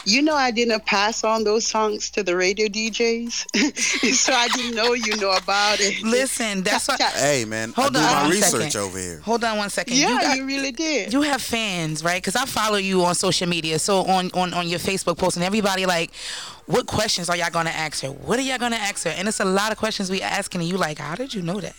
You 0.05 0.23
know, 0.23 0.35
I 0.35 0.51
didn't 0.51 0.85
pass 0.87 1.25
on 1.25 1.45
those 1.45 1.67
songs 1.67 2.11
to 2.11 2.23
the 2.23 2.37
radio 2.37 2.69
DJs, 2.69 4.15
so 4.15 4.33
I 4.33 4.49
didn't 4.49 4.75
know 4.75 4.93
you 4.95 5.17
know 5.17 5.31
about 5.33 5.79
it. 5.81 6.03
Listen, 6.03 6.63
that's 6.63 6.89
what. 6.89 7.01
Hey 7.01 7.45
man, 7.45 7.73
Hold 7.73 7.97
I 7.97 8.01
do 8.01 8.07
on 8.07 8.25
my 8.25 8.31
research 8.31 8.73
second. 8.73 8.81
over 8.81 8.99
here. 8.99 9.21
Hold 9.21 9.45
on 9.45 9.59
one 9.59 9.71
second. 9.71 9.97
Yeah, 9.97 10.19
got- 10.21 10.37
you 10.37 10.47
really 10.47 10.73
did. 10.73 11.13
You 11.13 11.23
have 11.23 11.43
fans, 11.43 12.03
right? 12.05 12.23
Because 12.23 12.37
I 12.37 12.45
follow 12.47 12.77
you 12.77 13.05
on 13.05 13.15
social 13.15 13.49
media. 13.49 13.79
So 13.79 14.05
on 14.05 14.31
on 14.33 14.55
on 14.55 14.69
your 14.69 14.79
Facebook 14.79 15.19
post, 15.19 15.37
and 15.37 15.45
everybody 15.45 15.87
like, 15.87 16.11
what 16.71 16.87
questions 16.87 17.29
are 17.29 17.37
y'all 17.37 17.51
gonna 17.51 17.71
ask 17.71 18.03
her? 18.03 18.11
What 18.11 18.39
are 18.39 18.43
y'all 18.43 18.59
gonna 18.59 18.77
ask 18.77 19.05
her? 19.05 19.11
And 19.11 19.27
it's 19.27 19.41
a 19.41 19.45
lot 19.45 19.73
of 19.73 19.79
questions 19.79 20.11
we 20.11 20.23
asking, 20.23 20.61
and 20.61 20.71
you 20.71 20.77
like, 20.77 20.99
how 20.99 21.17
did 21.17 21.35
you 21.35 21.43
know 21.43 21.61
that? 21.61 21.75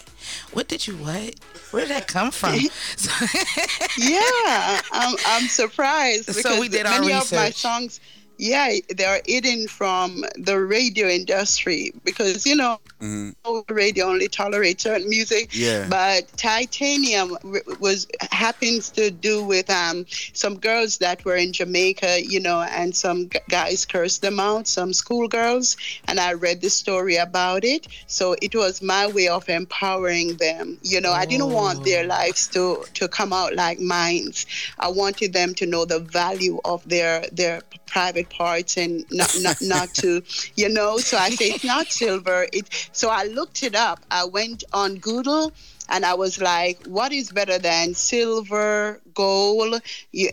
What 0.51 0.68
did 0.68 0.85
you 0.85 0.95
what? 0.97 1.35
Where 1.72 1.84
did 1.84 1.91
that 1.91 2.07
come 2.07 2.31
from? 2.31 2.55
yeah, 3.97 4.81
I'm, 4.91 5.15
I'm 5.26 5.47
surprised. 5.47 6.26
So 6.26 6.34
because 6.34 6.59
we 6.59 6.68
did 6.68 6.85
our 6.85 6.99
many 6.99 7.13
of 7.13 7.31
my 7.31 7.51
songs, 7.51 8.01
yeah, 8.41 8.73
they're 8.97 9.22
hidden 9.26 9.68
from 9.68 10.26
the 10.38 10.59
radio 10.59 11.07
industry 11.07 11.91
because 12.03 12.45
you 12.45 12.55
know 12.55 12.80
Mhm. 13.01 13.34
radio 13.69 14.07
only 14.07 14.27
tolerates 14.27 14.84
certain 14.84 15.09
music. 15.09 15.49
Yeah. 15.53 15.88
But 15.89 16.35
titanium 16.38 17.38
was 17.80 18.07
happens 18.31 18.91
to 18.91 19.11
do 19.11 19.43
with 19.43 19.69
um 19.69 20.05
some 20.34 20.59
girls 20.59 20.97
that 20.99 21.26
were 21.26 21.35
in 21.35 21.53
Jamaica, 21.53 22.23
you 22.26 22.39
know, 22.39 22.61
and 22.61 22.95
some 22.95 23.30
guys 23.49 23.85
cursed 23.85 24.22
them 24.22 24.39
out, 24.39 24.68
some 24.68 24.93
schoolgirls, 24.93 25.77
and 26.07 26.19
I 26.19 26.34
read 26.34 26.61
the 26.61 26.69
story 26.69 27.15
about 27.18 27.63
it. 27.63 27.88
So 28.07 28.35
it 28.41 28.55
was 28.55 28.81
my 28.81 29.07
way 29.07 29.27
of 29.27 29.49
empowering 29.49 30.38
them. 30.38 30.80
You 30.81 31.01
know, 31.01 31.13
I 31.13 31.26
didn't 31.26 31.51
want 31.51 31.84
their 31.84 32.05
lives 32.05 32.47
to 32.49 32.85
to 32.95 33.07
come 33.07 33.34
out 33.34 33.55
like 33.55 33.80
mine. 33.80 34.31
I 34.80 34.89
wanted 34.89 35.34
them 35.34 35.55
to 35.55 35.65
know 35.68 35.85
the 35.85 35.99
value 35.99 36.59
of 36.65 36.88
their 36.88 37.26
their 37.31 37.61
private 37.88 38.31
parts 38.32 38.78
and 38.78 39.06
not 39.12 39.34
not 39.40 39.58
not 39.62 39.94
to 39.94 40.22
you 40.56 40.70
know 40.70 40.98
so 40.98 41.18
i 41.18 41.30
say 41.30 41.49
it's 41.52 41.64
not 41.64 41.88
silver. 41.88 42.48
It 42.53 42.66
so 42.91 43.10
i 43.10 43.24
looked 43.26 43.64
it 43.64 43.76
up. 43.76 43.99
I 44.10 44.26
went 44.26 44.64
on 44.74 44.95
google 44.95 45.52
and 45.90 46.06
i 46.06 46.14
was 46.14 46.40
like 46.41 46.86
what 46.86 47.12
is 47.12 47.32
better 47.32 47.60
than 47.60 47.94
silver 47.94 49.02
gold 49.13 49.81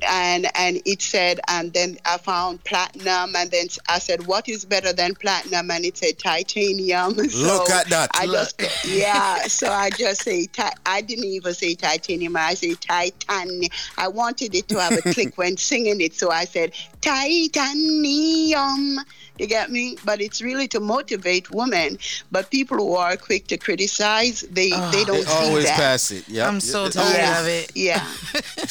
and 0.02 0.46
and 0.54 0.80
it 0.84 1.00
said 1.02 1.40
and 1.48 1.72
then 1.72 1.96
i 2.04 2.16
found 2.18 2.62
platinum 2.64 3.34
and 3.36 3.50
then 3.50 3.66
i 3.88 3.98
said 3.98 4.26
what 4.26 4.48
is 4.48 4.64
better 4.64 4.92
than 4.92 5.14
platinum 5.14 5.70
and 5.70 5.84
it 5.84 5.96
said 5.96 6.18
titanium 6.18 7.14
so 7.30 7.38
Look 7.42 7.70
at 7.70 7.88
that. 7.88 8.10
i 8.14 8.26
just 8.26 8.60
yeah 8.86 9.42
so 9.46 9.70
i 9.70 9.90
just 9.90 10.22
say 10.22 10.46
ti- 10.46 10.62
i 10.86 11.00
didn't 11.00 11.24
even 11.24 11.54
say 11.54 11.74
titanium 11.74 12.36
i 12.36 12.54
say 12.54 12.74
titan 12.74 13.62
i 13.96 14.08
wanted 14.08 14.54
it 14.54 14.68
to 14.68 14.80
have 14.80 14.92
a 14.92 15.02
click 15.02 15.36
when 15.36 15.56
singing 15.56 16.00
it 16.00 16.14
so 16.14 16.30
i 16.30 16.44
said 16.44 16.72
titanium 17.00 18.98
you 19.38 19.46
get 19.46 19.70
me 19.70 19.96
but 20.04 20.20
it's 20.20 20.42
really 20.42 20.66
to 20.68 20.80
motivate 20.80 21.50
women 21.50 21.96
but 22.32 22.50
people 22.50 22.76
who 22.76 22.94
are 22.96 23.16
quick 23.16 23.46
to 23.46 23.56
criticize 23.56 24.40
they 24.50 24.68
they 24.70 24.72
ah. 24.74 25.04
don't 25.06 25.16
They 25.18 25.22
see 25.24 25.48
always 25.48 25.64
that. 25.64 25.76
pass 25.76 26.10
it. 26.10 26.28
Yeah. 26.28 26.48
I'm 26.48 26.60
so 26.60 26.88
tired 26.88 27.16
yeah. 27.16 27.40
of 27.40 27.46
it. 27.46 27.72
Yeah. 27.74 28.06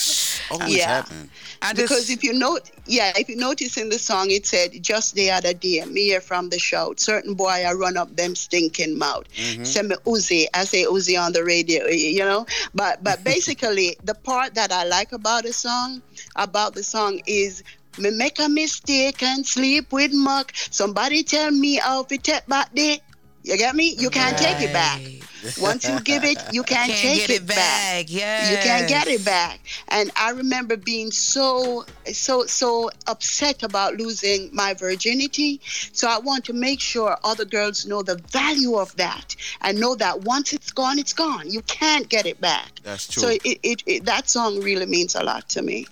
Always 0.52 0.76
Yeah. 0.78 0.88
happen. 0.88 1.30
because 1.76 2.10
if 2.10 2.24
you 2.24 2.34
note, 2.34 2.70
yeah, 2.86 3.12
if 3.16 3.28
you 3.30 3.36
notice 3.36 3.78
in 3.78 3.90
the 3.90 4.00
song, 4.00 4.30
it 4.32 4.46
said 4.46 4.82
just 4.82 5.16
the 5.16 5.32
other 5.32 5.54
day, 5.54 5.84
me 5.86 6.06
here 6.06 6.22
from 6.22 6.50
the 6.50 6.60
shout, 6.60 7.00
certain 7.00 7.34
boy 7.34 7.64
I 7.68 7.74
run 7.74 7.98
up 7.98 8.16
them 8.16 8.36
stinking 8.36 8.98
mouth. 8.98 9.26
Mm-hmm. 9.36 9.64
Say 9.64 9.82
me 9.82 9.96
Uzi, 10.06 10.46
I 10.54 10.64
say 10.66 10.86
Uzi 10.86 11.20
on 11.20 11.34
the 11.34 11.44
radio, 11.44 11.88
you 11.88 12.20
know. 12.20 12.46
But 12.74 13.04
but 13.04 13.24
basically, 13.34 13.98
the 14.04 14.14
part 14.16 14.54
that 14.56 14.72
I 14.72 14.84
like 14.86 15.12
about 15.12 15.44
the 15.44 15.54
song, 15.54 16.02
about 16.36 16.76
the 16.76 16.84
song 16.84 17.22
is. 17.26 17.64
Me 18.00 18.12
make 18.12 18.38
a 18.38 18.48
mistake 18.48 19.24
and 19.24 19.44
sleep 19.44 19.92
with 19.92 20.14
muck. 20.14 20.54
Somebody 20.70 21.24
tell 21.24 21.50
me 21.50 21.78
how 21.78 22.04
to 22.04 22.16
take 22.20 22.46
back 22.46 22.70
the. 22.76 23.02
You 23.48 23.56
get 23.56 23.76
me? 23.76 23.96
You 23.98 24.10
can't 24.10 24.38
take 24.38 24.62
it 24.62 24.74
back. 24.74 25.00
Once 25.62 25.88
you 25.88 25.98
give 26.02 26.26
it, 26.26 26.38
you 26.52 26.64
can't, 26.74 26.92
Can't 26.92 27.02
take 27.02 27.28
get 27.28 27.30
it, 27.30 27.44
it 27.44 27.48
back. 27.48 28.08
back, 28.08 28.12
You 28.12 28.58
can't 28.58 28.90
get 28.90 29.08
it 29.08 29.24
back. 29.24 29.62
And 29.88 30.12
I 30.18 30.32
remember 30.32 30.76
being 30.76 31.12
so 31.12 31.86
so 32.12 32.46
so 32.46 32.90
upset 33.08 33.64
about 33.64 33.96
losing 33.96 34.50
my 34.52 34.74
virginity. 34.74 35.62
So 35.94 36.10
I 36.10 36.18
want 36.20 36.44
to 36.46 36.54
make 36.54 36.82
sure 36.82 37.16
other 37.24 37.46
girls 37.46 37.86
know 37.86 38.02
the 38.04 38.18
value 38.32 38.76
of 38.76 38.94
that 38.98 39.36
and 39.62 39.80
know 39.80 39.96
that 39.96 40.22
once 40.22 40.52
it's 40.52 40.74
gone, 40.74 41.00
it's 41.00 41.14
gone. 41.14 41.50
You 41.50 41.62
can't 41.62 42.10
get 42.10 42.26
it 42.26 42.42
back. 42.42 42.82
That's 42.84 43.08
true. 43.08 43.24
So 43.24 43.30
it, 43.30 43.60
it, 43.64 43.84
it 43.86 44.06
that 44.06 44.30
song 44.30 44.60
really 44.62 44.88
means 44.88 45.16
a 45.16 45.24
lot 45.24 45.48
to 45.50 45.62
me. 45.62 45.88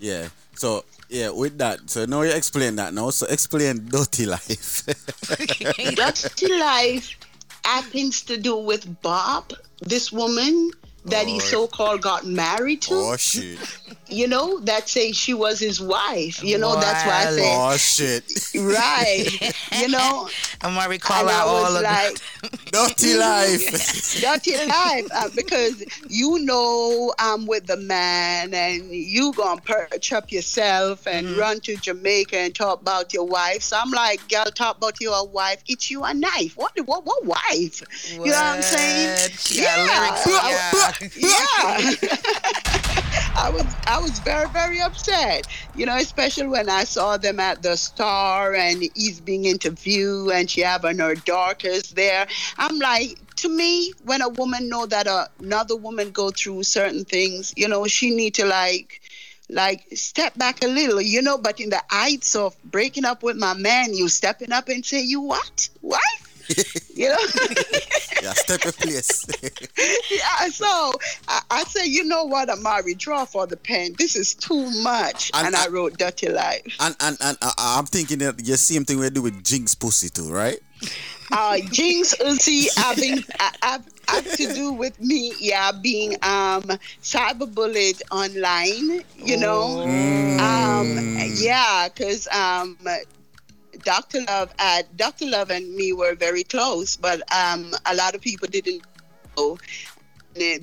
Yeah. 0.00 0.28
So 0.56 0.84
yeah, 1.08 1.30
with 1.30 1.58
that. 1.58 1.88
So 1.90 2.04
now 2.06 2.22
you 2.22 2.32
explain 2.32 2.76
that 2.76 2.92
now. 2.94 3.10
So 3.10 3.26
explain 3.26 3.86
dirty 3.86 4.26
life. 4.26 4.84
Dirty 5.94 6.58
Life 6.58 7.16
happens 7.64 8.22
to 8.24 8.36
do 8.36 8.56
with 8.56 9.00
Bob, 9.02 9.52
this 9.82 10.12
woman 10.12 10.70
that 11.06 11.26
he 11.26 11.36
Oh. 11.36 11.38
so-called 11.40 12.02
got 12.02 12.26
married 12.26 12.82
to. 12.82 12.94
oh 12.94 13.16
shit. 13.16 13.58
You 14.08 14.28
know, 14.28 14.60
that 14.60 14.88
say 14.88 15.12
she 15.12 15.34
was 15.34 15.58
his 15.58 15.80
wife. 15.80 16.42
You 16.42 16.58
know, 16.58 16.74
that's 16.78 17.04
why 17.06 17.26
I 17.26 17.36
say 17.36 17.54
Oh 17.56 17.76
shit. 17.76 18.24
right. 18.54 19.52
You 19.76 19.88
know, 19.88 20.28
I'm 20.62 20.74
gonna 20.74 20.88
recall 20.88 21.20
and 21.22 21.30
I 21.30 21.40
out 21.40 21.46
all 21.48 21.76
of 21.76 21.82
like, 21.82 22.16
Dirty 22.72 23.14
life. 23.14 24.20
dirty 24.20 24.56
life, 24.66 25.06
uh, 25.14 25.28
because 25.34 25.84
you 26.08 26.38
know 26.40 27.12
I'm 27.18 27.46
with 27.46 27.66
the 27.66 27.76
man, 27.76 28.54
and 28.54 28.90
you 28.90 29.32
gonna 29.34 29.60
perch 29.60 30.12
up 30.12 30.30
yourself 30.32 31.06
and 31.06 31.26
Mm-hmm. 31.26 31.38
run 31.40 31.60
to 31.60 31.76
Jamaica 31.76 32.36
and 32.36 32.54
talk 32.54 32.80
about 32.80 33.12
your 33.12 33.24
wife. 33.26 33.62
So 33.62 33.76
I'm 33.76 33.90
like, 33.90 34.26
girl, 34.28 34.44
talk 34.54 34.76
about 34.78 35.00
your 35.00 35.26
wife. 35.26 35.62
It's 35.66 35.90
you 35.90 36.04
a 36.04 36.14
knife. 36.14 36.56
What? 36.56 36.72
What? 36.86 37.04
What 37.04 37.24
wife? 37.26 37.82
You 38.12 38.18
know 38.18 38.24
what 38.24 38.36
I'm 38.36 38.62
saying? 38.62 39.10
What? 39.10 39.30
She 39.32 39.60
got 39.62 39.78
lyrics, 39.78 40.26
I- 40.28 41.10
yeah. 41.16 42.12
I 43.38 43.50
was 43.50 43.64
I 43.86 43.95
was 43.98 44.18
very 44.20 44.48
very 44.48 44.80
upset, 44.80 45.46
you 45.72 45.86
know, 45.86 45.96
especially 45.96 46.46
when 46.48 46.68
I 46.68 46.84
saw 46.84 47.16
them 47.16 47.40
at 47.40 47.62
the 47.62 47.76
Star 47.76 48.54
and 48.54 48.82
he's 48.94 49.20
being 49.20 49.44
interviewed 49.44 50.30
and 50.32 50.48
she 50.50 50.60
having 50.62 50.98
her 50.98 51.14
daughters 51.16 51.90
there. 51.90 52.26
I'm 52.58 52.78
like, 52.78 53.18
to 53.36 53.48
me, 53.48 53.94
when 54.02 54.22
a 54.22 54.28
woman 54.28 54.68
know 54.68 54.86
that 54.86 55.06
another 55.40 55.76
woman 55.76 56.10
go 56.10 56.30
through 56.30 56.62
certain 56.64 57.04
things, 57.04 57.52
you 57.56 57.68
know, 57.68 57.86
she 57.86 58.10
need 58.14 58.34
to 58.36 58.46
like 58.46 59.00
like 59.48 59.84
step 59.94 60.36
back 60.36 60.62
a 60.64 60.66
little, 60.68 61.00
you 61.00 61.22
know. 61.22 61.38
But 61.38 61.60
in 61.60 61.70
the 61.70 61.82
heights 61.90 62.34
of 62.34 62.56
breaking 62.64 63.04
up 63.04 63.22
with 63.22 63.36
my 63.36 63.54
man, 63.54 63.94
you 63.94 64.08
stepping 64.08 64.52
up 64.52 64.68
and 64.68 64.84
say, 64.84 65.02
"You 65.02 65.20
what? 65.20 65.68
What?" 65.80 66.02
you 66.94 67.08
know. 67.08 67.16
yeah, 68.22 68.32
step 68.34 68.64
in 68.64 68.72
place. 68.72 69.26
yeah, 70.10 70.48
so 70.50 70.92
I, 71.28 71.42
I 71.50 71.64
say, 71.64 71.86
you 71.86 72.04
know 72.04 72.24
what, 72.24 72.48
Amari, 72.50 72.94
draw 72.94 73.24
for 73.24 73.46
the 73.46 73.56
pen. 73.56 73.94
This 73.98 74.16
is 74.16 74.34
too 74.34 74.70
much. 74.82 75.30
And 75.34 75.48
And, 75.48 75.56
I 75.56 75.68
wrote 75.68 75.98
Dirty 75.98 76.28
Life. 76.28 76.76
and 76.80 76.96
and 77.00 77.16
and 77.20 77.38
uh, 77.42 77.52
I'm 77.58 77.86
thinking 77.86 78.18
that 78.18 78.38
the 78.38 78.56
same 78.56 78.84
thing 78.84 78.98
we 78.98 79.10
do 79.10 79.22
with 79.22 79.42
Jinx 79.44 79.74
pussy 79.74 80.08
too, 80.08 80.30
right? 80.32 80.58
Uh, 81.32 81.58
Jinx 81.72 82.14
Uzi 82.16 82.68
having 82.76 83.18
uh, 83.40 83.50
have, 83.62 83.84
have 84.08 84.36
to 84.36 84.52
do 84.54 84.72
with 84.72 85.00
me, 85.00 85.32
yeah, 85.40 85.72
being 85.72 86.12
um 86.22 86.62
cyberbullied 87.02 88.00
online, 88.12 89.02
you 89.16 89.36
know. 89.36 89.82
Um, 90.38 91.18
yeah, 91.36 91.88
because 91.88 92.28
um, 92.28 92.78
Dr. 93.86 94.22
Love, 94.22 94.52
uh, 94.58 94.82
Dr. 94.96 95.26
Love 95.26 95.50
and 95.50 95.72
me 95.76 95.92
were 95.92 96.16
very 96.16 96.42
close, 96.42 96.96
but 96.96 97.22
um, 97.32 97.72
a 97.86 97.94
lot 97.94 98.16
of 98.16 98.20
people 98.20 98.48
didn't 98.48 98.82
know. 99.36 99.56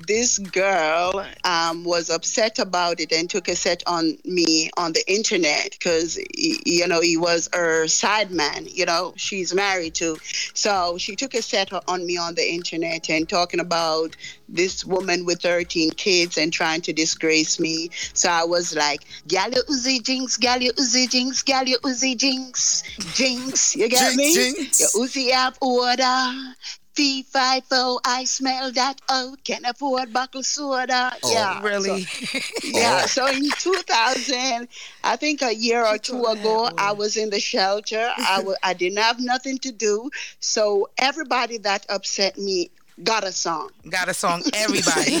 This 0.06 0.38
girl 0.38 1.26
um, 1.44 1.84
was 1.84 2.10
upset 2.10 2.58
about 2.58 3.00
it 3.00 3.12
and 3.12 3.28
took 3.28 3.48
a 3.48 3.56
set 3.56 3.82
on 3.86 4.16
me 4.24 4.70
on 4.76 4.92
the 4.92 5.02
internet 5.12 5.70
because, 5.72 6.18
you 6.34 6.86
know, 6.86 7.00
he 7.00 7.16
was 7.16 7.48
her 7.52 7.88
side 7.88 8.30
man, 8.30 8.66
you 8.70 8.86
know, 8.86 9.14
she's 9.16 9.52
married 9.54 9.94
to. 9.96 10.16
So 10.54 10.96
she 10.98 11.16
took 11.16 11.34
a 11.34 11.42
set 11.42 11.72
on 11.88 12.06
me 12.06 12.16
on 12.16 12.34
the 12.34 12.48
internet 12.48 13.10
and 13.10 13.28
talking 13.28 13.60
about 13.60 14.16
this 14.48 14.84
woman 14.84 15.24
with 15.24 15.40
13 15.42 15.90
kids 15.92 16.38
and 16.38 16.52
trying 16.52 16.80
to 16.82 16.92
disgrace 16.92 17.58
me. 17.58 17.90
So 18.12 18.28
I 18.30 18.44
was 18.44 18.76
like, 18.76 19.04
Gal 19.26 19.50
you 19.50 19.62
Uzi 19.64 20.02
Jinx, 20.02 20.36
Gal 20.36 20.60
you 20.60 20.72
Uzi 20.72 21.08
Jinx, 21.10 21.42
Gal 21.42 21.66
you 21.66 21.78
Uzi 21.78 22.16
Jinx, 22.16 22.82
Jinx, 23.14 23.74
you 23.74 23.88
get 23.88 24.14
Jinx, 24.14 24.16
me? 24.16 24.34
Jinx. 24.34 24.80
You 24.80 25.02
Uzi 25.02 25.30
have 25.32 25.58
order. 25.60 26.54
Fee, 26.94 27.24
five, 27.24 27.64
four, 27.64 28.00
I 28.04 28.24
smell 28.24 28.70
that 28.72 29.00
out. 29.10 29.42
Can 29.42 29.64
afford 29.64 30.12
buckle 30.12 30.44
soda. 30.44 31.12
Oh, 31.24 31.32
yeah. 31.32 31.60
really? 31.62 32.04
So, 32.04 32.38
oh. 32.38 32.40
yeah. 32.62 33.06
So 33.06 33.26
in 33.26 33.50
2000, 33.50 34.68
I 35.02 35.16
think 35.16 35.42
a 35.42 35.52
year 35.52 35.84
or 35.84 35.98
two 35.98 36.22
ago, 36.24 36.70
I 36.78 36.92
was 36.92 37.16
in 37.16 37.30
the 37.30 37.40
shelter. 37.40 38.12
I 38.16 38.44
I 38.62 38.74
didn't 38.74 38.98
have 38.98 39.18
nothing 39.18 39.58
to 39.58 39.72
do. 39.72 40.10
So 40.38 40.88
everybody 40.98 41.58
that 41.58 41.84
upset 41.88 42.38
me 42.38 42.70
got 43.02 43.24
a 43.24 43.32
song. 43.32 43.70
Got 43.90 44.08
a 44.08 44.14
song. 44.14 44.42
Everybody. 44.54 45.16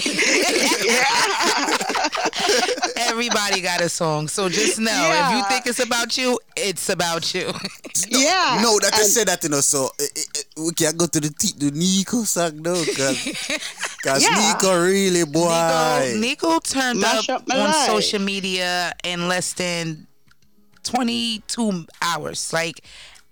Everybody 2.96 3.60
got 3.60 3.80
a 3.80 3.88
song. 3.88 4.28
So 4.28 4.48
just 4.48 4.78
know, 4.78 4.90
if 4.92 5.36
you 5.36 5.42
think 5.48 5.66
it's 5.66 5.80
about 5.84 6.16
you, 6.16 6.38
it's 6.56 6.88
about 6.88 7.34
you. 7.34 7.46
yeah. 8.08 8.60
No, 8.62 8.78
that 8.80 8.92
you 8.94 9.02
and- 9.02 9.10
said 9.10 9.28
that, 9.28 9.42
you 9.42 9.50
know, 9.50 9.60
so 9.60 9.90
eh, 10.00 10.04
eh, 10.16 10.20
eh, 10.36 10.62
we 10.64 10.72
can 10.72 10.96
go 10.96 11.06
to 11.06 11.20
the, 11.20 11.30
t- 11.30 11.54
the 11.58 11.70
Nico 11.70 12.22
song 12.24 12.62
now, 12.62 12.82
because 12.84 14.22
Yeah. 14.22 14.52
Nico 14.52 14.80
really, 14.82 15.24
boy. 15.24 15.48
Nico, 16.14 16.20
Nico 16.20 16.58
turned 16.60 17.00
Mash 17.00 17.28
up, 17.28 17.42
up 17.42 17.50
on 17.52 17.58
life. 17.58 17.74
social 17.86 18.20
media 18.20 18.92
in 19.02 19.28
less 19.28 19.52
than 19.54 20.06
22 20.84 21.86
hours. 22.02 22.52
Like 22.52 22.80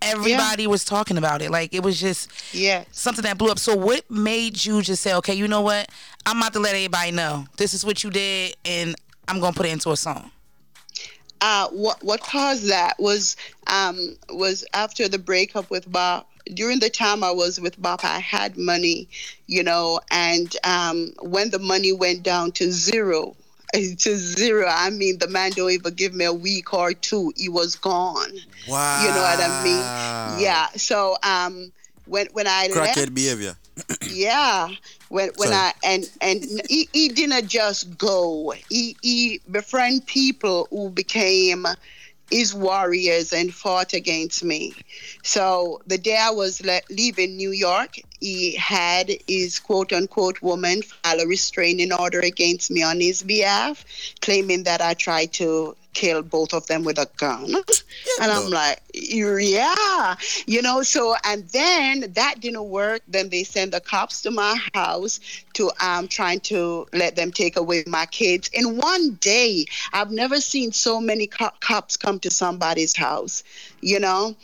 everybody 0.03 0.67
was 0.67 0.85
talking 0.85 1.17
about 1.17 1.41
it. 1.41 1.51
Like 1.51 1.73
it 1.73 1.83
was 1.83 1.99
just 1.99 2.29
yeah. 2.53 2.83
something 2.91 3.23
that 3.23 3.37
blew 3.37 3.51
up. 3.51 3.59
So 3.59 3.75
what 3.75 4.09
made 4.09 4.63
you 4.65 4.81
just 4.81 5.01
say, 5.01 5.13
okay, 5.15 5.33
you 5.33 5.47
know 5.47 5.61
what? 5.61 5.89
I'm 6.25 6.37
about 6.37 6.53
to 6.53 6.59
let 6.59 6.75
everybody 6.75 7.11
know 7.11 7.45
this 7.57 7.73
is 7.73 7.85
what 7.85 8.03
you 8.03 8.09
did, 8.09 8.55
and 8.65 8.95
I'm 9.27 9.39
gonna 9.39 9.53
put 9.55 9.65
it 9.65 9.71
into 9.71 9.91
a 9.91 9.97
song. 9.97 10.31
uh, 11.41 11.67
what 11.69 12.01
what 12.03 12.21
caused 12.21 12.69
that 12.69 12.93
was 12.99 13.35
um, 13.67 14.15
was 14.29 14.65
after 14.73 15.07
the 15.09 15.19
breakup 15.19 15.69
with 15.69 15.91
Bob. 15.91 16.25
During 16.53 16.79
the 16.79 16.89
time 16.89 17.23
I 17.23 17.31
was 17.31 17.59
with 17.59 17.81
Bob, 17.81 18.01
I 18.03 18.19
had 18.19 18.57
money, 18.57 19.07
you 19.47 19.63
know, 19.63 19.99
and 20.11 20.53
um, 20.65 21.13
when 21.21 21.51
the 21.51 21.59
money 21.59 21.93
went 21.93 22.23
down 22.23 22.51
to 22.53 22.71
zero, 22.71 23.35
to 23.73 24.15
zero, 24.15 24.67
I 24.69 24.89
mean, 24.91 25.17
the 25.17 25.27
man 25.27 25.51
don't 25.51 25.71
even 25.71 25.93
give 25.95 26.13
me 26.13 26.25
a 26.25 26.33
week 26.33 26.73
or 26.73 26.93
two. 26.93 27.33
He 27.35 27.49
was 27.49 27.75
gone. 27.75 28.31
Wow. 28.67 29.01
You 29.01 29.09
know 29.09 29.21
what 29.21 29.39
I 29.39 29.63
mean? 29.63 30.41
Yeah. 30.41 30.67
So 30.75 31.17
um, 31.23 31.71
when 32.05 32.27
when 32.33 32.47
I 32.47 32.67
left, 32.67 32.97
Crackhead 32.97 33.13
behavior. 33.13 33.55
yeah 34.11 34.69
when 35.09 35.31
when 35.37 35.49
Sorry. 35.49 35.55
i 35.55 35.73
and 35.83 36.07
and 36.21 36.43
he, 36.69 36.87
he 36.93 37.09
didn't 37.09 37.47
just 37.47 37.97
go 37.97 38.53
he 38.69 38.95
he 39.01 39.41
befriend 39.49 40.05
people 40.05 40.67
who 40.69 40.91
became 40.91 41.65
his 42.29 42.53
warriors 42.53 43.33
and 43.33 43.51
fought 43.51 43.93
against 43.93 44.43
me 44.43 44.75
so 45.23 45.81
the 45.87 45.97
day 45.97 46.17
i 46.17 46.29
was 46.29 46.63
le- 46.63 46.81
leaving 46.91 47.35
new 47.35 47.49
york 47.49 47.95
he 48.19 48.55
had 48.55 49.11
his 49.27 49.59
quote 49.59 49.93
unquote 49.93 50.41
woman 50.41 50.81
file 50.81 51.19
a 51.19 51.27
restraining 51.27 51.93
order 51.93 52.19
against 52.19 52.71
me 52.71 52.83
on 52.83 52.99
his 52.99 53.23
behalf 53.23 53.85
claiming 54.21 54.63
that 54.63 54.81
i 54.81 54.93
tried 54.93 55.31
to 55.31 55.75
kill 55.93 56.21
both 56.23 56.53
of 56.53 56.65
them 56.67 56.83
with 56.83 56.97
a 56.97 57.07
gun. 57.17 57.55
And 58.21 58.31
i'm 58.31 58.49
like 58.49 58.81
yeah. 58.93 60.15
You 60.45 60.61
know 60.61 60.83
so 60.83 61.15
and 61.23 61.47
then 61.49 62.11
that 62.13 62.39
didn't 62.39 62.65
work. 62.69 63.01
Then 63.07 63.29
they 63.29 63.43
sent 63.43 63.71
the 63.71 63.79
cops 63.79 64.21
to 64.23 64.31
my 64.31 64.57
house 64.73 65.19
to 65.53 65.71
um 65.81 66.07
trying 66.07 66.41
to 66.41 66.87
let 66.93 67.15
them 67.15 67.31
take 67.31 67.55
away 67.57 67.83
my 67.87 68.05
kids. 68.07 68.49
In 68.53 68.77
one 68.77 69.13
day 69.21 69.65
i've 69.93 70.11
never 70.11 70.41
seen 70.41 70.71
so 70.71 70.99
many 70.99 71.27
co- 71.27 71.51
cops 71.59 71.97
come 71.97 72.19
to 72.19 72.29
somebody's 72.29 72.95
house 72.95 73.43
you 73.83 73.99
know. 73.99 74.35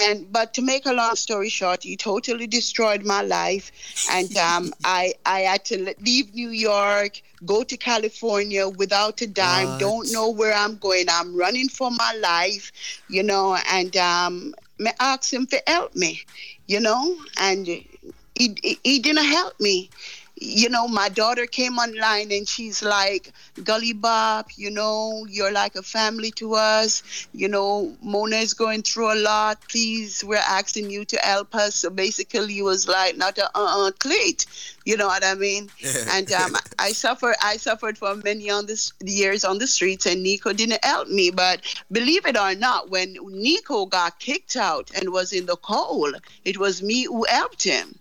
And 0.00 0.30
but 0.32 0.54
to 0.54 0.62
make 0.62 0.86
a 0.86 0.92
long 0.92 1.16
story 1.16 1.48
short, 1.48 1.82
he 1.82 1.96
totally 1.96 2.46
destroyed 2.46 3.04
my 3.04 3.22
life, 3.22 3.72
and 4.10 4.34
um, 4.36 4.72
I 4.84 5.14
I 5.26 5.40
had 5.40 5.64
to 5.66 5.94
leave 6.00 6.34
New 6.34 6.50
York, 6.50 7.20
go 7.44 7.64
to 7.64 7.76
California 7.76 8.68
without 8.68 9.20
a 9.22 9.26
dime. 9.26 9.70
What? 9.70 9.80
Don't 9.80 10.12
know 10.12 10.30
where 10.30 10.54
I'm 10.54 10.76
going. 10.76 11.06
I'm 11.10 11.36
running 11.36 11.68
for 11.68 11.90
my 11.90 12.14
life, 12.20 12.72
you 13.08 13.22
know. 13.22 13.56
And 13.70 13.96
um, 13.96 14.54
me 14.78 14.90
asked 15.00 15.32
him 15.32 15.46
to 15.48 15.62
help 15.66 15.94
me, 15.96 16.22
you 16.66 16.80
know, 16.80 17.16
and 17.38 17.66
he, 17.66 17.86
he, 18.34 18.78
he 18.82 18.98
didn't 19.00 19.24
help 19.24 19.58
me. 19.60 19.90
You 20.36 20.68
know, 20.68 20.88
my 20.88 21.08
daughter 21.08 21.46
came 21.46 21.78
online 21.78 22.32
and 22.32 22.46
she's 22.48 22.82
like, 22.82 23.32
Gully 23.62 23.92
Bop, 23.92 24.58
you 24.58 24.68
know, 24.70 25.24
you're 25.28 25.52
like 25.52 25.76
a 25.76 25.82
family 25.82 26.32
to 26.32 26.54
us. 26.54 27.04
You 27.32 27.48
know, 27.48 27.96
Mona 28.02 28.36
is 28.36 28.52
going 28.52 28.82
through 28.82 29.12
a 29.12 29.20
lot. 29.20 29.60
Please, 29.68 30.24
we're 30.24 30.36
asking 30.36 30.90
you 30.90 31.04
to 31.06 31.16
help 31.18 31.54
us. 31.54 31.76
So 31.76 31.90
basically, 31.90 32.58
it 32.58 32.62
was 32.62 32.88
like 32.88 33.16
not 33.16 33.38
a 33.38 33.46
uh 33.56 33.86
uh 33.86 33.90
clit. 33.92 34.46
You 34.84 34.96
know 34.96 35.06
what 35.06 35.24
I 35.24 35.34
mean? 35.34 35.70
And 36.10 36.30
um, 36.32 36.56
I 36.78 36.92
suffered. 36.92 37.36
I 37.42 37.56
suffered 37.56 37.96
for 37.96 38.14
many 38.16 38.50
on 38.50 38.66
this 38.66 38.92
years 39.04 39.44
on 39.44 39.58
the 39.58 39.66
streets, 39.66 40.06
and 40.06 40.22
Nico 40.22 40.52
didn't 40.52 40.84
help 40.84 41.08
me. 41.08 41.30
But 41.30 41.60
believe 41.92 42.26
it 42.26 42.36
or 42.36 42.54
not, 42.54 42.90
when 42.90 43.16
Nico 43.28 43.86
got 43.86 44.18
kicked 44.18 44.56
out 44.56 44.90
and 44.94 45.10
was 45.12 45.32
in 45.32 45.46
the 45.46 45.56
cold, 45.56 46.16
it 46.44 46.58
was 46.58 46.82
me 46.82 47.04
who 47.04 47.24
helped 47.28 47.62
him. 47.62 47.98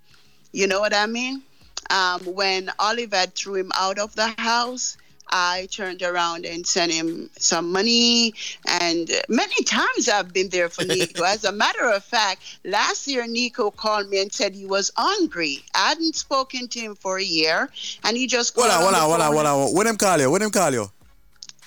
You 0.51 0.67
know 0.67 0.79
what 0.79 0.93
I 0.95 1.05
mean? 1.07 1.41
Um, 1.89 2.21
when 2.25 2.71
Oliver 2.79 3.25
threw 3.27 3.55
him 3.55 3.71
out 3.75 3.99
of 3.99 4.15
the 4.15 4.33
house, 4.37 4.97
I 5.29 5.67
turned 5.71 6.03
around 6.03 6.45
and 6.45 6.65
sent 6.65 6.91
him 6.91 7.29
some 7.37 7.71
money. 7.71 8.33
And 8.67 9.09
many 9.29 9.63
times 9.63 10.07
I've 10.07 10.31
been 10.31 10.49
there 10.49 10.69
for 10.69 10.83
Nico. 10.85 11.23
As 11.25 11.43
a 11.43 11.51
matter 11.51 11.89
of 11.89 12.03
fact, 12.03 12.59
last 12.63 13.07
year 13.07 13.25
Nico 13.25 13.71
called 13.71 14.09
me 14.09 14.21
and 14.21 14.31
said 14.31 14.53
he 14.53 14.65
was 14.65 14.91
hungry. 14.95 15.63
I 15.73 15.89
hadn't 15.89 16.15
spoken 16.15 16.67
to 16.69 16.79
him 16.79 16.95
for 16.95 17.17
a 17.17 17.23
year, 17.23 17.69
and 18.03 18.15
he 18.15 18.27
just 18.27 18.53
Hold 18.55 18.69
called 18.69 18.83
on, 18.83 18.93
hold 18.93 18.95
on, 18.95 19.21
hold 19.21 19.21
on, 19.21 19.55
hold 19.55 19.69
on. 19.69 19.75
When 19.75 19.87
him 19.87 19.97
call 19.97 20.19
you? 20.19 20.29
When 20.29 20.41
him 20.41 20.51
call 20.51 20.71
you? 20.71 20.91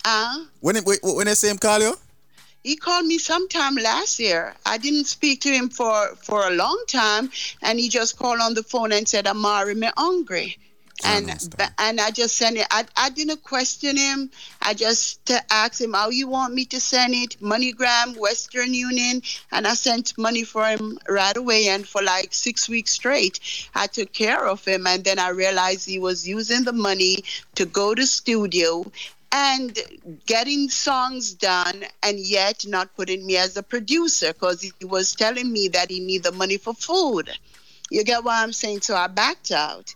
Uh, 0.05 0.45
When 0.61 0.77
him, 0.77 0.85
when 1.03 1.27
they 1.27 1.35
say 1.35 1.51
him 1.51 1.59
call 1.59 1.81
you? 1.81 1.97
He 2.67 2.75
called 2.75 3.07
me 3.07 3.17
sometime 3.19 3.77
last 3.77 4.19
year. 4.19 4.53
I 4.67 4.77
didn't 4.79 5.05
speak 5.05 5.43
to 5.43 5.51
him 5.51 5.69
for 5.69 6.17
for 6.17 6.45
a 6.49 6.51
long 6.51 6.83
time, 6.89 7.31
and 7.63 7.79
he 7.79 7.89
just 7.89 8.19
called 8.19 8.41
on 8.41 8.55
the 8.55 8.65
phone 8.65 8.91
and 8.91 9.07
said, 9.07 9.29
"Amari, 9.29 9.77
me 9.77 9.89
hungry." 9.97 10.59
And 11.05 11.29
and 11.79 12.01
I 12.01 12.11
just 12.11 12.37
sent 12.37 12.57
it. 12.57 12.67
I, 12.71 12.85
I 12.97 13.11
didn't 13.11 13.43
question 13.45 13.97
him. 13.97 14.31
I 14.63 14.73
just 14.75 15.31
asked 15.51 15.81
him 15.81 15.93
how 15.93 16.09
you 16.09 16.27
want 16.27 16.55
me 16.55 16.65
to 16.67 16.81
send 16.81 17.15
it. 17.15 17.37
MoneyGram, 17.41 18.17
Western 18.17 18.73
Union, 18.73 19.23
and 19.53 19.67
I 19.67 19.75
sent 19.75 20.17
money 20.19 20.43
for 20.43 20.65
him 20.65 20.99
right 21.09 21.37
away. 21.37 21.69
And 21.69 21.87
for 21.87 22.03
like 22.03 22.33
six 22.33 22.69
weeks 22.69 22.93
straight, 22.93 23.39
I 23.75 23.87
took 23.87 24.13
care 24.13 24.45
of 24.47 24.65
him. 24.65 24.87
And 24.87 25.05
then 25.05 25.19
I 25.19 25.29
realized 25.29 25.87
he 25.87 25.99
was 25.99 26.27
using 26.27 26.65
the 26.65 26.73
money 26.73 27.25
to 27.57 27.67
go 27.67 27.95
to 27.95 28.07
studio 28.07 28.91
and 29.33 29.79
getting 30.27 30.69
songs 30.69 31.35
done 31.35 31.85
and 32.03 32.19
yet 32.19 32.65
not 32.67 32.95
putting 32.97 33.25
me 33.27 33.37
as 33.37 33.57
a 33.57 33.63
producer 33.63 34.33
because 34.33 34.63
he 34.63 34.73
was 34.85 35.15
telling 35.15 35.53
me 35.53 35.69
that 35.69 35.91
he 35.91 36.01
need 36.01 36.23
the 36.23 36.33
money 36.33 36.57
for 36.57 36.75
food. 36.75 37.31
You 37.91 38.05
get 38.05 38.25
what 38.25 38.35
I'm 38.35 38.53
saying? 38.53 38.83
So 38.83 38.95
I 38.97 39.07
backed 39.09 39.51
out. 39.51 39.95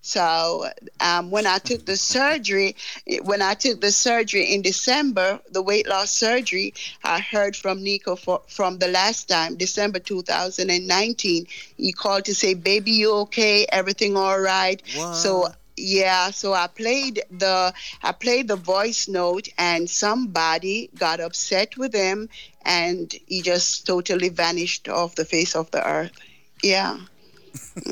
So 0.00 0.66
um, 1.00 1.30
when 1.30 1.46
I 1.46 1.58
took 1.58 1.84
the 1.86 1.96
surgery, 1.96 2.76
when 3.22 3.40
I 3.42 3.54
took 3.54 3.80
the 3.80 3.90
surgery 3.92 4.52
in 4.54 4.62
December, 4.62 5.40
the 5.50 5.62
weight 5.62 5.88
loss 5.88 6.10
surgery, 6.10 6.74
I 7.04 7.20
heard 7.20 7.56
from 7.56 7.82
Nico 7.82 8.16
for, 8.16 8.42
from 8.48 8.78
the 8.78 8.88
last 8.88 9.28
time, 9.28 9.56
December 9.56 10.00
2019. 10.00 11.46
He 11.76 11.92
called 11.92 12.24
to 12.26 12.34
say, 12.34 12.54
"Baby, 12.54 12.92
you 12.92 13.12
okay? 13.26 13.66
Everything 13.70 14.16
all 14.16 14.38
right?" 14.40 14.82
So 15.10 15.48
yeah, 15.82 16.30
so 16.30 16.54
I 16.54 16.66
played 16.68 17.22
the 17.30 17.74
I 18.02 18.12
played 18.12 18.48
the 18.48 18.56
voice 18.56 19.08
note, 19.08 19.48
and 19.58 19.90
somebody 19.90 20.90
got 20.98 21.20
upset 21.20 21.76
with 21.76 21.92
him, 21.94 22.28
and 22.64 23.12
he 23.26 23.42
just 23.42 23.86
totally 23.86 24.28
vanished 24.30 24.88
off 24.88 25.14
the 25.16 25.24
face 25.24 25.54
of 25.56 25.70
the 25.72 25.86
earth. 25.86 26.12
Yeah. 26.62 27.00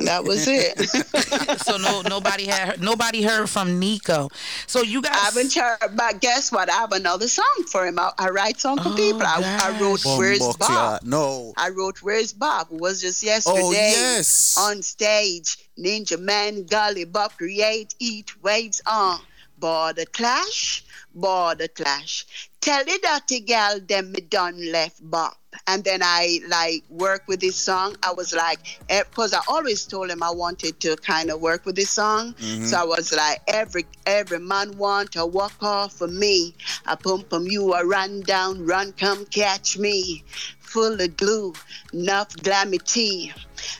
That 0.05 0.25
was 0.25 0.47
it. 0.47 0.79
so 1.61 1.77
no 1.77 2.03
nobody 2.03 2.47
had 2.47 2.81
nobody 2.81 3.23
heard 3.23 3.49
from 3.49 3.79
Nico. 3.79 4.29
So 4.67 4.83
you 4.83 5.03
guys 5.03 5.15
I 5.15 5.25
haven't 5.25 5.55
heard, 5.55 5.97
but 5.97 6.21
guess 6.21 6.53
what? 6.53 6.71
I 6.71 6.75
have 6.75 6.93
another 6.93 7.29
song 7.29 7.65
for 7.67 7.87
him. 7.87 7.99
I, 7.99 8.13
I 8.19 8.29
write 8.29 8.61
songs 8.61 8.83
for 8.83 8.91
oh, 8.91 8.97
people. 8.97 9.23
I, 9.23 9.59
I 9.63 9.81
wrote 9.81 10.05
"Where's 10.05 10.39
Bob." 10.39 10.57
clot. 10.59 11.07
No. 11.07 11.53
I 11.57 11.71
wrote 11.71 12.03
"Where's 12.03 12.33
Bob." 12.33 12.69
It 12.71 12.81
was 12.81 13.01
just 13.01 13.25
oh, 13.25 13.27
yesterday. 13.27 13.61
Oh, 13.63 13.71
yes. 13.73 14.57
On 14.59 14.83
stage, 14.83 15.59
Ninja 15.79 16.21
Man, 16.21 16.65
Gully 16.65 17.05
Bop, 17.05 17.37
create, 17.37 17.95
eat, 17.99 18.43
waves 18.43 18.83
on. 18.87 19.21
Border 19.59 20.07
clash, 20.07 20.85
border 21.15 21.69
clash. 21.69 22.27
Tell 22.61 22.85
the 22.85 22.99
dirty 23.03 23.41
girl 23.41 23.81
them 23.81 24.13
me 24.13 24.21
done 24.21 24.71
left 24.71 24.99
Bob. 25.03 25.35
And 25.67 25.83
then 25.83 26.01
I 26.03 26.41
like 26.49 26.85
work 26.91 27.25
with 27.27 27.41
this 27.41 27.57
song. 27.57 27.97
I 28.03 28.13
was 28.13 28.33
like, 28.33 28.61
because 28.89 29.33
I 29.33 29.41
always 29.49 29.85
told 29.85 30.11
him 30.11 30.23
I 30.23 30.31
wanted 30.31 30.79
to 30.81 30.97
kind 30.97 31.31
of 31.31 31.41
work 31.41 31.65
with 31.65 31.75
this 31.77 31.91
song. 31.91 32.35
Mhm. 32.35 32.67
So 32.67 32.77
I 32.79 32.85
was 32.85 33.13
like, 33.13 33.41
every 33.49 33.87
every 34.07 34.39
man 34.39 34.77
want 34.79 35.13
to 35.13 35.27
walk 35.27 35.63
off 35.63 35.95
for 35.95 36.07
me. 36.07 36.55
I 36.87 36.95
pump 36.95 37.31
pum 37.31 37.47
you 37.47 37.73
a 37.75 37.85
run 37.85 38.21
down, 38.21 38.65
run 38.65 38.93
come 38.93 39.25
catch 39.27 39.77
me. 39.79 40.23
Full 40.61 41.01
of 41.01 41.17
glue, 41.17 41.55
enough 41.93 42.29
glammy 42.37 42.79
tea, 42.85 43.33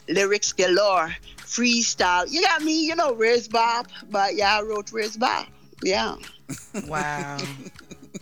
lyrics 0.09 0.53
galore, 0.53 1.15
freestyle. 1.39 2.27
You 2.29 2.43
got 2.43 2.63
me, 2.63 2.85
you 2.85 2.97
know, 2.97 3.13
where's 3.13 3.47
Bob? 3.47 3.87
But 4.11 4.35
yeah, 4.35 4.59
I 4.59 4.63
wrote 4.63 4.91
where's 4.91 5.17
Bob. 5.17 5.47
Yeah. 5.85 6.17
Wow. 6.87 7.39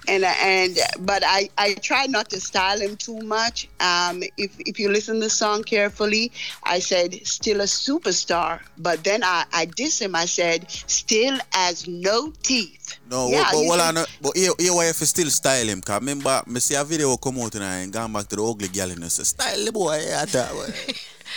and 0.07 0.25
and 0.25 0.79
but 1.01 1.23
I 1.27 1.49
I 1.59 1.75
try 1.75 2.07
not 2.07 2.29
to 2.31 2.41
style 2.41 2.79
him 2.81 2.97
too 2.97 3.19
much. 3.21 3.69
Um, 3.81 4.23
if 4.37 4.53
if 4.61 4.79
you 4.79 4.89
listen 4.91 5.15
to 5.17 5.21
the 5.21 5.31
song 5.31 5.63
carefully, 5.65 6.31
I 6.65 6.79
said 6.79 7.15
still 7.27 7.61
a 7.61 7.65
superstar, 7.65 8.61
but 8.79 9.03
then 9.05 9.23
I 9.25 9.45
I 9.53 9.65
diss 9.67 10.01
him. 10.01 10.15
I 10.15 10.27
said 10.27 10.71
still 10.71 11.39
has 11.53 11.89
no 11.89 12.33
teeth. 12.43 12.99
No, 13.11 13.29
Yeah, 13.29 13.49
but, 13.53 13.61
you 13.63 13.69
well, 13.69 13.79
can- 13.79 13.97
I 13.97 14.01
know, 14.01 14.07
but 14.23 14.37
here, 14.37 14.53
here 14.59 14.75
why 14.75 14.87
if 14.89 15.01
you 15.01 15.07
still 15.07 15.31
style 15.31 15.67
him, 15.67 15.81
cause 15.81 16.01
remember, 16.01 16.43
me 16.47 16.61
see 16.61 16.75
a 16.75 16.85
video 16.85 17.17
come 17.17 17.39
out 17.41 17.55
and 17.55 17.65
I 17.65 17.87
gone 17.87 18.13
back 18.13 18.29
to 18.29 18.37
the 18.37 18.45
ugly 18.45 18.69
girl 18.69 18.91
and 18.91 19.05
I 19.05 19.09
say, 19.09 19.25
style 19.25 19.65
the 19.65 19.73
boy, 19.73 20.01
yeah, 20.07 20.25
that 20.25 20.53
boy. 20.53 20.67
you, 20.89 20.95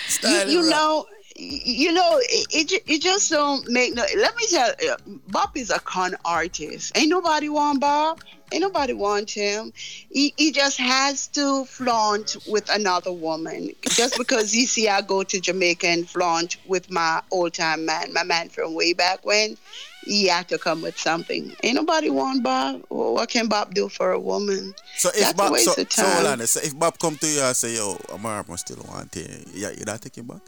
Style 0.08 0.50
you 0.50 0.60
him, 0.64 0.70
know 0.70 1.06
you 1.36 1.92
know 1.92 2.20
it, 2.24 2.72
it, 2.72 2.84
it 2.88 3.02
just 3.02 3.30
don't 3.30 3.68
make 3.70 3.94
no 3.94 4.04
let 4.18 4.36
me 4.36 4.48
tell 4.50 4.72
you 4.82 4.96
bob 5.28 5.56
is 5.56 5.70
a 5.70 5.80
con 5.80 6.16
artist. 6.26 6.92
Ain't 6.96 7.10
nobody 7.10 7.50
want 7.50 7.80
bob. 7.80 8.22
Ain't 8.52 8.62
nobody 8.62 8.92
want 8.92 9.32
him. 9.32 9.72
He, 10.12 10.34
he 10.36 10.52
just 10.52 10.78
has 10.78 11.28
to 11.30 11.64
flaunt 11.64 12.36
with 12.48 12.70
another 12.70 13.14
woman. 13.14 13.70
Just 13.82 14.18
because 14.18 14.54
you 14.54 14.68
see 14.68 14.90
i 14.90 15.02
go 15.02 15.24
to 15.24 15.40
jamaica 15.40 15.88
and 15.88 16.10
flaunt 16.10 16.58
with 16.68 16.92
my 16.92 17.22
old 17.32 17.54
time 17.54 17.86
man 17.86 18.12
my 18.14 18.24
man 18.24 18.50
from 18.50 18.74
way 18.74 18.94
back 18.94 19.26
when 19.26 19.58
he 20.04 20.28
had 20.28 20.48
to 20.50 20.58
come 20.58 20.82
with 20.82 20.98
something. 20.98 21.56
Ain't 21.64 21.76
nobody 21.76 22.10
want 22.10 22.44
bob. 22.44 22.84
Well, 22.90 23.14
what 23.14 23.30
can 23.30 23.48
bob 23.48 23.74
do 23.74 23.88
for 23.88 24.12
a 24.12 24.20
woman? 24.20 24.74
So 24.98 25.10
if 25.10 25.20
That's 25.20 25.34
Bob, 25.34 25.58
so, 25.58 25.74
so 25.90 26.04
hold 26.06 26.28
on, 26.28 26.48
so 26.48 26.60
if 26.64 26.78
Bob 26.78 26.98
come 27.00 27.16
to 27.18 27.28
you 27.28 27.42
and 27.42 27.56
say, 27.56 27.76
yo, 27.76 27.98
Amara 28.10 28.44
must 28.48 28.68
still 28.68 28.84
want 28.88 29.14
him, 29.14 29.46
yeah, 29.54 29.70
you 29.70 29.86
not 29.86 30.02
taking 30.02 30.26
back? 30.26 30.42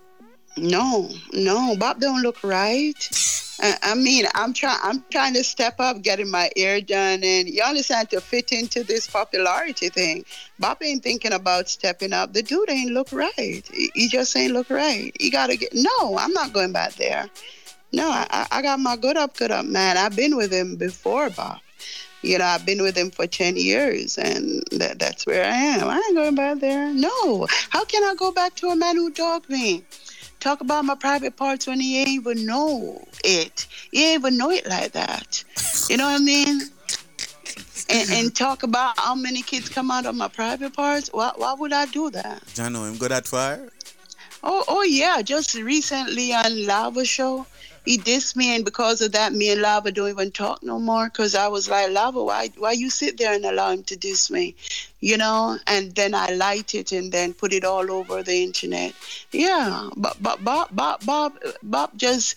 No, 0.57 1.09
no, 1.31 1.75
Bob 1.77 1.99
don't 1.99 2.21
look 2.21 2.43
right. 2.43 3.09
I, 3.59 3.77
I 3.81 3.95
mean, 3.95 4.25
I'm 4.35 4.53
trying. 4.53 4.79
I'm 4.83 5.03
trying 5.09 5.33
to 5.33 5.43
step 5.43 5.79
up, 5.79 6.01
getting 6.01 6.29
my 6.29 6.49
hair 6.55 6.81
done, 6.81 7.23
and 7.23 7.47
you 7.47 7.61
understand 7.63 8.09
to 8.11 8.21
fit 8.21 8.51
into 8.51 8.83
this 8.83 9.07
popularity 9.07 9.89
thing. 9.89 10.25
Bob 10.59 10.77
ain't 10.83 11.03
thinking 11.03 11.33
about 11.33 11.69
stepping 11.69 12.13
up. 12.13 12.33
The 12.33 12.43
dude 12.43 12.69
ain't 12.69 12.91
look 12.91 13.11
right. 13.11 13.63
He, 13.71 13.91
he 13.95 14.07
just 14.07 14.35
ain't 14.35 14.53
look 14.53 14.69
right. 14.69 15.11
He 15.19 15.29
gotta 15.29 15.55
get. 15.55 15.73
No, 15.73 16.17
I'm 16.17 16.33
not 16.33 16.53
going 16.53 16.71
back 16.71 16.93
there. 16.95 17.29
No, 17.91 18.09
I, 18.09 18.47
I- 18.51 18.61
got 18.61 18.79
my 18.79 18.95
good 18.95 19.17
up, 19.17 19.37
good 19.37 19.51
up, 19.51 19.65
man. 19.65 19.97
I've 19.97 20.15
been 20.15 20.35
with 20.35 20.51
him 20.51 20.75
before, 20.75 21.29
Bob. 21.29 21.59
You 22.23 22.37
know, 22.37 22.45
I've 22.45 22.65
been 22.65 22.81
with 22.81 22.97
him 22.97 23.11
for 23.11 23.27
10 23.27 23.57
years, 23.57 24.17
and 24.17 24.63
that, 24.71 24.97
that's 24.97 25.25
where 25.25 25.43
I 25.43 25.55
am. 25.55 25.89
I 25.89 25.97
ain't 25.97 26.15
going 26.15 26.35
back 26.35 26.59
there. 26.59 26.91
No. 26.93 27.47
How 27.69 27.83
can 27.83 28.01
I 28.03 28.15
go 28.15 28.31
back 28.31 28.55
to 28.55 28.69
a 28.69 28.75
man 28.77 28.95
who 28.95 29.11
dogged 29.11 29.49
me? 29.49 29.83
Talk 30.43 30.59
about 30.59 30.83
my 30.83 30.95
private 30.95 31.37
parts 31.37 31.67
when 31.67 31.79
he 31.79 31.99
ain't 31.99 32.09
even 32.09 32.45
know 32.45 33.07
it. 33.23 33.65
He 33.93 34.11
ain't 34.11 34.19
even 34.19 34.37
know 34.37 34.51
it 34.51 34.67
like 34.67 34.91
that. 34.91 35.41
You 35.89 35.95
know 35.95 36.03
what 36.03 36.19
I 36.19 36.23
mean? 36.23 36.63
And, 37.89 38.09
and 38.11 38.35
talk 38.35 38.63
about 38.63 38.99
how 38.99 39.15
many 39.15 39.41
kids 39.41 39.69
come 39.69 39.89
out 39.89 40.05
of 40.05 40.15
my 40.15 40.27
private 40.27 40.73
parts. 40.73 41.07
Why, 41.13 41.31
why 41.37 41.53
would 41.53 41.71
I 41.71 41.85
do 41.85 42.09
that? 42.09 42.43
Jano, 42.47 42.89
him 42.89 42.97
go 42.97 43.07
that 43.07 43.25
far? 43.25 43.69
Oh, 44.43 44.65
oh 44.67 44.83
yeah. 44.83 45.21
Just 45.21 45.55
recently 45.55 46.33
on 46.33 46.65
Lava 46.65 47.05
Show, 47.05 47.45
he 47.85 47.97
dissed 47.97 48.35
me, 48.35 48.55
and 48.55 48.63
because 48.63 49.01
of 49.01 49.11
that, 49.11 49.33
me 49.33 49.51
and 49.51 49.61
Lava 49.61 49.91
don't 49.91 50.09
even 50.09 50.31
talk 50.31 50.63
no 50.63 50.79
more. 50.79 51.09
Cause 51.09 51.35
I 51.35 51.47
was 51.47 51.69
like, 51.69 51.91
Lava, 51.91 52.23
why, 52.23 52.49
why 52.57 52.71
you 52.71 52.89
sit 52.89 53.17
there 53.17 53.33
and 53.33 53.45
allow 53.45 53.71
him 53.71 53.83
to 53.83 53.95
diss 53.95 54.31
me, 54.31 54.55
you 55.01 55.17
know? 55.17 55.57
And 55.67 55.93
then 55.93 56.15
I 56.15 56.27
light 56.27 56.75
it 56.75 56.91
and 56.91 57.11
then 57.11 57.33
put 57.33 57.51
it 57.51 57.65
all 57.65 57.91
over 57.91 58.23
the 58.23 58.43
internet. 58.43 58.93
Yeah, 59.31 59.89
but 59.97 60.15
but 60.21 60.43
Bob, 60.43 60.69
Bob, 60.71 61.05
Bob, 61.05 61.33
Bob, 61.61 61.91
just 61.97 62.35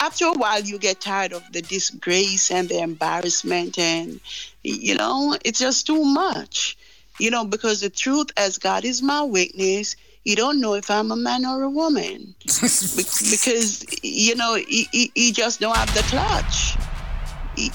after 0.00 0.26
a 0.26 0.32
while, 0.32 0.60
you 0.60 0.78
get 0.78 1.00
tired 1.00 1.32
of 1.32 1.42
the 1.52 1.62
disgrace 1.62 2.50
and 2.50 2.68
the 2.68 2.80
embarrassment, 2.80 3.78
and 3.78 4.20
you 4.62 4.94
know, 4.94 5.36
it's 5.44 5.58
just 5.58 5.86
too 5.86 6.04
much 6.04 6.76
you 7.18 7.30
know, 7.30 7.44
because 7.44 7.80
the 7.80 7.90
truth, 7.90 8.30
as 8.36 8.58
God 8.58 8.84
is 8.84 9.02
my 9.02 9.22
witness, 9.22 9.96
you 10.24 10.36
don't 10.36 10.60
know 10.60 10.74
if 10.74 10.90
I'm 10.90 11.12
a 11.12 11.16
man 11.16 11.44
or 11.44 11.62
a 11.62 11.70
woman, 11.70 12.34
Be- 12.40 13.30
because 13.30 13.84
you 14.02 14.34
know 14.34 14.54
he, 14.54 14.88
he, 14.90 15.12
he 15.14 15.32
just 15.32 15.60
don't 15.60 15.76
have 15.76 15.92
the 15.94 16.02
clutch. 16.02 16.76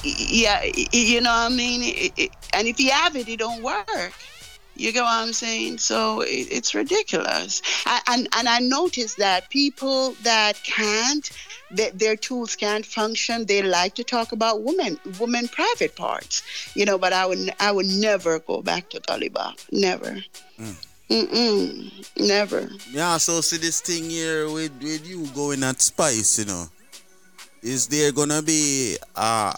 Yeah, 0.03 0.63
you 0.91 1.21
know 1.21 1.29
what 1.29 1.51
I 1.51 1.55
mean. 1.55 2.11
And 2.53 2.67
if 2.67 2.79
you 2.79 2.91
have 2.91 3.15
it, 3.15 3.29
it 3.29 3.39
don't 3.39 3.63
work. 3.63 4.13
You 4.75 4.91
get 4.93 5.03
what 5.03 5.11
I'm 5.11 5.33
saying? 5.33 5.77
So 5.77 6.21
it, 6.21 6.47
it's 6.49 6.73
ridiculous. 6.73 7.61
And 8.07 8.27
and 8.35 8.49
I 8.49 8.59
noticed 8.59 9.17
that 9.17 9.49
people 9.49 10.13
that 10.23 10.61
can't, 10.63 11.29
that 11.71 11.99
their 11.99 12.15
tools 12.15 12.55
can't 12.55 12.85
function, 12.85 13.45
they 13.45 13.61
like 13.61 13.95
to 13.95 14.03
talk 14.03 14.31
about 14.31 14.63
women, 14.63 14.99
women 15.19 15.47
private 15.49 15.95
parts. 15.95 16.43
You 16.75 16.85
know, 16.85 16.97
but 16.97 17.13
I 17.13 17.25
would 17.25 17.53
I 17.59 17.71
would 17.71 17.87
never 17.87 18.39
go 18.39 18.61
back 18.61 18.89
to 18.89 18.99
Taliban. 19.01 19.53
Never. 19.71 20.17
Mm. 20.59 20.85
Mm-mm. 21.09 21.89
Never. 22.17 22.69
Yeah, 22.91 23.17
so 23.17 23.41
see 23.41 23.57
this 23.57 23.81
thing 23.81 24.09
here 24.09 24.49
with, 24.49 24.71
with 24.81 25.07
you 25.07 25.25
going 25.33 25.63
at 25.63 25.81
Spice, 25.81 26.39
you 26.39 26.45
know. 26.45 26.65
Is 27.61 27.87
there 27.87 28.11
gonna 28.11 28.41
be 28.41 28.97
uh 29.15 29.51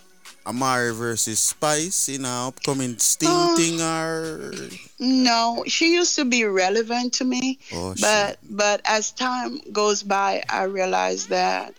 Amari 0.47 0.91
versus 0.93 1.39
Spice 1.39 2.09
in 2.09 2.25
a 2.25 2.47
upcoming 2.47 2.97
Sting 2.97 3.29
Uh, 3.29 3.55
thing 3.55 3.79
or 3.81 4.51
No, 4.99 5.63
she 5.67 5.93
used 5.93 6.15
to 6.15 6.25
be 6.25 6.45
relevant 6.45 7.13
to 7.21 7.25
me, 7.25 7.59
Oh, 7.73 7.93
but 8.01 8.39
but 8.49 8.81
as 8.85 9.11
time 9.11 9.59
goes 9.71 10.01
by, 10.01 10.41
I 10.49 10.63
realize 10.63 11.27
that 11.27 11.75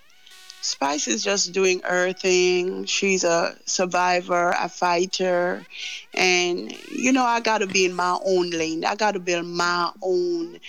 Spice 0.63 1.09
is 1.09 1.25
just 1.25 1.53
doing 1.53 1.81
her 1.83 2.13
thing. 2.13 2.85
She's 2.85 3.25
a 3.25 3.57
survivor, 3.67 4.55
a 4.59 4.69
fighter, 4.69 5.67
and 6.15 6.73
you 6.91 7.13
know 7.13 7.25
I 7.25 7.41
got 7.41 7.59
to 7.59 7.67
be 7.67 7.85
in 7.85 7.95
my 7.95 8.19
own 8.25 8.51
lane. 8.51 8.85
I 8.85 8.95
got 8.95 9.13
to 9.13 9.21
build 9.21 9.47
my 9.47 9.91
own 10.01 10.61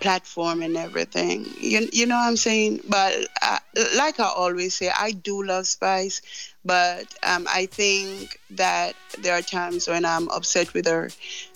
platform 0.00 0.62
and 0.62 0.76
everything. 0.76 1.46
You, 1.60 1.88
you 1.92 2.06
know 2.06 2.16
what 2.16 2.28
I'm 2.28 2.36
saying? 2.36 2.80
But 2.88 3.14
uh, 3.42 3.58
like 3.96 4.20
I 4.20 4.28
always 4.28 4.76
say, 4.76 4.90
I 4.96 5.12
do 5.12 5.44
love 5.44 5.66
Spice, 5.66 6.22
but 6.64 7.06
um, 7.22 7.46
I 7.48 7.66
think 7.66 8.38
that 8.50 8.94
there 9.18 9.34
are 9.34 9.42
times 9.42 9.88
when 9.88 10.04
I'm 10.04 10.28
upset 10.28 10.74
with 10.74 10.86
her 10.86 11.10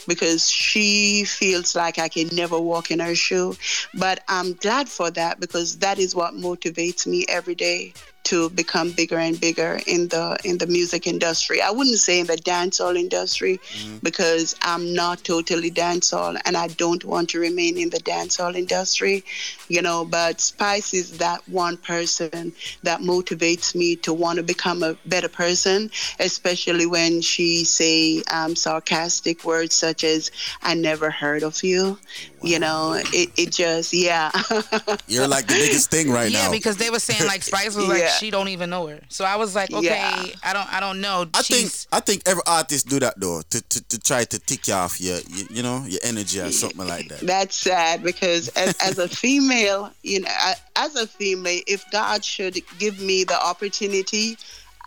because 0.07 0.49
she 0.49 1.25
feels 1.25 1.75
like 1.75 1.99
I 1.99 2.09
can 2.09 2.29
never 2.33 2.59
walk 2.59 2.91
in 2.91 3.01
her 3.01 3.15
shoe. 3.15 3.57
But 3.95 4.23
I'm 4.29 4.55
glad 4.55 4.89
for 4.89 5.11
that 5.11 5.41
because 5.41 5.79
that 5.79 5.99
is 5.99 6.15
what 6.15 6.35
motivates 6.35 7.07
me 7.07 7.27
every 7.29 7.55
day 7.55 7.95
to 8.25 8.51
become 8.51 8.91
bigger 8.91 9.19
and 9.19 9.41
bigger 9.41 9.81
in 9.87 10.09
the 10.09 10.37
in 10.45 10.59
the 10.59 10.67
music 10.67 11.07
industry. 11.07 11.61
I 11.61 11.71
wouldn't 11.71 11.99
say 11.99 12.21
in 12.21 12.27
the 12.27 12.37
dancehall 12.37 12.97
industry 12.97 13.61
because 14.03 14.55
I'm 14.63 14.95
not 14.95 15.25
totally 15.25 15.71
dancehall 15.71 16.41
and 16.45 16.57
I 16.57 16.69
don't 16.69 17.05
want 17.05 17.31
to 17.31 17.39
remain 17.39 17.79
in 17.79 17.91
the 17.91 17.99
dancehall 17.99 18.55
industry, 18.57 19.25
you 19.69 19.83
know, 19.83 20.05
but 20.05 20.41
Spice 20.41 20.95
is 20.95 21.19
that 21.19 21.47
one 21.49 21.77
person 21.77 22.53
that 22.83 23.01
motivates 23.01 23.75
me 23.75 23.97
to 23.97 24.13
want 24.13 24.37
to 24.39 24.43
become 24.43 24.83
a 24.83 24.97
better 25.07 25.29
person, 25.29 25.91
especially 26.21 26.87
when 26.87 27.21
she 27.21 27.65
say 27.65 28.23
um, 28.31 28.57
sarcastic 28.57 29.45
words 29.45 29.75
such 29.75 30.05
as 30.05 30.31
"I 30.63 30.75
never 30.75 31.11
heard 31.11 31.43
of 31.43 31.63
you." 31.63 31.99
You 32.45 32.59
know, 32.59 32.95
it, 32.95 33.31
it 33.37 33.53
just 33.53 33.93
yeah. 33.93 34.31
you're 35.09 35.29
like 35.29 35.47
the 35.47 35.55
biggest 35.55 35.91
thing 35.91 36.11
right 36.11 36.31
yeah, 36.31 36.39
now. 36.39 36.45
Yeah, 36.47 36.51
because 36.51 36.77
they 36.77 36.91
were 36.91 36.99
saying 36.99 37.27
like 37.27 37.43
Spice 37.43 37.75
was 37.75 37.89
like 37.89 38.01
Yeah. 38.01 38.09
she 38.09 38.31
don't 38.31 38.49
even 38.49 38.71
know 38.71 38.87
her. 38.87 39.01
So 39.09 39.25
I 39.25 39.37
was 39.37 39.55
like, 39.55 39.73
okay, 39.73 39.87
Yeah. 39.87 40.27
I 40.43 40.53
don't, 40.53 40.73
I 40.73 40.81
don't 40.81 41.01
know. 41.01 41.27
I 41.35 41.43
think 41.43 41.71
I 41.93 42.01
think 42.01 42.23
every 42.27 42.43
artist 42.47 42.89
do 42.89 43.01
that 43.01 43.19
though 43.19 43.43
to, 43.51 43.61
to, 43.61 43.89
to 43.89 43.99
try 44.01 44.25
to 44.25 44.39
tick 44.39 44.69
you 44.69 44.75
off 44.75 45.01
your 45.01 45.19
you, 45.29 45.47
you 45.51 45.63
know 45.63 45.85
your 45.87 46.01
energy 46.03 46.41
or 46.41 46.51
something 46.51 46.87
like 46.87 47.09
that. 47.09 47.21
That's 47.21 47.57
sad 47.57 48.03
because 48.03 48.49
as, 48.49 48.77
as 48.81 48.99
a 48.99 49.09
female, 49.09 49.91
you 50.03 50.21
know, 50.21 50.29
I, 50.31 50.55
as 50.77 50.97
a 50.97 51.07
female, 51.07 51.61
if 51.67 51.89
God 51.91 52.25
should 52.25 52.59
give 52.79 53.01
me 53.01 53.25
the 53.25 53.41
opportunity, 53.43 54.37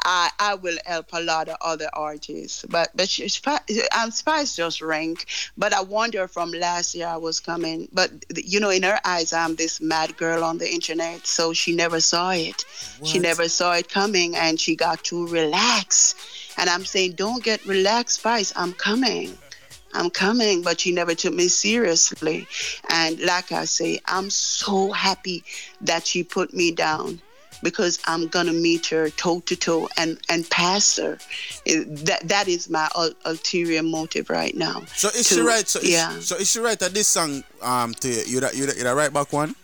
I, 0.03 0.29
I 0.39 0.55
will 0.55 0.77
help 0.85 1.07
a 1.13 1.21
lot 1.21 1.49
of 1.49 1.57
other 1.61 1.89
artists. 1.93 2.65
But 2.69 2.91
but 2.95 3.09
she, 3.09 3.29
um, 3.97 4.11
Spice 4.11 4.55
just 4.55 4.81
rank. 4.81 5.25
But 5.57 5.73
I 5.73 5.81
wonder 5.81 6.27
from 6.27 6.51
last 6.51 6.95
year 6.95 7.07
I 7.07 7.17
was 7.17 7.39
coming. 7.39 7.87
But 7.91 8.11
you 8.35 8.59
know, 8.59 8.69
in 8.69 8.83
her 8.83 8.99
eyes, 9.05 9.33
I'm 9.33 9.55
this 9.55 9.81
mad 9.81 10.17
girl 10.17 10.43
on 10.43 10.57
the 10.57 10.71
internet. 10.71 11.27
So 11.27 11.53
she 11.53 11.75
never 11.75 11.99
saw 11.99 12.31
it. 12.31 12.65
She 13.03 13.19
never 13.19 13.49
saw 13.49 13.73
it 13.73 13.89
coming, 13.89 14.35
and 14.35 14.59
she 14.59 14.75
got 14.75 15.03
too 15.03 15.27
relaxed. 15.27 16.17
And 16.57 16.69
I'm 16.69 16.85
saying, 16.85 17.13
don't 17.13 17.43
get 17.43 17.63
relaxed, 17.65 18.19
Spice. 18.19 18.51
I'm 18.55 18.73
coming. 18.73 19.37
I'm 19.93 20.09
coming, 20.09 20.61
but 20.61 20.81
she 20.81 20.91
never 20.91 21.15
took 21.15 21.33
me 21.33 21.47
seriously. 21.47 22.47
And 22.89 23.19
like 23.21 23.51
I 23.51 23.65
say, 23.65 23.99
I'm 24.05 24.29
so 24.29 24.91
happy 24.91 25.43
that 25.81 26.05
she 26.05 26.23
put 26.23 26.53
me 26.53 26.71
down 26.71 27.21
because 27.63 27.99
I'm 28.05 28.27
gonna 28.27 28.53
meet 28.53 28.85
her 28.87 29.09
toe 29.09 29.39
to 29.41 29.55
toe 29.55 29.89
and 29.97 30.17
and 30.29 30.49
pass 30.49 30.97
her. 30.97 31.17
It- 31.65 32.05
That 32.05 32.27
that 32.27 32.47
is 32.47 32.69
my 32.69 32.87
ul- 32.95 33.15
ulterior 33.25 33.83
motive 33.83 34.29
right 34.29 34.55
now. 34.55 34.83
So 34.95 35.09
is 35.09 35.27
To- 35.29 35.35
she 35.35 35.41
right? 35.41 35.67
So 35.67 35.79
is, 35.79 35.89
yeah. 35.89 36.19
So 36.19 36.35
is 36.37 36.51
she 36.51 36.59
right 36.59 36.79
that 36.79 36.93
this 36.93 37.07
song 37.07 37.43
um 37.61 37.93
to 37.95 38.07
you? 38.09 38.23
You 38.27 38.39
that 38.41 38.55
you 38.55 38.65
that, 38.67 38.77
you 38.77 38.83
that 38.83 38.95
right 38.95 39.11
back 39.13 39.33
one? 39.33 39.55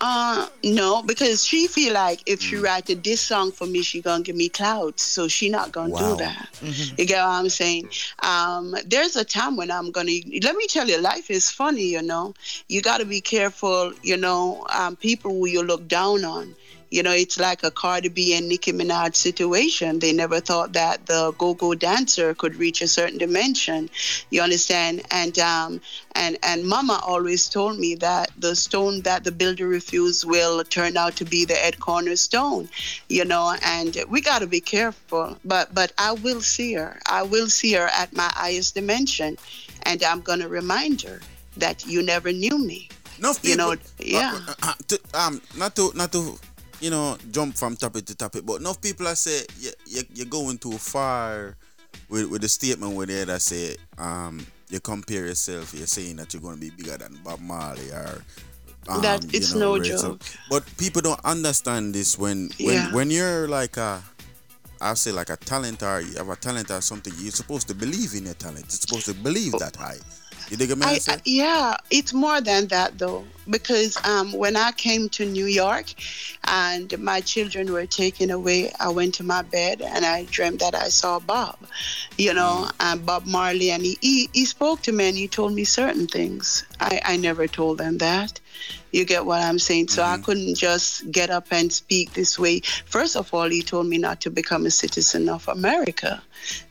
Uh 0.00 0.46
no, 0.62 1.02
because 1.02 1.44
she 1.44 1.66
feel 1.66 1.92
like 1.92 2.22
if 2.24 2.40
she 2.40 2.54
write 2.54 2.88
a 2.88 2.94
diss 2.94 3.20
song 3.20 3.50
for 3.50 3.66
me, 3.66 3.82
she 3.82 4.00
gonna 4.00 4.22
give 4.22 4.36
me 4.36 4.48
clouds. 4.48 5.02
So 5.02 5.26
she 5.26 5.48
not 5.48 5.72
gonna 5.72 5.88
Wow. 5.90 5.98
do 6.14 6.16
that. 6.18 6.48
You 6.96 7.04
get 7.04 7.20
what 7.24 7.30
I'm 7.32 7.48
saying? 7.48 7.88
Um, 8.22 8.76
there's 8.86 9.16
a 9.16 9.24
time 9.24 9.56
when 9.56 9.72
I'm 9.72 9.90
gonna. 9.90 10.12
Let 10.42 10.54
me 10.54 10.68
tell 10.68 10.88
you, 10.88 10.98
life 10.98 11.32
is 11.32 11.50
funny. 11.50 11.82
You 11.82 12.02
know, 12.02 12.34
you 12.68 12.80
got 12.80 12.98
to 12.98 13.06
be 13.06 13.20
careful. 13.20 13.92
You 14.04 14.16
know, 14.16 14.64
um, 14.72 14.94
people 14.94 15.32
who 15.32 15.46
you 15.46 15.64
look 15.64 15.88
down 15.88 16.24
on. 16.24 16.54
You 16.90 17.02
know, 17.02 17.12
it's 17.12 17.38
like 17.38 17.62
a 17.62 17.70
Cardi 17.70 18.08
B 18.08 18.34
and 18.34 18.48
Nicki 18.48 18.72
Minaj 18.72 19.14
situation. 19.14 19.98
They 19.98 20.12
never 20.12 20.40
thought 20.40 20.72
that 20.72 21.06
the 21.06 21.32
go-go 21.36 21.74
dancer 21.74 22.34
could 22.34 22.56
reach 22.56 22.80
a 22.80 22.88
certain 22.88 23.18
dimension. 23.18 23.90
You 24.30 24.42
understand? 24.42 25.02
And 25.10 25.38
um, 25.38 25.80
and 26.12 26.38
and 26.42 26.66
Mama 26.66 27.00
always 27.06 27.48
told 27.48 27.78
me 27.78 27.94
that 27.96 28.30
the 28.38 28.56
stone 28.56 29.02
that 29.02 29.24
the 29.24 29.32
builder 29.32 29.68
refused 29.68 30.24
will 30.24 30.64
turn 30.64 30.96
out 30.96 31.16
to 31.16 31.24
be 31.24 31.44
the 31.44 31.54
head 31.54 31.78
cornerstone. 31.80 32.68
You 33.08 33.24
know, 33.24 33.54
and 33.64 33.96
we 34.08 34.20
got 34.20 34.40
to 34.40 34.46
be 34.46 34.60
careful. 34.60 35.36
But 35.44 35.74
but 35.74 35.92
I 35.98 36.12
will 36.12 36.40
see 36.40 36.72
her. 36.74 36.98
I 37.06 37.22
will 37.22 37.48
see 37.48 37.72
her 37.74 37.88
at 37.96 38.14
my 38.16 38.30
highest 38.34 38.74
dimension, 38.74 39.36
and 39.82 40.02
I'm 40.02 40.20
gonna 40.20 40.48
remind 40.48 41.02
her 41.02 41.20
that 41.58 41.86
you 41.86 42.02
never 42.02 42.32
knew 42.32 42.58
me. 42.58 42.88
No, 43.20 43.34
you 43.42 43.56
know, 43.56 43.74
yeah. 43.98 44.38
Uh, 44.46 44.54
uh, 44.62 44.74
to, 44.88 45.00
um, 45.14 45.42
not 45.56 45.74
to 45.76 45.92
not 45.94 46.12
to 46.12 46.38
you 46.80 46.90
know 46.90 47.16
jump 47.30 47.56
from 47.56 47.76
topic 47.76 48.04
to 48.06 48.14
topic, 48.14 48.44
but 48.46 48.60
enough 48.60 48.80
people 48.80 49.06
are 49.08 49.14
say 49.16 49.44
you, 49.60 49.70
you, 49.86 50.02
you're 50.14 50.26
going 50.26 50.58
too 50.58 50.72
far 50.78 51.56
with, 52.08 52.26
with 52.30 52.42
the 52.42 52.48
statement 52.48 52.94
where 52.94 53.06
they 53.06 53.24
that 53.24 53.42
say 53.42 53.76
um 53.98 54.46
you 54.70 54.80
compare 54.80 55.26
yourself, 55.26 55.72
you're 55.74 55.86
saying 55.86 56.16
that 56.16 56.34
you're 56.34 56.42
going 56.42 56.56
to 56.56 56.60
be 56.60 56.68
bigger 56.70 56.98
than 56.98 57.18
Bob 57.24 57.40
Marley 57.40 57.90
or. 57.90 58.22
Um, 58.86 59.00
That- 59.02 59.22
you 59.24 59.30
it's 59.32 59.54
know, 59.54 59.76
no. 59.76 59.82
So- 59.96 60.08
joke. 60.12 60.22
but 60.50 60.62
people 60.76 61.00
don't 61.02 61.20
understand 61.24 61.94
this 61.94 62.18
when 62.18 62.50
when 62.60 62.74
Yeah. 62.74 62.92
when 62.92 63.10
you're 63.10 63.48
like 63.48 63.76
a 63.78 64.02
I'll 64.80 64.94
say 64.96 65.10
like 65.10 65.30
a 65.30 65.36
talent 65.36 65.82
or 65.82 66.00
you 66.00 66.14
have 66.18 66.28
a 66.28 66.36
talent 66.36 66.70
or 66.70 66.80
something, 66.80 67.12
you're 67.18 67.32
supposed 67.32 67.66
to 67.68 67.74
believe 67.74 68.14
in 68.14 68.26
your 68.26 68.34
talent. 68.34 68.66
You're 68.68 68.82
supposed 68.86 69.06
to 69.06 69.14
believe 69.14 69.52
that 69.58 69.74
high. 69.76 69.98
You 70.50 70.56
dig? 70.56 70.70
I. 70.82 71.00
I- 71.08 71.20
yeah, 71.24 71.76
it's 71.90 72.12
more 72.12 72.40
than 72.40 72.68
that 72.68 72.96
though, 72.98 73.24
because 73.48 73.96
um, 74.04 74.32
when 74.32 74.56
I 74.56 74.72
came 74.72 75.08
to 75.10 75.24
New 75.24 75.46
York 75.46 75.86
and 76.44 76.96
my 76.98 77.20
children 77.20 77.72
were 77.72 77.86
taken 77.86 78.30
away, 78.30 78.72
I 78.78 78.88
went 78.90 79.14
to 79.16 79.22
my 79.22 79.42
bed 79.42 79.82
and 79.82 80.04
I 80.04 80.24
dreamed 80.24 80.60
that 80.60 80.74
I 80.74 80.88
saw 80.88 81.18
Bob, 81.18 81.58
you 82.16 82.34
know, 82.34 82.70
and 82.80 83.04
Bob 83.04 83.26
Marley, 83.26 83.70
and 83.70 83.82
he, 83.82 83.98
he, 84.00 84.28
he 84.32 84.44
spoke 84.44 84.82
to 84.82 84.92
me 84.92 85.08
and 85.08 85.16
he 85.16 85.28
told 85.28 85.52
me 85.52 85.64
certain 85.64 86.06
things. 86.06 86.64
I, 86.80 87.00
I 87.04 87.16
never 87.16 87.46
told 87.46 87.78
them 87.78 87.98
that. 87.98 88.40
You 88.90 89.04
get 89.04 89.26
what 89.26 89.42
I'm 89.42 89.58
saying? 89.58 89.88
So 89.88 90.02
I 90.02 90.16
couldn't 90.18 90.54
just 90.54 91.10
get 91.10 91.28
up 91.28 91.48
and 91.50 91.70
speak 91.70 92.14
this 92.14 92.38
way. 92.38 92.60
First 92.86 93.16
of 93.16 93.32
all, 93.34 93.48
he 93.48 93.62
told 93.62 93.86
me 93.86 93.98
not 93.98 94.22
to 94.22 94.30
become 94.30 94.64
a 94.64 94.70
citizen 94.70 95.28
of 95.28 95.46
America. 95.46 96.22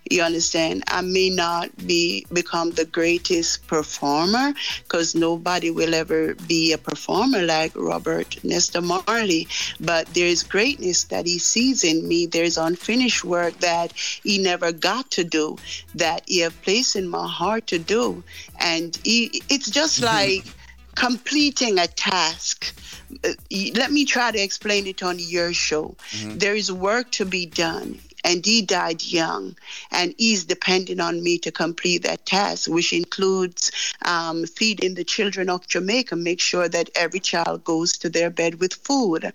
You 0.09 0.21
understand? 0.23 0.83
I 0.87 1.01
may 1.01 1.29
not 1.29 1.69
be 1.85 2.25
become 2.31 2.71
the 2.71 2.85
greatest 2.85 3.67
performer 3.67 4.53
because 4.83 5.15
nobody 5.15 5.71
will 5.71 5.93
ever 5.93 6.35
be 6.47 6.71
a 6.73 6.77
performer 6.77 7.41
like 7.43 7.73
Robert 7.75 8.43
Nesta 8.43 8.81
Marley. 8.81 9.47
But 9.79 10.07
there's 10.13 10.43
greatness 10.43 11.05
that 11.05 11.25
he 11.25 11.39
sees 11.39 11.83
in 11.83 12.07
me. 12.07 12.25
There's 12.25 12.57
unfinished 12.57 13.23
work 13.23 13.59
that 13.59 13.91
he 13.93 14.37
never 14.37 14.71
got 14.71 15.11
to 15.11 15.23
do 15.23 15.57
that 15.95 16.23
he 16.27 16.39
have 16.39 16.59
placed 16.61 16.95
in 16.95 17.07
my 17.07 17.27
heart 17.27 17.67
to 17.67 17.79
do. 17.79 18.23
And 18.59 18.97
he, 19.03 19.41
it's 19.49 19.69
just 19.69 20.01
like 20.01 20.45
completing 20.95 21.77
a 21.79 21.87
task. 21.87 22.73
Uh, 23.23 23.33
Let 23.75 23.91
me 23.91 24.03
try 24.05 24.31
to 24.31 24.39
explain 24.41 24.87
it 24.87 25.03
on 25.03 25.19
your 25.19 25.53
show. 25.53 25.95
Mhm. 26.11 26.39
There 26.39 26.55
is 26.55 26.71
work 26.71 27.11
to 27.11 27.25
be 27.25 27.45
done. 27.45 27.99
And 28.23 28.45
he 28.45 28.61
died 28.61 29.03
young, 29.03 29.55
and 29.91 30.13
he's 30.17 30.45
depending 30.45 30.99
on 30.99 31.23
me 31.23 31.37
to 31.39 31.51
complete 31.51 32.03
that 32.03 32.25
task, 32.25 32.69
which 32.69 32.91
includes 32.91 33.71
um, 34.03 34.45
feeding 34.45 34.95
the 34.95 35.03
children 35.03 35.49
of 35.49 35.67
Jamaica, 35.67 36.15
make 36.15 36.39
sure 36.39 36.67
that 36.67 36.89
every 36.95 37.19
child 37.19 37.63
goes 37.63 37.93
to 37.99 38.09
their 38.09 38.29
bed 38.29 38.59
with 38.59 38.73
food. 38.73 39.31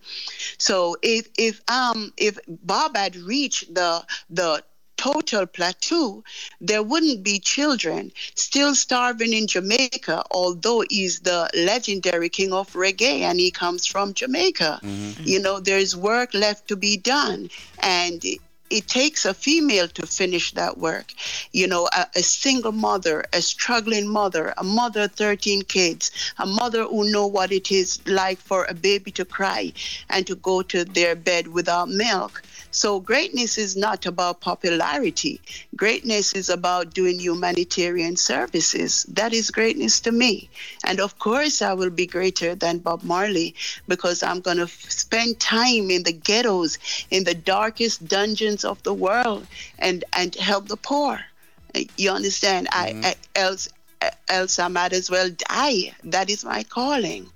So 0.59 0.97
if 1.03 1.29
if 1.39 1.61
um 1.71 2.13
if 2.17 2.39
Bob 2.49 2.97
had 2.97 3.17
reached 3.17 3.75
the 3.75 4.05
the 4.31 4.63
total 4.97 5.47
plateau, 5.47 6.23
there 6.61 6.83
wouldn't 6.83 7.25
be 7.25 7.41
children 7.41 8.13
still 8.37 8.75
starving 8.75 9.33
in 9.33 9.49
Jamaica, 9.49 10.25
although 10.31 10.85
he's 10.89 11.21
the 11.21 11.51
legendary 11.55 12.29
king 12.29 12.53
of 12.53 12.73
reggae 12.75 13.21
and 13.23 13.41
he 13.41 13.51
comes 13.51 13.85
from 13.85 14.15
Jamaica. 14.15 14.81
You 15.25 15.41
know, 15.41 15.59
there's 15.59 15.97
work 15.97 16.35
left 16.35 16.69
to 16.69 16.77
be 16.77 16.97
done. 16.97 17.51
And 17.81 18.25
it, 18.73 18.89
takes 18.89 19.25
a 19.25 19.35
female 19.35 19.89
to 19.89 20.07
finish 20.07 20.53
that 20.53 20.79
work. 20.79 21.13
You 21.53 21.67
know, 21.67 21.89
a, 21.93 22.07
a 22.17 22.23
single 22.23 22.73
mother, 22.73 23.25
a 23.33 23.41
struggling 23.43 24.09
mother, 24.09 24.55
a 24.57 24.65
mother 24.65 25.03
of 25.03 25.13
13 25.13 25.63
kids, 25.63 26.11
a 26.39 26.47
mother 26.47 26.85
who 26.85 27.11
know 27.11 27.27
what 27.27 27.53
it 27.53 27.71
is 27.71 28.01
like 28.07 28.39
for 28.39 28.65
a 28.65 28.75
baby 28.75 29.11
to 29.13 29.25
cry 29.25 29.73
and 30.11 30.27
to 30.27 30.35
go 30.37 30.63
to 30.63 30.85
their 30.85 31.15
bed 31.15 31.49
without 31.49 31.89
milk. 31.89 32.43
So 32.73 33.01
greatness 33.01 33.59
is 33.59 33.77
not 33.77 34.07
about 34.07 34.41
popularity. 34.41 35.41
Greatness 35.77 36.33
is 36.33 36.49
about 36.49 36.95
doing 36.95 37.19
humanitarian 37.19 38.17
services. 38.17 39.05
That 39.05 39.35
is 39.35 39.51
greatness 39.51 40.01
to 40.01 40.11
me. 40.11 40.49
And 40.83 40.99
of 40.99 41.19
course, 41.19 41.61
I 41.61 41.75
will 41.75 41.91
be 41.91 42.07
greater 42.07 42.55
than 42.55 42.79
Bob 42.79 43.03
Marley 43.03 43.55
because 43.87 44.23
I'm 44.23 44.41
going 44.41 44.57
to 44.57 44.65
f- 44.65 44.91
spend 44.91 45.39
time 45.39 45.91
in 45.91 46.03
the 46.03 46.13
ghettos, 46.13 46.79
in 47.11 47.25
the 47.25 47.35
darkest 47.35 48.09
dungeons 48.09 48.65
of 48.65 48.83
the 48.83 48.95
world, 48.95 49.47
and 49.79 50.03
and 50.17 50.35
help 50.35 50.69
the 50.69 50.79
poor. 50.79 51.21
You 51.99 52.11
understand? 52.11 52.69
I, 52.73 52.91
mm-hmm. 52.91 53.05
I 53.05 53.15
else 53.37 53.69
else 54.29 54.59
I 54.59 54.69
might 54.69 54.95
as 54.95 55.11
well 55.11 55.29
die. 55.31 55.95
That 56.05 56.31
is 56.31 56.45
my 56.45 56.65
calling. 56.65 57.29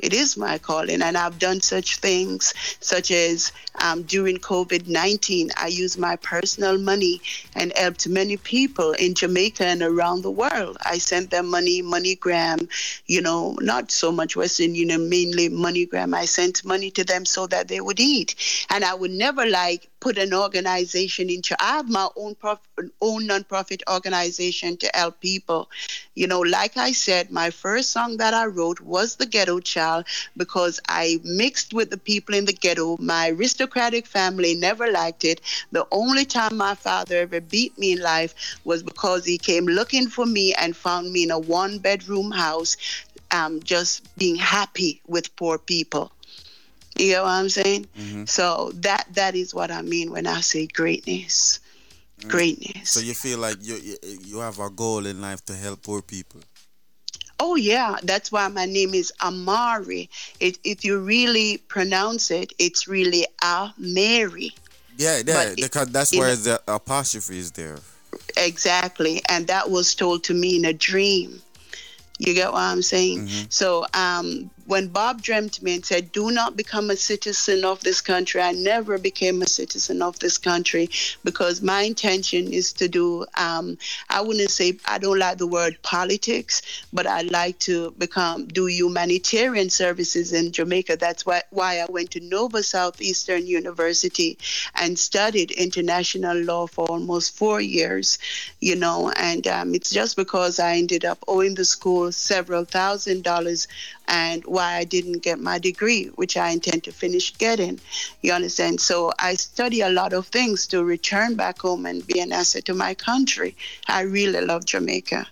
It 0.00 0.14
is 0.14 0.36
my 0.36 0.56
calling, 0.58 1.02
and 1.02 1.16
I've 1.16 1.38
done 1.38 1.60
such 1.60 1.98
things, 1.98 2.54
such 2.80 3.10
as 3.10 3.52
um, 3.82 4.04
during 4.04 4.38
COVID 4.38 4.88
19, 4.88 5.50
I 5.56 5.66
used 5.66 5.98
my 5.98 6.16
personal 6.16 6.78
money 6.78 7.20
and 7.54 7.72
helped 7.76 8.08
many 8.08 8.38
people 8.38 8.92
in 8.92 9.14
Jamaica 9.14 9.66
and 9.66 9.82
around 9.82 10.22
the 10.22 10.30
world. 10.30 10.78
I 10.82 10.96
sent 10.98 11.30
them 11.30 11.48
money, 11.50 11.82
MoneyGram, 11.82 12.68
you 13.06 13.20
know, 13.20 13.56
not 13.60 13.90
so 13.90 14.10
much 14.10 14.36
Western 14.36 14.74
Union, 14.74 15.10
mainly 15.10 15.50
MoneyGram. 15.50 16.14
I 16.14 16.24
sent 16.24 16.64
money 16.64 16.90
to 16.92 17.04
them 17.04 17.26
so 17.26 17.46
that 17.48 17.68
they 17.68 17.80
would 17.82 18.00
eat. 18.00 18.34
And 18.70 18.84
I 18.84 18.94
would 18.94 19.10
never 19.10 19.44
like 19.44 19.89
put 20.00 20.18
an 20.18 20.32
organization 20.34 21.28
into, 21.30 21.54
I 21.62 21.76
have 21.76 21.88
my 21.88 22.08
own, 22.16 22.34
prof- 22.34 22.58
own 23.00 23.28
nonprofit 23.28 23.82
organization 23.88 24.76
to 24.78 24.90
help 24.94 25.20
people. 25.20 25.68
You 26.14 26.26
know, 26.26 26.40
like 26.40 26.76
I 26.76 26.92
said, 26.92 27.30
my 27.30 27.50
first 27.50 27.90
song 27.90 28.16
that 28.16 28.34
I 28.34 28.46
wrote 28.46 28.80
was 28.80 29.16
The 29.16 29.26
Ghetto 29.26 29.60
Child 29.60 30.06
because 30.36 30.80
I 30.88 31.20
mixed 31.22 31.72
with 31.74 31.90
the 31.90 31.98
people 31.98 32.34
in 32.34 32.46
the 32.46 32.52
ghetto. 32.52 32.96
My 32.98 33.30
aristocratic 33.30 34.06
family 34.06 34.54
never 34.54 34.90
liked 34.90 35.24
it. 35.24 35.40
The 35.72 35.86
only 35.92 36.24
time 36.24 36.56
my 36.56 36.74
father 36.74 37.16
ever 37.18 37.40
beat 37.40 37.78
me 37.78 37.92
in 37.92 38.00
life 38.00 38.34
was 38.64 38.82
because 38.82 39.24
he 39.24 39.38
came 39.38 39.66
looking 39.66 40.08
for 40.08 40.26
me 40.26 40.54
and 40.54 40.74
found 40.76 41.12
me 41.12 41.24
in 41.24 41.30
a 41.30 41.38
one 41.38 41.78
bedroom 41.78 42.30
house, 42.30 42.76
um, 43.30 43.60
just 43.62 44.02
being 44.16 44.36
happy 44.36 45.00
with 45.06 45.34
poor 45.36 45.58
people. 45.58 46.12
You 46.96 47.12
know 47.14 47.22
what 47.22 47.30
I'm 47.30 47.48
saying? 47.48 47.86
Mm-hmm. 47.98 48.24
So 48.26 48.72
that 48.74 49.06
that 49.14 49.34
is 49.34 49.54
what 49.54 49.70
I 49.70 49.82
mean 49.82 50.10
when 50.10 50.26
I 50.26 50.40
say 50.40 50.66
greatness. 50.66 51.60
Mm. 52.20 52.28
Greatness. 52.28 52.90
So 52.90 53.00
you 53.00 53.14
feel 53.14 53.38
like 53.38 53.56
you, 53.60 53.78
you 54.24 54.38
have 54.40 54.58
a 54.58 54.68
goal 54.70 55.06
in 55.06 55.20
life 55.20 55.44
to 55.46 55.54
help 55.54 55.82
poor 55.82 56.02
people. 56.02 56.40
Oh 57.38 57.56
yeah, 57.56 57.96
that's 58.02 58.30
why 58.30 58.48
my 58.48 58.66
name 58.66 58.92
is 58.92 59.12
Amari. 59.22 60.10
It, 60.40 60.58
if 60.62 60.84
you 60.84 61.00
really 61.00 61.56
pronounce 61.56 62.30
it, 62.30 62.52
it's 62.58 62.86
really 62.86 63.26
Amari. 63.42 64.52
Yeah, 64.98 65.22
yeah, 65.24 65.34
But 65.34 65.46
it- 65.52 65.62
because 65.62 65.88
that's 65.88 66.14
where 66.14 66.36
the 66.36 66.60
apostrophe 66.68 67.38
is 67.38 67.50
there. 67.52 67.78
Exactly, 68.36 69.22
and 69.28 69.46
that 69.46 69.70
was 69.70 69.94
told 69.94 70.24
to 70.24 70.34
me 70.34 70.56
in 70.56 70.66
a 70.66 70.74
dream. 70.74 71.40
You 72.18 72.34
get 72.34 72.52
what 72.52 72.60
I'm 72.60 72.82
saying? 72.82 73.26
Mm-hmm. 73.26 73.46
So 73.48 73.86
um, 73.94 74.50
when 74.70 74.86
Bob 74.86 75.20
dreamt 75.20 75.60
me 75.64 75.74
and 75.74 75.84
said, 75.84 76.12
"Do 76.12 76.30
not 76.30 76.56
become 76.56 76.90
a 76.90 76.96
citizen 76.96 77.64
of 77.64 77.80
this 77.80 78.00
country," 78.00 78.40
I 78.40 78.52
never 78.52 78.98
became 78.98 79.42
a 79.42 79.48
citizen 79.48 80.00
of 80.00 80.20
this 80.20 80.38
country 80.38 80.88
because 81.24 81.60
my 81.60 81.82
intention 81.82 82.52
is 82.52 82.72
to 82.74 82.86
do. 82.86 83.26
Um, 83.36 83.78
I 84.08 84.20
wouldn't 84.20 84.52
say 84.52 84.78
I 84.84 84.98
don't 84.98 85.18
like 85.18 85.38
the 85.38 85.48
word 85.48 85.82
politics, 85.82 86.62
but 86.92 87.04
I 87.08 87.22
like 87.22 87.58
to 87.70 87.90
become 87.98 88.46
do 88.46 88.66
humanitarian 88.66 89.70
services 89.70 90.32
in 90.32 90.52
Jamaica. 90.52 90.98
That's 90.98 91.26
why 91.26 91.42
why 91.50 91.80
I 91.80 91.86
went 91.90 92.12
to 92.12 92.20
Nova 92.20 92.62
Southeastern 92.62 93.48
University 93.48 94.38
and 94.76 94.96
studied 94.96 95.50
international 95.50 96.36
law 96.44 96.68
for 96.68 96.86
almost 96.86 97.36
four 97.36 97.60
years. 97.60 98.18
You 98.60 98.76
know, 98.76 99.10
and 99.16 99.44
um, 99.48 99.74
it's 99.74 99.90
just 99.90 100.14
because 100.14 100.60
I 100.60 100.76
ended 100.76 101.04
up 101.04 101.18
owing 101.26 101.56
the 101.56 101.64
school 101.64 102.12
several 102.12 102.64
thousand 102.64 103.24
dollars 103.24 103.66
and 104.10 104.44
why 104.44 104.74
I 104.74 104.84
didn't 104.84 105.22
get 105.22 105.38
my 105.38 105.58
degree, 105.58 106.06
which 106.16 106.36
I 106.36 106.50
intend 106.50 106.84
to 106.84 106.92
finish 106.92 107.32
getting. 107.38 107.80
You 108.22 108.32
understand? 108.32 108.80
So 108.80 109.12
I 109.18 109.36
study 109.36 109.80
a 109.82 109.88
lot 109.88 110.12
of 110.12 110.26
things 110.26 110.66
to 110.68 110.84
return 110.84 111.36
back 111.36 111.60
home 111.60 111.86
and 111.86 112.06
be 112.06 112.20
an 112.20 112.32
asset 112.32 112.64
to 112.66 112.74
my 112.74 112.94
country. 112.94 113.56
I 113.86 114.02
really 114.02 114.40
love 114.40 114.66
Jamaica. 114.66 115.28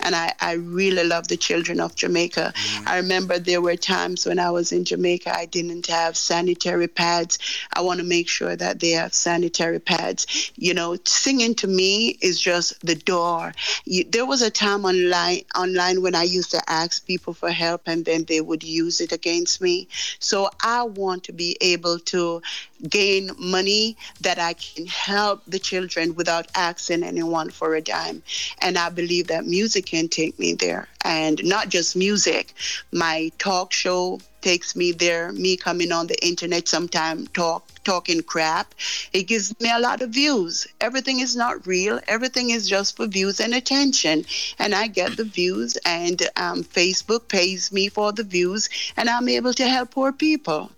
And 0.00 0.14
I, 0.14 0.32
I 0.40 0.52
really 0.54 1.04
love 1.04 1.28
the 1.28 1.36
children 1.36 1.80
of 1.80 1.94
Jamaica. 1.94 2.52
Mm. 2.54 2.88
I 2.88 2.96
remember 2.96 3.38
there 3.38 3.60
were 3.60 3.76
times 3.76 4.26
when 4.26 4.38
I 4.38 4.50
was 4.50 4.72
in 4.72 4.84
Jamaica, 4.84 5.34
I 5.34 5.46
didn't 5.46 5.86
have 5.86 6.16
sanitary 6.16 6.88
pads. 6.88 7.38
I 7.72 7.80
want 7.82 8.00
to 8.00 8.04
make 8.06 8.28
sure 8.28 8.56
that 8.56 8.80
they 8.80 8.90
have 8.90 9.14
sanitary 9.14 9.78
pads. 9.78 10.52
You 10.56 10.74
know, 10.74 10.96
singing 11.04 11.54
to 11.56 11.66
me 11.66 12.18
is 12.20 12.40
just 12.40 12.84
the 12.84 12.94
door. 12.94 13.52
You, 13.84 14.04
there 14.04 14.26
was 14.26 14.42
a 14.42 14.50
time 14.50 14.84
online 14.84 15.42
online 15.56 16.02
when 16.02 16.14
I 16.14 16.22
used 16.24 16.50
to 16.52 16.62
ask 16.70 17.06
people 17.06 17.32
for 17.34 17.50
help 17.50 17.82
and 17.86 18.04
then 18.04 18.24
they 18.24 18.40
would 18.40 18.62
use 18.62 19.00
it 19.00 19.12
against 19.12 19.60
me. 19.60 19.88
So 20.18 20.48
I 20.62 20.82
want 20.84 21.24
to 21.24 21.32
be 21.32 21.56
able 21.60 21.98
to 21.98 22.40
gain 22.88 23.30
money 23.38 23.96
that 24.20 24.38
I 24.38 24.54
can 24.54 24.86
help 24.86 25.42
the 25.46 25.58
children 25.58 26.14
without 26.14 26.48
asking 26.54 27.02
anyone 27.02 27.50
for 27.50 27.74
a 27.74 27.80
dime. 27.80 28.22
And 28.60 28.76
I 28.76 28.88
believe 28.88 29.28
that 29.28 29.44
music 29.46 29.81
can 29.82 30.08
take 30.08 30.38
me 30.38 30.54
there. 30.54 30.88
And 31.04 31.44
not 31.44 31.68
just 31.68 31.96
music, 31.96 32.54
my 32.92 33.30
talk 33.38 33.72
show 33.72 34.20
takes 34.40 34.74
me 34.74 34.92
there, 34.92 35.32
me 35.32 35.56
coming 35.56 35.92
on 35.92 36.06
the 36.08 36.26
internet 36.26 36.68
sometime 36.68 37.26
talk 37.28 37.68
talking 37.84 38.22
crap. 38.22 38.74
It 39.12 39.24
gives 39.24 39.58
me 39.60 39.70
a 39.72 39.80
lot 39.80 40.02
of 40.02 40.10
views. 40.10 40.66
Everything 40.80 41.20
is 41.20 41.34
not 41.34 41.66
real. 41.66 42.00
Everything 42.06 42.50
is 42.50 42.68
just 42.68 42.96
for 42.96 43.06
views 43.06 43.40
and 43.40 43.54
attention. 43.54 44.24
And 44.58 44.74
I 44.74 44.86
get 44.86 45.16
the 45.16 45.24
views 45.24 45.76
and 45.84 46.22
um, 46.36 46.62
Facebook 46.62 47.28
pays 47.28 47.72
me 47.72 47.88
for 47.88 48.12
the 48.12 48.22
views 48.22 48.68
and 48.96 49.08
I'm 49.08 49.28
able 49.28 49.52
to 49.54 49.68
help 49.68 49.90
poor 49.90 50.12
people. 50.12 50.70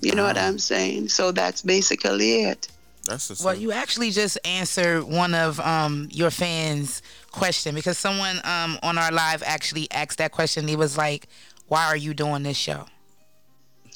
You 0.00 0.14
know 0.14 0.24
what 0.24 0.36
I'm 0.36 0.58
saying? 0.58 1.08
So 1.08 1.30
that's 1.30 1.62
basically 1.62 2.42
it. 2.44 2.68
That's 3.04 3.42
Well, 3.42 3.54
you 3.54 3.72
actually 3.72 4.10
just 4.10 4.38
answered 4.44 5.04
one 5.04 5.34
of 5.34 5.58
um, 5.60 6.08
your 6.12 6.30
fans' 6.30 7.02
question 7.32 7.74
because 7.74 7.98
someone 7.98 8.40
um, 8.44 8.78
on 8.82 8.98
our 8.98 9.10
live 9.10 9.42
actually 9.44 9.90
asked 9.90 10.18
that 10.18 10.32
question. 10.32 10.68
He 10.68 10.76
was 10.76 10.96
like, 10.96 11.28
"Why 11.68 11.86
are 11.86 11.96
you 11.96 12.14
doing 12.14 12.42
this 12.42 12.56
show? 12.56 12.86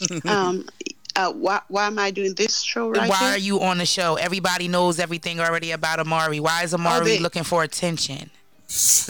um, 0.25 0.67
uh, 1.15 1.33
why, 1.33 1.61
why 1.69 1.87
am 1.87 1.99
I 1.99 2.11
doing 2.11 2.35
this 2.35 2.61
show 2.61 2.91
right 2.91 3.09
Why 3.09 3.17
here? 3.17 3.29
are 3.31 3.39
you 3.39 3.61
on 3.63 3.79
the 3.79 3.87
show? 3.87 4.17
Everybody 4.17 4.69
knows 4.69 4.99
everything 4.99 5.41
already 5.41 5.71
about 5.71 5.99
Amari. 5.99 6.41
Why 6.41 6.63
is 6.65 6.75
Amari 6.75 7.01
Oh, 7.01 7.05
they- 7.05 7.19
looking 7.21 7.45
for 7.45 7.63
attention?" 7.63 8.31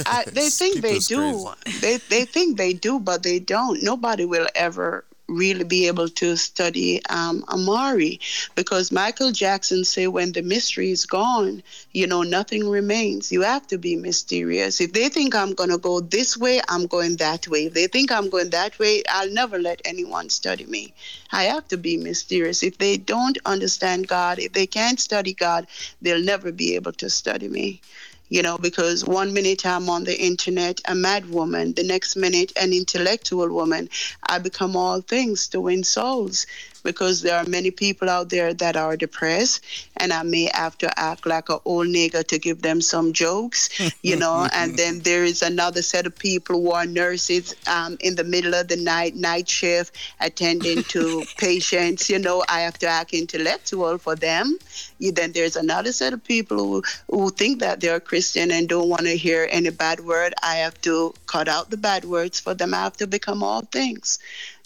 I, 0.07 0.25
they 0.31 0.51
think 0.51 0.83
they 0.83 0.99
People's 1.01 1.09
do. 1.09 1.51
They 1.81 1.97
they 1.97 2.25
think 2.27 2.59
they 2.59 2.73
do, 2.75 3.01
but 3.01 3.23
they 3.23 3.39
don't. 3.39 3.83
Nobody 3.83 4.25
will 4.27 4.47
ever 4.55 5.05
really 5.29 5.65
be 5.65 5.87
able 5.89 6.09
to 6.09 6.37
study 6.37 7.05
um, 7.07 7.45
Amari 7.49 8.21
because 8.55 8.93
Michael 8.93 9.33
Jackson 9.33 9.85
said 9.85 10.09
when 10.09 10.33
the 10.33 10.43
mystery 10.43 10.91
is 10.91 11.05
gone, 11.05 11.63
you 11.93 12.07
know, 12.07 12.23
nothing 12.23 12.69
remains. 12.69 13.33
You 13.33 13.43
have 13.43 13.67
to 13.69 13.79
be 13.79 13.97
mysterious. 13.97 14.81
If 14.81 14.93
they 14.93 15.09
think 15.09 15.35
I'm 15.35 15.55
going 15.55 15.71
to 15.71 15.79
go 15.79 16.01
this 16.01 16.37
way, 16.37 16.61
I'm 16.69 16.87
going 16.87 17.17
that 17.17 17.49
way. 17.49 17.67
If 17.67 17.75
they 17.75 17.87
think 17.89 18.13
I'm 18.13 18.31
going 18.31 18.51
that 18.51 18.79
way, 18.79 19.03
I'll 19.09 19.31
never 19.31 19.59
let 19.59 19.83
anyone 19.85 20.29
study 20.29 20.67
me. 20.67 20.95
I 21.33 21.45
have 21.45 21.67
to 21.69 21.77
be 21.77 21.97
mysterious. 21.97 22.63
If 22.63 22.79
they 22.79 22.97
don't 22.97 23.39
understand 23.45 24.09
God, 24.09 24.39
if 24.39 24.53
they 24.53 24.67
can't 24.67 25.01
study 25.01 25.35
God, 25.35 25.67
they'll 26.01 26.23
never 26.23 26.53
be 26.53 26.77
able 26.77 26.93
to 26.93 27.11
study 27.11 27.49
me 27.49 27.81
you 28.29 28.43
know, 28.43 28.59
because 28.59 29.05
one 29.05 29.33
minute 29.33 29.65
I'm 29.65 29.89
on 29.89 30.05
the 30.05 30.19
internet, 30.19 30.81
a 30.87 30.95
mad 30.95 31.31
woman, 31.31 31.75
the 31.75 31.85
next 31.85 32.17
minute, 32.17 32.53
an 32.61 32.73
intellectual 32.73 33.49
woman. 33.53 33.89
I 34.23 34.39
become 34.39 34.77
all 34.77 35.01
things 35.01 35.49
to 35.49 35.61
win 35.61 35.85
souls 35.85 36.47
because 36.87 37.21
there 37.21 37.37
are 37.37 37.45
many 37.45 37.71
people 37.73 38.09
out 38.09 38.31
there 38.31 38.55
that 38.55 38.77
are 38.77 38.97
depressed, 38.97 39.65
and 39.97 40.13
I 40.13 40.23
may 40.23 40.49
have 40.55 40.79
to 40.79 40.99
act 40.99 41.27
like 41.27 41.49
an 41.49 41.59
old 41.65 41.89
nigger 41.89 42.25
to 42.29 42.39
give 42.39 42.63
them 42.63 42.81
some 42.81 43.13
jokes, 43.13 43.69
you 44.03 44.17
know. 44.23 44.49
and 44.53 44.79
then 44.79 45.01
there 45.01 45.25
is 45.25 45.43
another 45.43 45.83
set 45.83 46.07
of 46.07 46.17
people 46.17 46.63
who 46.63 46.71
are 46.71 46.87
nurses 46.87 47.57
um, 47.67 47.99
in 48.01 48.15
the 48.15 48.25
middle 48.25 48.55
of 48.55 48.69
the 48.69 48.77
night, 48.77 49.17
night 49.17 49.49
shift, 49.49 49.97
attending 50.21 50.85
to 50.85 51.23
patients, 51.37 52.09
you 52.09 52.21
know. 52.21 52.45
I 52.49 52.61
have 52.61 52.79
to 52.79 52.87
act 52.87 53.13
intellectual 53.13 53.99
for 53.99 54.15
them. 54.15 54.57
You, 54.99 55.11
then 55.11 55.33
there's 55.33 55.57
another 55.57 55.93
set 55.93 56.13
of 56.13 56.23
people 56.25 56.57
who, 56.59 56.83
who 57.11 57.31
think 57.31 57.59
that 57.61 57.81
they're 57.81 58.01
Christian 58.01 58.53
and 58.53 58.69
don't 58.69 58.89
want 58.89 59.03
to 59.03 59.17
hear 59.17 59.49
any 59.51 59.71
bad 59.71 60.01
word. 60.01 60.35
I 60.43 60.57
have 60.57 60.81
to 60.83 61.15
cut 61.27 61.49
out 61.49 61.71
the 61.71 61.77
bad 61.77 62.05
words 62.05 62.39
for 62.39 62.55
them. 62.55 62.73
I 62.73 62.85
have 62.85 62.97
to 62.99 63.07
become 63.09 63.43
all 63.43 63.63
things. 63.63 64.21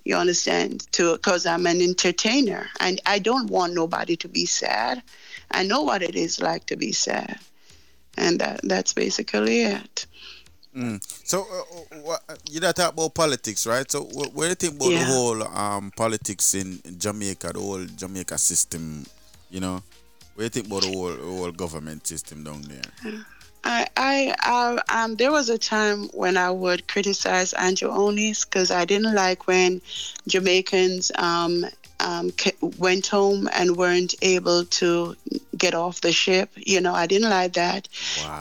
You 0.04 0.16
understand? 0.16 0.90
To 0.92 1.12
because 1.12 1.46
I'm 1.46 1.66
an 1.66 1.80
entertainer, 1.80 2.68
and 2.80 3.00
I 3.06 3.18
don't 3.18 3.50
want 3.50 3.74
nobody 3.74 4.16
to 4.16 4.28
be 4.28 4.46
sad. 4.46 5.02
I 5.50 5.62
know 5.62 5.82
what 5.82 6.02
it 6.02 6.14
is 6.14 6.40
like 6.40 6.66
to 6.66 6.76
be 6.76 6.92
sad, 6.92 7.38
and 8.16 8.40
that, 8.40 8.60
that's 8.64 8.92
basically 8.92 9.62
it. 9.62 10.06
Mm. 10.76 11.02
So, 11.26 11.42
uh, 11.42 11.98
what, 12.02 12.22
you 12.48 12.60
that 12.60 12.76
talk 12.76 12.92
about 12.92 13.14
politics, 13.14 13.66
right? 13.66 13.90
So, 13.90 14.02
what, 14.04 14.32
what 14.32 14.44
do 14.44 14.48
you 14.50 14.54
think 14.54 14.74
about 14.76 14.90
Yeah. 14.92 15.00
the 15.00 15.04
whole 15.06 15.42
um, 15.42 15.90
politics 15.96 16.54
in 16.54 16.80
Jamaica, 16.96 17.50
the 17.54 17.60
whole 17.60 17.84
Jamaica 17.84 18.38
system? 18.38 19.04
You 19.50 19.60
know, 19.60 19.82
what 20.34 20.38
do 20.38 20.42
you 20.44 20.48
think 20.50 20.66
about 20.66 20.82
the 20.82 20.92
whole, 20.92 21.08
the 21.08 21.22
whole 21.22 21.52
government 21.52 22.06
system 22.06 22.44
down 22.44 22.62
there? 22.62 23.12
I, 23.64 23.86
I, 23.96 24.34
I, 24.40 25.04
um, 25.04 25.16
there 25.16 25.32
was 25.32 25.48
a 25.48 25.58
time 25.58 26.08
when 26.08 26.36
I 26.36 26.50
would 26.50 26.88
criticize 26.88 27.52
Andrew 27.52 27.90
Holness 27.90 28.44
because 28.44 28.70
I 28.70 28.84
didn't 28.84 29.14
like 29.14 29.46
when 29.46 29.80
Jamaicans 30.26 31.12
um, 31.16 31.66
um, 32.00 32.32
went 32.78 33.06
home 33.06 33.48
and 33.52 33.76
weren't 33.76 34.14
able 34.22 34.64
to 34.64 35.16
get 35.60 35.74
off 35.74 36.00
the 36.00 36.12
ship. 36.12 36.50
You 36.56 36.80
know, 36.80 36.94
I 36.94 37.06
didn't 37.06 37.30
like 37.30 37.52
that. 37.52 37.88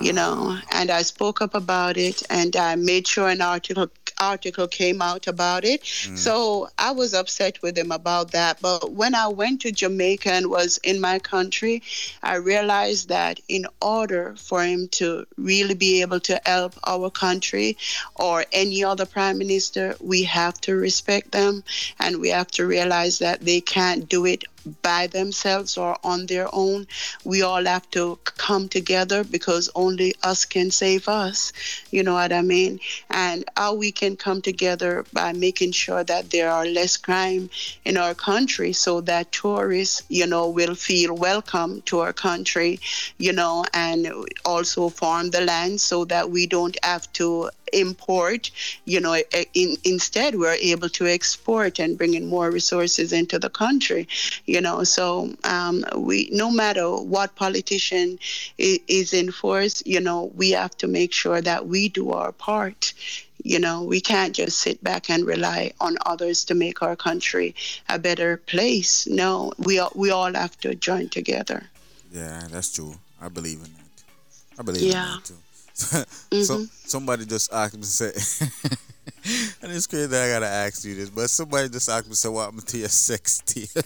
You 0.02 0.14
know, 0.14 0.58
and 0.72 0.90
I 0.90 1.04
spoke 1.04 1.42
up 1.42 1.54
about 1.54 1.98
it, 1.98 2.24
and 2.30 2.56
I 2.56 2.76
made 2.76 3.06
sure 3.08 3.28
an 3.30 3.42
article 3.42 3.90
article 4.20 4.68
came 4.68 5.02
out 5.02 5.28
about 5.28 5.64
it. 5.64 5.82
Mm. 5.82 6.18
So 6.18 6.70
I 6.78 6.92
was 6.92 7.14
upset 7.14 7.62
with 7.62 7.78
him 7.78 7.92
about 7.92 8.32
that. 8.32 8.62
But 8.62 8.92
when 8.92 9.16
I 9.16 9.28
went 9.28 9.62
to 9.62 9.72
Jamaica 9.72 10.32
and 10.32 10.50
was 10.50 10.78
in 10.84 11.00
my 11.00 11.20
country, 11.20 11.82
I 12.22 12.36
realized 12.36 13.10
that 13.10 13.40
in 13.48 13.66
order 13.82 14.36
for 14.38 14.64
him 14.64 14.88
to 15.00 15.26
really 15.38 15.76
be 15.76 16.02
able 16.02 16.20
to 16.22 16.40
help 16.46 16.74
our 16.86 17.10
country 17.10 17.78
or 18.16 18.46
any 18.52 18.84
other 18.84 19.06
prime 19.06 19.38
minister, 19.38 19.96
we 20.00 20.24
have 20.24 20.60
to 20.62 20.76
respect 20.76 21.32
them 21.32 21.64
and 22.00 22.20
we 22.20 22.30
have 22.30 22.52
to 22.52 22.66
realize 22.66 23.20
that 23.20 23.42
they 23.42 23.62
can't 23.62 24.10
do 24.10 24.26
it 24.26 24.44
by 24.82 25.08
themselves 25.08 25.78
or 25.78 25.98
on 26.04 26.26
their 26.26 26.48
own. 26.54 26.88
We 27.24 27.42
all 27.42 27.66
have 27.66 27.90
to 27.92 28.18
come 28.24 28.70
together 28.70 29.24
because 29.24 29.70
only 29.76 30.14
us 30.24 30.46
can 30.46 30.72
save 30.72 31.08
us. 31.08 31.54
You 31.92 32.04
know 32.04 32.14
what 32.14 32.32
I 32.34 32.42
mean? 32.42 32.80
And 33.10 33.46
how 33.56 33.74
we 33.74 33.92
can 33.92 34.16
come 34.16 34.42
together 34.42 35.06
by 35.14 35.34
making 35.34 35.72
sure 35.72 36.04
that 36.04 36.32
there 36.32 36.50
are 36.50 36.66
less 36.66 36.98
crime 36.98 37.50
in 37.86 37.98
our 37.98 38.14
country 38.14 38.74
so 38.74 39.02
that 39.02 39.32
tourists, 39.32 40.04
you 40.10 40.28
know, 40.28 40.50
will 40.50 40.76
feel 40.76 41.16
welcome 41.16 41.82
to 41.84 42.00
our 42.00 42.14
country, 42.14 42.80
you 43.18 43.34
know, 43.34 43.66
and 43.74 44.12
also 44.46 44.90
farm 44.90 45.30
the 45.32 45.42
land 45.42 45.82
so 45.82 46.06
that 46.06 46.30
we 46.30 46.46
don't 46.48 46.78
have 46.84 47.12
to 47.14 47.50
import 47.74 48.52
you 48.86 49.00
know 49.00 49.14
eh, 49.14 49.46
in, 49.54 49.76
instead 49.84 50.36
we're 50.36 50.54
able 50.54 50.90
to 50.90 51.06
export 51.08 51.80
and 51.80 51.98
bring 51.98 52.14
in 52.14 52.26
more 52.26 52.50
resources 52.52 53.12
into 53.14 53.38
the 53.40 53.50
country 53.50 54.08
you 54.46 54.62
know 54.62 54.84
so 54.84 55.34
um, 55.44 55.84
we 55.98 56.30
no 56.32 56.50
matter 56.52 56.88
what 56.96 57.36
politician 57.36 58.18
is, 58.58 58.80
is 58.88 59.14
in 59.14 59.32
force 59.32 59.84
you 59.86 60.00
know 60.00 60.32
we 60.36 60.52
have 60.52 60.76
to 60.78 60.88
make 60.88 61.12
sure 61.14 61.42
that 61.42 61.68
we 61.68 61.90
do 61.90 62.12
our 62.12 62.32
part 62.32 62.94
you 63.44 63.60
know 63.60 63.84
we 63.84 64.02
can't 64.02 64.36
just 64.36 64.60
sit 64.60 64.84
back 64.84 65.10
and 65.10 65.26
rely 65.26 65.72
on 65.80 65.96
others 66.06 66.44
to 66.46 66.54
make 66.56 66.82
our 66.82 66.96
country 66.96 67.56
a 67.88 67.98
better 67.98 68.38
place 68.38 69.08
no 69.08 69.52
we 69.58 69.80
all, 69.80 69.92
we 69.96 70.10
all 70.12 70.34
have 70.34 70.58
to 70.60 70.76
join 70.76 71.08
together 71.10 71.64
Yeah, 72.12 72.48
that's 72.50 72.72
true. 72.74 72.96
I 73.22 73.30
believe 73.30 73.60
in 73.60 73.72
that. 73.80 74.04
I 74.60 74.62
believe 74.64 74.82
Yeah. 74.84 75.06
in 75.06 75.12
that 75.12 75.26
too. 75.26 75.38
so 76.44 76.66
somebody 76.86 77.26
just 77.26 77.54
asked 77.54 77.78
me 77.78 77.84
say, 77.84 78.08
and 79.62 79.72
it's 79.72 79.88
crazy 79.88 80.08
that 80.08 80.30
I 80.30 80.34
gotta 80.34 80.48
ask 80.48 80.84
you 80.86 80.96
this, 80.96 81.10
but 81.10 81.30
somebody 81.30 81.70
just 81.70 81.90
asked 81.90 82.08
me 82.08 82.16
say, 82.16 82.30
"What 82.30 82.46
happened 82.46 82.68
to 82.68 82.78
your 82.78 82.90
sex 82.90 83.42
tape?" 83.46 83.70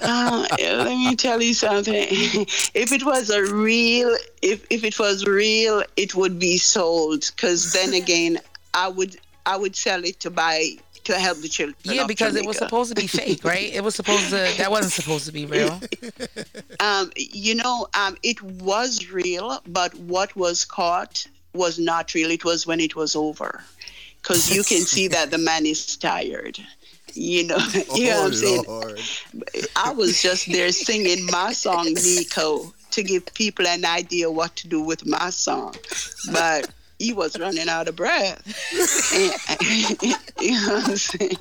Uh, 0.00 0.46
let 0.58 0.86
me 0.86 1.16
tell 1.16 1.40
you 1.40 1.54
something. 1.54 1.94
if 2.74 2.92
it 2.92 3.04
was 3.04 3.30
a 3.30 3.42
real, 3.54 4.16
if 4.42 4.66
if 4.70 4.84
it 4.84 4.98
was 4.98 5.24
real, 5.24 5.82
it 5.96 6.14
would 6.14 6.38
be 6.38 6.58
sold. 6.58 7.30
Because 7.34 7.72
then 7.72 7.94
again, 7.94 8.38
I 8.74 8.88
would 8.88 9.16
I 9.44 9.56
would 9.56 9.76
sell 9.76 10.04
it 10.04 10.20
to 10.20 10.30
buy 10.30 10.76
to 11.06 11.18
help 11.18 11.38
the 11.38 11.48
children. 11.48 11.76
Yeah, 11.84 12.02
of 12.02 12.08
because 12.08 12.34
it 12.34 12.44
was 12.44 12.58
supposed 12.58 12.94
to 12.94 13.00
be 13.00 13.06
fake, 13.06 13.44
right? 13.44 13.72
It 13.72 13.84
was 13.84 13.94
supposed 13.94 14.30
to. 14.30 14.52
That 14.58 14.70
wasn't 14.70 14.92
supposed 14.92 15.26
to 15.26 15.32
be 15.32 15.46
real. 15.46 15.80
um, 16.80 17.12
you 17.16 17.54
know, 17.54 17.86
um, 17.94 18.16
it 18.24 18.42
was 18.42 19.10
real, 19.10 19.60
but 19.68 19.94
what 19.94 20.34
was 20.34 20.64
caught 20.64 21.26
was 21.54 21.78
not 21.78 22.12
real. 22.14 22.30
It 22.32 22.44
was 22.44 22.66
when 22.66 22.80
it 22.80 22.96
was 22.96 23.14
over, 23.14 23.62
because 24.20 24.52
you 24.54 24.64
can 24.64 24.80
see 24.80 25.06
that 25.16 25.30
the 25.30 25.38
man 25.38 25.64
is 25.64 25.96
tired. 25.96 26.58
You 27.14 27.46
know, 27.46 27.58
you 27.94 28.10
know 28.10 28.22
what 28.22 28.26
I'm 28.26 28.34
saying. 28.34 28.64
I 29.76 29.92
was 29.92 30.20
just 30.20 30.50
there 30.50 30.72
singing 30.72 31.24
my 31.26 31.52
song, 31.52 31.94
Nico, 31.94 32.74
to 32.90 33.02
give 33.04 33.32
people 33.32 33.66
an 33.68 33.84
idea 33.84 34.28
what 34.28 34.56
to 34.56 34.66
do 34.66 34.82
with 34.82 35.06
my 35.06 35.30
song. 35.30 35.76
But 36.32 36.68
he 36.98 37.12
was 37.12 37.38
running 37.38 37.68
out 37.68 37.88
of 37.88 37.96
breath. 37.96 38.42
You 40.38 40.52
know 40.52 40.74
what 40.74 40.88
I'm 40.90 40.96
saying? 40.96 41.36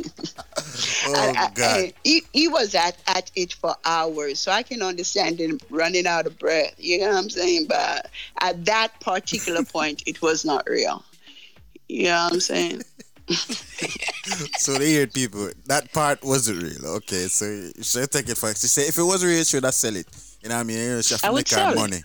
Oh 1.07 1.33
I- 1.35 1.51
God. 1.53 1.59
I- 1.59 1.93
he, 2.03 2.21
he 2.33 2.47
was 2.47 2.73
at, 2.75 2.97
at 3.07 3.29
it 3.35 3.53
for 3.53 3.75
hours, 3.85 4.39
so 4.39 4.51
I 4.51 4.63
can 4.63 4.81
understand 4.81 5.39
him 5.39 5.59
running 5.69 6.07
out 6.07 6.25
of 6.25 6.39
breath. 6.39 6.73
You 6.77 7.01
know 7.01 7.09
what 7.09 7.17
I'm 7.17 7.29
saying? 7.29 7.65
But 7.67 8.09
at 8.41 8.63
that 8.65 8.99
particular 9.01 9.63
point, 9.73 10.03
it 10.05 10.21
was 10.21 10.45
not 10.45 10.67
real. 10.69 11.03
You 11.89 12.05
know 12.05 12.23
what 12.25 12.33
I'm 12.33 12.39
saying? 12.39 12.81
so 14.57 14.77
they 14.77 14.91
hear 14.91 15.07
people. 15.07 15.49
That 15.65 15.91
part 15.91 16.23
wasn't 16.23 16.63
real. 16.63 16.85
Okay, 16.97 17.27
so 17.27 17.71
should 17.81 18.11
take 18.11 18.29
it 18.29 18.37
for. 18.37 18.49
She 18.55 18.67
say 18.67 18.83
if 18.83 18.97
it 18.97 19.03
was 19.03 19.25
real, 19.25 19.43
should 19.43 19.65
I 19.65 19.71
sell 19.71 19.95
it? 19.95 20.07
You 20.41 20.49
know 20.49 20.55
what 20.55 20.61
I 20.61 20.63
mean? 20.63 20.77
You 20.77 21.01
I 21.23 21.29
would 21.29 21.39
make 21.39 21.47
sell 21.47 21.73
it. 21.73 22.03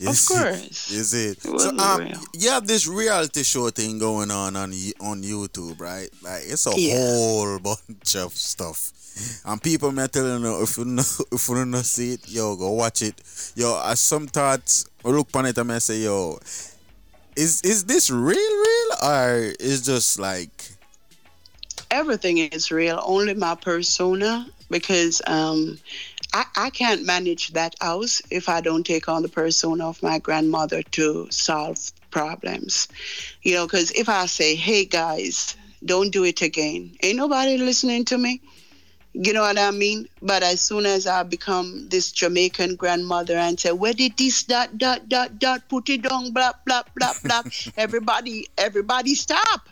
You 0.00 0.08
Of 0.10 0.26
course. 0.26 0.90
You 0.92 1.02
see 1.04 1.26
it. 1.26 1.38
It 1.38 1.42
So 1.42 1.68
um, 1.78 2.08
you 2.32 2.50
have 2.50 2.66
this 2.66 2.86
reality 2.86 3.44
show 3.44 3.70
thing 3.70 3.98
going 3.98 4.30
on 4.30 4.56
on 4.56 4.72
on 5.00 5.22
YouTube, 5.22 5.80
right? 5.80 6.10
Like 6.22 6.42
it's 6.46 6.66
a 6.66 6.72
Yeah. 6.76 6.94
whole 6.94 7.58
bunch 7.60 8.16
of 8.16 8.32
stuff. 8.34 8.90
And 9.44 9.62
people 9.62 9.92
may 9.92 10.08
tell 10.08 10.26
you 10.26 10.62
if 10.62 10.76
you 10.76 10.84
know, 10.84 11.02
if 11.32 11.48
you 11.48 11.54
don't 11.54 11.74
see 11.84 12.14
it, 12.14 12.28
yo, 12.28 12.56
go 12.56 12.70
watch 12.72 13.02
it. 13.02 13.14
Yo, 13.54 13.80
as 13.86 14.00
some 14.00 14.26
thoughts, 14.26 14.86
I 15.04 15.08
look 15.10 15.28
upon 15.28 15.46
it 15.46 15.58
and 15.58 15.70
I 15.70 15.78
say, 15.78 15.98
yo, 16.00 16.40
is 17.36 17.60
is 17.62 17.84
this 17.84 18.10
real, 18.10 18.36
real, 18.36 18.90
or 19.02 19.52
is 19.60 19.82
just 19.86 20.18
like 20.18 20.70
everything 21.90 22.38
is 22.38 22.70
real, 22.72 23.00
only 23.04 23.34
my 23.34 23.54
persona, 23.54 24.46
because 24.70 25.22
um, 25.28 25.78
I, 26.34 26.46
I 26.56 26.70
can't 26.70 27.06
manage 27.06 27.52
that 27.52 27.76
house 27.80 28.20
if 28.28 28.48
I 28.48 28.60
don't 28.60 28.84
take 28.84 29.08
on 29.08 29.22
the 29.22 29.28
persona 29.28 29.88
of 29.88 30.02
my 30.02 30.18
grandmother 30.18 30.82
to 30.82 31.28
solve 31.30 31.78
problems. 32.10 32.88
You 33.42 33.54
know, 33.54 33.66
because 33.66 33.92
if 33.92 34.08
I 34.08 34.26
say, 34.26 34.56
hey 34.56 34.84
guys, 34.84 35.56
don't 35.84 36.10
do 36.10 36.24
it 36.24 36.42
again, 36.42 36.96
ain't 37.04 37.18
nobody 37.18 37.56
listening 37.56 38.04
to 38.06 38.18
me. 38.18 38.40
You 39.12 39.32
know 39.32 39.42
what 39.42 39.60
I 39.60 39.70
mean? 39.70 40.08
But 40.22 40.42
as 40.42 40.60
soon 40.60 40.86
as 40.86 41.06
I 41.06 41.22
become 41.22 41.88
this 41.88 42.10
Jamaican 42.10 42.74
grandmother 42.74 43.36
and 43.36 43.60
say, 43.60 43.70
where 43.70 43.92
did 43.92 44.16
this 44.16 44.42
dot 44.42 44.76
dot 44.76 45.08
dot 45.08 45.38
dot 45.38 45.68
put 45.68 45.88
it 45.88 46.04
on, 46.10 46.32
blah 46.32 46.50
blah 46.66 46.82
blah 46.96 47.14
blah, 47.22 47.44
everybody 47.76 48.48
everybody 48.58 49.14
stop 49.14 49.68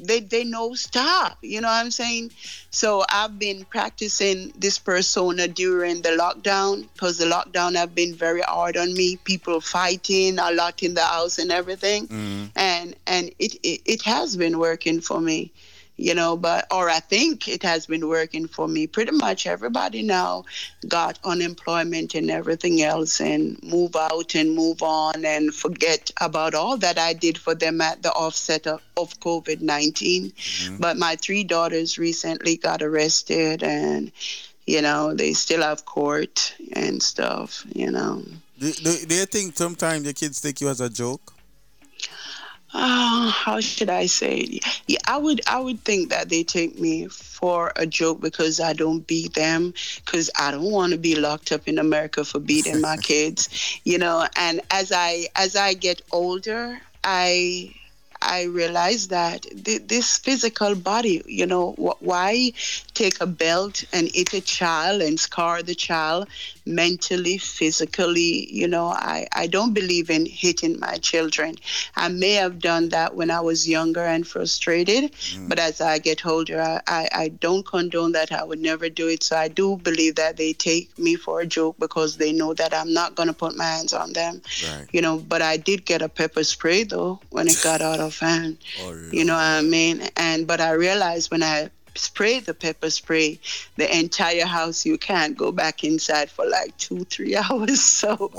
they 0.00 0.20
they 0.20 0.44
know 0.44 0.74
stop. 0.74 1.38
You 1.42 1.60
know 1.60 1.68
what 1.68 1.84
I'm 1.84 1.90
saying? 1.90 2.32
So 2.70 3.04
I've 3.08 3.38
been 3.38 3.64
practicing 3.64 4.52
this 4.58 4.78
persona 4.78 5.48
during 5.48 6.02
the 6.02 6.10
lockdown 6.10 6.88
because 6.92 7.18
the 7.18 7.26
lockdown 7.26 7.74
have 7.76 7.94
been 7.94 8.14
very 8.14 8.42
hard 8.42 8.76
on 8.76 8.92
me. 8.94 9.16
People 9.16 9.60
fighting 9.60 10.38
a 10.38 10.52
lot 10.52 10.82
in 10.82 10.94
the 10.94 11.04
house 11.04 11.38
and 11.38 11.52
everything, 11.52 12.08
mm. 12.08 12.50
and 12.56 12.96
and 13.06 13.30
it, 13.38 13.54
it 13.62 13.82
it 13.84 14.02
has 14.02 14.36
been 14.36 14.58
working 14.58 15.00
for 15.00 15.20
me 15.20 15.52
you 16.00 16.14
know 16.14 16.36
but 16.36 16.66
or 16.72 16.88
i 16.88 16.98
think 16.98 17.46
it 17.46 17.62
has 17.62 17.86
been 17.86 18.08
working 18.08 18.46
for 18.46 18.66
me. 18.66 18.86
Pretty 18.86 19.12
much 19.12 19.46
everybody 19.46 20.02
now 20.02 20.44
got 20.88 21.18
unemployment 21.24 22.14
and 22.14 22.30
everything 22.30 22.82
else 22.82 23.20
and 23.20 23.62
move 23.62 23.94
out 23.94 24.34
and 24.34 24.54
move 24.54 24.82
on 24.82 25.24
and 25.24 25.54
forget 25.54 26.10
about 26.20 26.54
all 26.54 26.76
that 26.78 26.98
i 26.98 27.12
did 27.12 27.36
for 27.36 27.54
them 27.54 27.80
at 27.80 28.02
the 28.02 28.12
offset 28.12 28.66
of, 28.66 28.80
of 28.96 29.18
covid-19 29.20 30.32
mm-hmm. 30.32 30.76
but 30.78 30.96
my 30.96 31.16
three 31.16 31.44
daughters 31.44 31.98
recently 31.98 32.56
got 32.56 32.82
arrested 32.82 33.62
and 33.62 34.10
you 34.66 34.80
know 34.80 35.14
they 35.14 35.32
still 35.34 35.62
have 35.62 35.84
court 35.84 36.54
and 36.72 37.02
stuff 37.02 37.64
you 37.74 37.90
know. 37.90 38.22
Do, 38.58 38.72
do, 38.72 39.06
do 39.06 39.14
you 39.14 39.26
think 39.26 39.56
sometimes 39.56 40.04
your 40.04 40.12
kids 40.12 40.40
take 40.40 40.60
you 40.60 40.68
as 40.68 40.80
a 40.82 40.90
joke? 40.90 41.32
Oh, 42.72 43.30
how 43.34 43.60
should 43.60 43.90
I 43.90 44.06
say 44.06 44.36
it? 44.38 44.64
Yeah, 44.86 44.98
I 45.06 45.16
would 45.18 45.40
I 45.46 45.60
would 45.60 45.84
think 45.84 46.10
that 46.10 46.28
they 46.28 46.44
take 46.44 46.78
me 46.78 47.06
for 47.08 47.72
a 47.76 47.86
joke 47.86 48.20
because 48.20 48.60
I 48.60 48.72
don't 48.74 49.06
beat 49.06 49.34
them 49.34 49.74
because 50.04 50.30
I 50.38 50.50
don't 50.52 50.70
want 50.70 50.92
to 50.92 50.98
be 50.98 51.16
locked 51.16 51.50
up 51.52 51.66
in 51.66 51.78
America 51.78 52.24
for 52.24 52.38
beating 52.38 52.80
my 52.80 52.96
kids, 53.02 53.48
you 53.84 53.98
know. 53.98 54.26
And 54.36 54.60
as 54.70 54.92
I 54.94 55.28
as 55.36 55.56
I 55.56 55.74
get 55.74 56.02
older, 56.12 56.80
I 57.02 57.74
I 58.22 58.44
realize 58.44 59.08
that 59.08 59.42
th- 59.64 59.82
this 59.86 60.18
physical 60.18 60.74
body, 60.74 61.22
you 61.26 61.46
know, 61.46 61.72
wh- 61.72 62.02
why 62.02 62.52
take 62.94 63.20
a 63.20 63.26
belt 63.26 63.84
and 63.92 64.08
hit 64.14 64.32
a 64.34 64.40
child 64.40 65.02
and 65.02 65.18
scar 65.18 65.62
the 65.62 65.74
child 65.74 66.28
mentally, 66.74 67.38
physically? 67.38 68.52
You 68.52 68.68
know, 68.68 68.86
I, 68.86 69.28
I 69.32 69.46
don't 69.46 69.72
believe 69.74 70.10
in 70.10 70.26
hitting 70.26 70.78
my 70.80 70.96
children. 70.96 71.56
I 71.96 72.08
may 72.08 72.32
have 72.34 72.58
done 72.58 72.90
that 72.90 73.14
when 73.14 73.30
I 73.30 73.40
was 73.40 73.68
younger 73.68 74.04
and 74.04 74.26
frustrated, 74.26 75.12
mm. 75.12 75.48
but 75.48 75.58
as 75.58 75.80
I 75.80 75.98
get 75.98 76.24
older, 76.26 76.60
I, 76.60 76.80
I, 76.86 77.08
I 77.12 77.28
don't 77.28 77.66
condone 77.66 78.12
that. 78.12 78.32
I 78.32 78.44
would 78.44 78.60
never 78.60 78.88
do 78.88 79.08
it. 79.08 79.22
So 79.22 79.36
I 79.36 79.48
do 79.48 79.76
believe 79.76 80.16
that 80.16 80.36
they 80.36 80.52
take 80.52 80.98
me 80.98 81.16
for 81.16 81.40
a 81.40 81.46
joke 81.46 81.76
because 81.78 82.16
they 82.16 82.32
know 82.32 82.54
that 82.54 82.74
I'm 82.74 82.92
not 82.92 83.14
going 83.14 83.28
to 83.28 83.34
put 83.34 83.56
my 83.56 83.64
hands 83.64 83.92
on 83.92 84.12
them 84.12 84.42
Right. 84.64 84.86
you 84.92 85.00
know 85.00 85.18
but 85.18 85.42
i 85.42 85.56
did 85.56 85.84
get 85.84 86.02
a 86.02 86.08
pepper 86.08 86.44
spray 86.44 86.84
though 86.84 87.20
when 87.30 87.48
it 87.48 87.60
got 87.62 87.80
out 87.80 88.00
of 88.00 88.18
hand 88.18 88.58
Oh, 88.80 88.94
you 89.12 89.24
know 89.24 89.34
what 89.34 89.42
i 89.42 89.62
mean 89.62 90.02
and 90.16 90.46
but 90.46 90.60
i 90.60 90.72
realized 90.72 91.30
when 91.30 91.42
i 91.42 91.70
spray 91.94 92.40
the 92.40 92.54
pepper 92.54 92.90
spray 92.90 93.38
the 93.76 93.98
entire 93.98 94.46
house 94.46 94.86
you 94.86 94.96
can't 94.98 95.36
go 95.36 95.52
back 95.52 95.84
inside 95.84 96.30
for 96.30 96.46
like 96.46 96.76
two 96.78 97.04
three 97.04 97.36
hours. 97.44 97.80
So 97.80 98.30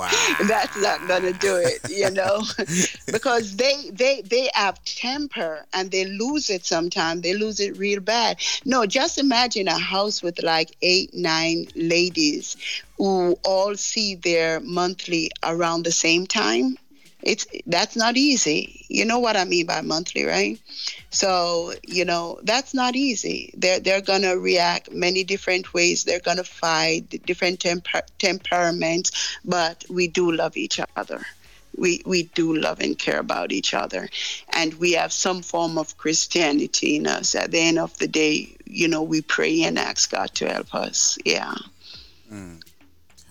that's 0.47 0.79
not 0.81 1.07
gonna 1.07 1.33
do 1.33 1.55
it 1.55 1.81
you 1.89 2.09
know? 2.11 2.41
Because 3.11 3.55
they 3.55 3.89
they 3.91 4.21
they 4.21 4.49
have 4.53 4.83
temper 4.85 5.65
and 5.73 5.91
they 5.91 6.05
lose 6.05 6.49
it 6.49 6.65
sometimes 6.65 7.21
they 7.21 7.33
lose 7.33 7.59
it 7.59 7.77
real 7.77 7.99
bad. 7.99 8.39
No 8.65 8.85
just 8.85 9.17
imagine 9.17 9.67
a 9.67 9.77
house 9.77 10.23
with 10.23 10.41
like 10.43 10.75
eight 10.81 11.13
nine 11.13 11.67
ladies 11.75 12.57
who 12.97 13.37
all 13.43 13.75
see 13.75 14.15
their 14.15 14.59
monthly 14.61 15.31
around 15.43 15.83
the 15.83 15.91
same 15.91 16.25
time 16.27 16.77
it's 17.23 17.45
that's 17.67 17.95
not 17.95 18.17
easy. 18.17 18.85
You 18.89 19.05
know 19.05 19.19
what 19.19 19.37
i 19.37 19.43
mean 19.45 19.65
by 19.65 19.81
monthly 19.81 20.25
right? 20.25 20.59
So 21.11 21.73
you 21.87 22.05
know 22.05 22.39
that's 22.43 22.73
not 22.73 22.95
easy. 22.95 23.53
They're 23.57 23.79
they're 23.79 24.01
gonna 24.01 24.37
react 24.37 24.91
many 24.91 25.23
different 25.23 25.73
ways. 25.73 26.03
They're 26.03 26.19
gonna 26.19 26.43
fight 26.43 27.09
different 27.25 27.59
temper- 27.59 28.07
temperaments 28.19 29.11
but 29.45 29.83
we 29.89 30.07
do 30.07 30.31
love 30.31 30.57
each 30.57 30.79
other. 30.95 31.21
We 31.77 32.01
we 32.05 32.23
do 32.23 32.55
love 32.55 32.79
and 32.79 32.97
care 32.97 33.19
about 33.19 33.51
each 33.51 33.73
other. 33.73 34.09
And 34.53 34.73
we 34.75 34.93
have 34.93 35.11
some 35.13 35.41
form 35.41 35.77
of 35.77 35.97
christianity 35.97 36.95
in 36.97 37.07
us. 37.07 37.35
At 37.35 37.51
the 37.51 37.59
end 37.59 37.79
of 37.79 37.97
the 37.97 38.07
day 38.07 38.55
you 38.65 38.87
know 38.87 39.03
we 39.03 39.21
pray 39.21 39.63
and 39.63 39.77
ask 39.79 40.11
god 40.11 40.33
to 40.35 40.49
help 40.49 40.73
us. 40.73 41.17
Yeah. 41.25 41.53
Mm, 42.31 42.61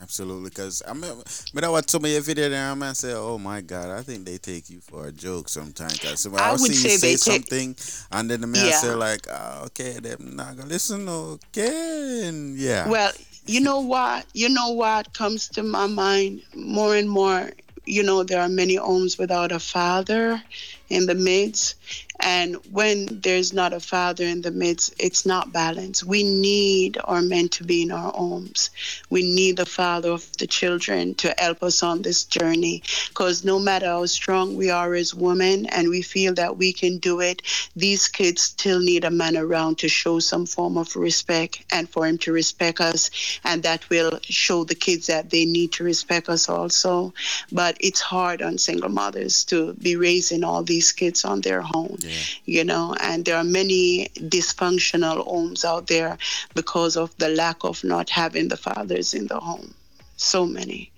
absolutely, 0.02 0.50
because 0.50 0.82
I 0.86 0.92
mean, 0.92 1.12
when 1.52 1.64
I 1.64 1.68
watch 1.68 1.90
some 1.90 2.04
of 2.04 2.10
your 2.10 2.20
video 2.20 2.48
there, 2.48 2.70
I'm 2.70 2.94
say, 2.94 3.12
"Oh 3.12 3.38
my 3.38 3.60
God, 3.60 3.90
I 3.90 4.02
think 4.02 4.24
they 4.24 4.38
take 4.38 4.70
you 4.70 4.80
for 4.80 5.06
a 5.06 5.12
joke 5.12 5.48
sometimes." 5.48 5.94
Because 5.94 6.26
I 6.26 6.30
I'll 6.38 6.52
would 6.52 6.60
see 6.60 6.68
you 6.68 6.88
say 6.88 6.96
say 6.96 7.06
they 7.08 7.12
take- 7.12 7.18
something, 7.18 7.76
and 8.12 8.30
then 8.30 8.40
the 8.40 8.46
man 8.46 8.66
Yeah. 8.66 8.80
say 8.80 8.94
like, 8.94 9.26
oh, 9.30 9.64
"Okay, 9.66 9.92
them 10.00 10.36
not 10.36 10.56
gonna 10.56 10.68
listen, 10.68 11.08
okay," 11.08 12.26
and 12.26 12.56
yeah. 12.58 12.88
Well, 12.88 13.12
you 13.46 13.60
know 13.60 13.80
what? 13.80 14.26
You 14.32 14.48
know 14.48 14.70
what 14.70 15.12
comes 15.12 15.48
to 15.50 15.62
my 15.62 15.86
mind 15.86 16.42
more 16.54 16.94
and 16.96 17.08
more. 17.08 17.50
You 17.86 18.02
know, 18.02 18.22
there 18.22 18.40
are 18.40 18.48
many 18.48 18.76
homes 18.76 19.18
without 19.18 19.50
a 19.52 19.58
father 19.58 20.42
in 20.90 21.06
the 21.06 21.14
midst. 21.14 21.74
And 22.22 22.56
when 22.70 23.06
there's 23.22 23.52
not 23.52 23.72
a 23.72 23.80
father 23.80 24.24
in 24.24 24.42
the 24.42 24.50
midst, 24.50 24.94
it's 24.98 25.24
not 25.24 25.52
balanced. 25.52 26.04
We 26.04 26.22
need 26.22 26.98
our 27.04 27.22
men 27.22 27.48
to 27.50 27.64
be 27.64 27.82
in 27.82 27.92
our 27.92 28.12
homes. 28.12 28.70
We 29.08 29.22
need 29.22 29.56
the 29.56 29.66
father 29.66 30.10
of 30.10 30.30
the 30.38 30.46
children 30.46 31.14
to 31.16 31.34
help 31.38 31.62
us 31.62 31.82
on 31.82 32.02
this 32.02 32.24
journey. 32.24 32.82
Because 33.08 33.44
no 33.44 33.58
matter 33.58 33.86
how 33.86 34.06
strong 34.06 34.56
we 34.56 34.70
are 34.70 34.94
as 34.94 35.14
women 35.14 35.66
and 35.66 35.88
we 35.88 36.02
feel 36.02 36.34
that 36.34 36.56
we 36.56 36.72
can 36.72 36.98
do 36.98 37.20
it, 37.20 37.42
these 37.74 38.08
kids 38.08 38.42
still 38.42 38.80
need 38.80 39.04
a 39.04 39.10
man 39.10 39.36
around 39.36 39.78
to 39.78 39.88
show 39.88 40.18
some 40.18 40.46
form 40.46 40.76
of 40.76 40.94
respect 40.96 41.64
and 41.70 41.88
for 41.88 42.06
him 42.06 42.18
to 42.18 42.32
respect 42.32 42.80
us. 42.80 43.10
And 43.44 43.62
that 43.62 43.88
will 43.88 44.18
show 44.22 44.64
the 44.64 44.74
kids 44.74 45.06
that 45.06 45.30
they 45.30 45.44
need 45.44 45.72
to 45.72 45.84
respect 45.84 46.28
us 46.28 46.48
also. 46.48 47.14
But 47.52 47.76
it's 47.80 48.00
hard 48.00 48.42
on 48.42 48.58
single 48.58 48.90
mothers 48.90 49.44
to 49.44 49.72
be 49.74 49.96
raising 49.96 50.44
all 50.44 50.62
these 50.62 50.92
kids 50.92 51.24
on 51.24 51.40
their 51.40 51.62
own 51.74 51.96
you 52.44 52.64
know 52.64 52.94
and 53.00 53.24
there 53.24 53.36
are 53.36 53.44
many 53.44 54.08
dysfunctional 54.16 55.24
homes 55.24 55.64
out 55.64 55.86
there 55.86 56.16
because 56.54 56.96
of 56.96 57.16
the 57.18 57.28
lack 57.28 57.64
of 57.64 57.82
not 57.84 58.10
having 58.10 58.48
the 58.48 58.56
fathers 58.56 59.14
in 59.14 59.26
the 59.26 59.38
home. 59.38 59.74
So 60.16 60.44
many. 60.44 60.92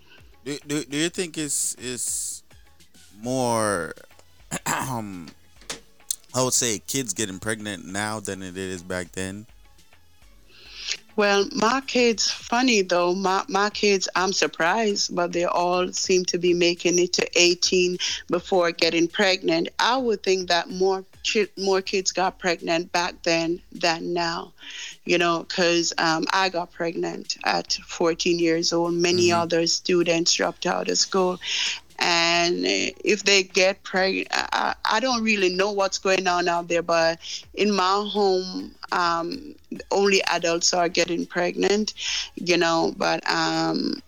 Do, 0.45 0.59
do, 0.67 0.85
do 0.85 0.97
you 0.97 1.09
think 1.09 1.39
it's 1.39 1.77
it's 1.79 2.43
more 3.21 3.95
um 4.67 5.29
I 6.35 6.43
would 6.43 6.55
say 6.55 6.79
kids 6.79 7.13
getting 7.13 7.39
pregnant 7.39 7.85
now 7.85 8.21
than 8.21 8.43
it 8.43 8.57
is 8.57 8.83
back 8.83 9.13
then? 9.13 9.47
Well, 11.15 11.47
my 11.55 11.83
kids, 11.87 12.31
funny 12.31 12.83
though, 12.83 13.15
my, 13.15 13.45
my 13.49 13.71
kids, 13.71 14.09
I'm 14.15 14.33
surprised, 14.33 15.15
but 15.15 15.33
they 15.33 15.45
all 15.45 15.93
seem 15.93 16.25
to 16.27 16.39
be 16.39 16.55
making 16.55 16.99
it 16.99 17.13
to 17.15 17.29
18 17.41 17.99
before 18.29 18.73
getting 18.73 19.09
pregnant. 19.09 19.69
I 19.79 19.97
would 19.97 20.23
think 20.23 20.49
that 20.49 20.71
more 20.71 21.05
more 21.57 21.81
kids 21.81 22.11
got 22.11 22.39
pregnant 22.39 22.91
back 22.91 23.15
then 23.23 23.61
than 23.71 24.13
now, 24.13 24.53
you 25.05 25.19
know, 25.19 25.45
because 25.47 25.93
um, 25.99 26.25
I 26.33 26.49
got 26.49 26.73
pregnant 26.73 27.37
at 27.45 27.75
14 27.87 28.39
years 28.39 28.73
old. 28.73 28.95
Many 28.95 29.31
other 29.31 29.67
students 29.67 30.35
dropped 30.35 30.67
out 30.67 30.89
of 30.89 30.99
school. 30.99 31.39
And 32.03 32.65
uh, 32.65 32.91
if 33.05 33.23
they 33.25 33.45
get 33.45 33.83
pregnant, 33.85 34.29
I, 34.33 34.75
I 34.85 35.01
don't 35.01 35.23
really 35.23 35.55
know 35.55 35.73
what's 35.73 35.99
going 35.99 36.27
on 36.27 36.49
out 36.49 36.69
there, 36.69 36.83
but 36.83 37.21
in 37.55 37.71
my 37.73 38.07
home, 38.11 38.75
um, 38.91 39.55
only 39.91 40.23
adults 40.25 40.75
are 40.75 40.89
getting 40.89 41.27
pregnant, 41.27 41.95
you 42.35 42.57
know. 42.57 42.93
But 42.97 43.29
um, 43.31 44.03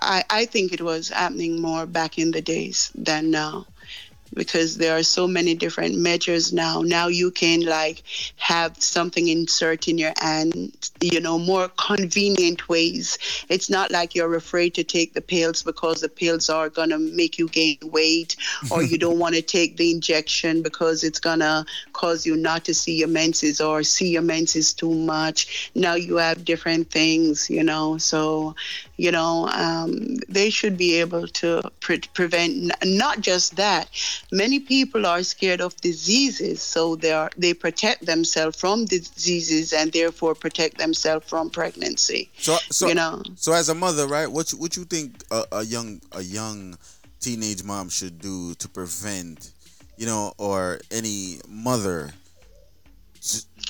I, 0.00 0.24
I 0.30 0.44
think 0.46 0.72
it 0.72 0.82
was 0.82 1.08
happening 1.08 1.60
more 1.60 1.86
back 1.86 2.18
in 2.18 2.32
the 2.32 2.42
days 2.42 2.90
than 2.94 3.30
now 3.30 3.66
because 4.34 4.76
there 4.76 4.96
are 4.96 5.02
so 5.02 5.26
many 5.26 5.54
different 5.54 5.96
measures 5.96 6.52
now. 6.52 6.82
Now 6.82 7.08
you 7.08 7.30
can 7.30 7.60
like 7.60 8.02
have 8.36 8.80
something 8.82 9.28
insert 9.28 9.88
in 9.88 9.98
your 9.98 10.12
hand, 10.20 10.90
you 11.00 11.20
know, 11.20 11.38
more 11.38 11.68
convenient 11.68 12.68
ways. 12.68 13.18
It's 13.48 13.68
not 13.70 13.90
like 13.90 14.14
you're 14.14 14.34
afraid 14.34 14.74
to 14.74 14.84
take 14.84 15.14
the 15.14 15.20
pills 15.20 15.62
because 15.62 16.00
the 16.00 16.08
pills 16.08 16.48
are 16.48 16.68
gonna 16.68 16.98
make 16.98 17.38
you 17.38 17.48
gain 17.48 17.78
weight, 17.82 18.36
or 18.70 18.82
you 18.82 18.98
don't 18.98 19.18
want 19.18 19.34
to 19.34 19.42
take 19.56 19.76
the 19.76 19.90
injection 19.90 20.62
because 20.62 21.04
it's 21.04 21.20
gonna 21.20 21.64
cause 21.92 22.26
you 22.26 22.36
not 22.36 22.64
to 22.64 22.74
see 22.74 22.96
your 22.96 23.08
menses 23.08 23.60
or 23.60 23.82
see 23.82 24.08
your 24.08 24.22
menses 24.22 24.72
too 24.72 24.94
much. 24.94 25.70
Now 25.74 25.94
you 25.94 26.16
have 26.16 26.44
different 26.44 26.90
things, 26.90 27.50
you 27.50 27.62
know. 27.62 27.98
So, 27.98 28.54
you 28.96 29.10
know, 29.10 29.48
um, 29.48 30.16
they 30.28 30.50
should 30.50 30.76
be 30.76 31.00
able 31.00 31.26
to 31.26 31.62
pre- 31.80 32.00
prevent 32.14 32.52
n- 32.70 32.96
not 32.96 33.20
just 33.20 33.56
that 33.56 33.88
many 34.30 34.60
people 34.60 35.06
are 35.06 35.22
scared 35.22 35.60
of 35.60 35.76
diseases 35.80 36.62
so 36.62 36.96
they 36.96 37.12
are 37.12 37.30
they 37.36 37.54
protect 37.54 38.06
themselves 38.06 38.58
from 38.58 38.84
diseases 38.84 39.72
and 39.72 39.92
therefore 39.92 40.34
protect 40.34 40.78
themselves 40.78 41.26
from 41.28 41.50
pregnancy 41.50 42.30
So, 42.38 42.56
so 42.70 42.88
you 42.88 42.94
know 42.94 43.22
So 43.36 43.52
as 43.52 43.68
a 43.68 43.74
mother, 43.74 44.06
right? 44.06 44.30
What 44.30 44.52
you, 44.52 44.58
what 44.58 44.76
you 44.76 44.84
think 44.84 45.22
a, 45.30 45.44
a 45.52 45.64
young 45.64 46.00
a 46.12 46.22
young 46.22 46.76
teenage 47.20 47.62
mom 47.64 47.88
should 47.88 48.20
do 48.20 48.54
to 48.54 48.68
prevent 48.68 49.52
you 49.96 50.06
know, 50.06 50.32
or 50.38 50.80
any 50.90 51.38
mother 51.48 52.10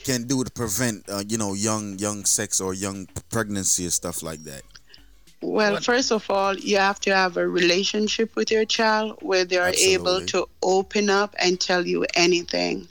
can 0.05 0.27
do 0.27 0.43
to 0.43 0.51
prevent, 0.51 1.09
uh, 1.09 1.23
you 1.29 1.37
know, 1.37 1.53
young 1.55 1.99
young 1.99 2.25
sex 2.25 2.61
or 2.61 2.75
young 2.75 3.07
pregnancy 3.31 3.85
and 3.85 3.93
stuff 3.93 4.23
like 4.23 4.43
that? 4.45 4.63
Well, 5.43 5.77
first 5.79 6.13
of 6.13 6.31
all, 6.31 6.57
you 6.57 6.77
have 6.79 7.01
to 7.01 7.15
have 7.15 7.37
a 7.37 7.47
relationship 7.47 8.37
with 8.37 8.53
your 8.53 8.65
child 8.65 9.19
where 9.23 9.45
they 9.45 9.59
are 9.59 9.75
able 9.77 10.23
to 10.27 10.49
open 10.63 11.11
up 11.11 11.35
and 11.37 11.61
tell 11.61 11.85
you 11.85 12.07
anything. 12.15 12.87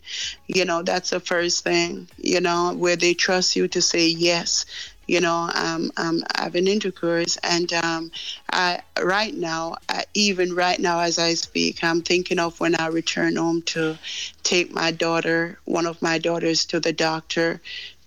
You 0.48 0.66
know, 0.66 0.84
that's 0.84 1.12
the 1.12 1.22
first 1.22 1.64
thing, 1.64 2.10
you 2.18 2.42
know, 2.42 2.74
where 2.74 2.98
they 2.98 3.14
trust 3.14 3.56
you 3.56 3.70
to 3.70 3.82
say 3.82 4.06
yes. 4.08 4.66
You 5.08 5.22
know, 5.22 5.50
um, 5.56 5.92
I'm 5.98 6.24
having 6.36 6.68
intercourse, 6.68 7.38
and 7.38 7.72
um, 7.74 8.12
I 8.52 8.82
right 9.02 9.34
now, 9.34 9.78
uh, 9.90 10.04
even 10.14 10.54
right 10.54 10.80
now 10.80 11.00
as 11.00 11.20
I 11.20 11.34
speak, 11.34 11.84
I'm 11.84 12.02
thinking 12.02 12.40
of 12.40 12.60
when 12.60 12.76
I 12.76 12.88
return 12.88 13.36
home 13.38 13.62
to 13.74 13.98
take 14.44 14.72
my 14.74 14.92
daughter, 14.92 15.58
one 15.66 15.86
of 15.86 16.02
my 16.02 16.18
daughters, 16.18 16.66
to 16.66 16.80
the 16.80 16.94
doctor 16.94 17.62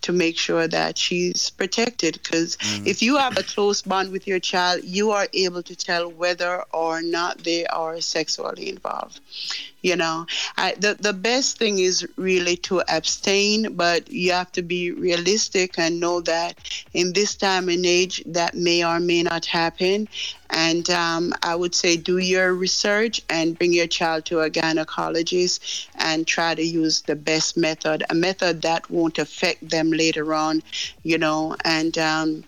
to 0.05 0.13
make 0.13 0.37
sure 0.37 0.67
that 0.67 0.99
she's 0.99 1.49
protected 1.49 2.13
because 2.21 2.57
mm. 2.57 2.85
if 2.85 3.01
you 3.01 3.17
have 3.17 3.37
a 3.37 3.43
close 3.43 3.81
bond 3.81 4.11
with 4.11 4.27
your 4.27 4.39
child 4.39 4.83
you 4.83 5.09
are 5.09 5.27
able 5.33 5.63
to 5.63 5.75
tell 5.75 6.11
whether 6.11 6.63
or 6.71 7.01
not 7.01 7.39
they 7.39 7.65
are 7.65 7.99
sexually 7.99 8.69
involved 8.69 9.19
you 9.85 9.95
know. 9.95 10.25
I, 10.57 10.73
the, 10.79 10.95
the 10.99 11.13
best 11.13 11.57
thing 11.59 11.79
is 11.79 12.07
really 12.17 12.57
to 12.69 12.81
abstain 12.89 13.75
but 13.75 14.11
you 14.11 14.31
have 14.31 14.51
to 14.53 14.61
be 14.63 14.91
realistic 14.91 15.77
and 15.77 15.99
know 15.99 16.21
that 16.21 16.57
in 16.93 17.13
this 17.13 17.35
time 17.35 17.69
and 17.69 17.85
age 17.85 18.23
that 18.25 18.55
may 18.55 18.83
or 18.83 18.99
may 18.99 19.23
not 19.23 19.45
happen. 19.45 20.07
And 20.49 20.89
um, 20.89 21.33
i 21.43 21.55
would 21.55 21.75
say 21.75 21.97
do 21.97 22.17
your 22.17 22.53
research 22.53 23.21
and 23.29 23.57
bring 23.57 23.73
your 23.73 23.87
child 23.87 24.25
to 24.25 24.39
a 24.41 24.49
gynecologist 24.49 25.87
and 25.95 26.25
try 26.27 26.55
to 26.55 26.63
use 26.63 27.01
the 27.01 27.15
best 27.15 27.57
method 27.57 28.03
a 28.09 28.15
method 28.15 28.61
that 28.61 28.89
won't 28.89 29.17
affect 29.19 29.69
them 29.69 29.91
later 29.91 30.33
on 30.33 30.61
you 31.03 31.17
know. 31.17 31.55
And 31.63 31.97
um, 31.97 32.43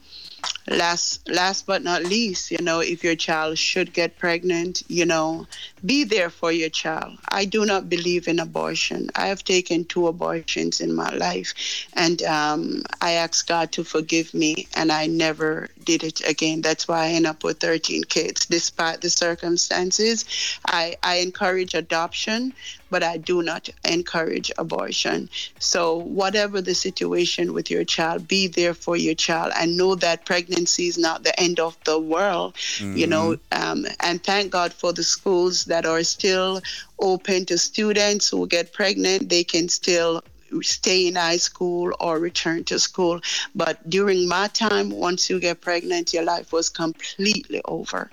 last 0.69 1.27
last 1.30 1.65
but 1.65 1.81
not 1.81 2.03
least 2.03 2.52
you 2.52 2.57
know 2.61 2.80
if 2.80 3.03
your 3.03 3.15
child 3.15 3.57
should 3.57 3.94
get 3.94 4.18
pregnant 4.18 4.84
you 4.88 5.06
know 5.06 5.48
be 5.85 6.03
there 6.03 6.30
for 6.30 6.52
your 6.52 6.69
child. 6.69 7.18
I 7.30 7.45
do 7.45 7.65
not 7.65 7.89
believe 7.89 8.27
in 8.27 8.39
abortion. 8.39 9.10
I 9.15 9.27
have 9.27 9.44
taken 9.44 9.85
two 9.85 10.07
abortions 10.07 10.81
in 10.81 10.94
my 10.94 11.10
life 11.15 11.53
and 11.94 12.22
um, 12.23 12.84
i 13.02 13.11
ask 13.11 13.48
god 13.48 13.72
to 13.73 13.84
forgive 13.84 14.34
me 14.34 14.68
and 14.76 14.91
i 14.91 15.06
never 15.07 15.69
did 15.84 16.03
it 16.03 16.27
again. 16.27 16.61
That's 16.61 16.88
why 16.88 17.06
i 17.06 17.10
end 17.10 17.27
up 17.27 17.44
with 17.44 17.60
13 17.60 18.03
kids. 18.06 18.45
Despite 18.45 19.02
the 19.02 19.10
circumstances 19.10 20.26
i, 20.65 20.98
I 21.03 21.18
encourage 21.18 21.73
adoption 21.73 22.53
but 22.89 23.03
I 23.03 23.18
do 23.18 23.41
not 23.41 23.69
encourage 23.84 24.49
abortion. 24.57 25.30
So, 25.60 25.98
whatever 25.98 26.61
the 26.61 26.73
situation 26.73 27.52
with 27.52 27.69
your 27.69 27.84
child, 27.84 28.30
be 28.30 28.48
there 28.48 28.73
for 28.73 28.95
your 28.95 29.14
child 29.14 29.52
and 29.60 29.76
know 29.76 29.95
that 29.95 30.26
pregnancy 30.26 30.56
is 30.63 30.97
not 30.97 31.23
the 31.23 31.38
end 31.39 31.59
of 31.59 31.77
the 31.85 31.99
world, 31.99 32.55
you 32.79 33.07
know. 33.07 33.38
Um, 33.51 33.85
and 33.99 34.23
thank 34.23 34.51
God 34.51 34.73
for 34.73 34.93
the 34.93 35.03
schools 35.03 35.65
that 35.65 35.85
are 35.85 36.03
still 36.03 36.61
open 36.99 37.45
to 37.45 37.57
students 37.57 38.29
who 38.29 38.47
get 38.47 38.73
pregnant, 38.73 39.29
they 39.29 39.43
can 39.43 39.69
still 39.69 40.23
stay 40.61 41.07
in 41.07 41.15
high 41.15 41.38
school 41.38 41.93
or 41.99 42.19
return 42.19 42.63
to 42.65 42.79
school. 42.79 43.19
But 43.53 43.89
during 43.89 44.27
my 44.27 44.47
time, 44.47 44.89
once 44.89 45.29
you 45.29 45.39
get 45.39 45.61
pregnant, 45.61 46.13
your 46.13 46.23
life 46.23 46.51
was 46.51 46.69
completely 46.69 47.61
over. 47.65 48.09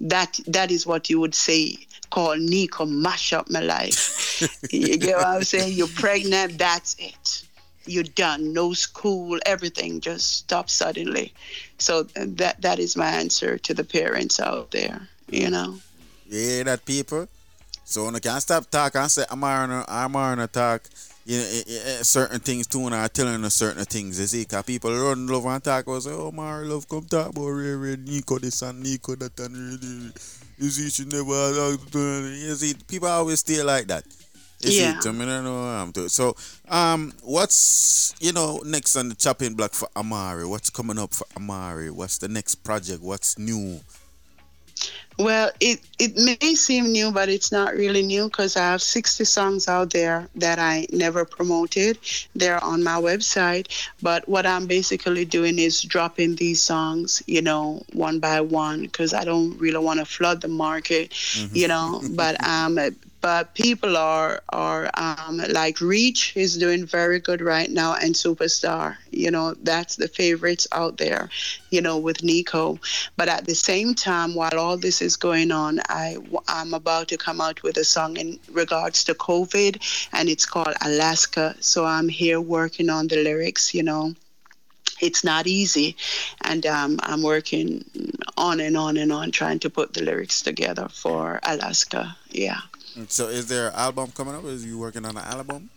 That 0.00 0.38
that 0.46 0.70
is 0.70 0.86
what 0.86 1.10
you 1.10 1.18
would 1.20 1.34
say 1.34 1.78
call 2.10 2.36
Nico 2.36 2.84
mash 2.86 3.32
up 3.32 3.50
my 3.50 3.60
life. 3.60 4.40
you 4.70 4.96
get 4.96 5.16
what 5.16 5.26
I'm 5.26 5.42
saying? 5.44 5.72
You're 5.76 5.88
pregnant, 5.88 6.58
that's 6.58 6.96
it. 6.98 7.47
You're 7.88 8.04
done. 8.04 8.52
No 8.52 8.72
school, 8.74 9.38
everything 9.46 10.00
just 10.00 10.36
stops 10.38 10.72
suddenly. 10.72 11.32
So 11.78 12.04
that 12.14 12.60
that 12.60 12.78
is 12.78 12.96
my 12.96 13.08
answer 13.08 13.58
to 13.58 13.74
the 13.74 13.84
parents 13.84 14.40
out 14.40 14.70
there. 14.70 15.08
You 15.28 15.50
know. 15.50 15.78
Yeah, 16.28 16.62
that, 16.64 16.84
people? 16.84 17.28
So 17.84 18.06
I 18.08 18.18
can't 18.20 18.42
stop 18.42 18.68
talking, 18.70 19.00
I 19.00 19.06
say, 19.06 19.24
I'm 19.30 19.42
on 19.42 19.84
I'm 19.88 20.14
on 20.16 20.40
a 20.40 20.46
talk. 20.46 20.82
You 21.24 21.38
know, 21.38 21.44
eh, 21.44 21.62
eh, 21.68 21.80
eh, 21.86 22.02
certain 22.02 22.40
things 22.40 22.66
too, 22.66 22.86
and 22.86 22.94
I 22.94 23.08
telling 23.08 23.42
her 23.42 23.50
certain 23.50 23.84
things. 23.84 24.20
You 24.20 24.26
see, 24.26 24.44
cause 24.44 24.64
people 24.64 24.92
run 24.92 25.26
love 25.26 25.44
and 25.46 25.62
talk. 25.64 25.88
I 25.88 25.98
say, 25.98 26.10
oh, 26.12 26.30
my 26.30 26.58
love, 26.60 26.88
come 26.88 27.04
talk 27.04 27.30
about 27.30 27.48
Ray, 27.48 27.96
Nico 27.96 28.38
this 28.38 28.62
and 28.62 28.82
Nico 28.82 29.14
that 29.16 29.38
and 29.40 30.12
you 30.58 30.70
see, 30.70 30.90
she 30.90 31.04
never. 31.04 31.70
You 31.94 32.54
see, 32.56 32.74
people 32.86 33.08
always 33.08 33.40
stay 33.40 33.62
like 33.62 33.86
that. 33.86 34.04
You 34.60 34.70
Yeah. 34.72 34.94
see, 34.96 35.02
so 35.02 35.12
me 35.12 35.24
don't 35.24 35.44
know 35.44 35.58
I'm 35.58 35.92
doing. 35.92 36.08
So, 36.08 36.34
um, 36.68 37.12
what's 37.22 38.14
you 38.20 38.32
know 38.32 38.60
next 38.64 38.96
on 38.96 39.08
the 39.08 39.14
chopping 39.14 39.54
block 39.54 39.72
for 39.72 39.88
Amari? 39.96 40.46
What's 40.46 40.70
coming 40.70 40.98
up 40.98 41.14
for 41.14 41.26
Amari? 41.36 41.90
What's 41.90 42.18
the 42.18 42.28
next 42.28 42.56
project? 42.56 43.00
What's 43.02 43.38
new? 43.38 43.80
Well, 45.18 45.50
it, 45.58 45.80
it 45.98 46.16
may 46.16 46.54
seem 46.54 46.92
new, 46.92 47.10
but 47.10 47.28
it's 47.28 47.50
not 47.50 47.74
really 47.74 48.02
new 48.02 48.24
because 48.28 48.56
I 48.56 48.60
have 48.70 48.80
60 48.80 49.24
songs 49.24 49.66
out 49.66 49.90
there 49.90 50.28
that 50.36 50.60
I 50.60 50.86
never 50.92 51.24
promoted. 51.24 51.98
They're 52.36 52.62
on 52.62 52.84
my 52.84 53.00
website. 53.00 53.66
But 54.00 54.28
what 54.28 54.46
I'm 54.46 54.68
basically 54.68 55.24
doing 55.24 55.58
is 55.58 55.82
dropping 55.82 56.36
these 56.36 56.62
songs, 56.62 57.20
you 57.26 57.42
know, 57.42 57.82
one 57.94 58.20
by 58.20 58.40
one 58.40 58.82
because 58.82 59.12
I 59.12 59.24
don't 59.24 59.58
really 59.58 59.84
want 59.84 59.98
to 59.98 60.04
flood 60.04 60.40
the 60.40 60.48
market, 60.48 61.12
you 61.52 61.66
know. 61.66 62.00
but 62.10 62.40
um, 62.46 62.78
but 63.20 63.54
people 63.54 63.96
are 63.96 64.42
are 64.50 64.90
um, 64.94 65.38
like 65.50 65.80
Reach 65.80 66.36
is 66.36 66.56
doing 66.56 66.86
very 66.86 67.18
good 67.18 67.40
right 67.40 67.70
now, 67.70 67.94
and 67.94 68.14
Superstar. 68.14 68.96
You 69.10 69.30
know, 69.30 69.54
that's 69.62 69.96
the 69.96 70.08
favorites 70.08 70.66
out 70.72 70.98
there. 70.98 71.28
You 71.70 71.80
know, 71.80 71.98
with 71.98 72.22
Nico. 72.22 72.78
But 73.16 73.28
at 73.28 73.46
the 73.46 73.54
same 73.54 73.94
time, 73.94 74.34
while 74.34 74.58
all 74.58 74.76
this 74.76 75.02
is 75.02 75.16
going 75.16 75.50
on, 75.50 75.80
I 75.88 76.18
I'm 76.46 76.74
about 76.74 77.08
to 77.08 77.18
come 77.18 77.40
out 77.40 77.62
with 77.62 77.76
a 77.76 77.84
song 77.84 78.16
in 78.16 78.38
regards 78.52 79.04
to 79.04 79.14
COVID, 79.14 80.08
and 80.12 80.28
it's 80.28 80.46
called 80.46 80.74
Alaska. 80.82 81.56
So 81.60 81.84
I'm 81.84 82.08
here 82.08 82.40
working 82.40 82.90
on 82.90 83.08
the 83.08 83.16
lyrics. 83.22 83.74
You 83.74 83.82
know 83.82 84.14
it's 85.00 85.22
not 85.22 85.46
easy 85.46 85.96
and 86.42 86.66
um, 86.66 86.98
i'm 87.04 87.22
working 87.22 87.84
on 88.36 88.58
and 88.58 88.76
on 88.76 88.96
and 88.96 89.12
on 89.12 89.30
trying 89.30 89.58
to 89.60 89.70
put 89.70 89.94
the 89.94 90.02
lyrics 90.02 90.42
together 90.42 90.88
for 90.90 91.38
alaska 91.44 92.16
yeah 92.30 92.58
So, 93.08 93.28
is 93.28 93.46
there 93.46 93.68
an 93.68 93.74
album 93.74 94.10
coming 94.12 94.34
up? 94.34 94.44
Is 94.44 94.64
you 94.66 94.78
working 94.78 95.04
on 95.04 95.16
an 95.16 95.24
album? 95.24 95.70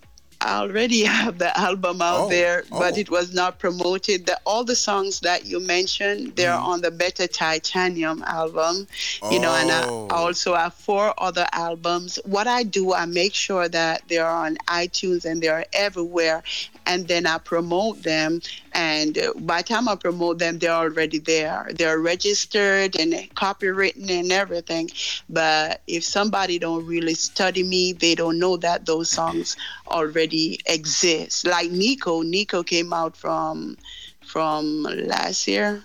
I 0.43 0.55
already 0.57 1.03
have 1.03 1.37
the 1.37 1.55
album 1.57 2.01
out 2.01 2.21
Oh, 2.21 2.29
there, 2.29 2.63
but 2.71 2.95
oh. 2.95 2.99
it 2.99 3.11
was 3.11 3.31
not 3.31 3.59
promoted. 3.59 4.25
The, 4.25 4.39
all 4.43 4.63
the 4.63 4.75
songs 4.75 5.19
that 5.19 5.45
you 5.45 5.59
mentioned, 5.59 6.35
they're 6.35 6.49
Mm-hmm. 6.51 6.65
on 6.65 6.81
the 6.81 6.89
Better 6.89 7.27
Titanium 7.27 8.23
album. 8.23 8.87
You 9.29 9.39
know, 9.39 9.53
and 9.53 9.69
I 9.69 9.83
Oh. 9.87 10.07
also 10.09 10.55
have 10.55 10.73
four 10.73 11.13
other 11.19 11.45
albums. 11.53 12.17
What 12.25 12.47
I 12.47 12.63
do, 12.63 12.91
I 12.91 13.05
make 13.05 13.35
sure 13.35 13.69
that 13.69 14.01
they're 14.07 14.25
on 14.27 14.57
iTunes 14.67 15.25
and 15.25 15.43
they're 15.43 15.65
everywhere, 15.73 16.41
and 16.85 17.07
then 17.07 17.25
I 17.25 17.37
promote 17.37 18.03
them. 18.03 18.41
And 18.73 19.17
uh, 19.17 19.33
by 19.39 19.61
the 19.61 19.67
time 19.69 19.87
I 19.87 19.95
promote 19.95 20.39
them, 20.39 20.59
they're 20.59 20.71
already 20.71 21.19
there. 21.19 21.69
They're 21.75 21.99
registered 21.99 22.95
and 22.99 23.13
copywritten 23.35 24.09
and 24.09 24.31
everything. 24.31 24.89
But 25.29 25.81
if 25.87 26.03
somebody 26.03 26.59
don't 26.59 26.85
really 26.85 27.15
study 27.15 27.63
me, 27.63 27.93
they 27.93 28.15
don't 28.15 28.39
know 28.39 28.57
that 28.57 28.85
those 28.85 29.09
songs 29.09 29.55
already 29.87 30.59
exist. 30.65 31.45
Like 31.45 31.71
Nico, 31.71 32.21
Nico 32.21 32.63
came 32.63 32.93
out 32.93 33.15
from 33.15 33.77
from 34.25 34.83
last 34.83 35.47
year. 35.47 35.83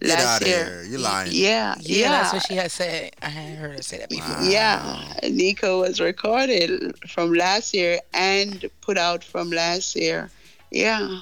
Get 0.00 0.08
last 0.10 0.26
outta 0.42 0.48
year. 0.48 0.64
here. 0.64 0.84
You 0.84 0.98
lying. 0.98 1.30
Yeah, 1.32 1.74
Yeah, 1.80 1.96
yeah. 1.98 2.08
that's 2.10 2.32
what 2.32 2.46
she 2.46 2.54
had 2.54 2.70
said. 2.70 3.10
I 3.22 3.28
had 3.28 3.58
heard 3.58 3.76
her 3.76 3.82
say 3.82 3.98
that 3.98 4.08
before. 4.10 4.42
Yeah, 4.42 5.02
Nico 5.24 5.80
was 5.80 6.00
recorded 6.00 6.96
from 7.08 7.32
last 7.34 7.74
year 7.74 7.98
and 8.14 8.68
put 8.80 8.96
out 8.98 9.24
from 9.24 9.50
last 9.50 9.96
year. 9.96 10.30
Yeah. 10.70 11.20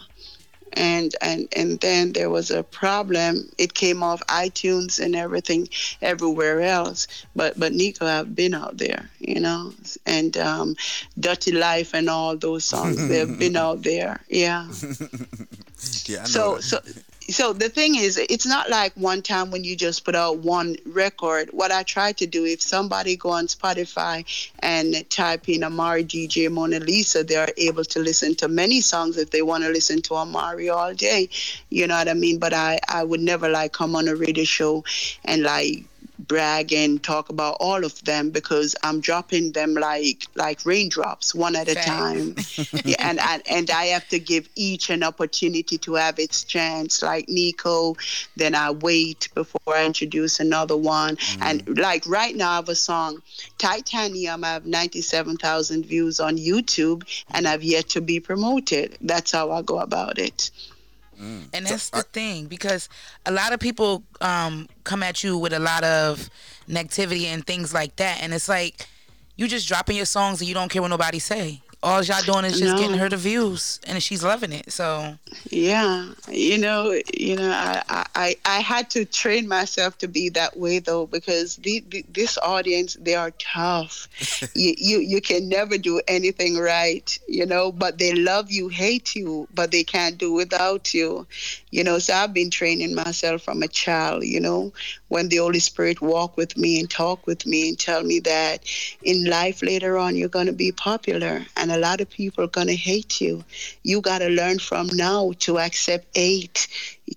And 0.73 1.15
and 1.23 1.49
and 1.57 1.81
then 1.81 2.13
there 2.13 2.29
was 2.29 2.51
a 2.51 2.63
problem. 2.63 3.49
It 3.57 3.73
came 3.73 4.03
off 4.03 4.21
iTunes 4.27 4.99
and 5.03 5.15
everything 5.17 5.69
everywhere 6.03 6.61
else. 6.61 7.07
But 7.35 7.59
but 7.59 7.73
Nico 7.73 8.05
have 8.05 8.35
been 8.35 8.53
out 8.53 8.77
there, 8.77 9.09
you 9.21 9.41
know. 9.41 9.73
And 10.05 10.37
um 10.37 10.77
Dirty 11.19 11.53
Life 11.53 11.95
and 11.95 12.11
all 12.11 12.37
those 12.37 12.65
songs, 12.65 13.09
they've 13.09 13.39
been 13.45 13.57
out 13.57 13.83
there. 13.85 14.21
Yeah. 14.29 14.67
Yeah, 16.07 16.19
I 16.19 16.23
know 16.23 16.27
So 16.27 16.55
that. 16.57 16.63
so 16.63 16.81
so 17.29 17.53
the 17.53 17.69
thing 17.69 17.97
is 17.97 18.19
it's 18.19 18.47
not 18.47 18.71
like 18.71 18.93
one 18.95 19.21
time 19.21 19.51
when 19.51 19.65
you 19.65 19.75
just 19.77 20.05
put 20.05 20.15
out 20.15 20.39
one 20.39 20.77
record. 20.87 21.51
What 21.53 21.73
i 21.73 21.83
try 21.83 22.13
to 22.13 22.27
do 22.27 22.45
if 22.45 22.63
somebody 22.63 23.17
go 23.17 23.31
on 23.31 23.47
spotify 23.47 24.25
and 24.61 25.09
type 25.11 25.49
in 25.49 25.65
amari 25.65 26.05
dj 26.05 26.51
mona 26.51 26.79
lisa 26.81 27.25
they're 27.25 27.49
able 27.57 27.85
to 27.85 27.99
listen 27.99 28.35
to 28.37 28.49
many 28.49 28.81
songs 28.81 29.17
if 29.17 29.31
they 29.31 29.43
want 29.43 29.65
to 29.65 29.71
listen 29.71 30.03
to 30.03 30.15
amari 30.15 30.69
all 30.69 30.95
day. 30.95 31.29
You 31.71 31.87
know 31.87 31.97
what 31.97 32.09
i 32.09 32.15
mean? 32.15 32.39
But 32.39 32.53
i 32.53 32.79
i 32.89 33.03
would 33.03 33.21
never 33.21 33.49
like 33.49 33.73
come 33.73 33.97
on 33.97 34.09
a 34.09 34.15
radio 34.15 34.45
show 34.45 34.85
and 35.25 35.43
like 35.43 35.85
brag 36.19 36.73
and 36.73 37.03
talk 37.03 37.29
about 37.29 37.57
all 37.61 37.85
of 37.85 38.03
them 38.05 38.31
because 38.31 38.75
I'm 38.83 39.01
dropping 39.01 39.53
them 39.53 39.75
like 39.75 40.27
like 40.35 40.65
raindrops, 40.65 41.35
one 41.35 41.57
at 41.57 41.69
a 41.69 41.75
time. 41.75 42.37
yeah, 42.85 42.97
and, 42.99 43.21
and 43.21 43.43
and 43.49 43.71
I 43.71 43.87
have 43.87 44.09
to 44.09 44.19
give 44.19 44.49
each 44.55 44.91
an 44.91 45.03
opportunity 45.03 45.79
to 45.79 45.95
have 45.95 46.19
its 46.19 46.45
chance. 46.45 47.03
Like 47.03 47.29
Nico, 47.29 47.97
then 48.37 48.55
I 48.55 48.71
wait 48.71 49.29
before 49.35 49.75
I 49.77 49.85
introduce 49.85 50.41
another 50.41 50.77
one. 50.77 51.17
Mm. 51.17 51.43
And 51.43 51.79
like 51.79 52.07
right 52.07 52.35
now, 52.35 52.53
I 52.53 52.57
have 52.57 52.69
a 52.69 52.75
song, 52.75 53.23
Titanium. 53.59 54.45
I 54.45 54.55
have 54.55 54.67
ninety-seven 54.67 55.37
thousand 55.37 55.87
views 55.87 56.21
on 56.21 56.37
YouTube, 56.37 57.05
and 57.33 57.47
I've 57.47 57.63
yet 57.63 57.89
to 57.91 58.01
be 58.01 58.21
promoted. 58.21 58.97
That's 59.01 59.33
how 59.33 59.51
I 59.51 59.63
go 59.63 59.79
about 59.79 60.19
it. 60.19 60.51
And 61.19 61.67
that's 61.67 61.91
the 61.91 62.03
thing 62.03 62.47
because 62.47 62.89
a 63.25 63.31
lot 63.33 63.53
of 63.53 63.61
people 63.61 64.03
um, 64.21 64.69
come 64.85 65.03
at 65.03 65.25
you 65.25 65.39
with 65.39 65.53
a 65.53 65.59
lot 65.59 65.83
of 65.85 66.29
negativity 66.69 67.25
and 67.25 67.47
things 67.47 67.73
like 67.73 67.97
that, 67.97 68.23
and 68.23 68.35
it's 68.35 68.49
like 68.49 68.87
you 69.37 69.49
just 69.49 69.69
dropping 69.69 69.97
your 69.97 70.07
songs 70.07 70.41
and 70.41 70.49
you 70.49 70.55
don't 70.55 70.71
care 70.71 70.83
what 70.83 70.89
nobody 70.89 71.19
say. 71.19 71.61
All 71.83 72.03
y'all 72.03 72.23
doing 72.23 72.45
is 72.45 72.59
just 72.59 72.75
No. 72.75 72.83
getting 72.83 72.99
her 72.99 73.09
the 73.09 73.17
views, 73.17 73.79
and 73.87 74.03
she's 74.03 74.25
loving 74.25 74.53
it. 74.53 74.73
So 74.73 75.19
Yeah, 75.51 76.11
you 76.29 76.59
know, 76.59 76.99
you 77.15 77.37
know, 77.37 77.51
I, 77.51 77.83
I- 77.89 78.07
I, 78.17 78.37
I 78.47 78.61
had 78.61 78.89
to 78.91 79.05
train 79.05 79.47
myself 79.47 79.99
to 79.99 80.09
be 80.09 80.31
that 80.31 80.57
way 80.57 80.79
though, 80.81 81.07
because 81.07 81.57
the, 81.57 81.85
the, 81.91 82.05
this 82.09 82.39
audience 82.39 82.97
they 83.01 83.15
are 83.15 83.31
tough. 83.33 84.09
you, 84.55 84.75
you 84.79 84.99
you 84.99 85.21
can 85.21 85.49
never 85.49 85.77
do 85.79 86.01
anything 86.09 86.57
right, 86.59 87.19
you 87.29 87.45
know, 87.47 87.71
but 87.71 87.99
they 87.99 88.15
love 88.15 88.51
you, 88.51 88.69
hate 88.69 89.15
you, 89.15 89.47
but 89.55 89.71
they 89.71 89.85
can't 89.85 90.19
do 90.19 90.33
without 90.33 90.95
you, 90.95 91.27
you 91.71 91.85
know. 91.85 91.99
So 91.99 92.15
I've 92.15 92.33
been 92.35 92.51
training 92.51 92.95
myself 92.95 93.43
from 93.43 93.63
a 93.63 93.69
child, 93.69 94.25
you 94.25 94.41
know, 94.41 94.73
when 95.09 95.29
the 95.29 95.37
Holy 95.37 95.61
Spirit 95.61 96.01
walk 96.01 96.37
with 96.37 96.57
me 96.57 96.81
and 96.81 96.91
talk 96.91 97.27
with 97.27 97.47
me 97.47 97.69
and 97.69 97.79
tell 97.79 98.03
me 98.03 98.19
that 98.21 98.65
in 99.03 99.25
life 99.25 99.63
later 99.63 99.97
on 99.99 100.17
you're 100.17 100.29
gonna 100.29 100.53
be 100.53 100.73
popular 100.73 101.45
and 101.57 101.71
a 101.71 101.79
lot 101.79 102.01
of 102.01 102.11
people 102.11 102.45
are 102.45 102.49
gonna 102.49 102.75
hate 102.75 103.21
you. 103.21 103.45
You 103.83 104.01
gotta 104.01 104.29
learn 104.29 104.59
from 104.59 104.89
now 104.93 105.33
to 105.41 105.59
accept 105.59 106.17
hate, 106.17 106.69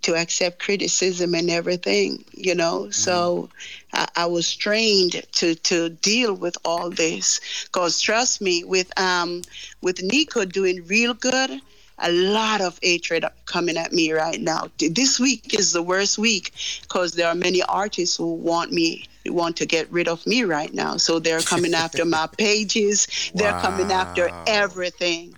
to 0.03 0.15
accept 0.15 0.59
criticism 0.59 1.33
and 1.35 1.49
everything, 1.49 2.23
you 2.33 2.55
know. 2.55 2.89
So 2.91 3.49
I, 3.93 4.07
I 4.15 4.25
was 4.27 4.55
trained 4.55 5.21
to 5.33 5.55
to 5.55 5.89
deal 5.89 6.33
with 6.33 6.57
all 6.65 6.89
this. 6.89 7.39
Cause 7.71 7.99
trust 8.01 8.41
me, 8.41 8.63
with 8.63 8.91
um 8.99 9.41
with 9.81 10.01
Nico 10.03 10.45
doing 10.45 10.85
real 10.87 11.13
good, 11.13 11.61
a 12.01 12.11
lot 12.11 12.61
of 12.61 12.79
hatred 12.81 13.25
coming 13.45 13.77
at 13.77 13.91
me 13.91 14.11
right 14.11 14.39
now. 14.39 14.69
This 14.77 15.19
week 15.19 15.53
is 15.53 15.71
the 15.71 15.83
worst 15.83 16.17
week 16.17 16.53
because 16.81 17.13
there 17.13 17.27
are 17.27 17.35
many 17.35 17.61
artists 17.63 18.17
who 18.17 18.33
want 18.33 18.71
me 18.71 19.07
want 19.25 19.57
to 19.57 19.65
get 19.65 19.91
rid 19.91 20.07
of 20.07 20.25
me 20.25 20.43
right 20.43 20.73
now. 20.73 20.97
So 20.97 21.19
they're 21.19 21.41
coming 21.41 21.73
after 21.73 22.05
my 22.05 22.27
pages. 22.37 23.31
They're 23.35 23.59
coming 23.59 23.91
after 23.91 24.29
everything. 24.47 25.35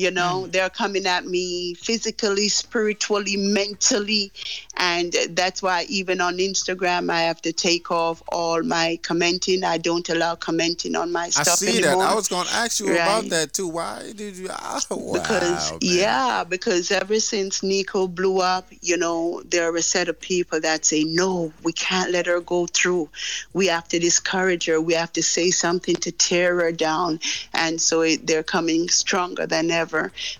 You 0.00 0.10
know, 0.10 0.44
mm. 0.46 0.52
they're 0.52 0.70
coming 0.70 1.06
at 1.06 1.26
me 1.26 1.74
physically, 1.74 2.48
spiritually, 2.48 3.36
mentally. 3.36 4.32
And 4.76 5.14
that's 5.30 5.62
why 5.62 5.84
even 5.88 6.22
on 6.22 6.38
Instagram, 6.38 7.10
I 7.10 7.22
have 7.22 7.42
to 7.42 7.52
take 7.52 7.90
off 7.90 8.22
all 8.28 8.62
my 8.62 8.98
commenting. 9.02 9.62
I 9.62 9.76
don't 9.76 10.08
allow 10.08 10.36
commenting 10.36 10.96
on 10.96 11.12
my 11.12 11.28
stuff 11.28 11.48
I 11.48 11.66
see 11.66 11.78
anymore. 11.78 12.04
that. 12.04 12.12
I 12.12 12.14
was 12.14 12.28
going 12.28 12.46
to 12.46 12.54
ask 12.54 12.80
you 12.80 12.92
about 12.94 13.28
that 13.28 13.52
too. 13.52 13.68
Why 13.68 14.12
did 14.16 14.36
you? 14.36 14.48
Oh, 14.90 14.96
wow, 14.96 15.12
because 15.12 15.70
man. 15.72 15.78
yeah 15.82 16.44
because 16.44 16.90
ever 16.90 17.18
since 17.20 17.62
nico 17.62 18.06
blew 18.06 18.40
up 18.40 18.66
you 18.80 18.96
know 18.96 19.42
there 19.44 19.70
are 19.70 19.76
a 19.76 19.82
set 19.82 20.08
of 20.08 20.20
people 20.20 20.60
that 20.60 20.84
say 20.84 21.04
no 21.04 21.52
we 21.62 21.72
can't 21.72 22.10
let 22.10 22.26
her 22.26 22.40
go 22.40 22.66
through 22.66 23.08
we 23.52 23.66
have 23.66 23.86
to 23.88 23.98
discourage 23.98 24.66
her 24.66 24.80
we 24.80 24.94
have 24.94 25.12
to 25.12 25.22
say 25.22 25.50
something 25.50 25.94
to 25.96 26.12
tear 26.12 26.60
her 26.60 26.72
down 26.72 27.18
and 27.52 27.80
so 27.80 28.02
it, 28.02 28.26
they're 28.26 28.42
coming 28.42 28.88
stronger 28.88 29.46
than 29.46 29.70
ever 29.70 29.89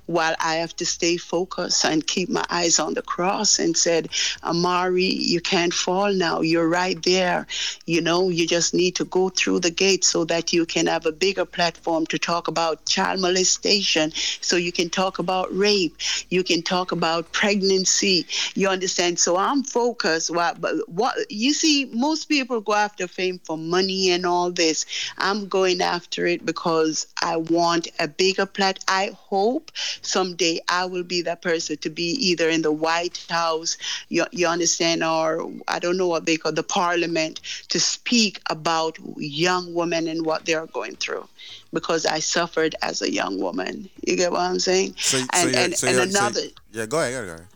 while 0.06 0.35
i 0.40 0.56
have 0.56 0.74
to 0.77 0.86
stay 0.86 1.16
focused 1.16 1.85
and 1.85 2.06
keep 2.06 2.28
my 2.28 2.44
eyes 2.51 2.78
on 2.78 2.94
the 2.94 3.02
cross 3.02 3.59
and 3.59 3.77
said 3.77 4.09
amari 4.43 5.05
you 5.05 5.40
can't 5.40 5.72
fall 5.72 6.12
now. 6.12 6.40
You're 6.40 6.68
right 6.68 7.01
there. 7.02 7.47
You 7.86 8.01
know 8.01 8.28
you 8.28 8.47
just 8.47 8.74
need 8.74 8.94
to 8.97 9.05
go 9.05 9.28
through 9.28 9.60
the 9.60 9.70
gate 9.70 10.05
so 10.05 10.24
that 10.27 10.52
you 10.52 10.66
can 10.66 10.86
have 10.86 11.06
a 11.06 11.12
bigger 11.12 11.44
platform 11.44 12.06
to 12.06 12.18
talk 12.18 12.48
about 12.48 12.85
child 12.86 13.20
molestation. 13.20 14.12
So 14.40 14.56
you 14.56 14.72
can 14.72 14.90
talk 14.90 15.18
about 15.18 15.55
rape. 15.55 15.97
You 16.28 16.43
can 16.43 16.62
talk 16.62 16.93
about 16.93 17.32
pregnancy. 17.32 18.27
You 18.55 18.68
understand? 18.68 19.18
So 19.18 19.36
i'm 19.36 19.62
focused. 19.62 20.31
What 20.31 20.60
but 20.60 20.89
what 20.89 21.14
you 21.31 21.52
see 21.52 21.86
most 21.93 22.28
people 22.28 22.60
go 22.60 22.74
after 22.74 23.06
fame 23.06 23.40
for 23.44 23.56
money 23.56 24.10
and 24.10 24.27
all 24.27 24.51
this. 24.51 24.86
I'm 25.18 25.48
going 25.48 25.81
after 25.81 26.27
it 26.27 26.44
because 26.44 27.06
i 27.22 27.36
want 27.36 27.89
a 27.98 28.09
bigger 28.09 28.47
plat 28.47 28.78
i 28.89 29.12
hope 29.31 29.70
someday 30.02 30.59
i 30.69 30.85
will 30.85 31.05
be 31.05 31.23
that 31.23 31.40
person 31.40 31.77
to 31.77 31.89
be 31.89 32.09
either 32.28 32.48
in 32.51 32.62
the 32.62 32.73
white 32.73 33.24
house 33.31 33.77
you, 34.09 34.24
you 34.32 34.47
understand 34.47 35.02
or 35.05 35.51
i 35.69 35.78
don't 35.78 35.97
know 35.97 36.09
what 36.09 36.27
they 36.27 36.36
call 36.36 36.52
the 36.52 36.62
parliament 36.65 37.40
to 37.69 37.78
speak 37.78 38.40
about 38.51 38.98
young 39.16 39.73
women 39.73 40.09
and 40.09 40.27
what 40.27 40.44
they 40.47 40.55
are 40.55 40.66
going 40.66 40.97
through. 40.97 41.27
Because 41.73 42.05
i 42.07 42.19
suffered 42.19 42.74
as 42.82 43.01
a 43.02 43.11
young 43.20 43.40
woman. 43.40 43.89
You 44.07 44.16
get 44.16 44.32
what 44.32 44.40
i'm 44.40 44.59
saying? 44.59 44.94
So, 44.98 45.19
so 45.19 45.24
and, 45.32 45.51
you're- 45.51 45.65
and, 45.65 45.74
so 45.77 45.86
and 45.86 45.97
so- 45.97 46.02
another 46.02 46.40
yeah, 46.73 46.86
go 46.86 46.98
ahead, 47.01 47.12
go 47.12 47.19
ahead, 47.19 47.27
go 47.28 47.35
ahead. 47.35 47.47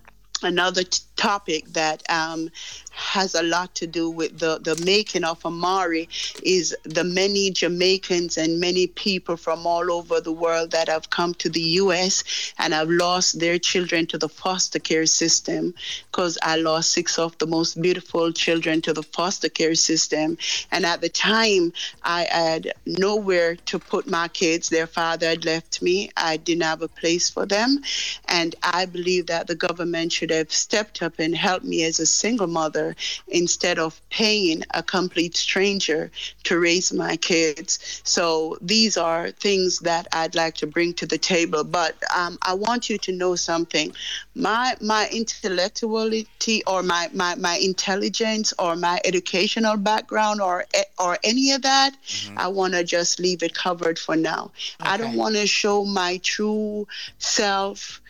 another 0.52 0.84
t- 0.84 1.02
topic 1.16 1.62
that 1.72 2.02
um, 2.10 2.50
has 2.94 3.34
a 3.34 3.42
lot 3.42 3.74
to 3.76 3.86
do 3.86 4.08
with 4.08 4.38
the, 4.38 4.58
the 4.62 4.76
making 4.84 5.24
of 5.24 5.44
Amari 5.44 6.08
is 6.42 6.74
the 6.84 7.04
many 7.04 7.50
Jamaicans 7.50 8.38
and 8.38 8.60
many 8.60 8.86
people 8.86 9.36
from 9.36 9.66
all 9.66 9.90
over 9.90 10.20
the 10.20 10.32
world 10.32 10.70
that 10.70 10.88
have 10.88 11.10
come 11.10 11.34
to 11.34 11.48
the 11.48 11.60
U.S. 11.82 12.24
and 12.58 12.72
have 12.72 12.88
lost 12.88 13.40
their 13.40 13.58
children 13.58 14.06
to 14.06 14.18
the 14.18 14.28
foster 14.28 14.78
care 14.78 15.06
system 15.06 15.74
because 16.10 16.38
I 16.42 16.56
lost 16.56 16.92
six 16.92 17.18
of 17.18 17.36
the 17.38 17.46
most 17.46 17.80
beautiful 17.80 18.32
children 18.32 18.80
to 18.82 18.92
the 18.92 19.02
foster 19.02 19.48
care 19.48 19.74
system. 19.74 20.38
And 20.70 20.86
at 20.86 21.00
the 21.00 21.08
time, 21.08 21.72
I 22.02 22.26
had 22.30 22.72
nowhere 22.86 23.56
to 23.56 23.78
put 23.78 24.06
my 24.08 24.28
kids. 24.28 24.68
Their 24.68 24.86
father 24.86 25.28
had 25.28 25.44
left 25.44 25.82
me. 25.82 26.10
I 26.16 26.36
didn't 26.36 26.62
have 26.62 26.82
a 26.82 26.88
place 26.88 27.28
for 27.28 27.46
them. 27.46 27.80
And 28.28 28.54
I 28.62 28.86
believe 28.86 29.26
that 29.26 29.46
the 29.46 29.54
government 29.54 30.12
should 30.12 30.30
have 30.30 30.52
stepped 30.52 31.02
up 31.02 31.14
and 31.18 31.34
helped 31.34 31.64
me 31.64 31.84
as 31.84 31.98
a 32.00 32.06
single 32.06 32.46
mother 32.46 32.83
instead 33.28 33.78
of 33.78 34.00
paying 34.10 34.64
a 34.72 34.82
complete 34.82 35.36
stranger 35.36 36.10
to 36.44 36.58
raise 36.58 36.92
my 36.92 37.16
kids. 37.16 37.78
So 38.04 38.58
these 38.60 38.96
are 38.96 39.30
things 39.30 39.78
that 39.80 40.08
I'd 40.12 40.34
like 40.34 40.54
to 40.56 40.66
bring 40.66 40.94
to 40.94 41.06
the 41.06 41.18
table. 41.18 41.64
But 41.64 41.94
um, 42.14 42.38
I 42.42 42.54
want 42.54 42.90
you 42.90 42.98
to 42.98 43.12
know 43.12 43.34
something. 43.36 43.94
My 44.34 44.76
my 44.80 45.08
intellectuality 45.12 46.62
or 46.66 46.82
my, 46.82 47.08
my, 47.12 47.34
my 47.36 47.56
intelligence 47.56 48.52
or 48.58 48.76
my 48.76 49.00
educational 49.04 49.76
background 49.76 50.40
or 50.40 50.64
or 50.98 51.18
any 51.24 51.52
of 51.52 51.62
that, 51.62 51.96
I 52.36 52.48
want 52.48 52.74
to 52.74 52.84
just 52.84 53.20
leave 53.20 53.42
it 53.42 53.54
covered 53.54 53.98
for 53.98 54.16
now. 54.16 54.50
I 54.80 54.96
don't 54.96 55.16
want 55.16 55.34
to 55.36 55.46
show 55.46 55.84
my 55.84 56.18
true 56.22 56.86
self 57.18 58.00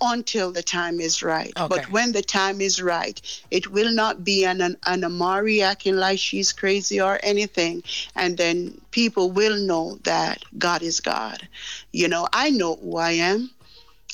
until 0.00 0.52
the 0.52 0.62
time 0.62 1.00
is 1.00 1.22
right. 1.22 1.52
But 1.66 1.88
when 1.90 2.12
the 2.12 2.22
time 2.22 2.60
is 2.60 2.80
right, 2.82 3.20
it 3.50 3.68
will 3.70 3.92
not 3.92 4.24
be 4.24 4.44
an, 4.44 4.60
an, 4.60 4.76
an 4.86 5.04
Amari 5.04 5.62
acting 5.62 5.96
like 5.96 6.18
she's 6.18 6.52
crazy 6.52 7.00
or 7.00 7.18
anything. 7.22 7.82
And 8.14 8.36
then 8.36 8.80
people 8.90 9.30
will 9.30 9.56
know 9.56 9.98
that 10.04 10.44
God 10.58 10.82
is 10.82 11.00
God. 11.00 11.48
You 11.92 12.08
know, 12.08 12.26
I 12.32 12.50
know 12.50 12.76
who 12.76 12.96
I 12.96 13.12
am. 13.12 13.50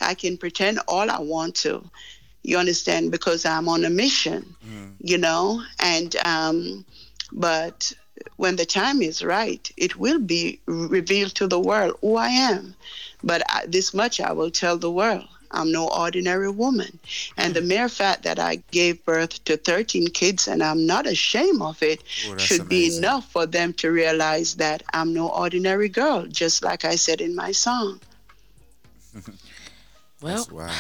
I 0.01 0.15
can 0.15 0.37
pretend 0.37 0.81
all 0.89 1.11
I 1.11 1.21
want 1.21 1.55
to. 1.57 1.91
You 2.43 2.59
understand? 2.59 3.11
Because 3.11 3.45
I'm 3.45 3.69
on 3.69 3.85
a 3.85 3.91
mission, 3.91 4.57
you 5.01 5.19
know? 5.19 5.63
And, 5.81 6.15
um, 6.25 6.85
but 7.33 7.93
when 8.37 8.57
the 8.57 8.67
time 8.67 9.03
is 9.03 9.23
right, 9.25 9.71
it 9.77 9.97
will 9.97 10.19
be 10.19 10.61
revealed 10.67 11.35
to 11.37 11.47
the 11.47 11.61
world 11.61 11.97
who 12.01 12.17
I 12.17 12.29
am. 12.29 12.75
But 13.23 13.43
I, 13.49 13.67
this 13.67 13.93
much 13.95 14.21
I 14.21 14.33
will 14.33 14.51
tell 14.51 14.77
the 14.79 14.91
world. 14.91 15.27
I'm 15.51 15.71
no 15.73 15.89
ordinary 15.89 16.51
woman. 16.51 16.99
And 17.37 17.55
the 17.55 17.61
mere 17.61 17.89
fact 17.89 18.23
that 18.25 18.39
I 18.39 18.57
gave 18.71 19.05
birth 19.05 19.43
to 19.45 19.57
13 19.57 20.09
kids 20.09 20.49
and 20.49 20.63
I'm 20.63 20.87
not 20.87 21.07
ashamed 21.07 21.63
of 21.63 21.83
it 21.83 22.03
Oh, 22.27 22.31
that's 22.33 22.43
should 22.45 22.69
be 22.69 22.97
enough 22.97 23.31
for 23.31 23.47
them 23.47 23.73
to 23.75 23.91
realize 23.91 24.55
that 24.57 24.83
I'm 24.93 25.13
no 25.15 25.29
ordinary 25.29 25.89
girl, 25.89 26.27
just 26.27 26.63
like 26.63 26.85
I 26.85 26.97
said 26.97 27.21
in 27.21 27.35
my 27.35 27.53
song. 27.53 28.01
Well, 30.23 30.37
That's 30.37 30.51
wow. 30.51 30.73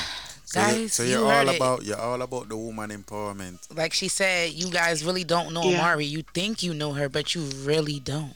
So 0.46 0.60
you're, 0.60 0.68
guys, 0.70 0.92
so 0.94 1.02
you 1.02 1.10
you're 1.10 1.28
heard 1.28 1.48
all 1.48 1.52
it. 1.52 1.56
about 1.56 1.84
you're 1.84 2.00
all 2.00 2.22
about 2.22 2.48
the 2.48 2.56
woman 2.56 2.90
empowerment. 2.90 3.58
like 3.76 3.92
she 3.92 4.08
said, 4.08 4.52
you 4.52 4.70
guys 4.70 5.04
really 5.04 5.24
don't 5.24 5.52
know 5.52 5.62
Yeah. 5.68 5.78
Amari. 5.80 6.06
You 6.06 6.22
think 6.34 6.62
you 6.62 6.72
know 6.72 6.92
her, 6.92 7.08
but 7.08 7.34
you 7.34 7.42
really 7.64 8.00
don't. 8.00 8.32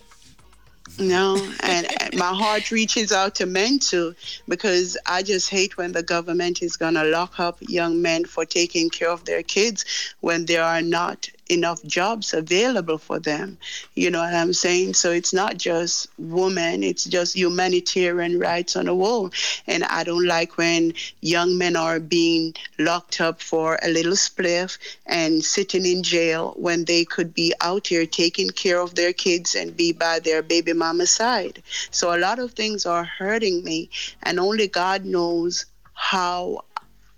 No, 1.00 1.36
and, 1.62 1.86
my 2.14 2.34
heart 2.34 2.70
reaches 2.70 3.10
out 3.12 3.34
to 3.36 3.46
men 3.46 3.78
too, 3.78 4.14
because 4.48 4.98
I 5.06 5.22
just 5.22 5.48
hate 5.48 5.76
when 5.76 5.92
the 5.92 6.02
government 6.02 6.62
is 6.62 6.76
going 6.76 6.94
to 6.94 7.04
lock 7.04 7.40
up 7.40 7.58
young 7.60 8.02
men 8.02 8.24
for 8.24 8.44
taking 8.44 8.90
care 8.90 9.10
of 9.10 9.24
their 9.24 9.42
kids 9.42 9.84
when 10.20 10.44
they 10.44 10.58
are 10.58 10.82
not 10.82 11.28
enough 11.50 11.82
jobs 11.84 12.32
available 12.32 12.98
for 12.98 13.18
them. 13.18 13.58
You 13.94 14.10
know 14.10 14.20
what 14.20 14.34
I'm 14.34 14.52
saying? 14.52 14.94
So 14.94 15.10
it's 15.10 15.32
not 15.32 15.58
just 15.58 16.08
women, 16.18 16.82
it's 16.82 17.04
just 17.04 17.36
humanitarian 17.36 18.38
rights 18.38 18.76
on 18.76 18.86
the 18.86 18.94
whole. 18.94 19.30
And 19.66 19.84
I 19.84 20.04
don't 20.04 20.26
like 20.26 20.56
when 20.56 20.94
young 21.20 21.58
men 21.58 21.76
are 21.76 22.00
being 22.00 22.54
locked 22.78 23.20
up 23.20 23.42
for 23.42 23.78
a 23.82 23.88
little 23.88 24.12
spliff 24.12 24.78
and 25.06 25.44
sitting 25.44 25.84
in 25.84 26.02
jail 26.02 26.54
when 26.56 26.84
they 26.84 27.04
could 27.04 27.34
be 27.34 27.52
out 27.60 27.88
here 27.88 28.06
taking 28.06 28.50
care 28.50 28.80
of 28.80 28.94
their 28.94 29.12
kids 29.12 29.54
and 29.54 29.76
be 29.76 29.92
by 29.92 30.20
their 30.20 30.42
baby 30.42 30.72
mama's 30.72 31.10
side. 31.10 31.62
So 31.90 32.14
a 32.14 32.18
lot 32.18 32.38
of 32.38 32.52
things 32.52 32.86
are 32.86 33.04
hurting 33.04 33.64
me, 33.64 33.90
and 34.22 34.38
only 34.38 34.68
God 34.68 35.04
knows 35.04 35.66
how 35.94 36.64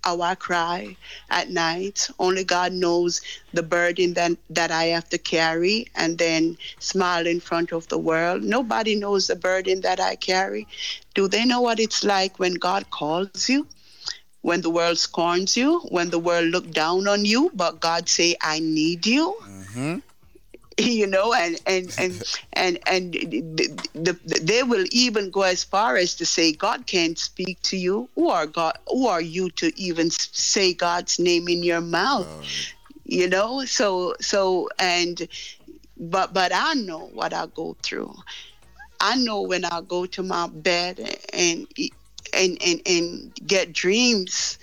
I 0.04 0.34
cry 0.34 0.96
at 1.30 1.50
night. 1.50 2.10
Only 2.18 2.44
God 2.44 2.72
knows 2.72 3.20
the 3.52 3.62
burden 3.62 4.14
that, 4.14 4.32
that 4.50 4.70
I 4.70 4.84
have 4.84 5.08
to 5.10 5.18
carry 5.18 5.86
and 5.94 6.18
then 6.18 6.58
smile 6.78 7.26
in 7.26 7.40
front 7.40 7.72
of 7.72 7.88
the 7.88 7.98
world. 7.98 8.42
Nobody 8.42 8.94
knows 8.94 9.26
the 9.26 9.36
burden 9.36 9.80
that 9.82 10.00
I 10.00 10.16
carry. 10.16 10.66
Do 11.14 11.28
they 11.28 11.44
know 11.44 11.60
what 11.60 11.80
it's 11.80 12.04
like 12.04 12.38
when 12.38 12.54
God 12.54 12.90
calls 12.90 13.48
you? 13.48 13.66
When 14.40 14.60
the 14.60 14.70
world 14.70 14.98
scorns 14.98 15.56
you, 15.56 15.80
when 15.90 16.10
the 16.10 16.18
world 16.18 16.46
look 16.46 16.70
down 16.72 17.06
on 17.06 17.24
you, 17.24 17.50
but 17.54 17.80
God 17.80 18.08
say, 18.08 18.34
I 18.40 18.58
need 18.58 19.06
you 19.06 19.36
mm-hmm. 19.40 19.98
you 20.78 21.06
know 21.06 21.32
and 21.34 21.60
and 21.66 21.92
and 21.98 22.22
and 22.54 22.78
and 22.86 23.12
the, 23.12 23.68
the, 23.94 24.18
the, 24.24 24.40
they 24.42 24.62
will 24.62 24.86
even 24.90 25.30
go 25.30 25.42
as 25.42 25.64
far 25.64 25.96
as 25.96 26.14
to 26.14 26.26
say 26.26 26.52
god 26.52 26.86
can't 26.86 27.18
speak 27.18 27.60
to 27.62 27.76
you. 27.76 28.08
Who 28.14 28.28
are 28.28 28.46
god 28.46 28.78
who 28.88 29.06
are 29.06 29.20
you 29.20 29.50
to 29.50 29.78
even 29.78 30.10
say 30.10 30.72
god's 30.72 31.18
name 31.18 31.48
in 31.48 31.62
your 31.62 31.80
mouth? 31.80 32.28
You 33.04 33.28
know 33.28 33.64
so 33.64 34.14
so 34.20 34.68
and 34.78 35.28
but 35.98 36.32
but 36.32 36.52
i 36.54 36.74
know 36.74 37.10
what 37.12 37.32
i 37.34 37.46
go 37.46 37.76
through. 37.82 38.14
I 39.00 39.16
know 39.16 39.42
when 39.42 39.64
i 39.64 39.80
go 39.80 40.06
to 40.06 40.22
my 40.22 40.48
bed 40.48 41.00
and 41.32 41.66
and 42.32 42.58
and, 42.62 42.80
and 42.86 43.34
get 43.46 43.72
dreams 43.72 44.58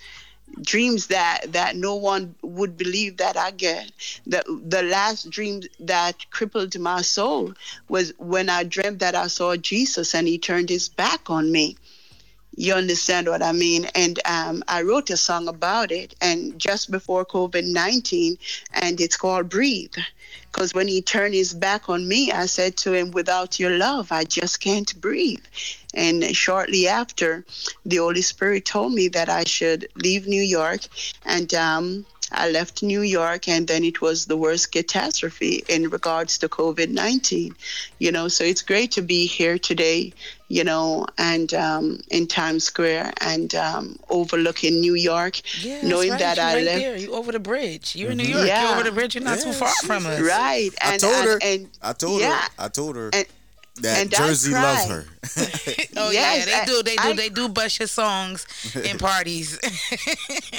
dreams 0.62 1.08
that 1.08 1.52
that 1.54 1.76
no 1.76 1.96
one 1.96 2.36
would 2.42 2.78
believe 2.78 3.18
that 3.18 3.38
I 3.38 3.52
get. 3.52 3.92
The 4.28 4.44
the 4.68 4.84
last 4.84 5.30
dream 5.30 5.62
that 5.80 6.30
crippled 6.32 6.78
my 6.80 7.02
soul 7.02 7.54
was 7.88 8.14
when 8.18 8.50
I 8.50 8.64
dreamt 8.64 9.00
that 9.00 9.16
I 9.16 9.28
saw 9.28 9.56
Jesus 9.56 10.14
and 10.16 10.28
he 10.28 10.38
turned 10.38 10.70
his 10.70 10.90
back 10.90 11.30
on 11.30 11.52
me. 11.52 11.78
You 12.56 12.74
understand 12.74 13.28
what 13.28 13.42
I 13.42 13.54
mean? 13.54 13.86
And 13.96 14.20
um, 14.26 14.64
I 14.68 14.82
wrote 14.82 15.10
a 15.10 15.18
song 15.18 15.48
about 15.48 15.92
it, 15.92 16.16
and 16.20 16.60
just 16.60 16.92
before 16.92 17.26
COVID 17.26 17.64
19, 17.66 18.38
and 18.74 19.00
it's 19.00 19.16
called 19.16 19.50
Breathe. 19.50 19.96
Because 20.52 20.74
when 20.74 20.88
he 20.88 21.02
turned 21.02 21.34
his 21.34 21.54
back 21.54 21.90
on 21.90 22.08
me, 22.08 22.32
I 22.32 22.48
said 22.48 22.76
to 22.78 22.94
him, 22.94 23.12
Without 23.12 23.60
your 23.60 23.78
love, 23.78 24.12
I 24.12 24.24
just 24.24 24.60
can't 24.60 25.00
breathe. 25.00 25.44
And 25.94 26.36
shortly 26.36 26.88
after, 26.88 27.46
the 27.86 27.98
Holy 27.98 28.22
Spirit 28.22 28.66
told 28.66 28.94
me 28.94 29.08
that 29.10 29.30
I 29.30 29.44
should 29.44 29.88
leave 29.96 30.28
New 30.28 30.42
York. 30.42 30.82
And 31.24 31.54
um, 31.54 32.06
I 32.32 32.50
left 32.50 32.84
New 32.84 33.02
York, 33.02 33.48
and 33.48 33.68
then 33.68 33.84
it 33.84 34.02
was 34.02 34.26
the 34.26 34.38
worst 34.38 34.72
catastrophe 34.72 35.64
in 35.68 35.90
regards 35.90 36.38
to 36.40 36.50
COVID 36.50 36.90
19. 36.90 37.56
You 38.00 38.12
know, 38.12 38.28
so 38.28 38.44
it's 38.44 38.62
great 38.62 38.92
to 38.94 39.02
be 39.02 39.26
here 39.26 39.58
today, 39.58 40.14
you 40.48 40.64
know, 40.64 41.06
and 41.18 41.54
um, 41.54 42.02
in 42.10 42.28
Times 42.28 42.64
Square 42.64 43.14
and 43.22 43.54
um, 43.56 44.00
overlooking 44.10 44.80
New 44.80 44.96
York, 44.96 45.42
Yeah, 45.64 45.82
knowing 45.84 46.12
right. 46.12 46.20
that 46.20 46.38
you 46.38 46.44
I 46.44 46.54
right 46.56 46.64
left. 46.66 46.80
there. 46.80 46.98
You 46.98 47.14
over 47.14 47.32
the 47.32 47.40
bridge. 47.40 47.96
You're 47.96 48.12
in 48.12 48.18
New 48.18 48.26
Mhm. 48.26 48.30
York. 48.34 48.48
Yeah. 48.48 48.64
You're 48.64 48.74
over 48.76 48.84
the 48.84 48.92
bridge. 48.92 49.16
You're 49.16 49.24
not 49.24 49.40
too 49.40 49.54
far 49.54 49.74
from 49.86 50.06
us. 50.06 50.20
Right. 50.22 50.72
I 50.82 50.92
And, 50.94 51.02
told 51.02 51.16
and, 51.16 51.26
her. 51.28 51.40
and 51.44 51.70
I 51.82 51.94
told 51.94 52.22
yeah. 52.22 52.42
her. 52.42 52.50
I 52.60 52.68
told 52.70 52.96
her 52.96 53.10
And- 53.14 53.26
that 53.82 54.02
and 54.02 54.12
Jersey 54.12 54.52
loves 54.52 54.86
her. 54.88 55.06
Oh 55.98 56.12
Yes, 56.12 56.48
yeah, 56.48 56.62
I- 56.62 56.66
they 56.66 56.72
do. 56.72 56.84
They 56.84 56.96
do. 56.96 57.10
I- 57.10 57.14
they 57.14 57.30
do 57.30 57.50
bust 57.50 57.80
your 57.80 57.88
songs 57.88 58.46
in 58.84 58.98
parties. 59.10 59.58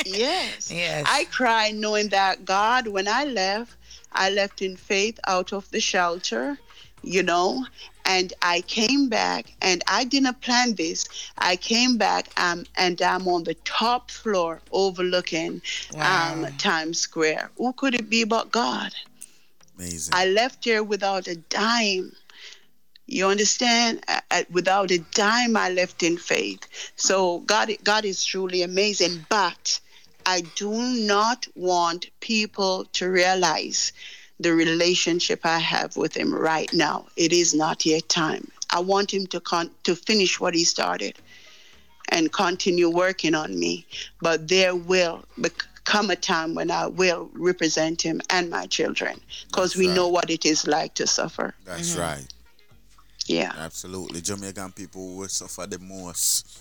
yes. 0.04 0.70
Yes. 0.80 1.04
I 1.08 1.24
cry 1.24 1.70
knowing 1.72 2.08
that 2.10 2.44
God, 2.44 2.86
when 2.88 3.08
I 3.08 3.24
left, 3.24 3.76
I 4.12 4.30
left 4.30 4.62
in 4.62 4.76
faith 4.76 5.18
out 5.26 5.52
of 5.52 5.70
the 5.70 5.80
shelter, 5.80 6.58
you 7.02 7.22
know, 7.22 7.64
and 8.04 8.32
I 8.42 8.62
came 8.62 9.08
back 9.08 9.52
and 9.62 9.82
I 9.86 10.04
didn't 10.04 10.40
plan 10.40 10.74
this. 10.74 11.06
I 11.38 11.56
came 11.56 11.96
back 11.96 12.28
um, 12.36 12.64
and 12.76 13.00
I'm 13.02 13.28
on 13.28 13.44
the 13.44 13.54
top 13.64 14.10
floor 14.10 14.60
overlooking 14.72 15.62
um, 15.96 16.46
Times 16.58 16.98
Square. 16.98 17.50
Who 17.56 17.72
could 17.74 17.94
it 17.94 18.10
be 18.10 18.24
but 18.24 18.50
God? 18.50 18.92
Amazing. 19.78 20.12
I 20.14 20.26
left 20.26 20.64
here 20.64 20.82
without 20.82 21.26
a 21.28 21.36
dime. 21.36 22.12
You 23.10 23.26
understand? 23.26 24.04
I, 24.06 24.22
I- 24.30 24.46
without 24.50 24.92
a 24.92 24.98
dime, 24.98 25.56
I 25.56 25.70
left 25.70 26.02
in 26.04 26.16
faith. 26.16 26.66
So 26.94 27.40
God, 27.40 27.72
God 27.82 28.04
is 28.04 28.24
truly 28.24 28.62
amazing. 28.62 29.26
But 29.28 29.80
I 30.24 30.42
do 30.54 30.70
not 30.72 31.48
want 31.56 32.10
people 32.20 32.84
to 32.92 33.10
realize 33.10 33.92
the 34.38 34.54
relationship 34.54 35.40
I 35.44 35.58
have 35.58 35.96
with 35.96 36.16
Him 36.16 36.32
right 36.32 36.72
now. 36.72 37.06
It 37.16 37.32
is 37.32 37.52
not 37.52 37.84
yet 37.84 38.08
time. 38.08 38.48
I 38.70 38.78
want 38.78 39.12
Him 39.12 39.26
to 39.28 39.40
con- 39.40 39.72
to 39.82 39.96
finish 39.96 40.38
what 40.38 40.54
He 40.54 40.64
started 40.64 41.18
and 42.10 42.32
continue 42.32 42.88
working 42.88 43.34
on 43.34 43.58
me. 43.58 43.86
But 44.20 44.46
there 44.46 44.76
will 44.76 45.24
bec- 45.36 45.66
come 45.82 46.10
a 46.10 46.16
time 46.16 46.54
when 46.54 46.70
I 46.70 46.86
will 46.86 47.28
represent 47.34 48.02
Him 48.02 48.20
and 48.30 48.50
my 48.50 48.66
children 48.66 49.20
because 49.48 49.74
we 49.74 49.88
know 49.88 50.06
what 50.06 50.30
it 50.30 50.46
is 50.46 50.68
like 50.68 50.94
to 50.94 51.08
suffer. 51.08 51.54
That's 51.64 51.90
mm-hmm. 51.90 52.00
right. 52.00 52.26
Yeah. 53.30 53.52
Absolutely. 53.56 54.20
Jamaican 54.20 54.72
people 54.72 55.14
will 55.14 55.28
suffer 55.28 55.66
the 55.66 55.78
most. 55.78 56.58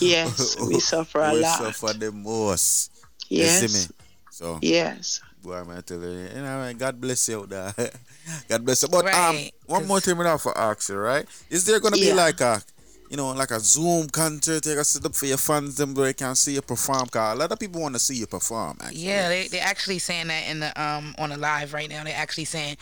Yes, 0.00 0.56
we 0.68 0.78
suffer 0.78 1.20
a 1.20 1.32
we 1.32 1.40
lot. 1.40 1.60
We 1.60 1.72
suffer 1.72 1.98
the 1.98 2.12
most. 2.12 2.92
You 3.30 3.46
see 3.48 3.66
Yes. 3.66 3.88
me? 3.88 3.96
So 4.28 4.58
Yes. 4.60 5.20
boy, 5.42 5.64
man, 5.64 5.78
I 5.78 5.80
tell 5.80 5.98
you, 6.02 6.10
you 6.10 6.42
know, 6.42 6.72
God 6.76 7.00
bless 7.00 7.28
you 7.28 7.40
out 7.40 7.48
there. 7.48 7.72
God 8.48 8.64
bless 8.64 8.82
you. 8.82 8.88
But 8.88 9.12
um, 9.14 9.38
one 9.66 9.86
more 9.86 10.00
thing 10.00 10.18
we 10.18 10.24
have 10.26 10.42
for 10.42 10.56
ask 10.56 10.88
you, 10.90 10.96
right? 10.96 11.26
Is 11.48 11.64
there 11.64 11.80
gonna 11.80 11.96
be 11.96 12.12
like 12.12 12.40
a 12.42 12.62
you 13.10 13.16
know, 13.16 13.32
like 13.32 13.50
a 13.50 13.58
Zoom 13.58 14.08
concert 14.08 14.64
you 14.64 14.74
can 14.76 14.84
set 14.84 15.04
up 15.04 15.16
for 15.16 15.26
your 15.26 15.36
fans 15.36 15.74
them 15.74 15.94
where 15.94 16.06
they 16.06 16.12
can 16.12 16.36
see 16.36 16.54
you 16.54 16.62
perform? 16.62 17.06
Cause 17.08 17.34
a 17.34 17.38
lot 17.40 17.50
of 17.50 17.58
people 17.58 17.80
want 17.80 17.94
to 17.96 17.98
see 17.98 18.14
you 18.14 18.26
perform. 18.28 18.76
Actually. 18.80 19.00
Yeah, 19.02 19.28
they 19.28 19.48
they 19.48 19.58
actually 19.58 19.98
saying 19.98 20.28
that 20.28 20.46
in 20.48 20.60
the 20.60 20.80
um 20.80 21.14
on 21.18 21.30
the 21.30 21.36
live 21.36 21.72
right 21.72 21.88
now. 21.88 22.04
They're 22.04 22.14
actually 22.16 22.44
saying 22.44 22.76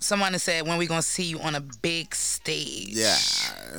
someone 0.00 0.36
said 0.38 0.66
when 0.66 0.78
we 0.78 0.86
gonna 0.86 1.02
see 1.02 1.24
you 1.24 1.38
on 1.40 1.54
a 1.54 1.60
big 1.60 2.14
stage. 2.14 2.88
Yeah, 2.88 3.16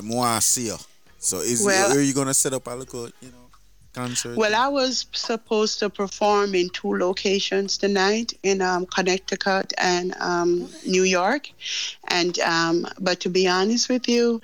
more 0.02 0.26
I 0.26 0.30
want 0.30 0.44
see 0.44 0.68
you. 0.68 0.78
So 1.20 1.40
is 1.40 1.64
Well- 1.64 1.98
are 1.98 2.02
you 2.02 2.14
gonna 2.14 2.34
set 2.34 2.54
up 2.54 2.68
a 2.68 2.72
little, 2.76 3.10
you 3.22 3.30
know, 3.30 3.50
concert? 3.94 4.38
Well, 4.38 4.56
I 4.56 4.68
was 4.68 5.06
supposed 5.14 5.80
to 5.80 5.90
perform 5.90 6.56
in 6.56 6.70
two 6.70 6.96
locations 6.98 7.78
tonight 7.78 8.34
in 8.44 8.62
um, 8.62 8.86
Connecticut 8.86 9.74
and 9.78 10.16
um, 10.20 10.70
New 10.86 11.04
York, 11.04 11.50
and 12.12 12.38
um, 12.40 12.86
but 13.00 13.20
to 13.22 13.30
be 13.30 13.48
honest 13.48 13.88
with 13.90 14.08
you, 14.08 14.42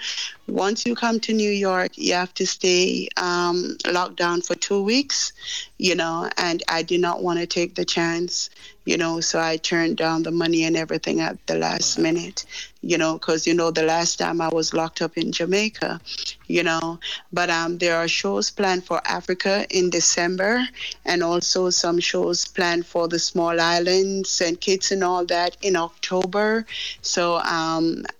once 0.47 0.85
you 0.85 0.95
come 0.95 1.19
to 1.19 1.33
New 1.33 1.51
York, 1.51 1.97
you 1.97 2.13
have 2.13 2.33
to 2.35 2.47
stay 2.47 3.09
um, 3.17 3.77
locked 3.91 4.15
down 4.15 4.41
for 4.41 4.55
two 4.55 4.81
weeks, 4.81 5.33
you 5.77 5.93
know. 5.95 6.29
And 6.37 6.63
I 6.69 6.81
did 6.81 7.01
not 7.01 7.21
want 7.21 7.39
to 7.39 7.45
take 7.45 7.75
the 7.75 7.83
chance, 7.83 8.49
you 8.85 8.97
know, 8.97 9.19
so 9.19 9.39
I 9.39 9.57
turned 9.57 9.97
down 9.97 10.23
the 10.23 10.31
money 10.31 10.63
and 10.63 10.77
everything 10.77 11.19
at 11.19 11.45
the 11.47 11.57
last 11.57 11.99
minute, 11.99 12.45
you 12.81 12.97
know, 12.97 13.13
because 13.17 13.45
you 13.45 13.53
know 13.53 13.71
the 13.71 13.83
last 13.83 14.17
time 14.19 14.39
I 14.39 14.47
was 14.47 14.73
locked 14.73 15.01
up 15.01 15.17
in 15.17 15.33
Jamaica, 15.33 15.99
you 16.47 16.63
know. 16.63 16.99
But 17.33 17.49
um, 17.49 17.77
there 17.79 17.97
are 17.97 18.07
shows 18.07 18.49
planned 18.49 18.85
for 18.85 19.01
Africa 19.05 19.65
in 19.69 19.89
December, 19.89 20.65
and 21.03 21.21
also 21.21 21.69
some 21.69 21.99
shows 21.99 22.45
planned 22.47 22.85
for 22.85 23.09
the 23.09 23.19
small 23.19 23.59
islands 23.59 24.39
and 24.39 24.59
kids 24.61 24.91
and 24.93 25.03
all 25.03 25.25
that 25.25 25.57
in 25.61 25.75
October. 25.75 26.65
So 27.01 27.39
um, 27.39 27.56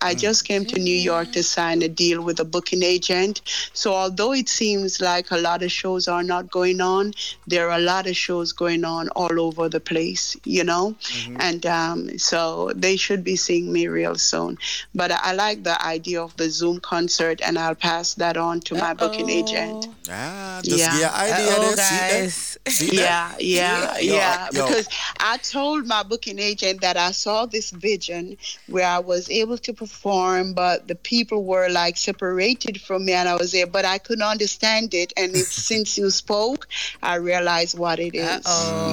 I 0.02 0.14
just 0.16 0.46
came 0.46 0.66
to 0.66 0.80
New 0.80 0.96
York 0.96 1.32
to 1.34 1.44
sign 1.44 1.82
a 1.82 1.88
deal 1.88 2.22
with 2.24 2.40
a 2.40 2.46
booking 2.46 2.84
agent. 2.84 3.42
So 3.74 3.94
although 3.94 4.34
it 4.34 4.50
seems 4.50 5.00
like 5.02 5.32
a 5.32 5.38
lot 5.38 5.64
of 5.64 5.72
shows 5.72 6.08
are 6.08 6.24
not 6.24 6.50
going 6.52 6.82
on, 6.82 7.14
there 7.48 7.70
are 7.70 7.78
a 7.78 7.82
lot 7.82 8.08
of 8.08 8.16
shows 8.16 8.52
going 8.54 8.84
on 8.86 9.10
all 9.10 9.40
over 9.40 9.70
the 9.70 9.80
place, 9.80 10.36
you 10.44 10.64
know. 10.64 10.96
And 11.40 11.66
um, 11.66 12.18
so 12.18 12.72
they 12.76 12.96
should 12.98 13.24
be 13.24 13.36
seeing 13.36 13.72
me 13.72 13.88
real 13.88 14.16
soon. 14.16 14.58
But 14.94 15.12
I 15.12 15.34
like 15.34 15.64
the 15.64 15.78
idea 15.86 16.22
of 16.22 16.36
the 16.38 16.50
Zoom 16.50 16.80
concert, 16.80 17.42
and 17.44 17.58
I'll 17.58 17.76
pass 17.76 18.14
that 18.16 18.38
on 18.38 18.60
to 18.62 18.76
my 18.76 18.94
booking 18.94 19.30
agent. 19.30 19.88
Ah, 20.10 20.62
just 20.64 20.78
Yeah. 20.80 20.98
get 21.00 21.14
idea 21.14 21.52
Uh-oh, 21.54 21.60
there. 21.62 21.78
See 21.78 21.98
guys. 21.98 22.58
that? 22.66 22.72
See 22.72 22.90
Yeah, 22.98 23.30
that? 23.32 23.44
yeah, 23.44 24.00
Yo, 24.00 24.16
yeah. 24.16 24.48
yo. 24.52 24.66
Because 24.68 24.88
I 25.20 25.38
told 25.38 25.86
my 25.88 26.04
booking 26.04 26.40
agent 26.40 26.82
that 26.82 26.98
I 26.98 27.12
saw 27.12 27.46
this 27.46 27.72
vision 27.72 28.38
where 28.68 28.88
I 28.88 29.00
was 29.00 29.27
able 29.30 29.58
to 29.60 29.74
perform, 29.74 30.54
but 30.54 30.88
the 30.88 30.96
people 30.96 31.44
were 31.44 31.70
like 31.70 31.98
separated 31.98 32.82
from 32.82 33.06
me, 33.06 33.14
and 33.14 33.28
I 33.28 33.36
was 33.36 33.52
there, 33.52 33.68
but 33.68 33.86
I 33.86 33.98
couldn't 33.98 34.24
understand 34.24 34.94
it. 34.94 35.14
And 35.18 35.36
it's, 35.36 35.54
since 35.68 35.98
you 35.98 36.10
spoke, 36.10 36.68
I 37.02 37.16
realized 37.16 37.78
what 37.78 38.00
it 38.00 38.16
is. 38.16 38.46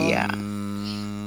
Yeah. 0.08 0.30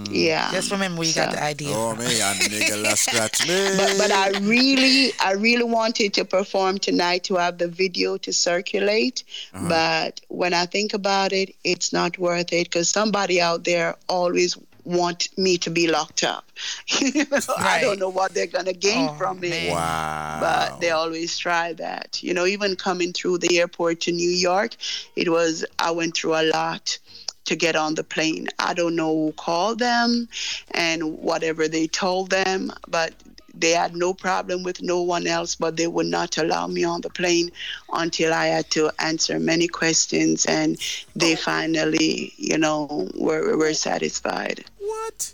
Yeah. 0.09 0.51
Just 0.51 0.71
remember 0.71 0.99
where 0.99 1.07
you 1.07 1.13
got 1.13 1.31
the 1.31 1.43
idea. 1.43 1.73
Oh 1.73 1.95
man, 1.95 2.07
nigga, 2.07 2.81
let's 2.81 3.01
scratch 3.01 3.47
me. 3.47 3.69
but 3.77 3.95
but 3.97 4.11
I 4.11 4.39
really 4.39 5.11
I 5.19 5.33
really 5.33 5.63
wanted 5.63 6.13
to 6.15 6.25
perform 6.25 6.77
tonight 6.77 7.23
to 7.25 7.35
have 7.35 7.57
the 7.57 7.67
video 7.67 8.17
to 8.17 8.33
circulate. 8.33 9.23
Uh-huh. 9.53 9.67
But 9.69 10.21
when 10.29 10.53
I 10.53 10.65
think 10.65 10.93
about 10.93 11.33
it, 11.33 11.55
it's 11.63 11.93
not 11.93 12.17
worth 12.17 12.53
it 12.53 12.65
because 12.65 12.89
somebody 12.89 13.41
out 13.41 13.63
there 13.63 13.95
always 14.07 14.57
want 14.87 15.29
me 15.37 15.57
to 15.57 15.69
be 15.69 15.87
locked 15.87 16.23
up. 16.23 16.49
you 16.87 17.25
know 17.29 17.39
I 17.57 17.81
don't 17.81 17.99
know 17.99 18.09
what 18.09 18.33
they're 18.33 18.47
gonna 18.47 18.73
gain 18.73 19.09
oh, 19.09 19.13
from 19.15 19.43
it. 19.43 19.71
Wow. 19.71 20.37
But 20.39 20.79
they 20.79 20.91
always 20.91 21.37
try 21.37 21.73
that. 21.73 22.23
You 22.23 22.33
know, 22.33 22.45
even 22.45 22.75
coming 22.75 23.11
through 23.13 23.39
the 23.39 23.59
airport 23.59 24.01
to 24.01 24.11
New 24.11 24.29
York, 24.29 24.75
it 25.15 25.29
was 25.29 25.65
I 25.77 25.91
went 25.91 26.15
through 26.15 26.35
a 26.35 26.45
lot 26.51 26.97
to 27.45 27.55
get 27.55 27.75
on 27.75 27.95
the 27.95 28.03
plane. 28.03 28.47
I 28.59 28.73
don't 28.73 28.95
know 28.95 29.13
who 29.13 29.31
called 29.33 29.79
them 29.79 30.27
and 30.71 31.17
whatever 31.17 31.67
they 31.67 31.87
told 31.87 32.29
them, 32.29 32.71
but 32.87 33.13
they 33.59 33.71
had 33.71 33.95
no 33.95 34.13
problem 34.13 34.63
with 34.63 34.81
no 34.81 35.01
one 35.01 35.27
else, 35.27 35.55
but 35.55 35.77
they 35.77 35.87
would 35.87 36.05
not 36.05 36.37
allow 36.37 36.67
me 36.67 36.83
on 36.83 37.01
the 37.01 37.09
plane 37.09 37.51
until 37.93 38.33
I 38.33 38.47
had 38.47 38.69
to 38.71 38.91
answer 38.99 39.39
many 39.39 39.67
questions, 39.67 40.45
and 40.45 40.77
they 41.15 41.33
oh. 41.33 41.37
finally, 41.37 42.33
you 42.37 42.57
know, 42.57 43.09
were 43.15 43.57
were 43.57 43.73
satisfied. 43.73 44.65
What? 44.79 45.33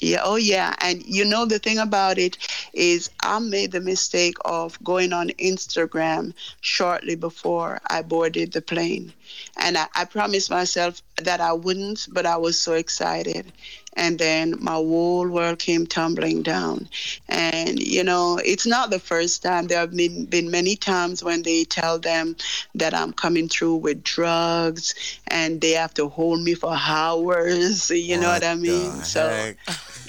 Yeah, 0.00 0.20
oh 0.22 0.36
yeah. 0.36 0.74
And 0.80 1.04
you 1.04 1.24
know 1.24 1.44
the 1.44 1.58
thing 1.58 1.78
about 1.78 2.18
it 2.18 2.38
is 2.72 3.10
I 3.20 3.38
made 3.40 3.72
the 3.72 3.80
mistake 3.80 4.36
of 4.44 4.82
going 4.84 5.12
on 5.12 5.30
Instagram 5.30 6.34
shortly 6.60 7.16
before 7.16 7.80
I 7.88 8.02
boarded 8.02 8.52
the 8.52 8.62
plane. 8.62 9.12
And 9.56 9.76
I, 9.76 9.88
I 9.94 10.04
promised 10.04 10.50
myself 10.50 11.02
that 11.22 11.40
I 11.40 11.52
wouldn't, 11.52 12.06
but 12.12 12.26
I 12.26 12.36
was 12.36 12.58
so 12.58 12.74
excited. 12.74 13.52
And 13.98 14.18
then 14.18 14.54
my 14.60 14.74
whole 14.74 15.28
world 15.28 15.58
came 15.58 15.86
tumbling 15.86 16.42
down. 16.42 16.88
And 17.28 17.78
you 17.78 18.04
know, 18.04 18.38
it's 18.44 18.66
not 18.66 18.90
the 18.90 19.00
first 19.00 19.42
time. 19.42 19.66
There 19.66 19.80
have 19.80 19.94
been, 19.94 20.24
been 20.26 20.50
many 20.50 20.76
times 20.76 21.22
when 21.22 21.42
they 21.42 21.64
tell 21.64 21.98
them 21.98 22.36
that 22.76 22.94
I'm 22.94 23.12
coming 23.12 23.48
through 23.48 23.76
with 23.76 24.04
drugs 24.04 24.94
and 25.26 25.60
they 25.60 25.72
have 25.72 25.94
to 25.94 26.08
hold 26.08 26.40
me 26.40 26.54
for 26.54 26.74
hours. 26.74 27.90
You 28.08 28.16
know 28.16 28.28
what 28.28 28.44
I 28.44 28.54
mean? 28.54 29.02
So 29.02 29.52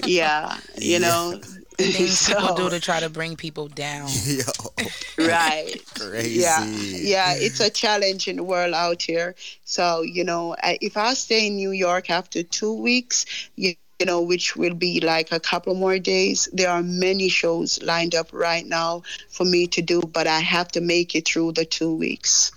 yeah, 0.04 0.56
you 0.78 0.98
know. 1.00 1.38
The 1.80 1.92
things 1.98 2.28
people 2.28 2.54
do 2.54 2.70
to 2.70 2.80
try 2.80 3.00
to 3.00 3.08
bring 3.08 3.36
people 3.36 3.68
down. 3.68 4.08
right 5.18 5.74
Crazy. 5.98 6.40
yeah 6.40 6.64
yeah 6.64 7.34
it's 7.36 7.60
a 7.60 7.68
challenging 7.70 8.46
world 8.46 8.74
out 8.74 9.02
here 9.02 9.34
so 9.64 10.00
you 10.02 10.24
know 10.24 10.56
if 10.62 10.96
i 10.96 11.12
stay 11.14 11.46
in 11.48 11.56
new 11.56 11.72
york 11.72 12.08
after 12.10 12.42
two 12.42 12.72
weeks 12.72 13.26
you, 13.56 13.74
you 13.98 14.06
know 14.06 14.22
which 14.22 14.56
will 14.56 14.74
be 14.74 15.00
like 15.00 15.30
a 15.32 15.40
couple 15.40 15.74
more 15.74 15.98
days 15.98 16.48
there 16.52 16.70
are 16.70 16.82
many 16.82 17.28
shows 17.28 17.82
lined 17.82 18.14
up 18.14 18.28
right 18.32 18.66
now 18.66 19.02
for 19.28 19.44
me 19.44 19.66
to 19.66 19.82
do 19.82 20.00
but 20.12 20.26
i 20.26 20.40
have 20.40 20.68
to 20.68 20.80
make 20.80 21.14
it 21.14 21.28
through 21.28 21.52
the 21.52 21.64
two 21.64 21.94
weeks 21.94 22.50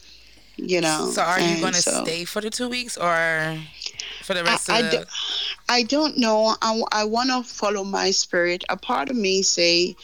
you 0.56 0.80
know 0.80 1.10
So 1.12 1.22
are 1.24 1.40
you 1.40 1.60
going 1.60 1.74
to 1.74 1.82
so- 1.82 2.04
stay 2.06 2.24
for 2.26 2.40
the 2.42 2.50
two 2.50 2.70
weeks 2.70 2.98
or 2.98 3.58
for 4.24 4.34
the 4.34 4.44
rest 4.44 4.70
I, 4.70 4.80
of 4.80 4.92
the? 4.92 4.98
do, 4.98 5.04
I 5.70 5.84
don't 5.84 6.18
know. 6.18 6.56
I, 6.62 6.82
I 6.92 7.04
want 7.06 7.30
to 7.30 7.44
follow 7.44 7.84
my 7.84 8.12
spirit. 8.12 8.64
A 8.70 8.78
part 8.78 9.10
of 9.10 9.16
me 9.16 9.42
say, 9.42 9.96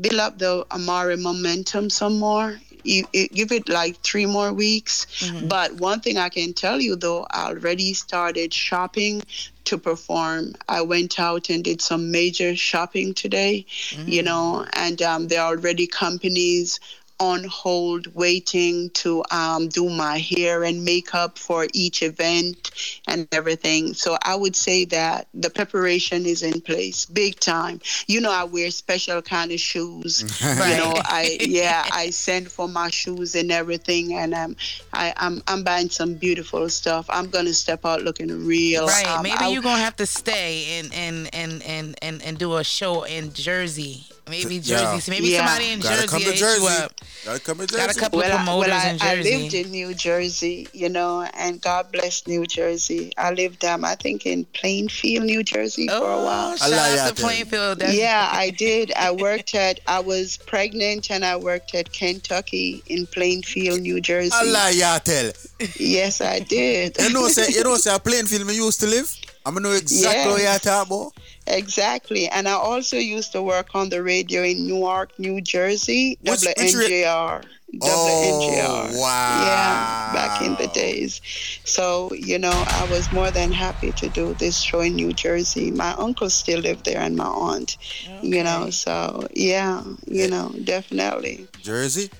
build 0.00 0.20
up 0.20 0.38
the 0.38 0.66
Amari 0.70 1.16
momentum 1.16 1.90
some 1.90 2.18
more. 2.18 2.60
You, 2.84 3.04
you 3.12 3.28
give 3.28 3.52
it 3.52 3.68
like 3.68 4.00
three 4.02 4.24
more 4.24 4.52
weeks. 4.52 5.06
But 5.46 5.72
one 5.74 6.00
thing 6.00 6.16
I 6.16 6.28
can 6.28 6.54
tell 6.54 6.80
you 6.80 6.96
though, 6.96 7.26
I 7.30 7.48
already 7.48 7.92
started 7.92 8.54
shopping 8.54 9.22
to 9.64 9.76
perform. 9.76 10.54
I 10.68 10.82
went 10.82 11.18
out 11.20 11.50
and 11.50 11.62
did 11.62 11.82
some 11.82 12.10
major 12.10 12.56
shopping 12.56 13.12
today, 13.14 13.66
you 14.06 14.22
know, 14.22 14.64
and 14.74 15.02
um, 15.02 15.28
there 15.28 15.42
are 15.42 15.48
already 15.48 15.86
companies 15.86 16.80
on 17.20 17.44
hold 17.44 18.14
waiting 18.14 18.90
to 18.90 19.24
um, 19.30 19.68
do 19.68 19.88
my 19.88 20.18
hair 20.18 20.64
and 20.64 20.84
makeup 20.84 21.38
for 21.38 21.66
each 21.72 22.02
event 22.02 22.70
and 23.08 23.26
everything. 23.32 23.94
So 23.94 24.16
I 24.22 24.34
would 24.36 24.54
say 24.56 24.84
that 24.86 25.28
the 25.34 25.50
preparation 25.50 26.26
is 26.26 26.42
in 26.42 26.60
place 26.60 27.04
big 27.06 27.40
time. 27.40 27.80
You 28.06 28.20
know, 28.20 28.32
I 28.32 28.44
wear 28.44 28.70
special 28.70 29.20
kind 29.22 29.52
of 29.52 29.60
shoes. 29.60 30.24
You 30.68 30.76
know, 30.76 30.94
I 31.04 31.38
yeah, 31.40 31.84
I 31.92 32.10
send 32.10 32.50
for 32.50 32.68
my 32.68 32.90
shoes 32.90 33.34
and 33.34 33.50
everything, 33.52 34.14
and 34.14 34.34
um, 34.34 34.56
I, 34.92 35.12
I'm 35.16 35.42
I'm 35.46 35.62
buying 35.62 35.88
some 35.88 36.14
beautiful 36.14 36.68
stuff. 36.68 37.06
I'm 37.08 37.28
gonna 37.30 37.54
step 37.54 37.84
out 37.84 38.02
looking 38.02 38.28
real. 38.46 38.86
Right, 38.86 39.06
um, 39.06 39.22
maybe 39.22 39.36
I- 39.38 39.48
you're 39.48 39.62
gonna 39.62 39.82
have 39.82 39.96
to 39.96 40.06
stay 40.06 40.78
and 40.78 40.92
and 40.92 41.34
and 41.34 41.62
and 41.62 41.98
and, 42.02 42.22
and 42.22 42.38
do 42.38 42.56
a 42.56 42.64
show 42.64 43.04
in 43.04 43.32
Jersey. 43.32 44.06
Maybe 44.30 44.58
Jersey. 44.60 44.70
Yeah. 44.84 44.98
So 44.98 45.10
maybe 45.12 45.28
Yeah. 45.28 45.38
somebody 45.46 45.70
in 45.70 45.80
Gotta 45.80 45.94
Jersey 45.96 46.08
come 46.08 46.20
to 46.20 46.26
will 46.26 46.32
hit 46.32 46.40
Jersey. 46.40 46.62
you 46.62 46.68
up. 46.68 46.92
Gotta 47.24 47.40
come 47.40 47.58
to 47.58 47.66
Jersey. 47.66 47.76
Got 47.86 47.96
a 47.96 47.98
couple 47.98 48.18
well, 48.20 48.28
of 48.32 48.40
I, 48.40 48.44
promoters 48.44 48.70
well 48.70 48.80
I, 48.86 48.88
in 48.90 49.02
I 49.02 49.14
Jersey. 49.16 49.36
lived 49.36 49.54
in 49.54 49.70
New 49.70 49.94
Jersey, 49.94 50.68
you 50.72 50.88
know, 50.88 51.22
and 51.34 51.60
God 51.60 51.90
bless 51.92 52.26
New 52.26 52.46
Jersey. 52.46 53.12
I 53.18 53.30
lived, 53.32 53.64
um, 53.64 53.84
I 53.84 53.94
think, 53.96 54.26
in 54.26 54.44
Plainfield, 54.54 55.24
New 55.24 55.42
Jersey 55.42 55.88
for 55.88 55.94
a 55.94 56.22
while. 56.24 56.52
Oh, 56.52 56.56
shout 56.56 56.98
out 56.98 57.08
to 57.16 57.22
Plainfield. 57.22 57.78
That's- 57.80 57.96
yeah, 57.96 58.28
I 58.32 58.50
did. 58.50 58.92
I 58.94 59.10
worked 59.12 59.54
at, 59.54 59.80
I 59.86 60.00
was 60.00 60.36
pregnant 60.46 61.10
and 61.10 61.24
I 61.24 61.36
worked 61.36 61.74
at 61.74 61.92
Kentucky 61.92 62.82
in 62.86 63.06
Plainfield, 63.06 63.80
New 63.80 64.00
Jersey. 64.00 64.30
Allah 64.34 64.70
ya 64.72 64.98
tell. 64.98 65.32
Yes, 65.76 66.20
I 66.20 66.40
did. 66.40 66.96
You 66.98 67.10
know, 67.12 67.28
say 67.28 67.48
you 67.52 67.64
know, 67.64 67.76
say 67.76 67.94
a 67.94 67.98
Plainfield 67.98 68.48
you 68.50 68.64
used 68.64 68.80
to 68.80 68.86
live. 68.86 69.08
I'm 69.44 69.54
gonna 69.54 69.68
know 69.68 69.74
exactly 69.74 70.32
what 70.32 70.42
you're 70.42 70.58
talking 70.58 70.92
about. 70.94 71.12
Exactly. 71.48 72.28
And 72.28 72.46
I 72.48 72.52
also 72.52 72.96
used 72.96 73.32
to 73.32 73.42
work 73.42 73.74
on 73.74 73.88
the 73.88 74.02
radio 74.02 74.42
in 74.42 74.66
Newark, 74.66 75.18
New 75.18 75.40
Jersey, 75.40 76.18
which 76.22 76.40
WNJR. 76.40 77.44
Oh, 77.82 78.40
WNJR. 78.40 78.98
wow. 78.98 79.44
Yeah, 79.44 80.12
back 80.14 80.42
in 80.42 80.54
the 80.54 80.68
days. 80.68 81.20
So, 81.64 82.10
you 82.14 82.38
know, 82.38 82.52
I 82.52 82.88
was 82.90 83.12
more 83.12 83.30
than 83.30 83.52
happy 83.52 83.92
to 83.92 84.08
do 84.08 84.32
this 84.34 84.58
show 84.58 84.80
in 84.80 84.94
New 84.96 85.12
Jersey. 85.12 85.70
My 85.70 85.92
uncle 85.92 86.30
still 86.30 86.60
lived 86.60 86.86
there 86.86 86.98
and 86.98 87.14
my 87.14 87.26
aunt, 87.26 87.76
you 88.22 88.42
know, 88.42 88.70
so 88.70 89.26
yeah, 89.34 89.82
you 90.06 90.28
know, 90.28 90.54
definitely. 90.64 91.46
Jersey, 91.60 92.10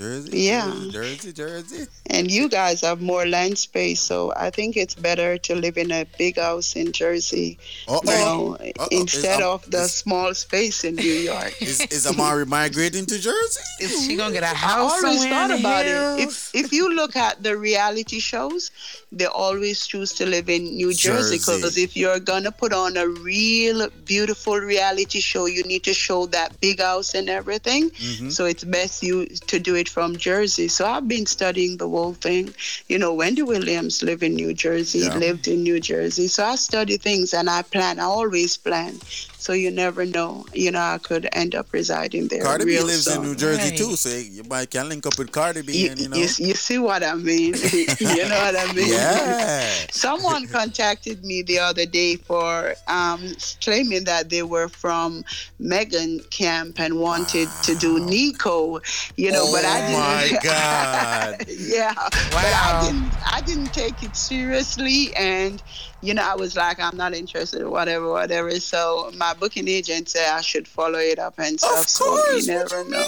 Jersey. 0.00 0.40
Yeah. 0.40 0.74
Jersey, 0.90 1.30
Jersey. 1.34 1.86
And 2.06 2.30
you 2.30 2.48
guys 2.48 2.80
have 2.80 3.02
more 3.02 3.26
land 3.26 3.58
space, 3.58 4.00
so 4.00 4.32
I 4.34 4.48
think 4.48 4.74
it's 4.78 4.94
better 4.94 5.36
to 5.36 5.54
live 5.54 5.76
in 5.76 5.90
a 5.92 6.06
big 6.16 6.38
house 6.38 6.74
in 6.74 6.92
Jersey, 6.92 7.58
Uh-oh. 7.86 8.00
you 8.04 8.18
know, 8.18 8.56
Uh-oh. 8.56 8.88
instead 8.90 9.40
Is, 9.40 9.44
um, 9.46 9.52
of 9.52 9.70
the 9.70 9.86
small 9.88 10.32
space 10.32 10.84
in 10.84 10.94
New 10.96 11.02
York. 11.30 11.52
Is, 11.60 11.80
is 11.82 12.06
Amari 12.06 12.46
migrating 12.46 13.04
to 13.06 13.18
Jersey? 13.18 13.60
Is 13.80 14.06
she 14.06 14.16
gonna 14.16 14.32
get 14.32 14.42
a 14.42 14.46
I 14.46 14.54
house 14.54 15.04
always 15.04 15.20
somewhere 15.20 15.28
thought 15.28 15.50
in 15.50 15.56
the 15.62 15.68
about 15.68 15.84
hills? 15.84 16.20
it. 16.20 16.28
If 16.28 16.64
if 16.64 16.72
you 16.72 16.94
look 16.96 17.14
at 17.14 17.42
the 17.42 17.58
reality 17.58 18.20
shows, 18.20 18.70
they 19.12 19.26
always 19.26 19.86
choose 19.86 20.12
to 20.14 20.24
live 20.26 20.48
in 20.48 20.64
New 20.76 20.92
Jersey 20.94 21.38
because 21.38 21.76
if 21.76 21.96
you're 21.96 22.20
gonna 22.20 22.52
put 22.52 22.72
on 22.72 22.96
a 22.96 23.08
real 23.08 23.88
beautiful 24.06 24.56
reality 24.58 25.20
show, 25.20 25.46
you 25.46 25.62
need 25.64 25.82
to 25.84 25.92
show 25.94 26.26
that 26.26 26.60
big 26.60 26.80
house 26.80 27.14
and 27.14 27.28
everything. 27.28 27.90
Mhm. 27.90 28.30
So 28.32 28.44
it's 28.44 28.62
best 28.62 29.02
you 29.02 29.26
to 29.26 29.58
do 29.58 29.74
it 29.74 29.88
from 29.88 30.16
Jersey. 30.16 30.68
So 30.68 30.86
I've 30.86 31.08
been 31.08 31.26
studying 31.26 31.76
the 31.76 31.88
whole 31.88 32.14
thing. 32.14 32.54
You 32.88 32.98
know, 32.98 33.12
Wendy 33.12 33.42
Williams 33.42 34.02
lived 34.02 34.22
in 34.22 34.34
New 34.34 34.54
Jersey, 34.54 35.00
Yeah. 35.00 35.16
lived 35.16 35.48
in 35.48 35.62
New 35.64 35.80
Jersey. 35.80 36.28
So 36.28 36.44
I 36.44 36.54
study 36.56 36.96
things 36.96 37.34
and 37.34 37.50
I 37.50 37.62
plan. 37.62 37.98
I 37.98 38.04
always 38.04 38.56
plan. 38.56 39.00
So 39.40 39.54
you 39.54 39.70
never 39.70 40.04
know. 40.04 40.44
You 40.52 40.70
know, 40.70 40.80
I 40.80 40.98
could 40.98 41.26
end 41.32 41.54
up 41.54 41.72
residing 41.72 42.28
there. 42.28 42.42
Cardi 42.44 42.66
B 42.66 42.72
real 42.76 42.84
lives 42.84 43.06
in. 43.08 43.22
New 43.22 43.34
Jersey 43.34 43.74
too, 43.74 43.96
so 43.96 44.10
you 44.10 44.44
might 44.44 44.70
can 44.70 44.88
link 44.88 45.06
up 45.06 45.16
with 45.18 45.32
Cardi 45.32 45.62
B, 45.62 45.72
You, 45.84 45.90
and 45.90 45.98
you 46.00 46.08
know. 46.10 46.16
you, 46.16 46.28
you 46.38 46.54
see 46.54 46.78
what 46.78 47.02
I 47.02 47.14
mean? 47.14 47.54
you 47.98 48.28
know 48.28 48.38
what 48.46 48.56
I 48.56 48.72
mean? 48.74 48.92
Yeah. 48.92 49.66
Someone 49.90 50.46
contacted 50.46 51.24
me 51.24 51.40
the 51.42 51.58
other 51.58 51.86
day 51.86 52.16
for 52.16 52.74
um, 52.86 53.34
claiming 53.62 54.04
that 54.04 54.28
they 54.28 54.42
were 54.42 54.68
from 54.68 55.24
Megan 55.58 56.20
camp 56.30 56.78
and 56.78 57.00
wanted 57.00 57.48
to 57.62 57.74
do 57.74 57.98
Nico, 57.98 58.80
you 59.16 59.32
know, 59.32 59.50
but 59.50 59.64
I 59.64 59.78
Oh 59.80 59.86
didn't. 59.88 60.34
my 60.34 60.38
God. 60.42 61.44
yeah, 61.48 61.94
Wow. 61.96 62.08
but 62.30 62.44
I 62.44 62.82
didn't. 62.86 63.10
I 63.32 63.40
didn't 63.40 63.72
take 63.72 64.02
it 64.02 64.14
seriously, 64.16 65.14
and 65.16 65.62
you 66.02 66.14
know, 66.14 66.22
I 66.22 66.34
was 66.34 66.56
like, 66.56 66.80
I'm 66.80 66.96
not 66.96 67.14
interested, 67.14 67.60
in 67.62 67.70
whatever, 67.70 68.10
whatever. 68.10 68.58
So 68.60 69.10
my 69.16 69.34
booking 69.34 69.68
agent 69.68 70.08
said 70.08 70.28
I 70.30 70.40
should 70.40 70.66
follow 70.66 70.98
it 70.98 71.18
up 71.18 71.34
and 71.38 71.58
stuff. 71.60 71.88
so 71.88 72.04
you 72.36 72.46
never 72.46 72.84
know. 72.84 73.06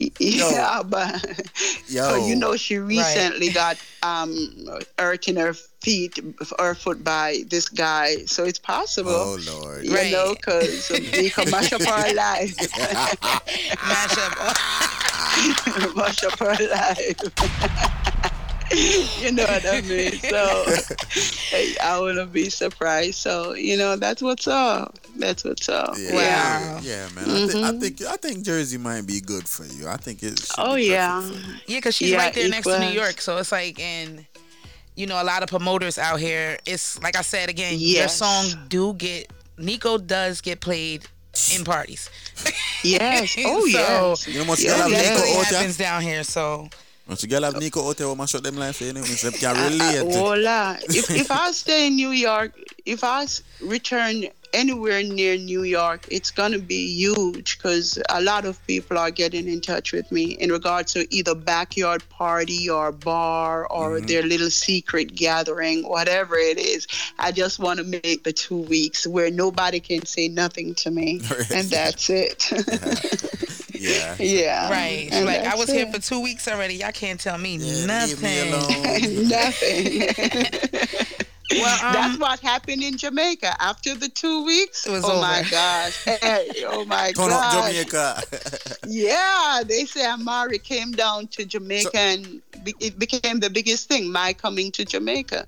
Y- 0.00 0.10
Yeah, 0.18 0.82
but 0.84 1.24
so 1.86 2.26
you 2.28 2.34
know, 2.36 2.56
she 2.56 2.78
recently 2.78 3.50
got 3.50 3.76
um 4.02 4.34
hurt 4.98 5.28
in 5.28 5.36
her 5.36 5.54
feet, 5.54 6.18
her 6.58 6.74
foot 6.74 7.04
by 7.04 7.42
this 7.48 7.68
guy. 7.68 8.24
So 8.26 8.44
it's 8.44 8.58
possible. 8.58 9.12
Oh 9.12 9.38
Lord. 9.46 9.84
You 9.84 10.10
know, 10.10 10.34
because 10.34 10.88
he 10.88 11.30
can 11.30 11.50
mash 11.50 11.72
up 11.72 11.86
our 11.86 12.12
life. 12.12 12.56
mash 13.86 14.18
up. 14.18 14.36
mash 15.96 16.24
up 16.24 16.38
her 16.38 16.56
life. 16.68 18.32
you 19.20 19.32
know 19.32 19.44
what 19.44 19.66
I 19.66 19.80
mean? 19.80 20.12
So 20.12 20.64
hey, 21.50 21.76
I 21.82 21.98
wouldn't 21.98 22.32
be 22.32 22.50
surprised. 22.50 23.16
So 23.16 23.54
you 23.54 23.76
know 23.76 23.96
that's 23.96 24.22
what's 24.22 24.46
up. 24.46 24.96
That's 25.16 25.44
what's 25.44 25.68
up. 25.68 25.94
Yeah, 25.98 26.80
yeah, 26.80 27.08
man. 27.14 27.24
I, 27.24 27.46
thi- 27.46 27.62
I 27.62 27.70
mm-hmm. 27.70 27.78
think 27.80 28.02
I 28.02 28.16
think 28.16 28.44
Jersey 28.44 28.78
might 28.78 29.06
be 29.06 29.20
good 29.20 29.48
for 29.48 29.64
you. 29.64 29.88
I 29.88 29.96
think 29.96 30.22
it's. 30.22 30.52
Oh 30.56 30.76
yeah. 30.76 31.28
Yeah, 31.66 31.78
because 31.78 31.96
she's 31.96 32.10
Yeah, 32.10 32.18
right 32.18 32.32
there 32.34 32.46
it 32.46 32.50
next 32.50 32.66
to 32.66 32.78
New. 32.78 32.90
York, 32.90 33.20
so 33.20 33.38
it's 33.38 33.50
like, 33.50 33.80
and 33.80 34.24
you 34.94 35.06
know, 35.06 35.20
a 35.20 35.24
lot 35.24 35.42
of 35.42 35.48
promoters 35.48 35.98
out 35.98 36.20
here. 36.20 36.58
It's 36.64 37.02
like 37.02 37.16
I 37.16 37.22
said 37.22 37.48
again, 37.48 37.72
your 37.72 38.02
Yes. 38.02 38.16
song 38.16 38.66
do 38.68 38.94
get 38.94 39.32
Nico 39.58 39.98
does 39.98 40.40
get 40.40 40.60
played 40.60 41.06
in 41.56 41.64
parties. 41.64 42.08
Yes. 42.84 43.36
Oh 43.44 43.60
so 43.62 43.66
yes. 43.66 44.28
You 44.28 44.38
know 44.40 44.44
what 44.44 44.58
it 44.58 44.64
you 44.64 44.70
gotta 44.70 44.90
Nico 44.90 45.02
definitely 45.02 45.32
oh, 45.34 45.42
happens 45.42 45.76
down 45.76 46.02
here. 46.02 46.22
So 46.22 46.68
Once 47.10 47.24
you 47.24 47.28
get 47.28 47.42
have 47.42 47.58
Nico 47.58 47.88
out 47.88 47.96
there, 47.96 48.08
we 48.08 48.14
must 48.14 48.30
shut 48.30 48.44
them 48.44 48.54
life 48.56 48.76
for 48.76 48.84
you. 48.84 49.02
so 49.02 49.32
can 49.32 49.56
relate. 49.56 50.14
voila. 50.14 50.76
If 50.82 51.10
if 51.10 51.28
I 51.32 51.50
stay 51.50 51.88
in 51.88 51.96
New 51.96 52.10
York, 52.10 52.52
if 52.86 53.02
I 53.02 53.26
return 53.60 54.26
anywhere 54.52 55.02
near 55.02 55.36
New 55.36 55.64
York, 55.64 56.06
it's 56.08 56.30
gonna 56.30 56.60
be 56.60 56.86
huge 56.94 57.58
because 57.58 57.98
a 58.10 58.20
lot 58.22 58.44
of 58.44 58.64
people 58.68 58.96
are 58.96 59.10
getting 59.10 59.48
in 59.48 59.60
touch 59.60 59.92
with 59.92 60.10
me 60.12 60.24
in 60.38 60.52
regards 60.52 60.92
to 60.92 61.12
either 61.12 61.34
backyard 61.34 62.08
party 62.10 62.70
or 62.70 62.92
bar 62.92 63.66
or 63.66 63.90
Mm-hmm. 63.96 64.06
their 64.06 64.22
little 64.22 64.50
secret 64.50 65.12
gathering, 65.16 65.82
whatever 65.88 66.36
it 66.36 66.58
is. 66.58 66.86
I 67.18 67.32
just 67.32 67.58
want 67.58 67.78
to 67.80 67.84
make 67.84 68.22
the 68.22 68.32
two 68.32 68.58
weeks 68.62 69.04
where 69.04 69.32
nobody 69.32 69.80
can 69.80 70.06
say 70.06 70.28
nothing 70.28 70.74
to 70.76 70.92
me, 70.92 71.20
and 71.52 71.68
that's 71.68 72.08
it. 72.08 72.52
yeah. 73.80 74.16
yeah. 74.20 74.70
right, 74.70 75.08
And 75.10 75.26
like 75.26 75.40
I 75.40 75.42
that's 75.44 75.58
was 75.58 75.70
here 75.70 75.86
for 75.90 76.00
two 76.00 76.20
weeks 76.20 76.46
already. 76.48 76.74
Y'all 76.74 76.92
can't 76.92 77.18
tell 77.18 77.38
me 77.38 77.58
leave 77.58 77.86
me 77.86 77.86
nothing. 77.86 79.28
Nothing. 79.28 80.02
Well, 81.52 81.84
um, 81.84 81.92
that's 81.92 82.18
what 82.18 82.40
happened 82.40 82.82
in 82.82 82.96
Jamaica 82.96 83.56
after 83.60 83.94
the 83.96 84.08
two 84.08 84.44
weeks. 84.44 84.86
It 84.86 84.90
was 84.90 85.04
oh 85.04 85.20
my 85.20 85.44
gosh! 85.50 86.04
Hey, 86.04 86.48
oh 86.68 86.84
my 86.84 87.10
Turn 87.10 87.32
up 87.32 87.40
gosh! 87.40 87.72
Jamaica. 87.72 88.22
Yeah, 88.86 89.62
they 89.66 89.84
say 89.84 90.06
Amari 90.06 90.58
came 90.60 90.92
down 90.92 91.26
to 91.28 91.44
Jamaica 91.44 91.90
and 91.98 92.40
be- 92.62 92.74
it 92.78 92.98
became 93.00 93.40
the 93.40 93.50
biggest 93.50 93.88
thing. 93.88 94.12
My 94.12 94.32
coming 94.32 94.70
to 94.72 94.84
Jamaica, 94.84 95.44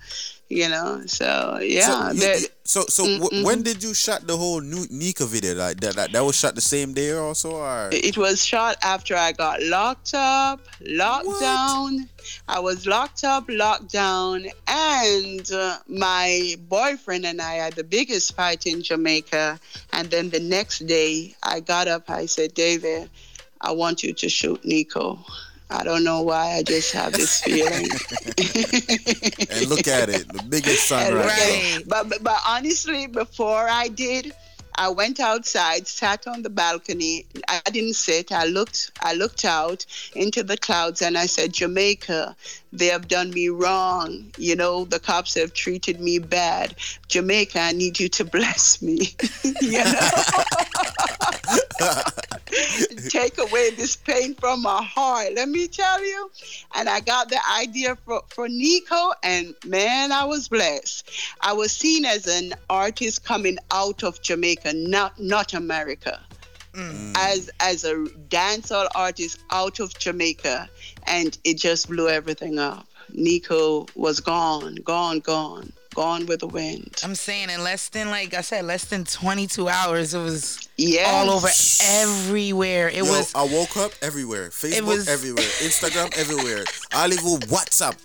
you 0.49 0.69
know. 0.69 1.03
So 1.07 1.61
yeah, 1.63 2.11
So, 2.11 2.27
you- 2.41 2.47
so, 2.73 2.87
so 2.89 3.05
w- 3.19 3.45
when 3.45 3.63
did 3.63 3.83
you 3.83 3.93
shot 3.93 4.27
the 4.27 4.35
whole 4.35 4.63
new 4.63 4.87
Nico 4.89 5.27
video? 5.27 5.55
Like 5.55 5.79
that, 5.81 5.95
that, 5.97 6.13
that 6.13 6.25
was 6.25 6.37
shot 6.37 6.55
the 6.55 6.63
same 6.63 6.95
day 6.95 7.13
also, 7.13 7.57
or 7.57 7.91
It 7.93 8.17
was 8.17 8.43
shot 8.43 8.77
after 8.83 9.15
I 9.15 9.33
got 9.33 9.63
locked 9.65 10.15
up, 10.15 10.61
locked 10.81 11.39
down. 11.39 12.09
I 12.49 12.61
was 12.61 12.87
locked 12.87 13.25
up, 13.25 13.45
locked 13.51 13.93
down, 13.93 14.47
and 14.67 15.53
uh, 15.53 15.79
my 15.87 16.57
boyfriend 16.67 17.27
and 17.27 17.43
I 17.43 17.55
had 17.55 17.75
the 17.75 17.85
biggest 17.85 18.35
fight 18.35 18.65
in 18.65 18.83
Jamaica. 18.83 19.61
And 19.93 20.09
then 20.09 20.31
the 20.31 20.41
next 20.41 20.87
day, 20.87 21.35
I 21.43 21.61
got 21.61 21.89
up. 21.89 22.09
I 22.09 22.25
said, 22.25 22.55
David, 22.55 23.11
I 23.61 23.73
want 23.73 24.03
you 24.03 24.15
to 24.15 24.29
shoot 24.31 24.65
Nico. 24.65 25.19
I 25.73 25.83
don't 25.85 26.05
know 26.05 26.23
why. 26.23 26.57
I 26.59 26.63
just 26.63 26.93
have 26.93 27.13
this 27.13 27.41
feeling. 27.41 27.89
and 29.51 29.67
look 29.69 29.89
at 29.89 30.09
it, 30.09 30.29
the 30.29 30.45
biggest 30.49 30.93
And 30.93 31.15
right, 31.15 31.83
But, 31.87 32.09
but 32.09 32.23
but 32.23 32.39
honestly, 32.47 33.07
before 33.07 33.69
I 33.69 33.89
did, 33.89 34.35
I 34.75 34.89
went 34.89 35.21
outside, 35.21 35.87
sat 35.87 36.27
on 36.27 36.43
the 36.43 36.51
balcony. 36.51 37.27
I 37.49 37.61
didn't 37.71 37.95
sit. 37.95 38.33
I 38.33 38.45
looked. 38.45 38.91
I 39.01 39.15
looked 39.15 39.45
out 39.45 39.85
into 40.15 40.43
the 40.43 40.57
clouds, 40.57 41.03
and 41.03 41.19
I 41.19 41.27
said, 41.27 41.53
"Jamaica, 41.53 42.37
they 42.73 42.87
have 42.87 43.09
done 43.09 43.31
me 43.31 43.49
wrong. 43.49 44.33
You 44.39 44.57
know, 44.57 44.85
the 44.85 44.99
cops 44.99 45.35
have 45.35 45.53
treated 45.53 46.01
me 46.01 46.19
bad. 46.19 46.75
Jamaica, 47.09 47.61
I 47.61 47.73
need 47.73 48.01
you 48.01 48.09
to 48.11 48.25
bless 48.37 48.81
me. 48.81 49.15
you 49.61 49.85
know, 49.85 50.11
take 53.09 53.39
away 53.39 53.71
this 53.71 53.97
pain 53.97 54.35
from 54.35 54.63
my 54.63 54.83
heart. 54.83 55.35
Let 55.35 55.49
me 55.49 55.69
tell 55.69 56.05
you." 56.05 56.31
And 56.75 56.89
I 56.89 57.01
got 57.01 57.29
the 57.29 57.41
idea 57.59 57.97
for 58.05 58.23
for 58.29 58.49
Nico, 58.49 59.13
and 59.23 59.55
man, 59.65 60.13
I 60.13 60.25
was 60.25 60.49
blessed. 60.49 61.11
I 61.41 61.53
was 61.53 61.73
seen 61.73 62.05
as 62.05 62.27
an 62.27 62.55
artist 62.69 63.25
coming 63.25 63.59
out 63.71 64.03
of 64.03 64.21
Jamaica, 64.23 64.73
not 64.73 65.19
not 65.19 65.55
America. 65.55 66.21
Mm. 66.75 67.15
As 67.17 67.51
as 67.61 67.85
a 67.85 67.95
dancehall 68.29 68.89
artist 68.95 69.39
out 69.51 69.81
of 69.81 69.99
Jamaica, 69.99 70.69
and 71.07 71.37
it 71.45 71.59
just 71.59 71.89
blew 71.89 72.09
everything 72.09 72.59
up. 72.59 72.87
Nico 73.13 73.87
was 73.95 74.21
gone, 74.21 74.77
gone, 74.77 75.21
gone, 75.21 75.73
gone 75.95 76.27
with 76.27 76.41
the 76.41 76.47
wind. 76.47 77.01
I'm 77.05 77.15
saying 77.15 77.51
in 77.51 77.63
less 77.63 77.89
than 77.89 78.11
like 78.11 78.35
I 78.35 78.41
said, 78.41 78.65
less 78.65 78.85
than 78.87 79.05
22 79.05 79.69
hours, 79.69 80.15
it 80.15 80.19
was 80.23 80.69
Yes. 80.77 81.09
all 81.13 81.31
over 81.31 81.49
everywhere. 82.03 82.89
It 82.89 82.97
Yo, 82.97 83.05
was 83.05 83.35
I 83.35 83.45
woke 83.45 83.77
up 83.77 83.93
everywhere. 84.03 84.49
Facebook 84.51 84.83
was- 84.87 85.09
everywhere. 85.09 85.45
Instagram 85.61 86.17
everywhere. 86.19 86.65
I'll 86.93 87.13
even 87.13 87.39
WhatsApp. 87.49 87.97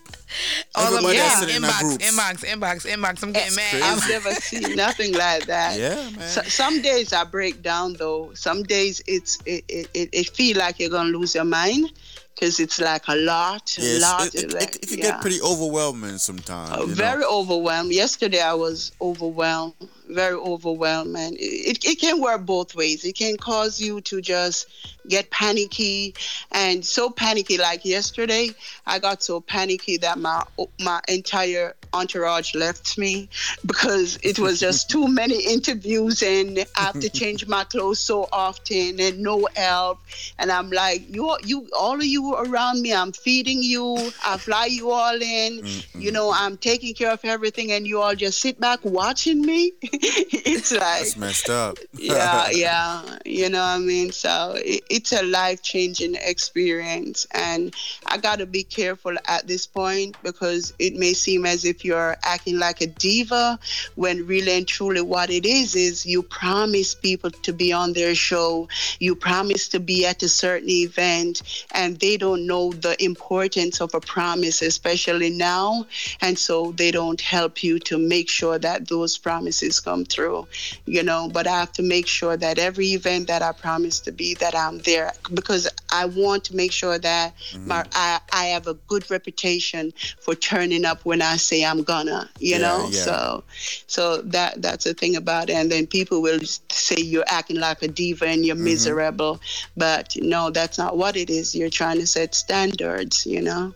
all 0.75 0.87
of 0.87 0.93
Everybody 0.93 1.17
that's 1.17 1.33
yeah, 1.35 1.39
sitting 1.39 1.55
in 1.55 1.61
inbox, 1.63 1.97
inbox, 1.99 2.45
inbox, 2.45 2.85
inbox. 2.95 3.23
I'm 3.23 3.31
getting 3.31 3.55
mad. 3.55 3.81
I've 3.81 4.09
never 4.09 4.31
seen 4.35 4.75
nothing 4.75 5.13
like 5.13 5.45
that. 5.45 5.79
Yeah, 5.79 5.95
man. 6.17 6.27
So, 6.27 6.41
some 6.43 6.81
days 6.81 7.13
I 7.13 7.23
break 7.23 7.61
down 7.63 7.93
though. 7.93 8.31
Some 8.33 8.63
days 8.63 9.01
it's 9.07 9.39
it 9.45 9.63
it, 9.69 9.87
it, 9.93 10.09
it 10.11 10.29
feel 10.31 10.57
like 10.57 10.79
you're 10.79 10.89
gonna 10.89 11.09
lose 11.17 11.33
your 11.33 11.45
mind 11.45 11.91
because 12.37 12.59
it's 12.59 12.79
like 12.79 13.07
a 13.07 13.15
lot, 13.15 13.75
a 13.79 13.81
Yes, 13.81 14.01
lot. 14.01 14.27
it, 14.27 14.43
it, 14.43 14.53
like, 14.53 14.75
it, 14.75 14.83
it 14.83 14.89
can 14.89 14.97
yeah. 14.99 15.03
get 15.11 15.21
pretty 15.21 15.41
overwhelming 15.41 16.17
sometimes. 16.17 16.71
Uh, 16.71 16.81
you 16.81 16.87
know? 16.87 16.93
very 16.93 17.23
overwhelmed. 17.23 17.91
Yesterday 17.91 18.41
I 18.41 18.53
was 18.53 18.91
overwhelmed, 19.01 19.73
very 20.07 20.35
overwhelmed, 20.35 21.11
man. 21.11 21.33
It, 21.39 21.83
it 21.85 21.99
can 21.99 22.21
work 22.21 22.45
both 22.45 22.75
ways. 22.75 23.05
It 23.05 23.17
can 23.17 23.37
cause 23.37 23.79
you 23.79 24.01
to 24.01 24.21
just 24.21 24.67
get 25.07 25.29
panicky 25.31 26.13
and 26.51 26.83
so 26.85 27.09
panicky. 27.09 27.57
Like 27.57 27.85
yesterday, 27.85 28.51
I 28.85 28.99
got 28.99 29.23
so 29.23 29.41
panicky 29.41 29.97
that 29.97 30.17
my 30.17 30.43
my 30.79 31.01
entire 31.07 31.73
entourage 31.93 32.53
left 32.53 32.97
me 32.97 33.29
because 33.65 34.19
it 34.21 34.39
was 34.39 34.59
just 34.59 34.89
too 34.89 35.07
many 35.21 35.41
interviews 35.41 36.21
and 36.21 36.65
I 36.75 36.81
have 36.85 36.99
to 36.99 37.09
change 37.09 37.47
my 37.47 37.63
clothes 37.63 37.99
so 37.99 38.27
often 38.31 38.99
and 38.99 39.19
no 39.19 39.47
help. 39.55 39.99
And 40.37 40.51
I'm 40.51 40.69
like, 40.69 41.13
you, 41.13 41.35
you, 41.43 41.67
all 41.77 41.95
of 41.95 42.05
you 42.05 42.35
around 42.35 42.81
me, 42.81 42.93
I'm 42.93 43.11
feeding 43.11 43.61
you. 43.61 44.11
I 44.25 44.37
fly 44.37 44.65
you 44.65 44.91
all 44.91 45.15
in. 45.15 45.61
Mm-hmm. 45.61 46.01
You 46.01 46.11
know, 46.11 46.31
I'm 46.33 46.57
taking 46.57 46.93
care 46.93 47.11
of 47.11 47.23
everything, 47.23 47.71
and 47.71 47.87
you 47.87 48.01
all 48.01 48.15
just 48.15 48.39
sit 48.41 48.59
back 48.59 48.79
watching 48.83 49.41
me. 49.41 49.73
it's 50.01 50.71
like 50.71 50.81
That's 50.81 51.17
messed 51.17 51.49
up. 51.49 51.77
yeah, 51.93 52.49
yeah. 52.51 53.17
You 53.25 53.49
know 53.49 53.59
what 53.59 53.65
I 53.65 53.79
mean? 53.79 54.11
So 54.11 54.53
it, 54.57 54.83
it's 54.89 55.11
a 55.11 55.23
life 55.23 55.63
changing 55.63 56.15
experience. 56.15 57.25
And 57.31 57.73
I 58.05 58.17
got 58.17 58.39
to 58.39 58.45
be 58.45 58.63
careful 58.63 59.15
at 59.27 59.47
this 59.47 59.65
point 59.65 60.17
because 60.21 60.73
it 60.77 60.95
may 60.95 61.13
seem 61.13 61.45
as 61.45 61.65
if 61.65 61.83
you're 61.83 62.15
acting 62.23 62.59
like 62.59 62.81
a 62.81 62.87
diva 62.87 63.59
when 63.95 64.25
really 64.27 64.57
and 64.57 64.67
truly 64.67 65.01
what 65.01 65.29
it 65.29 65.45
is 65.45 65.75
is 65.75 66.05
you 66.05 66.21
promise 66.21 66.93
people 66.93 67.31
to 67.31 67.53
be 67.53 67.73
on 67.73 67.93
their 67.93 68.13
show, 68.13 68.67
you 68.99 69.15
promise 69.15 69.67
to 69.69 69.79
be 69.79 70.05
at 70.05 70.21
a 70.21 70.29
certain 70.29 70.69
event, 70.69 71.65
and 71.71 71.99
they 71.99 72.17
don't 72.17 72.45
know 72.45 72.71
the 72.71 73.01
importance 73.03 73.81
of 73.81 73.93
a 73.95 73.99
promise, 73.99 74.61
especially 74.61 75.29
now. 75.29 75.85
And 76.21 76.37
so 76.37 76.71
they 76.73 76.91
don't 76.91 77.21
help 77.21 77.63
you 77.63 77.79
to 77.79 77.97
make 77.97 78.29
sure 78.29 78.59
that 78.59 78.87
those 78.87 79.17
promises 79.17 79.79
come 79.87 80.03
through 80.13 80.39
you 80.85 81.03
know 81.09 81.21
but 81.37 81.45
i 81.47 81.57
have 81.63 81.71
to 81.79 81.83
make 81.95 82.07
sure 82.07 82.35
that 82.45 82.59
every 82.67 82.87
event 82.99 83.27
that 83.27 83.41
i 83.41 83.51
promise 83.51 83.99
to 84.07 84.11
be 84.11 84.29
that 84.43 84.55
i'm 84.55 84.77
there 84.79 85.11
because 85.33 85.63
i 85.91 86.03
want 86.05 86.43
to 86.43 86.55
make 86.61 86.73
sure 86.81 86.97
that 86.99 87.33
mm-hmm. 87.51 87.67
my 87.69 87.85
I, 87.93 88.19
I 88.33 88.45
have 88.55 88.67
a 88.67 88.75
good 88.91 89.09
reputation 89.09 89.93
for 90.19 90.33
turning 90.35 90.83
up 90.85 90.99
when 91.05 91.21
i 91.21 91.37
say 91.37 91.63
i'm 91.63 91.83
gonna 91.83 92.29
you 92.39 92.55
Yeah, 92.55 92.57
know? 92.65 92.87
yeah. 92.89 93.05
so 93.07 93.43
so 93.87 94.21
that 94.35 94.61
that's 94.61 94.83
the 94.83 94.93
thing 94.93 95.15
about 95.15 95.49
it. 95.49 95.53
And 95.53 95.71
then 95.71 95.87
people 95.87 96.21
will 96.21 96.39
say 96.69 96.95
you're 96.97 97.25
acting 97.27 97.59
like 97.59 97.81
a 97.81 97.87
diva 97.87 98.25
and 98.27 98.45
you're 98.45 98.55
mm-hmm. 98.55 98.65
miserable 98.65 99.39
but 99.75 100.15
no 100.21 100.49
that's 100.49 100.77
not 100.77 100.97
what 100.97 101.15
it 101.15 101.29
is. 101.29 101.55
You're 101.55 101.69
trying 101.69 101.99
to 101.99 102.07
set 102.07 102.35
standards 102.35 103.25
you 103.25 103.41
know? 103.41 103.73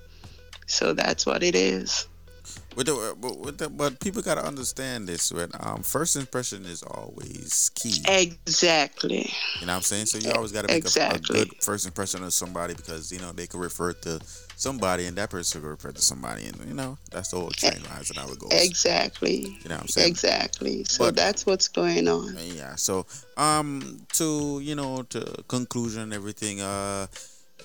So 0.67 0.93
that's 0.93 1.25
what 1.25 1.43
it 1.43 1.55
is 1.55 2.07
The, 2.75 3.15
but, 3.43 3.57
the, 3.57 3.69
but 3.69 3.99
people 3.99 4.21
gotta 4.21 4.43
understand 4.45 5.07
this. 5.07 5.31
When 5.31 5.51
um, 5.59 5.83
first 5.83 6.15
impression 6.15 6.65
is 6.65 6.83
always 6.83 7.69
key. 7.75 8.01
exactly 8.07 9.29
You 9.59 9.65
know 9.67 9.73
what 9.73 9.77
I'm 9.77 9.81
saying? 9.81 10.05
So 10.07 10.17
you 10.17 10.31
always 10.31 10.51
gotta 10.51 10.67
make 10.67 10.83
a- 10.83 10.87
Exactly. 10.87 11.41
a, 11.41 11.45
good 11.45 11.53
first 11.63 11.85
impression 11.85 12.23
of 12.23 12.33
somebody 12.33 12.73
because 12.73 13.11
you 13.11 13.19
know 13.19 13.31
they 13.33 13.45
can 13.47 13.59
refer 13.59 13.93
to 13.93 14.19
somebody 14.55 15.05
and 15.07 15.17
that 15.17 15.29
person 15.29 15.59
can 15.61 15.69
refer 15.69 15.91
to 15.91 16.01
somebody 16.01 16.45
and 16.45 16.55
you 16.67 16.73
know 16.73 16.97
that's 17.11 17.29
the 17.31 17.37
whole 17.39 17.49
train 17.51 17.81
lines 17.89 18.09
and 18.09 18.19
how 18.19 18.29
it 18.31 18.39
goes. 18.39 18.51
exactly 18.53 19.57
You 19.63 19.69
know 19.69 19.75
what 19.75 19.81
I'm 19.81 19.87
saying? 19.87 20.07
exactly 20.09 20.83
so 20.85 21.05
But- 21.05 21.15
that's 21.15 21.45
what's 21.45 21.67
going 21.67 22.07
on 22.07 22.35
Yeah. 22.39 22.75
So 22.75 23.05
um 23.37 24.05
to 24.13 24.59
you 24.63 24.75
know 24.75 25.03
to 25.09 25.43
conclusion 25.47 26.03
and 26.03 26.13
everything 26.13 26.61
uh 26.61 27.07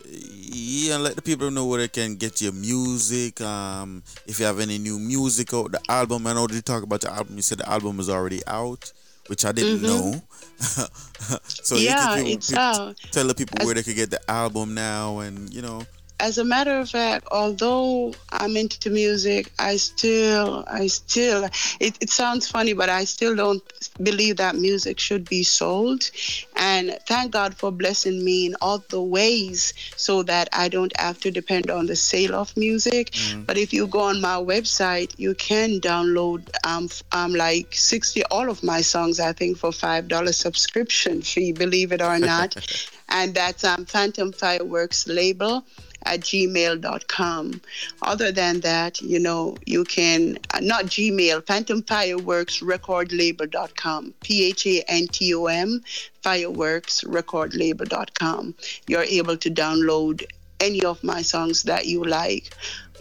yeah, 0.08 0.96
let 0.96 1.16
the 1.16 1.22
people 1.22 1.50
know 1.50 1.66
where 1.66 1.80
they 1.80 1.88
can 1.88 2.16
get 2.16 2.40
your 2.40 2.52
music. 2.52 3.40
Um, 3.40 4.02
if 4.26 4.38
you 4.40 4.46
have 4.46 4.60
any 4.60 4.78
new 4.78 4.98
music 4.98 5.52
out, 5.54 5.72
the 5.72 5.80
album. 5.88 6.26
I 6.26 6.32
know 6.34 6.46
you 6.50 6.60
talk 6.62 6.82
about 6.82 7.00
the 7.02 7.12
album. 7.12 7.36
You 7.36 7.42
said 7.42 7.58
the 7.58 7.68
album 7.68 7.98
is 8.00 8.08
already 8.10 8.40
out, 8.46 8.92
which 9.28 9.44
I 9.44 9.52
didn't 9.52 9.80
Mhm. 9.80 9.82
know. 9.82 10.22
so 11.48 11.76
Yeah, 11.76 12.16
you 12.16 12.24
can 12.24 12.32
it's 12.32 12.52
out. 12.54 12.96
tell 13.10 13.26
the 13.26 13.34
people 13.34 13.64
where 13.64 13.74
they 13.74 13.82
could 13.82 13.96
get 13.96 14.10
the 14.10 14.30
album 14.30 14.74
now, 14.74 15.18
and 15.20 15.52
you 15.52 15.62
know. 15.62 15.84
As 16.18 16.38
a 16.38 16.44
matter 16.44 16.78
of 16.78 16.88
fact, 16.88 17.26
although 17.30 18.14
I'm 18.32 18.56
into 18.56 18.88
music, 18.90 19.52
I 19.58 19.76
still, 19.76 20.64
I 20.66 20.86
still, 20.86 21.44
it, 21.78 21.96
it 22.00 22.10
sounds 22.10 22.48
funny, 22.48 22.72
but 22.72 22.88
I 22.88 23.04
still 23.04 23.36
don't 23.36 23.62
believe 24.02 24.36
that 24.36 24.56
music 24.56 24.98
should 24.98 25.28
be 25.28 25.42
sold. 25.42 26.10
And 26.56 26.98
thank 27.06 27.32
God 27.32 27.54
for 27.54 27.70
blessing 27.70 28.24
me 28.24 28.46
in 28.46 28.56
all 28.62 28.82
the 28.88 29.02
ways 29.02 29.74
so 29.96 30.22
that 30.22 30.48
I 30.52 30.68
don't 30.68 30.96
have 30.98 31.20
to 31.20 31.30
depend 31.30 31.70
on 31.70 31.86
the 31.86 31.96
sale 31.96 32.34
of 32.34 32.56
music. 32.56 33.14
But 33.46 33.58
if 33.58 33.72
you 33.72 33.86
go 33.86 34.00
on 34.00 34.20
my 34.20 34.36
website, 34.36 35.12
you 35.18 35.34
can 35.34 35.80
download 35.80 36.48
um, 36.64 36.84
f- 36.84 37.02
um 37.12 37.34
like 37.34 37.74
60 37.74 38.24
all 38.30 38.48
of 38.48 38.62
my 38.62 38.80
songs, 38.80 39.20
I 39.20 39.32
think, 39.32 39.58
for 39.58 39.72
five 39.72 40.08
dollar 40.08 40.32
subscription 40.32 41.22
fee, 41.22 41.52
believe 41.52 41.92
it 41.92 42.00
or 42.00 42.18
not. 42.18 42.56
and 43.08 43.34
that's 43.34 43.64
um, 43.64 43.84
Phantom 43.84 44.32
Fireworks 44.32 45.06
label 45.06 45.64
at 46.06 46.20
gmail.com. 46.20 47.60
Other 48.02 48.32
than 48.32 48.60
that, 48.60 49.00
you 49.00 49.18
know, 49.18 49.56
you 49.66 49.84
can, 49.84 50.38
uh, 50.54 50.60
not 50.60 50.86
Gmail, 50.86 51.46
Phantom 51.46 51.82
Fireworks 51.82 52.62
Record 52.62 53.12
Label.com, 53.12 54.14
P 54.22 54.48
H 54.48 54.66
A 54.66 54.84
N 54.88 55.06
T 55.08 55.34
O 55.34 55.46
M, 55.46 55.82
Fireworks 56.22 57.04
Record 57.04 57.54
Label.com. 57.54 58.54
You're 58.86 59.02
able 59.02 59.36
to 59.36 59.50
download 59.50 60.24
any 60.60 60.82
of 60.84 61.02
my 61.04 61.22
songs 61.22 61.64
that 61.64 61.86
you 61.86 62.02
like. 62.04 62.50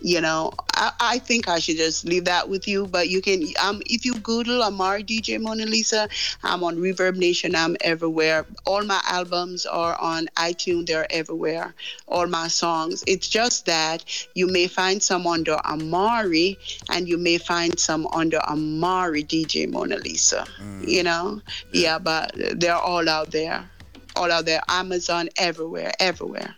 You 0.02 0.22
know, 0.22 0.52
I, 0.74 0.92
I 1.00 1.20
think 1.20 1.48
I 1.48 1.60
should 1.60 1.78
just 1.78 2.06
leave 2.06 2.26
that 2.26 2.50
with 2.50 2.68
you. 2.68 2.86
But 2.88 3.10
you 3.10 3.22
can, 3.22 3.44
um, 3.64 3.82
if 3.86 4.06
you 4.06 4.16
Google 4.20 4.64
Amari 4.64 5.04
DJ 5.04 5.40
Mona 5.42 5.66
Lisa, 5.66 6.08
I'm 6.44 6.64
on 6.64 6.78
ReverbNation. 6.78 7.56
I'm 7.56 7.76
everywhere. 7.82 8.46
All 8.66 8.84
my 8.84 9.02
albums 9.08 9.66
are 9.66 10.00
on 10.00 10.28
iTunes. 10.36 10.88
They're 10.88 11.08
everywhere. 11.10 11.74
All 12.08 12.28
my 12.28 12.48
songs. 12.48 13.04
It's 13.08 13.28
just 13.28 13.66
that 13.66 14.04
you 14.36 14.48
may 14.48 14.68
find 14.68 15.02
some 15.02 15.26
under 15.28 15.56
Amari, 15.66 16.58
and 16.90 17.08
you 17.08 17.18
may 17.18 17.38
find 17.38 17.80
some 17.80 18.08
under 18.08 18.40
Amari 18.40 19.24
DJ 19.24 19.70
Mona 19.70 19.98
Lisa. 19.98 20.46
You 20.88 21.04
know, 21.04 21.42
yeah, 21.72 22.00
but 22.00 22.32
they're 22.60 22.76
all 22.76 23.08
out 23.10 23.32
there. 23.32 23.70
All 24.16 24.32
out 24.32 24.46
there. 24.46 24.62
Amazon, 24.70 25.30
everywhere, 25.38 25.92
everywhere. 26.00 26.56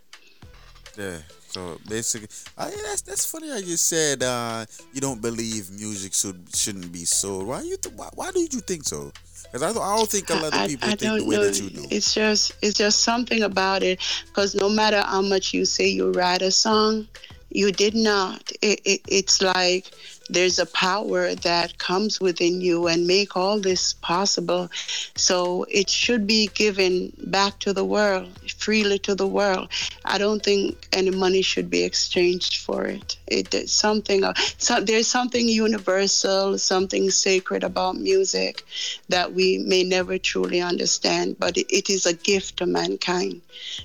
Yeah. 0.97 1.19
So 1.57 1.79
basically, 1.89 2.27
yeah, 2.59 2.69
that's 2.85 3.01
that's 3.01 3.25
funny. 3.25 3.51
I 3.51 3.61
just 3.61 3.89
said 3.89 4.21
uh, 4.21 4.63
you 4.93 5.01
don't 5.01 5.19
believe 5.19 5.71
music 5.71 6.13
should 6.13 6.37
shouldn't 6.53 6.91
be 6.91 7.03
sold. 7.03 7.47
Why 7.47 7.61
you? 7.61 7.77
Th- 7.77 7.95
why, 7.95 8.09
why 8.13 8.31
do 8.31 8.41
you 8.41 8.47
think 8.61 8.83
so? 8.83 9.11
Because 9.43 9.63
I, 9.63 9.73
don't- 9.73 9.81
I 9.81 9.95
don't 9.97 10.09
think 10.09 10.29
a 10.29 10.35
lot 10.35 10.53
of 10.53 10.67
people 10.69 10.89
I 10.89 10.95
think 10.95 11.17
the 11.19 11.25
way 11.25 11.35
know. 11.37 11.45
that 11.45 11.59
you 11.59 11.69
do. 11.71 11.87
It's 11.89 12.13
just 12.13 12.53
it's 12.61 12.77
just 12.77 13.01
something 13.01 13.41
about 13.41 13.81
it. 13.81 13.99
Because 14.27 14.53
no 14.53 14.69
matter 14.69 15.01
how 15.01 15.23
much 15.23 15.51
you 15.51 15.65
say 15.65 15.87
you 15.87 16.11
write 16.11 16.43
a 16.43 16.51
song, 16.51 17.07
you 17.49 17.71
did 17.71 17.95
not. 17.95 18.51
It, 18.61 18.79
it, 18.85 19.01
it's 19.07 19.41
like 19.41 19.89
there's 20.29 20.59
a 20.59 20.65
power 20.65 21.35
that 21.35 21.77
comes 21.77 22.19
within 22.19 22.61
you 22.61 22.87
and 22.87 23.07
make 23.07 23.35
all 23.37 23.59
this 23.59 23.93
possible. 23.93 24.69
So 25.15 25.65
it 25.69 25.89
should 25.89 26.27
be 26.27 26.47
given 26.47 27.13
back 27.25 27.59
to 27.59 27.73
the 27.73 27.85
world, 27.85 28.29
freely 28.57 28.99
to 28.99 29.15
the 29.15 29.27
world. 29.27 29.69
I 30.05 30.17
don't 30.17 30.43
think 30.43 30.87
any 30.93 31.11
money 31.11 31.41
should 31.41 31.69
be 31.69 31.83
exchanged 31.83 32.57
for 32.57 32.85
it. 32.85 33.17
It 33.27 33.53
is 33.53 33.71
something. 33.71 34.23
uh, 34.23 34.33
So 34.57 34.81
there's 34.81 35.07
something 35.07 35.47
universal, 35.47 36.57
something 36.57 37.09
sacred 37.11 37.63
about 37.63 37.95
music 37.97 38.63
that 39.09 39.33
we 39.33 39.57
may 39.59 39.83
never 39.83 40.17
truly 40.17 40.61
understand, 40.61 41.37
but 41.39 41.57
it, 41.57 41.67
it 41.69 41.89
is 41.89 42.05
a 42.05 42.13
gift 42.13 42.57
to 42.57 42.65
mankind. 42.65 43.41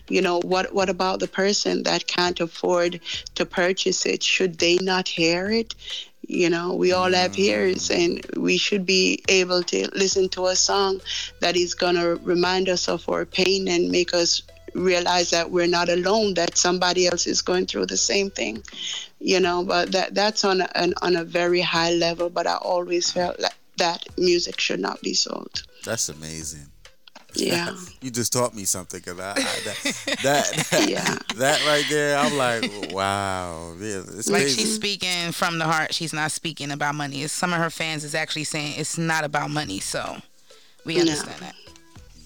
You 0.08 0.22
know, 0.22 0.40
what 0.40 0.72
what 0.74 0.88
about 0.88 1.20
the 1.20 1.28
person 1.28 1.82
that 1.84 2.06
can't 2.06 2.40
afford 2.40 3.00
to 3.34 3.44
purchase 3.46 4.06
it? 4.06 4.22
Should 4.22 4.58
they 4.58 4.78
not 4.78 5.08
hear 5.08 5.50
it? 5.50 5.74
You 6.26 6.50
know, 6.50 6.74
we 6.74 6.92
all 6.92 7.12
have 7.12 7.32
mm. 7.32 7.38
ears 7.40 7.90
and 7.90 8.24
we 8.36 8.56
should 8.56 8.86
be 8.86 9.22
able 9.28 9.62
to 9.64 9.88
listen 9.94 10.28
to 10.30 10.46
a 10.46 10.56
song 10.56 11.00
that 11.40 11.56
is 11.56 11.74
going 11.74 11.96
to 11.96 12.18
remind 12.22 12.68
us 12.68 12.88
of 12.88 13.08
our 13.08 13.24
pain 13.24 13.68
and 13.68 13.90
make 13.90 14.14
us 14.14 14.42
realize 14.74 15.30
that 15.30 15.50
we're 15.50 15.66
not 15.66 15.88
alone, 15.88 16.34
that 16.34 16.56
somebody 16.56 17.06
else 17.06 17.26
is 17.26 17.42
going 17.42 17.66
through 17.66 17.86
the 17.86 17.96
same 17.96 18.30
thing. 18.30 18.62
You 19.18 19.40
know, 19.40 19.64
but 19.64 19.92
that 19.92 20.14
that's 20.14 20.44
on 20.44 20.62
a, 20.62 20.68
an, 20.74 20.94
on 21.02 21.16
a 21.16 21.24
very 21.24 21.60
high 21.60 21.92
level, 21.92 22.28
but 22.30 22.46
I 22.46 22.56
always 22.56 23.12
felt 23.12 23.38
like 23.38 23.54
that 23.76 24.06
music 24.18 24.58
should 24.58 24.80
not 24.80 25.00
be 25.00 25.14
sold. 25.14 25.62
That's 25.84 26.08
amazing. 26.08 26.71
Yeah. 27.34 27.74
you 28.02 28.10
just 28.10 28.32
taught 28.32 28.54
me 28.54 28.64
something 28.64 29.00
because 29.04 29.18
I, 29.20 29.30
I 29.30 29.34
that 29.34 30.18
that, 30.22 30.88
Yeah. 30.88 31.16
that 31.36 31.64
right 31.66 31.84
there, 31.88 32.16
I'm 32.18 32.36
like, 32.36 32.92
wow, 32.92 33.74
yeah, 33.80 34.02
it's 34.16 34.28
like 34.28 34.42
crazy. 34.42 34.62
she's 34.62 34.74
speaking 34.74 35.32
from 35.32 35.58
the 35.58 35.64
heart. 35.64 35.94
She's 35.94 36.12
not 36.12 36.30
speaking 36.32 36.70
about 36.70 36.94
money. 36.94 37.22
It's, 37.22 37.32
some 37.32 37.52
of 37.52 37.58
her 37.58 37.70
fans 37.70 38.04
is 38.04 38.14
actually 38.14 38.44
saying 38.44 38.74
it's 38.78 38.98
not 38.98 39.24
about 39.24 39.50
money. 39.50 39.80
So 39.80 40.16
we 40.84 40.94
No. 40.96 41.00
understand 41.02 41.40
that. 41.40 41.54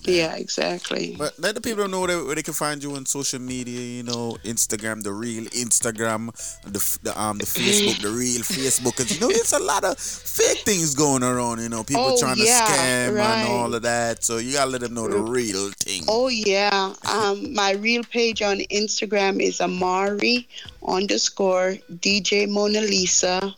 Yeah, 0.07 0.35
exactly. 0.37 1.15
But 1.19 1.39
let 1.39 1.55
the 1.55 1.61
people 1.61 1.87
know 1.89 2.01
where 2.01 2.09
they, 2.09 2.23
where 2.23 2.35
they 2.35 2.43
can 2.43 2.55
find 2.55 2.83
you 2.83 2.95
on 2.97 3.07
social 3.07 3.41
media. 3.41 3.81
You 3.81 4.03
know, 4.03 4.37
Instagram, 4.45 5.03
the 5.03 5.13
real 5.13 5.45
Instagram, 5.47 6.31
the 6.63 6.81
the 7.03 7.21
um 7.21 7.39
the 7.39 7.45
Facebook, 7.47 8.01
the 8.03 8.09
real 8.11 8.41
Facebook. 8.57 8.97
Because 8.97 9.15
you 9.15 9.21
know, 9.21 9.31
it's 9.31 9.53
a 9.53 9.59
lot 9.59 9.85
of 9.85 9.99
fake 9.99 10.59
things 10.65 10.95
going 10.95 11.23
around. 11.23 11.61
You 11.61 11.69
know, 11.69 11.83
people 11.85 12.05
Oh, 12.07 12.21
trying 12.21 12.39
yeah, 12.39 12.65
to 12.67 12.73
scam 12.73 13.15
right. 13.17 13.39
and 13.41 13.49
all 13.53 13.75
of 13.75 13.83
that. 13.83 14.23
So 14.25 14.39
you 14.39 14.53
gotta 14.53 14.71
let 14.71 14.81
them 14.83 14.95
know 14.95 15.09
the 15.09 15.19
real 15.21 15.71
thing. 15.81 16.03
Oh 16.09 16.29
yeah. 16.29 16.93
Um, 17.09 17.53
my 17.55 17.73
real 17.73 18.05
page 18.05 18.43
on 18.43 18.59
Instagram 18.71 19.41
is 19.41 19.61
Amari 19.61 20.49
underscore 20.87 21.77
DJ 21.91 22.49
Mona 22.49 22.81
Lisa 22.81 23.55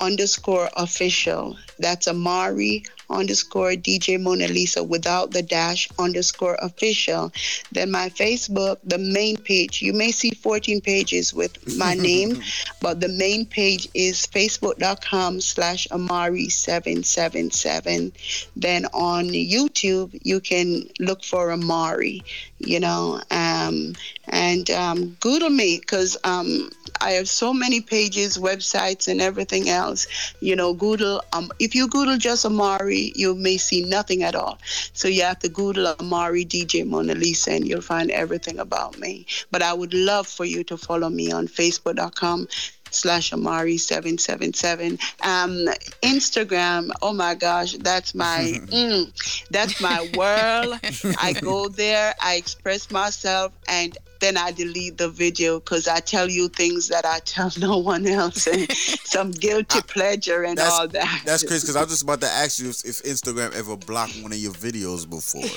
underscore 0.00 0.68
official. 0.76 1.56
That's 1.78 2.08
Amari 2.08 2.84
underscore 3.10 3.72
DJ 3.72 4.18
Mona 4.20 4.46
Lisa 4.48 4.84
without 4.84 5.32
the 5.32 5.42
dash 5.42 5.88
underscore 5.98 6.56
official. 6.60 7.32
Then 7.72 7.90
my 7.90 8.08
Facebook, 8.10 8.76
the 8.84 8.98
main 8.98 9.36
page, 9.36 9.82
you 9.82 9.92
may 9.92 10.12
see 10.12 10.30
14 10.30 10.80
pages 10.80 11.34
with 11.34 11.76
my 11.76 11.94
name, 12.08 12.40
but 12.80 13.00
the 13.00 13.08
main 13.08 13.46
page 13.46 13.88
is 13.94 14.24
facebook.com 14.26 15.40
slash 15.40 15.88
Amari777. 15.90 18.12
Then 18.56 18.86
on 18.86 19.26
YouTube, 19.26 20.18
you 20.22 20.40
can 20.40 20.88
look 20.98 21.22
for 21.24 21.52
Amari, 21.52 22.24
you 22.58 22.80
know, 22.80 23.20
um, 23.30 23.94
and 24.28 24.70
um, 24.70 25.16
Google 25.20 25.50
me 25.50 25.78
because 25.78 26.16
um, 26.24 26.70
I 27.00 27.12
have 27.12 27.28
so 27.28 27.52
many 27.52 27.80
pages, 27.80 28.38
websites, 28.38 29.08
and 29.08 29.20
everything 29.20 29.68
else. 29.68 30.06
You 30.40 30.56
know, 30.56 30.74
Google, 30.74 31.22
um, 31.32 31.50
if 31.58 31.74
you 31.74 31.88
Google 31.88 32.18
just 32.18 32.44
Amari, 32.44 33.12
you 33.14 33.34
may 33.34 33.56
see 33.56 33.84
nothing 33.84 34.22
at 34.22 34.34
all. 34.34 34.58
So 34.92 35.08
you 35.08 35.22
have 35.22 35.38
to 35.40 35.48
Google 35.48 35.86
Amari 35.86 36.44
DJ 36.44 36.86
Mona 36.86 37.14
Lisa 37.14 37.52
and 37.52 37.66
you'll 37.66 37.80
find 37.80 38.10
everything 38.10 38.58
about 38.58 38.98
me. 38.98 39.26
But 39.50 39.62
I 39.62 39.72
would 39.72 39.94
love 39.94 40.26
for 40.26 40.44
you 40.44 40.64
to 40.64 40.76
follow 40.76 41.08
me 41.08 41.32
on 41.32 41.48
Facebook.com 41.48 42.48
slash 42.90 43.30
Amari777. 43.30 45.00
Um, 45.24 45.72
Instagram, 46.02 46.90
oh 47.02 47.12
my 47.12 47.34
gosh, 47.34 47.72
that's 47.74 48.14
my, 48.14 48.60
mm, 48.66 49.48
that's 49.50 49.80
my 49.80 50.08
world. 50.16 50.78
I 51.20 51.32
go 51.40 51.68
there, 51.68 52.14
I 52.20 52.34
express 52.34 52.90
myself, 52.90 53.52
and 53.68 53.96
then 54.20 54.36
I 54.36 54.52
delete 54.52 54.98
the 54.98 55.08
video 55.08 55.58
because 55.60 55.88
I 55.88 56.00
tell 56.00 56.28
you 56.28 56.48
things 56.48 56.88
that 56.88 57.04
I 57.04 57.18
tell 57.20 57.50
no 57.58 57.78
one 57.78 58.06
else, 58.06 58.46
and 58.46 58.70
some 59.04 59.30
guilty 59.32 59.80
pleasure 59.82 60.44
and 60.44 60.58
all 60.58 60.88
that. 60.88 61.22
That's 61.24 61.42
crazy 61.42 61.62
because 61.64 61.76
I 61.76 61.80
was 61.80 61.90
just 61.90 62.02
about 62.02 62.20
to 62.20 62.28
ask 62.28 62.58
you 62.60 62.70
if, 62.70 62.84
if 62.84 63.02
Instagram 63.02 63.54
ever 63.54 63.76
blocked 63.76 64.16
one 64.22 64.32
of 64.32 64.38
your 64.38 64.52
videos 64.52 65.08
before. 65.08 65.48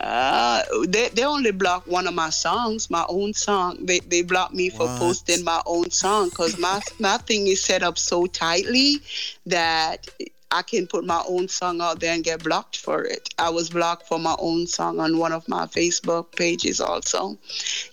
Uh, 0.00 0.62
they, 0.86 1.08
they 1.08 1.24
only 1.24 1.50
block 1.50 1.86
one 1.86 2.06
of 2.06 2.14
my 2.14 2.30
songs, 2.30 2.90
my 2.90 3.04
own 3.08 3.32
song. 3.32 3.78
They 3.84 4.00
they 4.00 4.22
blocked 4.22 4.54
me 4.54 4.68
for 4.70 4.86
What? 4.86 4.98
posting 4.98 5.44
my 5.44 5.62
own 5.66 5.90
song 5.90 6.28
because 6.28 6.58
my 6.58 6.80
my 6.98 7.16
thing 7.18 7.46
is 7.46 7.64
set 7.64 7.82
up 7.82 7.98
so 7.98 8.26
tightly 8.26 9.00
that 9.46 10.06
I 10.50 10.62
can 10.62 10.86
put 10.86 11.04
my 11.04 11.22
own 11.28 11.46
song 11.48 11.80
out 11.80 12.00
there 12.00 12.14
and 12.14 12.24
get 12.24 12.42
blocked 12.42 12.78
for 12.78 13.02
it. 13.04 13.28
I 13.38 13.50
was 13.50 13.68
blocked 13.68 14.08
for 14.08 14.18
my 14.18 14.34
own 14.38 14.66
song 14.66 14.98
on 14.98 15.18
one 15.18 15.32
of 15.32 15.46
my 15.48 15.66
Facebook 15.66 16.34
pages 16.34 16.80
also, 16.80 17.36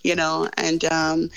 you 0.03 0.15
know. 0.15 0.47
And 0.57 0.85
um, 0.85 1.29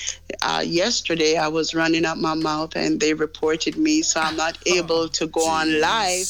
uh, 0.43 0.63
yesterday 0.65 1.37
I 1.37 1.49
was 1.49 1.75
running 1.75 2.05
up 2.05 2.19
my 2.19 2.35
mouth 2.35 2.77
and 2.77 3.01
they 3.01 3.15
reported 3.15 3.77
me, 3.77 4.03
so 4.03 4.21
I'm 4.21 4.37
not 4.37 4.59
able 4.67 5.09
to 5.09 5.27
go 5.27 5.45
on 5.47 5.81
live, 5.81 6.29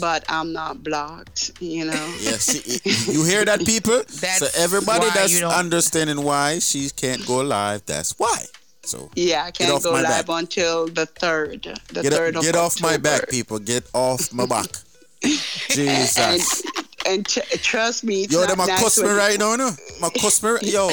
but 0.00 0.24
I'm 0.28 0.52
not 0.52 0.84
blocked, 0.84 1.52
you 1.60 1.86
know. 1.86 2.14
Yeah, 2.20 2.32
see, 2.36 2.80
you 3.10 3.24
hear 3.24 3.44
that, 3.46 3.64
people? 3.64 4.02
so 4.08 4.26
That's 4.26 4.58
everybody 4.58 5.06
why 5.06 5.14
that's 5.14 5.32
you 5.32 5.40
don't- 5.40 5.52
understanding 5.54 6.22
why 6.22 6.58
she 6.58 6.90
can't 6.90 7.26
go 7.26 7.40
live, 7.40 7.86
that's 7.86 8.18
why. 8.18 8.44
So 8.86 9.10
Yeah, 9.14 9.44
I 9.44 9.50
can't 9.50 9.82
go 9.82 9.92
live 9.92 10.04
back. 10.04 10.24
until 10.28 10.86
the 10.86 11.06
third. 11.06 11.62
The 11.88 12.02
get, 12.02 12.12
third 12.12 12.36
of 12.36 12.42
get 12.42 12.56
off 12.56 12.80
my 12.80 12.96
back, 12.96 13.28
people. 13.28 13.58
Get 13.58 13.88
off 13.92 14.32
my 14.32 14.46
back. 14.46 14.66
Jesus. 15.22 16.62
And, 17.06 17.16
and 17.16 17.26
tr- 17.26 17.40
trust 17.58 18.04
me, 18.04 18.26
Yo, 18.26 18.46
them 18.46 18.60
a 18.60 18.66
nice 18.66 18.80
cuss 18.80 19.02
right 19.02 19.38
now, 19.38 19.56
no? 19.56 19.70
My 20.00 20.10
customer, 20.10 20.58
yo. 20.62 20.88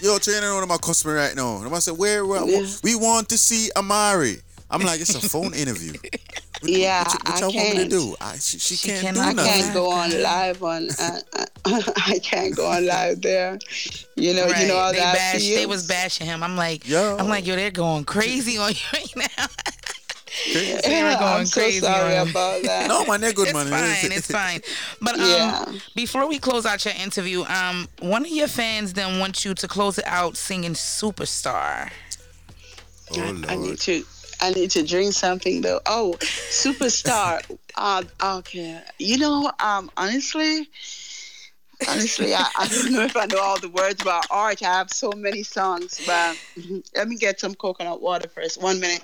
Yo, 0.00 0.18
trainer, 0.18 0.62
a 0.62 0.78
cuss 0.78 1.04
me 1.04 1.12
right 1.12 1.34
now. 1.34 1.58
Them 1.58 1.72
I 1.72 1.78
say, 1.78 1.92
where, 1.92 2.24
where 2.24 2.44
we 2.82 2.94
want 2.94 3.28
to 3.30 3.38
see 3.38 3.70
Amari. 3.76 4.36
I'm 4.70 4.82
like, 4.82 5.00
it's 5.00 5.14
a 5.14 5.28
phone 5.28 5.54
interview. 5.54 5.92
Yeah, 6.68 7.02
What 7.04 7.12
you, 7.12 7.18
what 7.24 7.34
I 7.36 7.38
y'all 7.40 7.52
want 7.54 7.54
me 7.54 7.74
to 7.74 7.76
can't. 7.78 7.90
do? 7.90 8.16
I, 8.20 8.36
she, 8.38 8.58
she, 8.58 8.88
can't 8.88 9.14
do 9.16 9.20
I 9.22 9.32
nothing. 9.32 9.52
can't 9.62 9.74
go 9.74 9.90
on 9.90 10.22
live 10.22 10.62
on. 10.62 10.88
Uh, 10.98 11.20
uh, 11.34 11.46
I 12.06 12.18
can't 12.22 12.54
go 12.56 12.66
on 12.66 12.86
live 12.86 13.20
there. 13.22 13.58
You 14.16 14.34
know, 14.34 14.46
Right. 14.46 14.62
you 14.62 14.68
know 14.68 14.78
how 14.78 14.92
they 14.92 14.98
that 14.98 15.14
bash. 15.14 15.42
They 15.42 15.66
was 15.66 15.86
bashing 15.86 16.26
him. 16.26 16.42
I'm 16.42 16.56
like, 16.56 16.88
Yo. 16.88 17.16
I'm 17.18 17.28
like, 17.28 17.46
yo, 17.46 17.56
they're 17.56 17.70
going 17.70 18.04
crazy 18.04 18.56
on 18.58 18.70
you 18.72 18.78
right 18.92 19.16
now. 19.16 19.46
they 20.54 20.74
were 20.74 20.80
Yeah, 20.88 21.18
going 21.18 21.40
I'm 21.40 21.46
so 21.46 21.60
crazy 21.60 21.80
sorry 21.80 22.16
on 22.18 22.28
about 22.28 22.62
that. 22.62 22.88
No, 22.88 23.04
man, 23.06 23.20
they're 23.20 23.32
good, 23.32 23.48
it's 23.48 23.54
man. 23.54 23.66
fine. 23.68 24.12
It's 24.12 24.30
fine. 24.30 24.60
But 25.00 25.14
um, 25.18 25.20
Yeah. 25.28 25.64
before 25.94 26.26
we 26.28 26.38
close 26.38 26.66
out 26.66 26.84
your 26.84 26.94
interview, 26.94 27.44
um, 27.44 27.88
one 28.00 28.22
of 28.24 28.30
your 28.30 28.48
fans 28.48 28.92
then 28.92 29.18
wants 29.18 29.44
you 29.44 29.54
to 29.54 29.68
close 29.68 29.98
it 29.98 30.06
out 30.06 30.36
singing 30.36 30.74
"Superstar." 30.74 31.90
Oh, 33.12 33.42
I 33.48 33.54
need 33.56 33.78
to. 33.80 34.04
I 34.40 34.52
need 34.52 34.70
to 34.72 34.82
drink 34.82 35.12
something 35.12 35.62
though. 35.62 35.80
Oh, 35.86 36.16
superstar. 36.20 37.40
uh, 37.76 38.02
okay. 38.38 38.82
You 38.98 39.18
know, 39.18 39.50
um, 39.60 39.90
honestly, 39.96 40.68
honestly, 41.88 42.34
I, 42.34 42.48
I 42.58 42.68
don't 42.68 42.92
know 42.92 43.02
if 43.04 43.16
I 43.16 43.26
know 43.26 43.40
all 43.40 43.58
the 43.58 43.68
words 43.68 44.00
about 44.02 44.26
art. 44.30 44.62
I 44.62 44.78
have 44.78 44.90
so 44.90 45.12
many 45.16 45.42
songs, 45.42 46.02
but 46.06 46.36
let 46.94 47.08
me 47.08 47.16
get 47.16 47.40
some 47.40 47.54
coconut 47.54 48.00
water 48.00 48.28
first. 48.28 48.60
One 48.60 48.80
minute. 48.80 49.02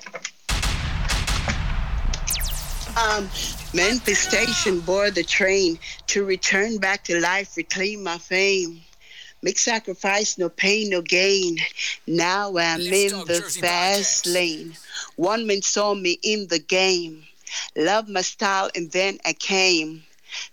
Um, 2.95 3.31
Memphis 3.73 4.19
Station 4.19 4.81
board 4.81 5.15
the 5.15 5.23
train 5.23 5.79
to 6.09 6.27
return 6.27 6.77
back 6.77 7.05
to 7.05 7.19
life, 7.21 7.57
reclaim 7.57 8.03
my 8.03 8.19
fame. 8.19 8.83
Make 9.43 9.59
sacrifice, 9.59 10.39
no 10.39 10.49
pain, 10.49 10.91
no 10.91 11.03
gain. 11.03 11.59
Now 12.07 12.57
I'm 12.57 12.81
in 12.81 13.11
the 13.27 13.41
fast 13.61 14.25
lane. 14.27 14.77
One 15.17 15.47
man 15.47 15.63
saw 15.63 15.95
me 15.95 16.19
in 16.23 16.47
the 16.47 16.61
game. 16.61 17.25
Love 17.77 18.09
my 18.09 18.23
style, 18.23 18.71
and 18.75 18.91
then 18.93 19.19
I 19.25 19.33
came. 19.33 20.05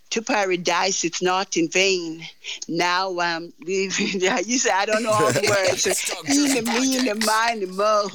To 0.09 0.23
paradise, 0.23 1.03
it's 1.03 1.21
not 1.21 1.55
in 1.55 1.69
vain. 1.69 2.25
Now 2.67 3.19
I'm 3.19 3.53
leaving. 3.61 4.19
Yeah, 4.21 4.39
you 4.39 4.57
say 4.57 4.71
I 4.71 4.85
don't 4.85 5.03
know 5.03 5.11
all 5.11 5.31
the 5.31 5.47
words. 5.69 5.85
in 6.27 6.55
the 6.55 6.71
me, 6.71 6.97
in 6.97 7.05
the 7.05 7.25
mind, 7.25 7.61
the 7.61 7.67
mo. 7.67 8.09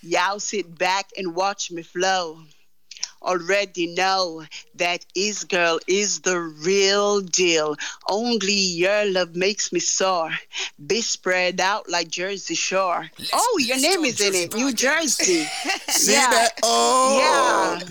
Y'all 0.00 0.40
sit 0.40 0.78
back 0.78 1.10
and 1.18 1.34
watch 1.36 1.70
me 1.70 1.82
flow 1.82 2.40
already 3.26 3.88
know 3.94 4.44
that 4.76 5.04
is 5.14 5.44
girl 5.44 5.78
is 5.86 6.20
the 6.20 6.38
real 6.40 7.20
deal. 7.20 7.76
Only 8.08 8.52
your 8.54 9.04
love 9.10 9.36
makes 9.36 9.72
me 9.72 9.80
sore. 9.80 10.32
Be 10.86 11.00
spread 11.00 11.60
out 11.60 11.88
like 11.88 12.08
Jersey 12.08 12.54
Shore. 12.54 13.10
oh, 13.32 13.58
your 13.60 13.80
name 13.80 14.04
is 14.04 14.20
in 14.20 14.34
it, 14.34 14.54
New 14.54 14.72
Jersey. 14.72 15.44
See 15.88 16.12
yeah. 16.12 16.30
that? 16.30 16.60
Oh. 16.62 17.80
Yeah. 17.80 17.88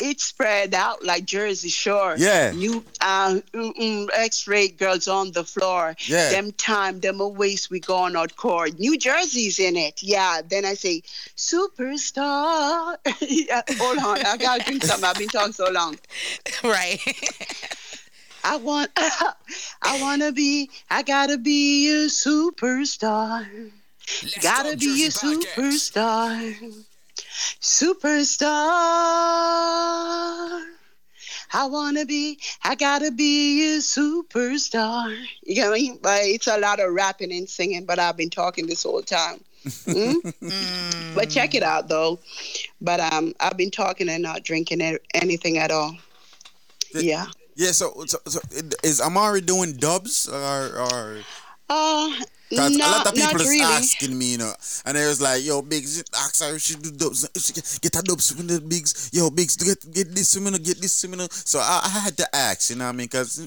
It's 0.00 0.24
spread 0.24 0.74
out 0.74 1.04
like 1.04 1.24
Jersey 1.24 1.68
Shore. 1.68 2.16
Yeah. 2.18 2.52
New 2.52 2.84
uh, 3.00 3.40
mm-mm, 3.52 4.08
X-ray 4.12 4.68
girls 4.68 5.08
on 5.08 5.32
the 5.32 5.44
floor. 5.44 5.96
Yeah. 6.00 6.30
Them 6.30 6.52
time, 6.52 7.00
them 7.00 7.20
a 7.20 7.28
waste 7.28 7.70
we 7.70 7.80
gone 7.80 8.16
out 8.16 8.36
court. 8.36 8.78
New 8.78 8.98
Jersey's 8.98 9.58
in 9.58 9.76
it. 9.76 10.02
Yeah. 10.02 10.42
Then 10.46 10.64
I 10.64 10.74
say, 10.74 11.02
superstar. 11.36 12.96
yeah, 13.20 13.62
hold 13.78 13.98
on. 13.98 14.24
I 14.24 14.36
gotta 14.36 14.64
drink 14.64 14.84
something. 14.84 15.08
I've 15.08 15.16
been 15.16 15.28
talking 15.28 15.52
so 15.52 15.70
long. 15.70 15.96
Right. 16.62 17.00
I 18.44 18.56
want, 18.56 18.90
I 18.96 20.00
wanna 20.00 20.30
be, 20.30 20.70
I 20.88 21.02
gotta 21.02 21.36
be 21.36 21.88
a 21.90 22.06
superstar. 22.06 23.44
gotta 24.40 24.76
be 24.76 25.06
a 25.06 25.10
superstar. 25.10 26.84
Superstar. 27.60 28.46
I 31.52 31.66
wanna 31.66 32.04
be, 32.04 32.38
I 32.64 32.74
gotta 32.74 33.10
be 33.10 33.76
a 33.76 33.78
superstar. 33.78 35.16
You 35.44 35.54
get 35.54 35.70
me? 35.72 35.98
But 36.00 36.22
it's 36.24 36.46
a 36.46 36.58
lot 36.58 36.80
of 36.80 36.92
rapping 36.92 37.32
and 37.32 37.48
singing, 37.48 37.84
but 37.84 37.98
I've 37.98 38.16
been 38.16 38.30
talking 38.30 38.66
this 38.66 38.82
whole 38.82 39.02
time. 39.02 39.40
Mm? 39.86 41.14
But 41.16 41.30
check 41.30 41.54
it 41.54 41.62
out 41.62 41.88
though. 41.88 42.20
But 42.80 43.00
um, 43.00 43.34
I've 43.40 43.56
been 43.56 43.70
talking 43.70 44.08
and 44.08 44.22
not 44.22 44.44
drinking 44.44 44.98
anything 45.14 45.58
at 45.58 45.70
all. 45.72 45.96
Yeah. 46.92 47.26
Yeah, 47.56 47.72
so, 47.72 48.04
so, 48.06 48.18
so 48.26 48.38
is 48.84 49.00
Amari 49.00 49.40
doing 49.40 49.76
dubs 49.76 50.28
or 50.28 50.78
or 50.78 51.18
Uh, 51.70 52.12
'Cause 52.54 52.78
a 52.80 52.88
lot 52.88 53.04
not, 53.04 53.06
of 53.06 53.14
people 53.14 53.38
not 53.38 53.40
is 53.40 53.48
really. 53.48 53.62
asking 53.62 54.16
me, 54.18 54.32
you 54.32 54.38
know, 54.38 54.54
and 54.84 54.96
they 54.96 55.06
was 55.06 55.20
like, 55.20 55.44
"Yo, 55.44 55.62
Bigz, 55.62 56.02
ask 56.14 56.40
her 56.42 56.54
if 56.56 56.62
she 56.62 56.74
do 56.76 56.90
dubs, 56.90 57.28
if 57.34 57.42
she 57.42 57.52
get, 57.52 57.78
get 57.82 57.94
her 57.94 58.02
dubs 58.02 58.30
from 58.32 58.46
the 58.46 58.60
Bigz. 58.60 59.10
Yo, 59.12 59.30
Bigz, 59.30 59.58
get 59.64 59.92
get 59.92 60.14
this 60.14 60.34
woman, 60.36 60.54
get 60.62 60.80
this 60.80 61.02
woman." 61.04 61.28
So 61.30 61.58
I, 61.58 61.82
I 61.84 61.88
had 61.88 62.16
to 62.18 62.36
ask, 62.36 62.70
you 62.70 62.76
know 62.76 62.84
what 62.84 62.90
I 62.90 62.92
mean? 62.92 63.06
Because 63.06 63.38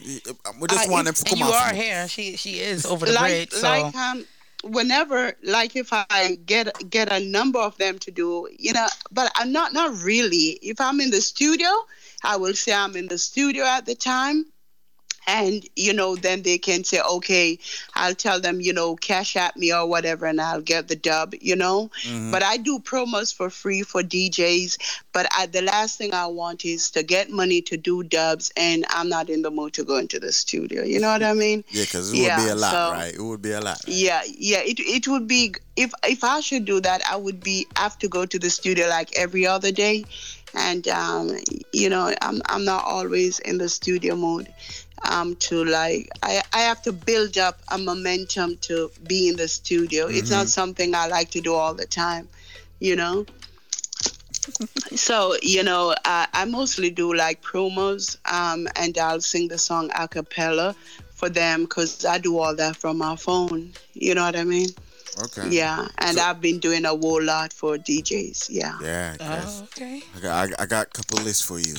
we 0.59 0.67
just 0.67 0.87
Uh, 0.87 0.91
want 0.91 1.05
them 1.05 1.13
to 1.15 1.29
And 1.29 1.39
you 1.39 1.45
off. 1.45 1.55
are 1.55 1.73
here. 1.73 2.07
She 2.07 2.35
she 2.35 2.59
is 2.59 2.85
over 2.85 3.05
the 3.05 3.13
like 3.13 3.49
bridge. 3.49 3.51
So 3.51 3.67
like 3.67 3.95
um 3.95 4.25
whenever 4.63 5.33
like 5.43 5.75
if 5.75 5.89
I 5.93 6.37
get 6.45 6.89
get 6.89 7.11
a 7.11 7.19
number 7.19 7.59
of 7.59 7.77
them 7.77 7.99
to 7.99 8.11
do, 8.11 8.47
you 8.57 8.73
know, 8.73 8.87
but 9.11 9.31
I'm 9.35 9.51
not 9.51 9.73
not 9.73 10.01
really. 10.03 10.59
If 10.61 10.79
I'm 10.81 10.99
in 11.01 11.09
the 11.11 11.21
studio, 11.21 11.69
I 12.23 12.35
will 12.37 12.53
say 12.53 12.73
I'm 12.73 12.95
in 12.95 13.07
the 13.07 13.17
studio 13.17 13.63
at 13.65 13.85
the 13.85 13.95
time. 13.95 14.45
And 15.29 15.63
you 15.75 15.93
know, 15.93 16.15
then 16.15 16.41
they 16.41 16.57
can 16.57 16.83
say, 16.83 16.99
okay, 17.17 17.59
I'll 17.93 18.15
tell 18.15 18.39
them, 18.41 18.59
you 18.61 18.73
know, 18.73 18.95
cash 18.95 19.35
at 19.35 19.55
me 19.55 19.71
or 19.71 19.85
whatever, 19.87 20.25
and 20.25 20.41
I'll 20.41 20.61
get 20.61 20.87
the 20.87 20.95
dub, 20.95 21.33
you 21.39 21.55
know. 21.55 21.91
Mhm. 22.03 22.31
But 22.31 22.41
I 22.43 22.57
do 22.57 22.79
promos 22.79 23.33
for 23.33 23.49
free 23.51 23.83
for 23.83 24.01
DJs. 24.01 24.77
But 25.13 25.27
I, 25.37 25.45
the 25.45 25.61
last 25.61 25.97
thing 25.99 26.13
I 26.13 26.25
want 26.25 26.65
is 26.65 26.89
to 26.91 27.03
get 27.03 27.29
money 27.29 27.61
to 27.69 27.77
do 27.77 28.01
dubs, 28.03 28.51
and 28.57 28.85
I'm 28.89 29.09
not 29.09 29.29
in 29.29 29.41
the 29.43 29.51
mood 29.51 29.73
to 29.73 29.83
go 29.83 29.97
into 29.97 30.19
the 30.19 30.31
studio. 30.31 30.83
You 30.83 30.99
know 30.99 31.11
what 31.11 31.23
I 31.23 31.33
mean? 31.33 31.63
Yeah, 31.79 31.83
because 31.83 32.11
it 32.13 32.17
would 32.21 32.43
be 32.45 32.49
a 32.49 32.55
lot, 32.55 32.71
so- 32.71 32.91
right? 32.91 33.13
It 33.13 33.21
would 33.21 33.41
be 33.41 33.51
a 33.51 33.61
lot. 33.61 33.79
Yeah, 33.87 34.21
yeah. 34.51 34.61
It 34.65 34.79
it 34.79 35.07
would 35.07 35.27
be 35.27 35.53
if 35.75 35.93
if 36.03 36.23
I 36.23 36.39
should 36.41 36.65
do 36.65 36.79
that, 36.81 37.01
I 37.09 37.15
would 37.15 37.39
be 37.43 37.67
have 37.75 37.97
to 37.99 38.07
go 38.07 38.25
to 38.25 38.39
the 38.39 38.49
studio 38.49 38.87
like 38.89 39.15
every 39.25 39.45
other 39.45 39.71
day, 39.71 40.05
and 40.53 40.87
um, 40.87 41.31
you 41.71 41.89
know, 41.89 42.13
I'm 42.21 42.41
I'm 42.45 42.65
not 42.65 42.85
always 42.85 43.39
in 43.39 43.57
the 43.57 43.69
studio 43.69 44.15
mode. 44.15 44.53
Um, 45.09 45.35
to 45.37 45.63
like 45.65 46.09
I 46.23 46.41
I 46.53 46.59
have 46.61 46.81
to 46.83 46.91
build 46.91 47.37
up 47.37 47.61
a 47.69 47.77
momentum 47.77 48.57
to 48.63 48.91
be 49.07 49.27
in 49.29 49.35
the 49.37 49.47
studio. 49.47 50.07
It's 50.07 50.29
not 50.31 50.47
Mhm. 50.47 50.49
something 50.49 50.93
I 50.95 51.07
like 51.07 51.31
to 51.31 51.41
do 51.41 51.53
all 51.53 51.73
the 51.73 51.85
time, 51.85 52.29
you 52.79 52.95
know. 52.95 53.25
so 54.95 55.35
you 55.41 55.63
know, 55.63 55.93
I, 56.05 56.27
I 56.33 56.45
mostly 56.45 56.89
do 56.89 57.13
like 57.13 57.41
promos, 57.41 58.17
um, 58.31 58.67
and 58.75 58.97
I'll 58.97 59.21
sing 59.21 59.47
the 59.47 59.57
song 59.57 59.89
a 59.97 60.07
cappella 60.07 60.75
for 61.13 61.29
them 61.29 61.63
because 61.63 62.05
I 62.05 62.17
do 62.19 62.37
all 62.39 62.55
that 62.55 62.77
from 62.77 62.97
my 62.97 63.15
phone. 63.15 63.73
You 63.93 64.15
know 64.15 64.23
what 64.23 64.35
I 64.35 64.43
mean? 64.43 64.69
Okay. 65.23 65.49
Yeah, 65.49 65.87
and 65.97 66.19
I've 66.19 66.39
been 66.41 66.59
doing 66.59 66.85
a 66.85 66.89
whole 66.89 67.21
lot 67.21 67.51
for 67.51 67.77
DJs. 67.77 68.47
Yeah. 68.49 68.77
Yeah. 68.81 69.15
Oh, 69.19 69.63
okay. 69.63 70.01
I 70.15 70.19
got, 70.19 70.49
I, 70.59 70.63
I 70.63 70.65
got 70.65 70.87
a 70.87 70.89
couple 70.89 71.23
lists 71.23 71.43
for 71.43 71.59
you. 71.59 71.75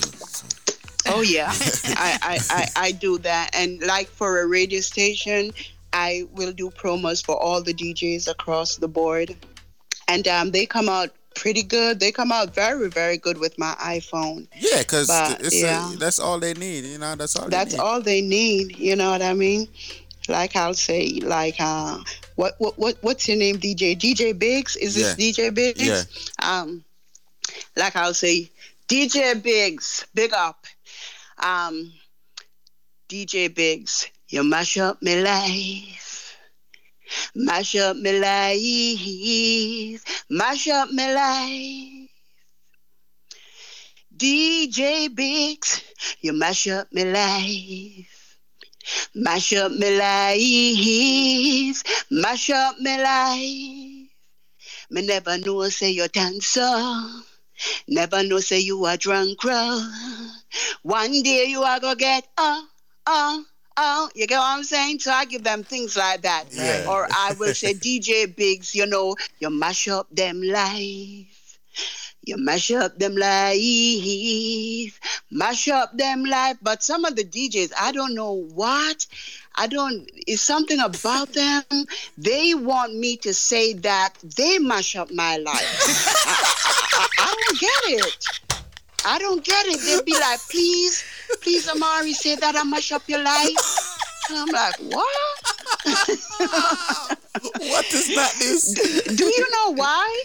Oh 1.07 1.23
yeah, 1.23 1.51
I, 1.97 2.19
I, 2.23 2.39
I 2.51 2.69
I 2.89 2.93
do 2.93 3.19
that, 3.19 3.51
and 3.55 3.81
like 3.83 4.09
for 4.09 4.41
a 4.41 4.47
radio 4.47 4.81
station, 4.81 5.53
I 5.93 6.25
will 6.33 6.53
do 6.53 6.71
promos 6.71 7.25
for 7.25 7.37
all 7.37 7.63
the 7.63 7.73
DJs 7.73 8.29
across 8.29 8.77
the 8.77 8.89
board, 8.89 9.35
and 10.09 10.29
um, 10.29 10.51
they 10.51 10.67
come 10.67 10.89
out 10.89 11.11
pretty 11.35 11.63
good. 11.63 12.01
They 12.01 12.13
come 12.13 12.31
out 12.31 12.55
very 12.55 12.91
very 12.91 13.17
good 13.17 13.39
with 13.39 13.59
my 13.59 13.75
iPhone. 13.81 14.47
Yeah, 14.55 14.79
because 14.79 15.09
But, 15.09 15.41
it's 15.41 15.61
yeah. 15.61 15.93
a, 15.93 15.97
that's 15.97 16.19
all 16.19 16.39
they 16.39 16.53
need. 16.55 16.85
You 16.85 16.99
know, 16.99 17.15
that's 17.17 17.35
all. 17.35 17.49
That's 17.49 17.73
they 17.73 17.79
need. 17.79 17.83
all 17.83 18.01
they 18.03 18.21
need. 18.21 18.77
You 18.77 18.95
know 18.97 19.11
what 19.11 19.23
I 19.23 19.33
mean? 19.33 19.69
Like 20.29 20.55
I'll 20.57 20.75
say, 20.75 21.21
like 21.23 21.57
uh, 21.61 21.99
what 22.37 22.55
what 22.59 22.79
what 22.79 22.97
what's 23.01 23.29
your 23.29 23.37
name, 23.39 23.59
DJ? 23.59 23.97
DJ 23.99 24.33
Bigz? 24.35 24.77
Is 24.77 24.95
this 24.95 25.17
Yeah. 25.19 25.33
DJ 25.33 25.51
Bigz? 25.51 25.77
Yeah. 25.77 26.03
Um, 26.43 26.85
like 27.77 27.97
I'll 27.97 28.15
say, 28.15 28.51
DJ 28.89 29.41
Bigz, 29.41 30.05
big 30.15 30.33
up. 30.33 30.67
Um, 31.39 31.93
DJ 33.09 33.49
Bigz, 33.49 34.09
you 34.29 34.45
mash 34.45 34.79
up 34.79 34.99
my 35.03 35.15
life. 35.15 36.37
Mash 37.35 37.75
up 37.77 37.97
my 37.97 38.13
life. 38.13 40.05
Mash 40.31 40.69
up 40.69 40.91
my 40.93 41.13
life. 41.13 42.09
DJ 44.17 45.09
Bigz, 45.09 45.83
you 46.21 46.33
mash 46.33 46.69
up 46.69 46.89
my 46.93 47.03
life. 47.05 48.10
Mash 49.15 49.53
up 49.55 49.73
my 49.73 49.91
life. 49.91 51.83
Mash 52.11 52.51
up 52.51 52.77
my 52.81 52.97
life. 53.03 54.09
Me 54.91 55.03
never 55.07 55.39
know 55.39 55.69
say 55.69 55.91
you're 55.91 56.09
dancer. 56.09 57.23
Never 57.89 58.23
know 58.23 58.41
say 58.41 58.61
you 58.61 58.87
a 58.87 58.97
drunk. 58.97 59.45
One 60.83 61.23
day 61.23 61.47
you 61.49 61.63
are 61.63 61.81
gonna 61.81 61.97
get 61.97 62.27
oh 62.39 62.67
oh 63.07 63.45
oh. 63.77 64.11
You 64.15 64.27
get 64.27 64.39
what 64.39 64.57
I'm 64.59 64.65
saying? 64.65 65.01
So 65.01 65.13
I 65.13 65.25
give 65.25 65.45
them 65.45 65.63
things 65.63 65.97
like 65.97 66.23
that. 66.23 66.45
Yeah. 66.51 66.87
Or 66.89 67.07
I 67.11 67.35
will 67.39 67.55
say 67.55 67.75
DJ 67.87 68.27
Bigz, 68.35 68.75
you 68.75 68.87
know, 68.87 69.17
you 69.39 69.51
mash 69.51 69.89
up 69.89 70.09
them 70.11 70.43
life. 70.43 71.40
You 72.23 72.37
mash 72.37 72.71
up 72.71 72.99
them 72.99 73.17
life, 73.17 75.01
mash 75.31 75.69
up 75.69 75.97
them 75.97 76.25
life. 76.25 76.59
But 76.61 76.83
some 76.83 77.05
of 77.05 77.17
the 77.17 77.25
DJs, 77.25 77.73
I 77.79 77.93
don't 77.93 78.15
know 78.15 78.33
what. 78.33 79.07
I 79.57 79.67
don't. 79.67 80.09
It's 80.27 80.43
something 80.43 80.81
about 80.81 81.33
them. 81.33 81.63
They 82.19 82.55
want 82.55 82.95
me 82.95 83.17
to 83.19 83.33
say 83.33 83.73
that 83.75 84.15
they 84.37 84.59
mash 84.59 84.97
up 84.97 85.11
my 85.13 85.39
life. 85.39 85.57
I, 86.27 86.37
I, 86.93 87.09
I 87.19 87.35
don't 87.35 87.59
get 87.59 88.05
it. 88.05 88.27
I 89.05 89.19
don't 89.19 89.43
get 89.43 89.67
it. 89.67 89.81
They'd 89.81 90.05
be 90.05 90.13
like, 90.13 90.41
please, 90.51 91.03
please, 91.41 91.69
Amari, 91.69 92.13
say 92.13 92.37
that 92.37 92.55
I 92.55 92.65
mash 92.65 92.93
up 92.93 93.03
your 93.09 93.23
life. 93.23 93.57
And 94.29 94.39
I'm 94.39 94.49
like, 94.49 94.77
what? 94.77 95.09
what 97.59 97.95
is 97.95 98.15
that? 98.15 98.35
This? 98.39 98.75
Do, 98.75 99.17
do 99.17 99.25
you 99.25 99.51
know 99.51 99.75
why? 99.75 100.23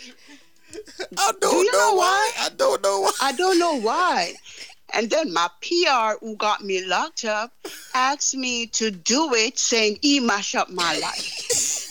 I 1.18 1.32
don't 1.40 1.52
do 1.52 1.58
you 1.58 1.72
know 1.72 1.78
know 1.78 1.96
why. 1.96 2.32
why? 2.38 2.46
I 2.46 2.50
don't 2.50 2.82
know 2.82 3.00
why. 3.02 3.12
I 3.22 3.32
don't 3.34 3.60
know 3.60 3.76
why. 3.76 4.34
And 4.94 5.10
then 5.10 5.34
my 5.34 5.50
PR, 5.62 6.24
who 6.24 6.36
got 6.38 6.64
me 6.64 6.86
locked 6.86 7.26
up, 7.26 7.52
asked 7.96 8.36
me 8.36 8.68
to 8.68 8.92
do 8.92 9.34
it, 9.34 9.58
saying 9.58 9.98
he 10.02 10.20
mash 10.20 10.54
up 10.54 10.70
my 10.70 10.98
life. 11.00 11.90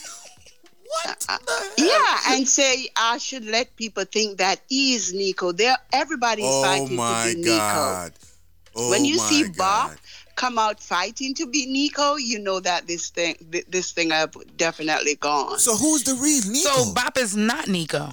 what? 1.04 1.26
Uh, 1.28 1.36
uh, 1.46 1.62
yeah, 1.76 2.18
and 2.28 2.48
say 2.48 2.88
I 2.96 3.18
should 3.18 3.44
let 3.44 3.74
people 3.76 4.04
think 4.04 4.38
that 4.38 4.60
he 4.68 4.94
is 4.94 5.12
Nico. 5.12 5.52
There, 5.52 5.76
everybody's 5.92 6.44
Oh 6.46 6.62
fighting 6.62 6.96
my 6.96 7.24
to 7.30 7.36
be 7.36 7.42
Nico. 7.42 7.58
Oh 7.58 7.58
my 7.58 7.74
god. 7.74 8.12
Oh 8.76 8.90
when 8.90 9.04
you 9.04 9.18
my 9.18 9.28
see 9.28 9.44
Bop 9.50 9.90
come 10.36 10.58
out 10.58 10.80
fighting 10.80 11.34
to 11.34 11.46
be 11.46 11.66
Nico, 11.66 12.16
you 12.16 12.38
know 12.38 12.60
that 12.60 12.86
this 12.86 13.10
thing, 13.10 13.36
th- 13.52 13.66
this 13.68 13.92
thing, 13.92 14.10
have 14.10 14.34
definitely 14.56 15.16
gone. 15.16 15.58
So 15.58 15.76
who's 15.76 16.04
the 16.04 16.14
real 16.14 16.42
Nico? 16.50 16.68
So 16.68 16.92
Bop 16.94 17.18
is 17.18 17.36
not 17.36 17.68
Nico. 17.68 18.12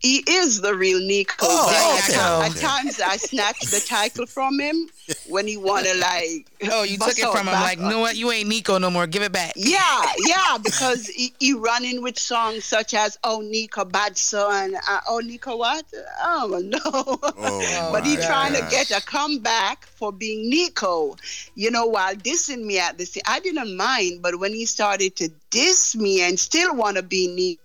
He 0.00 0.18
is 0.28 0.60
the 0.60 0.74
real 0.74 1.00
Nico. 1.00 1.34
Oh, 1.40 1.66
but 1.66 2.14
okay, 2.14 2.20
at, 2.20 2.50
okay. 2.50 2.60
times 2.60 3.00
I 3.00 3.16
snatch 3.16 3.58
the 3.70 3.80
title 3.80 4.26
from 4.26 4.60
him 4.60 4.88
when 5.28 5.46
he 5.46 5.56
wanna 5.56 5.94
like. 5.94 6.46
Oh, 6.70 6.82
you 6.82 6.98
took 6.98 7.18
it 7.18 7.30
from 7.30 7.46
him. 7.46 7.54
Like, 7.54 7.78
no, 7.78 8.00
what? 8.00 8.16
You 8.16 8.32
ain't 8.32 8.48
Nico 8.48 8.78
no 8.78 8.90
more. 8.90 9.06
Give 9.06 9.22
it 9.22 9.32
back. 9.32 9.52
Yeah, 9.56 10.02
yeah, 10.26 10.58
because 10.60 11.06
he, 11.06 11.32
he 11.38 11.52
running 11.52 12.02
with 12.02 12.18
songs 12.18 12.64
such 12.64 12.94
as 12.94 13.16
"Oh 13.22 13.40
Nico 13.40 13.84
Bad 13.84 14.16
Son," 14.16 14.74
uh, 14.88 15.00
"Oh 15.08 15.20
Nico 15.20 15.56
What?" 15.56 15.84
Oh 16.22 16.60
no, 16.64 16.78
Oh, 17.38 17.90
but 17.92 18.04
he 18.04 18.16
my 18.16 18.26
trying 18.26 18.54
to 18.54 18.60
gosh. 18.60 18.70
get 18.70 18.90
a 18.90 19.00
comeback 19.04 19.86
for 19.86 20.12
being 20.12 20.50
Nico. 20.50 21.16
You 21.54 21.70
know, 21.70 21.86
while 21.86 22.14
dissing 22.14 22.64
me 22.64 22.78
at 22.78 22.98
this, 22.98 23.16
I 23.26 23.40
didn't 23.40 23.76
mind, 23.76 24.22
but 24.22 24.38
when 24.38 24.52
he 24.52 24.66
started 24.66 25.14
to 25.16 25.30
diss 25.50 25.94
me 25.94 26.22
and 26.22 26.38
still 26.38 26.74
want 26.74 26.96
to 26.96 27.02
be 27.02 27.28
Nico. 27.28 27.62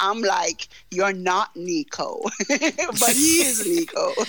I'm 0.00 0.20
like, 0.22 0.68
you're 0.90 1.12
not 1.12 1.54
Nico, 1.56 2.20
but 2.48 3.10
he 3.12 3.42
is 3.42 3.66
Nico. 3.72 4.12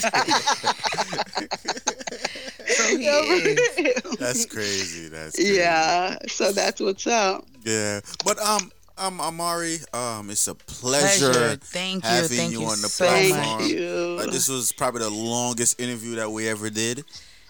That's 4.20 4.46
crazy. 4.46 5.08
That's 5.10 5.36
crazy. 5.36 5.54
yeah, 5.56 6.18
so 6.28 6.52
that's 6.52 6.80
what's 6.80 7.08
up. 7.08 7.46
Yeah, 7.66 8.00
but 8.26 8.40
um, 8.40 8.72
um, 8.98 9.20
Amari, 9.22 9.78
um, 9.94 10.30
it's 10.30 10.48
a 10.48 10.56
pleasure, 10.56 11.32
Pleasure. 11.32 11.56
Thank 11.58 12.04
you. 12.04 12.10
having 12.10 12.38
Thank 12.38 12.52
you 12.54 12.62
you 12.62 12.66
on 12.68 12.82
the 12.82 12.88
so 12.90 13.06
platform. 13.06 13.60
Thank 13.60 13.72
you. 13.72 14.16
Like, 14.20 14.32
this 14.32 14.48
was 14.50 14.72
probably 14.72 15.02
the 15.02 15.10
longest 15.10 15.80
interview 15.80 16.16
that 16.16 16.32
we 16.32 16.48
ever 16.48 16.70
did. 16.70 17.00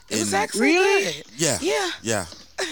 It 0.09 0.19
was 0.19 0.33
In- 0.33 0.39
actually 0.39 0.61
Really? 0.61 1.03
good. 1.13 1.23
yeah, 1.37 1.57
Yeah. 1.61 1.89
yeah. 2.01 2.25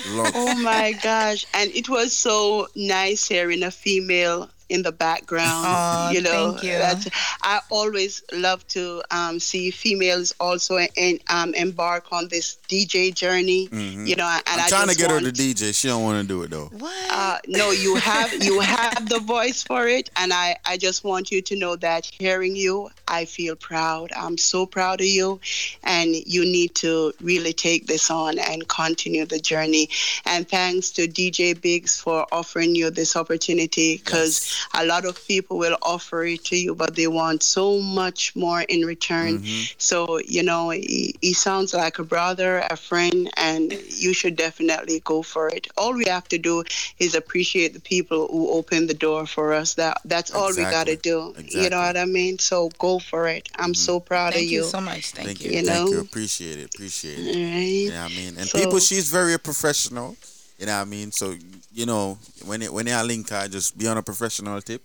Long- 0.10 0.32
Oh 0.36 0.56
my 0.62 0.94
gosh. 1.04 1.46
And 1.54 1.72
it 1.72 1.90
was 1.90 2.14
so 2.14 2.68
nice 2.76 3.28
hearing 3.28 3.64
a 3.64 3.72
female 3.72 4.50
in 4.72 4.82
the 4.84 4.92
background. 4.92 5.66
Aw, 5.68 6.12
you 6.12 6.22
know, 6.22 6.32
thank 6.54 6.64
you. 6.64 6.72
That's, 6.78 7.08
I 7.42 7.60
always 7.70 8.24
love 8.34 8.66
to 8.70 9.04
um, 9.12 9.40
see 9.40 9.70
females 9.72 10.34
also 10.40 10.78
en- 10.96 11.20
um, 11.30 11.54
embark 11.54 12.06
on 12.12 12.28
this 12.30 12.58
DJ 12.70 13.14
journey. 13.14 13.68
Mhm. 13.68 14.08
You 14.08 14.16
know, 14.16 14.28
and 14.28 14.44
I'm 14.48 14.62
I 14.62 14.68
trying 14.70 14.88
to 14.88 14.96
get 14.96 15.12
want, 15.12 15.26
her 15.26 15.32
to 15.32 15.38
DJ. 15.42 15.74
She 15.74 15.88
don't 15.88 16.04
want 16.04 16.22
to 16.22 16.28
do 16.28 16.44
it 16.44 16.50
though. 16.52 16.72
uh, 17.12 17.38
no, 17.48 17.72
you 17.72 17.96
have 18.12 18.32
you 18.44 18.60
have 18.62 19.10
the 19.10 19.20
voice 19.20 19.62
for 19.64 19.88
it, 19.88 20.10
and 20.16 20.32
I 20.34 20.56
I 20.66 20.78
just 20.78 21.04
want 21.04 21.32
you 21.32 21.42
to 21.42 21.56
know 21.56 21.76
that 21.78 22.06
hearing 22.06 22.56
you, 22.56 22.90
I 23.08 23.26
feel 23.26 23.56
proud. 23.56 24.12
I'm 24.16 24.38
so 24.38 24.66
proud 24.66 25.02
of 25.02 25.08
you, 25.08 25.40
and 25.84 26.16
you 26.16 26.44
need 26.46 26.76
to 26.76 27.14
really 27.22 27.54
take 27.54 27.88
this 27.88 28.10
on 28.10 28.40
and 28.40 28.68
continue 28.68 29.26
the 29.26 29.40
journey. 29.40 29.90
And 30.26 30.48
thanks 30.48 30.92
to 30.92 31.08
DJ 31.08 31.54
Bigz 31.56 32.00
for 32.02 32.26
offering 32.32 32.76
you 32.76 32.90
this 32.90 33.16
opportunity, 33.16 33.98
because 33.98 34.61
a 34.74 34.86
lot 34.86 35.06
of 35.06 35.26
people 35.28 35.58
will 35.58 35.78
offer 35.82 36.24
it 36.24 36.44
to 36.46 36.56
you, 36.58 36.76
but 36.76 36.96
they 36.96 37.08
want 37.08 37.44
so 37.44 37.80
much 37.80 38.36
more 38.36 38.62
in 38.62 38.82
return. 38.86 39.40
Mm-hmm. 39.40 39.74
So 39.78 40.20
you 40.20 40.44
know, 40.44 40.70
he, 40.70 41.16
he 41.22 41.34
sounds 41.34 41.74
like 41.74 42.00
a 42.00 42.04
brother, 42.04 42.60
a 42.70 42.78
friend, 42.78 43.30
and 43.38 43.74
you 43.90 44.14
should 44.14 44.36
definitely 44.36 45.02
go 45.02 45.22
for 45.22 45.50
it. 45.50 45.68
All 45.78 45.94
we 45.94 46.06
have 46.06 46.28
to 46.30 46.38
do 46.38 46.64
is 47.00 47.16
appreciate 47.16 47.74
the 47.74 47.80
people 47.80 48.28
who 48.28 48.50
open 48.52 48.88
the 48.88 48.94
door 48.94 49.26
for 49.26 49.54
us. 49.54 49.76
That 49.76 50.00
that's 50.06 50.32
all 50.32 50.50
we 50.50 50.64
got 50.64 50.88
to 50.88 50.94
Exactly. 50.94 51.44
do. 51.44 51.60
You 51.64 51.70
know 51.70 51.80
what 51.80 51.98
I 51.98 52.06
mean? 52.06 52.40
So 52.40 52.70
go 52.80 53.00
for 53.00 53.28
it. 53.28 53.50
I'm 53.56 53.74
so 53.74 54.00
proud 54.00 54.34
Thank 54.34 54.46
of 54.46 54.52
you 54.52 54.62
Thank 54.62 54.74
you. 54.74 54.80
so 54.80 54.82
much. 54.82 55.12
Thank, 55.12 55.28
Thank 55.28 55.42
you. 55.44 55.52
you. 55.52 55.58
You 55.60 55.66
Thank 55.66 55.90
you. 55.90 55.96
know? 55.96 56.02
Appreciate 56.02 56.60
it. 56.60 56.76
Appreciate 56.76 57.20
it. 57.20 57.36
Right. 57.36 57.94
Yeah, 57.94 58.06
I 58.06 58.10
mean, 58.10 58.36
and 58.38 58.48
So- 58.48 58.60
people, 58.60 58.80
she's 58.80 59.10
very 59.10 59.38
professional. 59.40 60.16
You 60.60 60.68
know 60.68 60.76
what 60.76 60.82
I 60.82 60.86
mean? 60.86 61.12
So 61.12 61.36
you 61.74 61.86
know, 61.86 62.18
when 62.46 62.62
it 62.62 62.74
when 62.74 62.86
they 62.86 63.04
link 63.04 63.30
her, 63.30 63.48
just 63.48 63.78
be 63.78 63.88
on 63.88 63.98
a 63.98 64.04
professional 64.04 64.62
tip. 64.62 64.82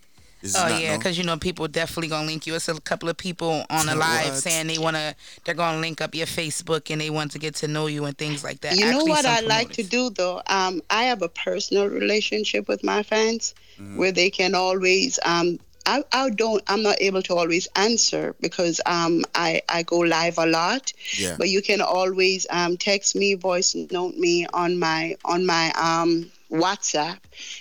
Oh 0.55 0.69
not 0.69 0.81
yeah, 0.81 0.93
no- 0.93 0.99
because 0.99 1.19
you 1.19 1.25
know 1.25 1.37
people 1.37 1.67
definitely 1.67 2.09
gonna 2.09 2.27
link 2.27 2.47
you. 2.47 2.55
It's 2.55 2.69
a 2.69 2.81
couple 2.81 3.09
of 3.09 3.17
people 3.17 3.65
on 3.69 3.87
the 3.87 3.95
live 3.97 4.35
What? 4.35 4.43
saying 4.43 4.69
they 4.69 4.79
wanna, 4.79 5.15
they're 5.45 5.55
gonna 5.55 5.81
link 5.81 6.01
up 6.01 6.15
your 6.15 6.27
Facebook 6.27 6.91
and 6.91 7.01
they 7.01 7.11
want 7.11 7.33
to 7.33 7.39
get 7.39 7.55
to 7.57 7.69
know 7.69 7.87
you 7.87 8.05
and 8.05 8.17
things 8.17 8.45
like 8.45 8.61
that. 8.61 8.77
You 8.77 8.91
know 8.91 9.05
what 9.05 9.25
some 9.25 9.33
I 9.33 9.41
like 9.41 9.73
to 9.73 9.83
do 9.83 10.11
though? 10.11 10.43
Um, 10.47 10.83
I 10.89 11.05
have 11.05 11.23
a 11.23 11.29
personal 11.29 11.89
relationship 11.89 12.69
with 12.69 12.85
my 12.85 13.03
fans 13.03 13.55
Mm-hmm. 13.79 13.99
where 13.99 14.13
they 14.13 14.31
can 14.31 14.55
always 14.55 15.19
um 15.25 15.59
I, 15.85 16.03
I 16.11 16.31
don't 16.31 16.63
I'm 16.67 16.83
not 16.83 16.97
able 17.01 17.23
to 17.23 17.35
always 17.35 17.69
answer 17.77 18.35
because 18.41 18.81
um 18.87 19.25
I, 19.35 19.61
I 19.69 19.83
go 19.83 19.99
live 19.99 20.39
a 20.39 20.47
lot. 20.47 20.93
Yeah. 21.19 21.35
But 21.37 21.49
you 21.51 21.61
can 21.61 21.81
always 21.83 22.47
um 22.51 22.77
text 22.79 23.15
me, 23.17 23.35
voice 23.35 23.75
note 23.91 24.17
me 24.17 24.47
on 24.55 24.79
my 24.79 25.17
on 25.27 25.45
my 25.45 25.73
um 25.73 26.31
WhatsApp. 26.51 27.19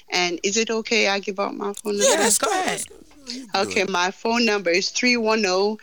And 0.10 0.40
is 0.44 0.58
it 0.58 0.70
okay 0.70 1.08
I 1.08 1.20
give 1.20 1.40
out 1.40 1.56
my 1.56 1.74
phone 1.74 1.98
number? 1.98 2.04
Yes, 2.04 2.38
go 2.38 2.50
ahead. 2.50 2.84
Okay, 3.56 3.84
my 3.86 4.12
phone 4.12 4.46
number 4.46 4.70
is 4.70 4.90
310 4.92 5.78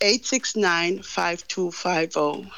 869 0.00 1.02
5250. 1.02 2.50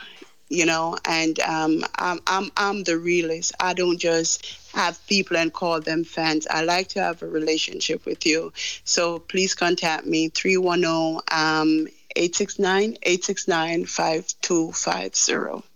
You 0.49 0.65
know, 0.65 0.97
and 1.05 1.41
um, 1.41 1.85
I'm, 1.97 2.21
I'm, 2.29 2.53
I'm 2.57 2.85
the 2.85 2.99
realist. 2.99 3.53
I 3.59 3.75
don't 3.75 3.99
just 3.99 4.47
have 4.75 5.05
people 5.09 5.37
and 5.37 5.53
call 5.53 5.81
them 5.81 6.05
fans. 6.05 6.47
I 6.49 6.63
like 6.63 6.87
to 6.91 7.03
have 7.03 7.21
a 7.23 7.27
relationship 7.27 8.07
with 8.07 8.25
you. 8.25 8.53
So 8.85 9.19
please 9.19 9.57
contact 9.57 10.07
me 10.07 10.29
310 10.29 11.21
um, 11.33 11.89
869 12.15 12.97
869 13.03 13.87
5250. 13.87 15.69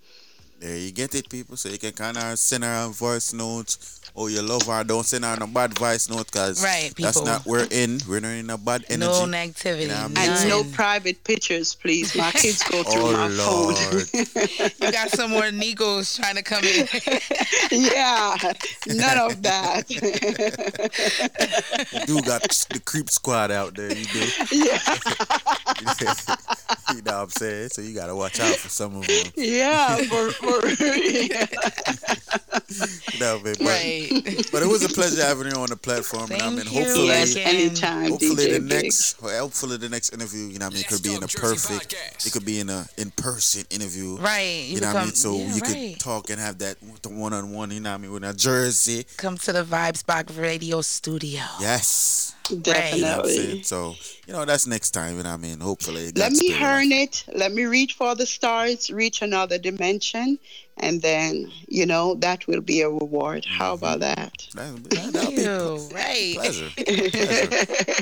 There 0.60 0.76
you 0.76 0.92
get 0.92 1.14
it, 1.14 1.28
people. 1.28 1.56
So 1.56 1.70
you 1.70 1.78
can 1.78 1.92
kind 1.92 2.18
of 2.18 2.38
send 2.38 2.64
her 2.64 2.86
a 2.86 2.88
voice 2.90 3.32
notes. 3.32 3.99
Oh, 4.16 4.22
or 4.22 4.30
you 4.30 4.42
love 4.42 4.62
her, 4.66 4.82
don't 4.84 5.04
send 5.04 5.24
her 5.24 5.36
no 5.38 5.46
bad 5.46 5.78
voice 5.78 6.08
note 6.10 6.26
because 6.26 6.62
Right, 6.62 6.92
that's 6.98 7.22
not 7.24 7.46
we're 7.46 7.66
in. 7.70 7.98
We're 8.08 8.20
not 8.20 8.28
in 8.30 8.50
a 8.50 8.58
bad 8.58 8.84
energy. 8.88 9.10
No 9.10 9.24
negativity. 9.26 9.82
You 9.82 9.88
know 9.88 9.94
I 9.96 10.08
mean? 10.08 10.18
And 10.18 10.48
no 10.48 10.64
private 10.64 11.22
pictures, 11.24 11.74
please. 11.74 12.14
My 12.16 12.30
kids 12.32 12.62
go 12.64 12.82
through 12.92 13.02
Oh, 13.02 13.12
my 13.12 13.28
Lord. 13.28 13.76
You 14.80 14.92
got 14.92 15.10
some 15.10 15.30
more 15.30 15.50
Nicos 15.50 16.16
trying 16.16 16.36
to 16.36 16.42
come 16.42 16.64
in. 16.64 16.86
yeah, 17.70 18.36
none 18.88 19.18
of 19.30 19.42
that. 19.42 19.90
You 19.90 20.00
do 22.06 22.22
got 22.22 22.42
the 22.42 22.80
creep 22.84 23.10
squad 23.10 23.50
out 23.50 23.74
there. 23.74 23.94
You 23.96 24.04
do. 24.06 24.20
Yeah. 24.52 24.78
you 26.94 27.02
know 27.02 27.12
what 27.12 27.14
I'm 27.14 27.30
saying? 27.30 27.68
So 27.70 27.82
you 27.82 27.94
gotta 27.94 28.14
watch 28.14 28.40
out 28.40 28.54
for 28.56 28.68
some 28.68 28.96
of 28.96 29.06
them. 29.06 29.32
yeah, 29.36 29.96
for, 29.96 30.30
for 30.32 30.68
yeah. 30.68 31.46
You 33.12 33.20
know, 33.20 33.40
man, 33.40 33.54
but, 33.58 33.60
Right. 33.60 33.99
But 34.52 34.62
it 34.62 34.68
was 34.68 34.84
a 34.84 34.88
pleasure 34.88 35.22
having 35.22 35.46
you 35.48 35.52
on 35.52 35.68
the 35.68 35.76
platform. 35.76 36.26
Thank 36.28 36.42
and 36.42 36.52
I 36.52 36.54
mean, 36.54 36.64
Thank 36.64 36.74
you 36.74 36.84
hopefully, 36.84 37.06
Yes, 37.08 37.32
again. 37.32 37.54
anytime, 37.56 38.10
hopefully 38.10 38.34
DJ 38.46 38.52
the 38.54 38.60
Big. 38.60 38.82
next, 38.84 39.20
hopefully 39.20 39.76
the 39.76 39.88
next 39.88 40.12
interview, 40.12 40.40
you 40.48 40.58
know, 40.58 40.66
what 40.66 40.72
I 40.72 40.76
mean, 40.76 40.84
could 40.84 41.02
be 41.02 41.14
in 41.14 41.22
a 41.22 41.28
perfect, 41.28 41.94
it 42.26 42.32
could 42.32 42.44
be 42.44 42.60
in 42.60 42.68
a 42.70 42.86
in-person 42.98 43.64
interview. 43.70 44.16
Right. 44.18 44.64
You, 44.66 44.74
You 44.76 44.80
know 44.80 44.86
what 44.88 44.96
I 44.96 44.98
mean? 45.00 45.06
become- 45.08 45.14
So 45.16 45.36
yeah, 45.36 45.54
you 45.54 45.60
right. 45.60 45.92
could 45.94 46.00
talk 46.00 46.30
and 46.30 46.40
have 46.40 46.58
that 46.58 46.76
one-on-one. 47.06 47.70
You 47.70 47.80
know 47.80 47.90
what 47.90 47.94
I 47.94 47.98
mean? 47.98 48.12
With 48.12 48.24
a 48.24 48.32
jersey. 48.34 49.04
Come 49.16 49.36
to 49.38 49.52
the 49.52 49.64
Vibes 49.64 50.04
Box 50.04 50.32
Radio 50.34 50.80
Studio. 50.80 51.42
Yes. 51.60 52.34
You 52.48 52.56
know 52.56 52.62
what 52.62 52.76
I'm 52.76 53.00
Definitely. 53.00 53.36
saying? 53.36 53.62
So 53.64 53.94
you 54.26 54.32
know 54.32 54.44
that's 54.44 54.66
next 54.66 54.90
time. 54.90 55.16
You 55.16 55.22
know 55.22 55.30
what 55.30 55.34
I 55.38 55.42
mean? 55.42 55.60
Hopefully. 55.60 56.06
it 56.06 56.18
Let 56.18 56.32
got 56.32 56.38
me 56.42 56.48
spirit. 56.52 56.62
earn 56.62 56.92
it. 56.92 57.24
Let 57.34 57.52
me 57.52 57.64
reach 57.64 57.94
for 57.94 58.14
the 58.16 58.26
stars, 58.26 58.90
reach 58.90 59.22
another 59.22 59.56
dimension, 59.58 60.38
and 60.80 61.00
then, 61.02 61.50
you 61.68 61.86
know, 61.86 62.14
that 62.16 62.46
will 62.46 62.60
be 62.60 62.80
a 62.82 62.88
reward. 62.90 63.44
How 63.44 63.74
Mm-hmm. 63.74 63.84
about 63.84 64.00
that? 64.00 64.32
Thank 64.54 65.30
you. 65.30 65.88
Right. 65.94 66.34
Pleasure. 66.36 66.68
Pleasure. 66.76 67.48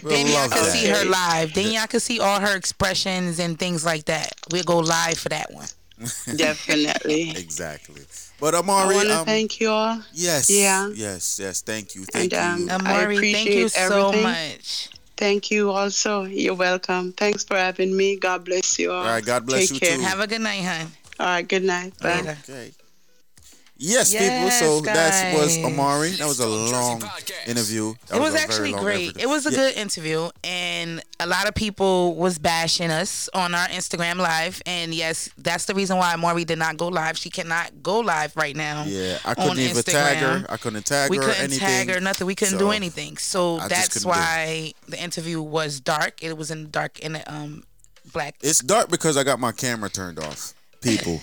We'll 0.03 0.13
Then 0.15 0.27
y'all 0.29 0.49
can 0.49 0.65
see 0.65 0.87
her 0.89 1.05
live. 1.05 1.55
Then 1.55 1.73
y'all 1.73 1.87
can 1.87 2.01
see 2.01 2.21
all 2.21 2.41
her 2.41 2.57
expressions 2.57 3.39
and 3.39 3.59
things 3.59 3.85
like 3.85 4.05
that. 4.07 4.33
We'll 4.51 4.63
go 4.65 4.79
live 4.79 5.19
for 5.19 5.29
that 5.31 5.53
one. 5.53 5.67
Definitely. 6.37 7.31
exactly. 7.31 8.03
But 8.41 8.55
Amari, 8.55 8.95
I 8.95 8.97
want 8.99 9.09
to 9.09 9.15
um, 9.19 9.27
thank 9.27 9.61
you 9.61 9.69
all. 9.71 10.01
yes, 10.13 10.49
Yeah. 10.49 10.89
yes, 10.95 11.39
yes. 11.41 11.61
Thank 11.63 11.95
you, 11.97 12.05
thank 12.05 12.33
And 12.33 12.61
you. 12.69 12.71
um, 12.71 12.87
I 12.87 13.03
appreciate 13.03 13.33
thank 13.33 13.49
you 13.57 13.69
so 13.69 14.11
everything. 14.11 14.23
much. 14.23 14.91
Thank 15.17 15.51
you 15.51 15.71
also. 15.71 16.23
You're 16.25 16.55
welcome. 16.55 17.13
Thanks 17.15 17.43
for 17.43 17.57
having 17.57 17.97
me. 17.97 18.17
God 18.17 18.45
bless 18.45 18.79
you 18.79 18.93
all. 18.93 18.99
All 19.05 19.11
right, 19.11 19.25
God 19.25 19.45
bless 19.47 19.69
Take 19.69 19.83
you 19.83 19.89
care. 19.89 19.97
too. 19.97 20.03
Have 20.03 20.21
a 20.21 20.29
good 20.29 20.41
night, 20.41 20.63
hon. 20.63 20.93
All 21.21 21.27
right, 21.27 21.47
good 21.49 21.65
night. 21.65 21.95
Bye. 22.01 22.21
Okay. 22.21 22.73
Yes, 23.81 24.13
Yes, 24.13 24.13
people. 24.13 24.51
So 24.51 24.81
that 24.93 25.35
was. 25.37 25.57
Amari. 25.59 26.11
That 26.11 26.27
was 26.27 26.41
a 26.41 26.49
long 26.49 27.01
interview. 27.47 27.95
That 28.09 28.17
it 28.17 28.21
was, 28.21 28.31
a 28.31 28.33
very 28.33 28.43
actually 28.43 28.73
great. 28.73 29.03
interview. 29.11 29.23
It 29.23 29.29
was 29.29 29.47
a 29.47 29.51
Yeah. 29.53 29.57
good 29.57 29.75
interview, 29.77 30.31
and 30.43 31.01
a 31.21 31.27
lot 31.29 31.47
of 31.47 31.55
people 31.55 32.17
was 32.17 32.39
bashing 32.41 32.91
us 32.91 33.29
on 33.35 33.55
our 33.55 33.69
Instagram 33.69 34.17
live. 34.17 34.61
And 34.67 34.93
yes, 34.93 35.29
that's 35.39 35.67
the 35.67 35.75
reason 35.75 35.97
why 35.97 36.13
Amari 36.13 36.45
did 36.45 36.59
not 36.59 36.77
go 36.77 36.89
live. 36.89 37.17
She 37.17 37.31
cannot 37.31 37.81
go 37.81 38.01
live 38.01 38.37
right 38.37 38.57
now. 38.57 38.83
Yeah, 38.85 39.19
I 39.25 39.35
couldn't 39.35 39.61
even 39.61 39.83
tag 39.85 40.17
her. 40.19 40.45
I 40.49 40.57
couldn't 40.57 40.85
tag 40.85 41.11
we 41.11 41.19
her. 41.19 41.23
couldn't 41.23 41.41
anything. 41.41 41.61
tag 41.61 41.89
her, 41.91 42.01
nothing. 42.01 42.27
We 42.27 42.35
couldn't 42.35 42.55
So, 42.55 42.59
do 42.59 42.71
anything. 42.73 43.17
So 43.17 43.59
I 43.61 43.69
that's 43.69 43.89
couldn't 43.91 44.03
do 44.03 44.09
it. 44.09 44.13
why 44.13 44.73
the 44.89 45.01
interview 45.01 45.41
was 45.41 45.79
dark. 45.79 46.21
It 46.23 46.37
was 46.37 46.51
in 46.51 46.65
the 46.65 46.69
dark 46.69 46.99
in 46.99 47.13
the 47.13 47.33
um 47.33 47.63
black. 48.13 48.35
It's 48.41 48.59
dark 48.59 48.89
because 48.89 49.17
I 49.17 49.23
got 49.23 49.39
my 49.39 49.53
camera 49.53 49.89
turned 49.89 50.19
off. 50.19 50.53
People, 50.81 51.21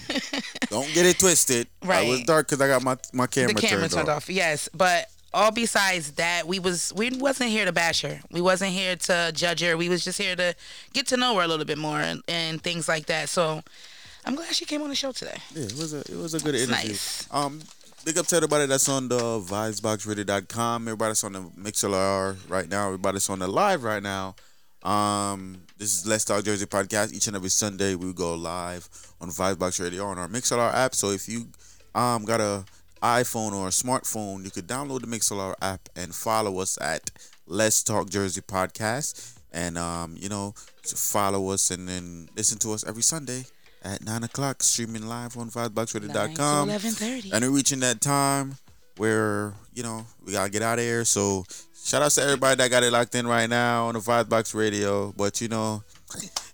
don't 0.69 0.91
get 0.93 1.05
it 1.05 1.17
twisted. 1.17 1.67
I 1.81 2.07
was 2.07 2.23
dark 2.23 2.47
because 2.47 2.61
I 2.61 2.67
got 2.67 2.83
my 2.83 2.97
my 3.13 3.27
camera, 3.27 3.53
the 3.53 3.61
camera 3.61 3.79
turned, 3.81 3.93
turned 3.93 4.09
off. 4.09 4.17
off. 4.23 4.29
Yes, 4.29 4.69
but 4.73 5.07
all 5.33 5.51
besides 5.51 6.13
that, 6.13 6.47
we 6.47 6.59
was 6.59 6.93
we 6.95 7.11
wasn't 7.11 7.49
here 7.49 7.65
to 7.65 7.71
bash 7.71 8.01
her. 8.01 8.19
We 8.31 8.41
wasn't 8.41 8.71
here 8.71 8.95
to 8.95 9.31
judge 9.33 9.61
her. 9.61 9.77
We 9.77 9.89
was 9.89 10.03
just 10.03 10.17
here 10.19 10.35
to 10.35 10.55
get 10.93 11.07
to 11.07 11.17
know 11.17 11.35
her 11.37 11.43
a 11.43 11.47
little 11.47 11.65
bit 11.65 11.77
more 11.77 11.99
and, 11.99 12.21
and 12.27 12.61
things 12.61 12.87
like 12.87 13.05
that. 13.07 13.29
So 13.29 13.61
I'm 14.25 14.35
glad 14.35 14.53
she 14.55 14.65
came 14.65 14.81
on 14.81 14.89
the 14.89 14.95
show 14.95 15.11
today. 15.11 15.37
Yeah, 15.53 15.63
it 15.63 15.73
was 15.77 15.93
a 15.93 15.99
it 15.99 16.17
was 16.17 16.33
a 16.33 16.39
good 16.39 16.55
It's 16.55 16.69
interview. 16.69 16.89
nice. 16.89 17.27
Um, 17.31 17.61
big 18.03 18.17
up 18.17 18.27
to 18.27 18.35
everybody 18.35 18.65
that's 18.65 18.89
on 18.89 19.07
the 19.07 19.19
vibesboxradio.com. 19.19 20.87
Everybody 20.87 21.09
that's 21.09 21.23
on 21.23 21.33
the 21.33 21.41
MixLR 21.41 22.37
right 22.49 22.67
now. 22.69 22.87
Everybody 22.87 23.15
that's 23.15 23.29
on 23.29 23.39
the 23.39 23.47
live 23.47 23.83
right 23.83 24.03
now. 24.03 24.35
Um, 24.83 25.61
this 25.77 25.97
is 25.97 26.05
Let's 26.07 26.23
Talk 26.25 26.43
Jersey 26.43 26.65
podcast. 26.67 27.11
Each 27.13 27.27
and 27.27 27.35
every 27.35 27.49
Sunday 27.49 27.95
we 27.95 28.13
go 28.13 28.35
live 28.35 28.87
on 29.25 29.31
Vibesbox 29.31 29.81
Radio 29.81 30.05
on 30.05 30.17
our 30.17 30.27
MixLR 30.27 30.73
app. 30.73 30.93
So 30.93 31.09
if 31.09 31.27
you 31.27 31.47
um 31.95 32.25
got 32.25 32.41
a 32.41 32.63
iPhone 33.01 33.53
or 33.53 33.67
a 33.67 33.71
smartphone, 33.71 34.43
you 34.43 34.51
could 34.51 34.67
download 34.67 35.01
the 35.01 35.07
MixLR 35.07 35.55
app 35.61 35.89
and 35.95 36.13
follow 36.13 36.59
us 36.59 36.77
at 36.81 37.11
Let's 37.47 37.83
Talk 37.83 38.09
Jersey 38.09 38.41
podcast. 38.41 39.33
And 39.51 39.77
um, 39.77 40.15
you 40.17 40.29
know, 40.29 40.53
follow 40.83 41.49
us 41.49 41.71
and 41.71 41.87
then 41.87 42.29
listen 42.35 42.57
to 42.59 42.73
us 42.73 42.85
every 42.85 43.03
Sunday 43.03 43.45
at 43.83 44.03
nine 44.03 44.23
o'clock, 44.23 44.61
streaming 44.63 45.07
live 45.07 45.37
on 45.37 45.49
vibesboxradio.com. 45.49 46.69
11:30. 46.69 47.33
And 47.33 47.45
we're 47.45 47.51
reaching 47.51 47.79
that 47.79 48.01
time 48.01 48.57
where 48.97 49.53
you 49.73 49.83
know 49.83 50.05
we 50.25 50.33
gotta 50.33 50.51
get 50.51 50.61
out 50.61 50.77
of 50.77 50.85
here. 50.85 51.05
So 51.05 51.45
shout 51.83 52.01
out 52.01 52.11
to 52.11 52.21
everybody 52.21 52.57
that 52.57 52.69
got 52.69 52.83
it 52.83 52.91
locked 52.91 53.15
in 53.15 53.25
right 53.27 53.49
now 53.49 53.87
on 53.87 53.93
the 53.95 54.01
Vibebox 54.01 54.53
Radio. 54.53 55.13
But 55.15 55.41
you 55.41 55.47
know, 55.47 55.83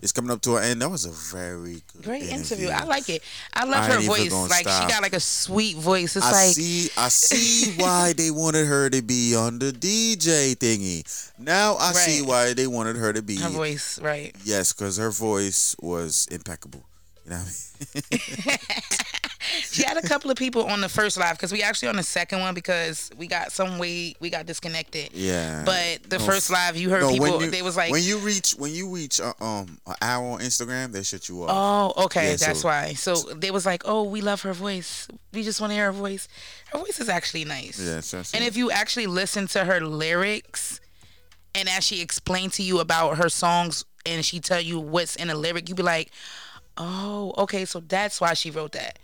it's 0.01 0.11
coming 0.11 0.31
up 0.31 0.41
to 0.41 0.55
an 0.57 0.63
end. 0.63 0.81
That 0.81 0.89
was 0.89 1.05
a 1.05 1.11
very 1.35 1.81
good 1.93 2.03
Great 2.03 2.23
interview. 2.23 2.67
interview. 2.67 2.69
I 2.69 2.83
like 2.85 3.09
it. 3.09 3.21
I 3.53 3.65
love 3.65 3.83
I 3.83 3.93
her 3.93 3.99
voice. 4.01 4.31
Like 4.49 4.67
stop. 4.67 4.83
she 4.83 4.89
got 4.89 5.01
like 5.01 5.13
a 5.13 5.19
sweet 5.19 5.77
voice. 5.77 6.15
It's 6.15 6.25
I 6.25 6.31
like 6.31 6.55
see. 6.55 6.89
I 6.97 7.09
see 7.09 7.73
why 7.81 8.13
they 8.13 8.31
wanted 8.31 8.65
her 8.67 8.89
to 8.89 9.01
be 9.01 9.35
on 9.35 9.59
the 9.59 9.71
DJ 9.71 10.55
thingy. 10.55 11.03
Now 11.37 11.75
I 11.75 11.91
see 11.93 12.21
why 12.21 12.53
they 12.53 12.67
wanted 12.67 12.95
her 12.95 13.13
to 13.13 13.21
be. 13.21 13.37
her 13.37 13.49
voice, 13.49 13.99
right? 14.01 14.35
Yes, 14.43 14.73
because 14.73 14.97
her 14.97 15.11
voice 15.11 15.75
was 15.81 16.27
impeccable. 16.31 16.85
You 17.25 17.31
know 17.31 17.37
what 17.37 17.43
I 17.43 17.45
mean? 17.45 17.55
She 19.71 19.83
had 19.83 19.97
a 19.97 20.01
couple 20.01 20.31
of 20.31 20.37
people 20.37 20.65
on 20.65 20.81
the 20.81 20.87
first 20.89 21.17
live 21.17 21.35
because 21.35 21.51
we 21.51 21.61
actually 21.61 21.89
on 21.89 21.95
the 21.97 22.03
second 22.03 22.39
one 22.39 22.53
because 22.53 23.09
we 23.17 23.27
got 23.27 23.51
some 23.51 23.79
way 23.79 24.15
we 24.19 24.29
got 24.29 24.45
disconnected. 24.45 25.09
Yeah. 25.13 25.63
But 25.65 26.09
the 26.09 26.19
No, 26.19 26.25
first 26.25 26.49
live, 26.49 26.77
you 26.77 26.89
heard 26.89 27.01
no, 27.01 27.11
people. 27.11 27.43
you- 27.43 27.49
they 27.51 27.61
was 27.61 27.75
like, 27.75 27.91
when 27.91 28.03
you 28.03 28.19
reach 28.19 28.51
when 28.51 28.71
you 28.71 28.87
reach 28.93 29.19
uh, 29.19 29.33
um 29.41 29.77
an 29.87 29.95
hour 30.01 30.25
on 30.33 30.39
Instagram, 30.39 30.91
they 30.91 31.03
shut 31.03 31.27
you 31.27 31.43
off. 31.43 31.93
Oh, 31.97 32.03
okay, 32.05 32.31
Yeah, 32.31 32.35
that's 32.37 32.61
so- 32.61 32.67
why. 32.67 32.93
So 32.93 33.15
they 33.15 33.51
was 33.51 33.65
like, 33.65 33.81
"Oh, 33.85 34.03
we 34.03 34.21
love 34.21 34.41
her 34.43 34.53
voice. 34.53 35.07
We 35.33 35.43
just 35.43 35.59
want 35.59 35.71
to 35.71 35.75
hear 35.75 35.85
her 35.85 35.91
voice. 35.91 36.27
Her 36.71 36.77
voice 36.79 36.99
is 36.99 37.09
actually 37.09 37.45
nice." 37.45 37.79
Yeah, 37.79 37.99
so- 38.01 38.23
so- 38.23 38.35
And 38.37 38.45
if 38.45 38.55
you 38.55 38.71
actually 38.71 39.07
listen 39.07 39.47
to 39.47 39.65
her 39.65 39.81
lyrics, 39.81 40.79
and 41.55 41.67
as 41.67 41.83
she 41.83 42.01
explained 42.01 42.53
to 42.53 42.63
you 42.63 42.79
about 42.79 43.17
her 43.17 43.27
songs, 43.29 43.85
and 44.05 44.23
she 44.23 44.39
tell 44.39 44.61
you 44.61 44.79
what's 44.79 45.15
in 45.15 45.29
a 45.29 45.35
lyric, 45.35 45.67
you 45.69 45.75
be 45.75 45.83
like, 45.83 46.11
"Oh, 46.77 47.33
okay, 47.37 47.65
so 47.65 47.79
that's 47.79 48.21
why 48.21 48.33
she 48.33 48.51
wrote 48.51 48.71
that." 48.73 48.99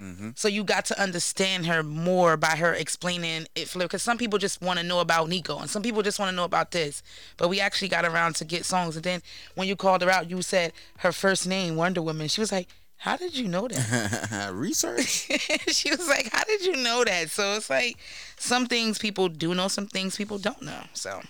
Mm-hmm. 0.00 0.30
So 0.34 0.48
you 0.48 0.64
got 0.64 0.84
to 0.86 1.00
understand 1.00 1.66
her 1.66 1.82
more 1.84 2.36
by 2.36 2.56
her 2.56 2.74
explaining 2.74 3.46
it 3.54 3.68
for 3.68 3.78
because 3.78 4.02
some 4.02 4.18
people 4.18 4.40
just 4.40 4.60
want 4.60 4.80
to 4.80 4.84
know 4.84 4.98
about 4.98 5.28
Nico 5.28 5.58
and 5.58 5.70
some 5.70 5.82
people 5.82 6.02
just 6.02 6.18
want 6.18 6.30
to 6.30 6.36
know 6.36 6.44
about 6.44 6.72
this. 6.72 7.02
But 7.36 7.48
we 7.48 7.60
actually 7.60 7.88
got 7.88 8.04
around 8.04 8.34
to 8.36 8.44
get 8.44 8.64
songs 8.64 8.96
and 8.96 9.04
then 9.04 9.22
when 9.54 9.68
you 9.68 9.76
called 9.76 10.02
her 10.02 10.10
out, 10.10 10.28
you 10.28 10.42
said 10.42 10.72
her 10.98 11.12
first 11.12 11.46
name 11.46 11.76
Wonder 11.76 12.02
Woman. 12.02 12.26
She 12.26 12.40
was 12.40 12.50
like, 12.50 12.68
"How 12.96 13.16
did 13.16 13.36
you 13.36 13.46
know 13.46 13.68
that?" 13.68 14.50
Research. 14.52 15.30
she 15.68 15.90
was 15.90 16.08
like, 16.08 16.28
"How 16.32 16.42
did 16.42 16.66
you 16.66 16.76
know 16.76 17.04
that?" 17.04 17.30
So 17.30 17.54
it's 17.54 17.70
like 17.70 17.96
some 18.36 18.66
things 18.66 18.98
people 18.98 19.28
do 19.28 19.54
know, 19.54 19.68
some 19.68 19.86
things 19.86 20.16
people 20.16 20.38
don't 20.38 20.62
know. 20.62 20.82
So 20.92 21.22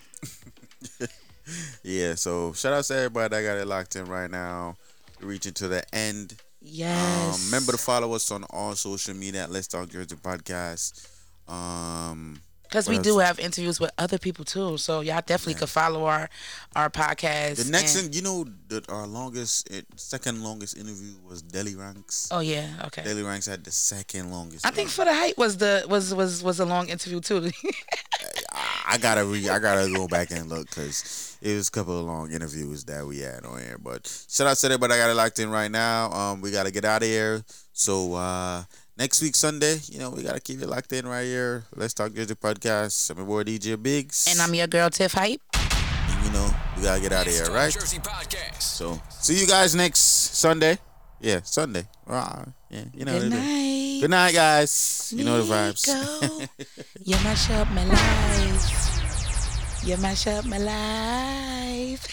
Yeah, 1.83 2.15
so 2.15 2.55
shout 2.55 2.73
out 2.73 2.85
to 2.85 2.95
everybody 2.97 3.37
that 3.37 3.43
got 3.43 3.59
it 3.59 3.67
locked 3.67 3.97
in 3.97 4.07
right 4.07 4.31
now. 4.31 4.77
Reaching 5.21 5.53
to 5.55 5.69
the 5.69 5.95
end. 5.95 6.35
yes, 6.61 7.35
Um, 7.39 7.45
remember 7.47 7.73
to 7.73 7.79
follow 7.79 8.13
us 8.15 8.31
on 8.31 8.45
all 8.51 8.75
social 8.75 9.15
media 9.15 9.45
at 9.45 9.51
Let's 9.51 9.69
Talk 9.69 9.89
Jersey 9.89 10.17
Podcast. 10.17 11.07
Um, 11.49 12.41
because 12.63 12.89
we 12.89 12.97
else? 12.97 13.05
do 13.05 13.19
have 13.19 13.39
interviews 13.39 13.79
with 13.79 13.93
other 13.99 14.19
people 14.19 14.45
too. 14.45 14.79
So 14.79 15.01
y'all 15.01 15.23
definitely 15.25 15.55
could 15.55 15.69
follow 15.69 16.07
our 16.07 16.29
our 16.75 16.91
podcast. 16.91 17.63
The 17.65 17.71
next, 17.71 17.95
and- 17.95 18.07
in, 18.09 18.13
you 18.15 18.23
know, 18.23 18.47
that 18.69 18.89
our 18.91 19.07
longest, 19.07 19.69
eh, 19.71 19.83
second 19.95 20.43
longest 20.43 20.77
interview 20.77 21.13
was 21.29 21.43
Delly 21.43 21.79
Ranx. 21.79 22.29
Oh 22.33 22.41
yeah, 22.41 22.69
okay. 22.87 23.03
Delly 23.03 23.25
Ranx 23.25 23.47
had 23.47 23.63
the 23.63 23.71
second 23.71 24.33
longest. 24.33 24.67
I 24.67 24.71
think 24.73 24.89
for 24.89 25.05
the 25.05 25.15
height 25.15 25.39
was 25.39 25.59
the 25.59 25.85
was 25.89 26.13
was 26.15 26.43
was 26.43 26.59
a 26.59 26.65
long 26.65 26.89
interview 26.89 27.21
too. 27.21 27.51
I 28.87 28.99
gotta 28.99 29.25
re, 29.25 29.49
I 29.49 29.59
gotta 29.59 29.91
go 29.93 30.07
back 30.07 30.31
and 30.31 30.49
look 30.49 30.69
because 30.69 31.39
it 31.41 31.55
was 31.55 31.69
a 31.69 31.71
couple 31.71 31.99
of 31.99 32.05
long 32.07 32.31
interviews 32.33 32.85
that 32.85 33.07
we 33.07 33.21
had 33.21 33.45
on 33.45 33.59
here. 33.61 33.79
But 33.79 34.07
shout 34.29 34.47
out 34.47 34.57
to 34.59 34.67
everybody 34.67 34.95
I 34.95 34.99
got 34.99 35.11
it 35.11 35.15
locked 35.15 35.39
in 35.39 35.51
right 35.51 35.71
now. 35.71 36.11
Um, 36.13 36.41
we 36.41 36.51
gotta 36.51 36.71
get 36.71 36.85
out 36.85 37.03
of 37.03 37.09
here. 37.09 37.43
So 37.73 38.15
uh, 38.15 38.65
next 38.99 39.23
week 39.23 39.35
Sunday, 39.35 39.79
you 39.89 39.99
know, 39.99 40.11
we 40.11 40.23
gotta 40.23 40.41
keep 40.41 40.61
it 40.61 40.69
locked 40.69 40.93
in 40.93 41.07
right 41.07 41.25
here. 41.25 41.65
Let's 41.75 41.95
talk 41.95 42.13
Jersey 42.13 42.35
podcast. 42.35 43.11
I'm 43.11 43.17
your 43.19 43.27
boy 43.27 43.43
DJ 43.45 43.77
Bigz, 43.77 44.31
and 44.31 44.41
I'm 44.41 44.55
your 44.55 44.67
girl 44.67 44.91
Tiff 44.91 45.13
Hype. 45.15 45.41
and 45.55 46.27
you 46.27 46.33
know 46.33 46.51
we 46.77 46.83
gotta 46.83 47.01
get 47.01 47.13
out 47.13 47.27
of 47.27 47.33
here, 47.33 47.47
right? 47.51 47.73
Jersey 47.73 47.99
Podcast. 47.99 48.61
So 48.63 49.01
see 49.09 49.41
you 49.41 49.47
guys 49.47 49.75
next 49.75 50.01
Sunday. 50.37 50.79
Yeah, 51.21 51.41
Sunday. 51.43 51.87
Uh, 52.07 52.45
yeah. 52.47 52.64
Yeah, 52.75 52.83
you 52.93 53.05
know. 53.05 53.21
Good 53.21 53.31
night. 53.31 53.99
Good 54.01 54.11
night, 54.11 54.35
guys. 54.35 55.13
You 55.15 55.23
know 55.25 55.41
the 55.41 55.47
vibes. 55.47 55.87
You 57.05 57.15
mash 57.23 57.51
up 57.51 57.69
my 57.71 57.85
life. 57.85 58.65
You 59.85 59.97
mash 59.99 60.27
up 60.27 60.45
my 60.47 60.59
life. 60.59 62.03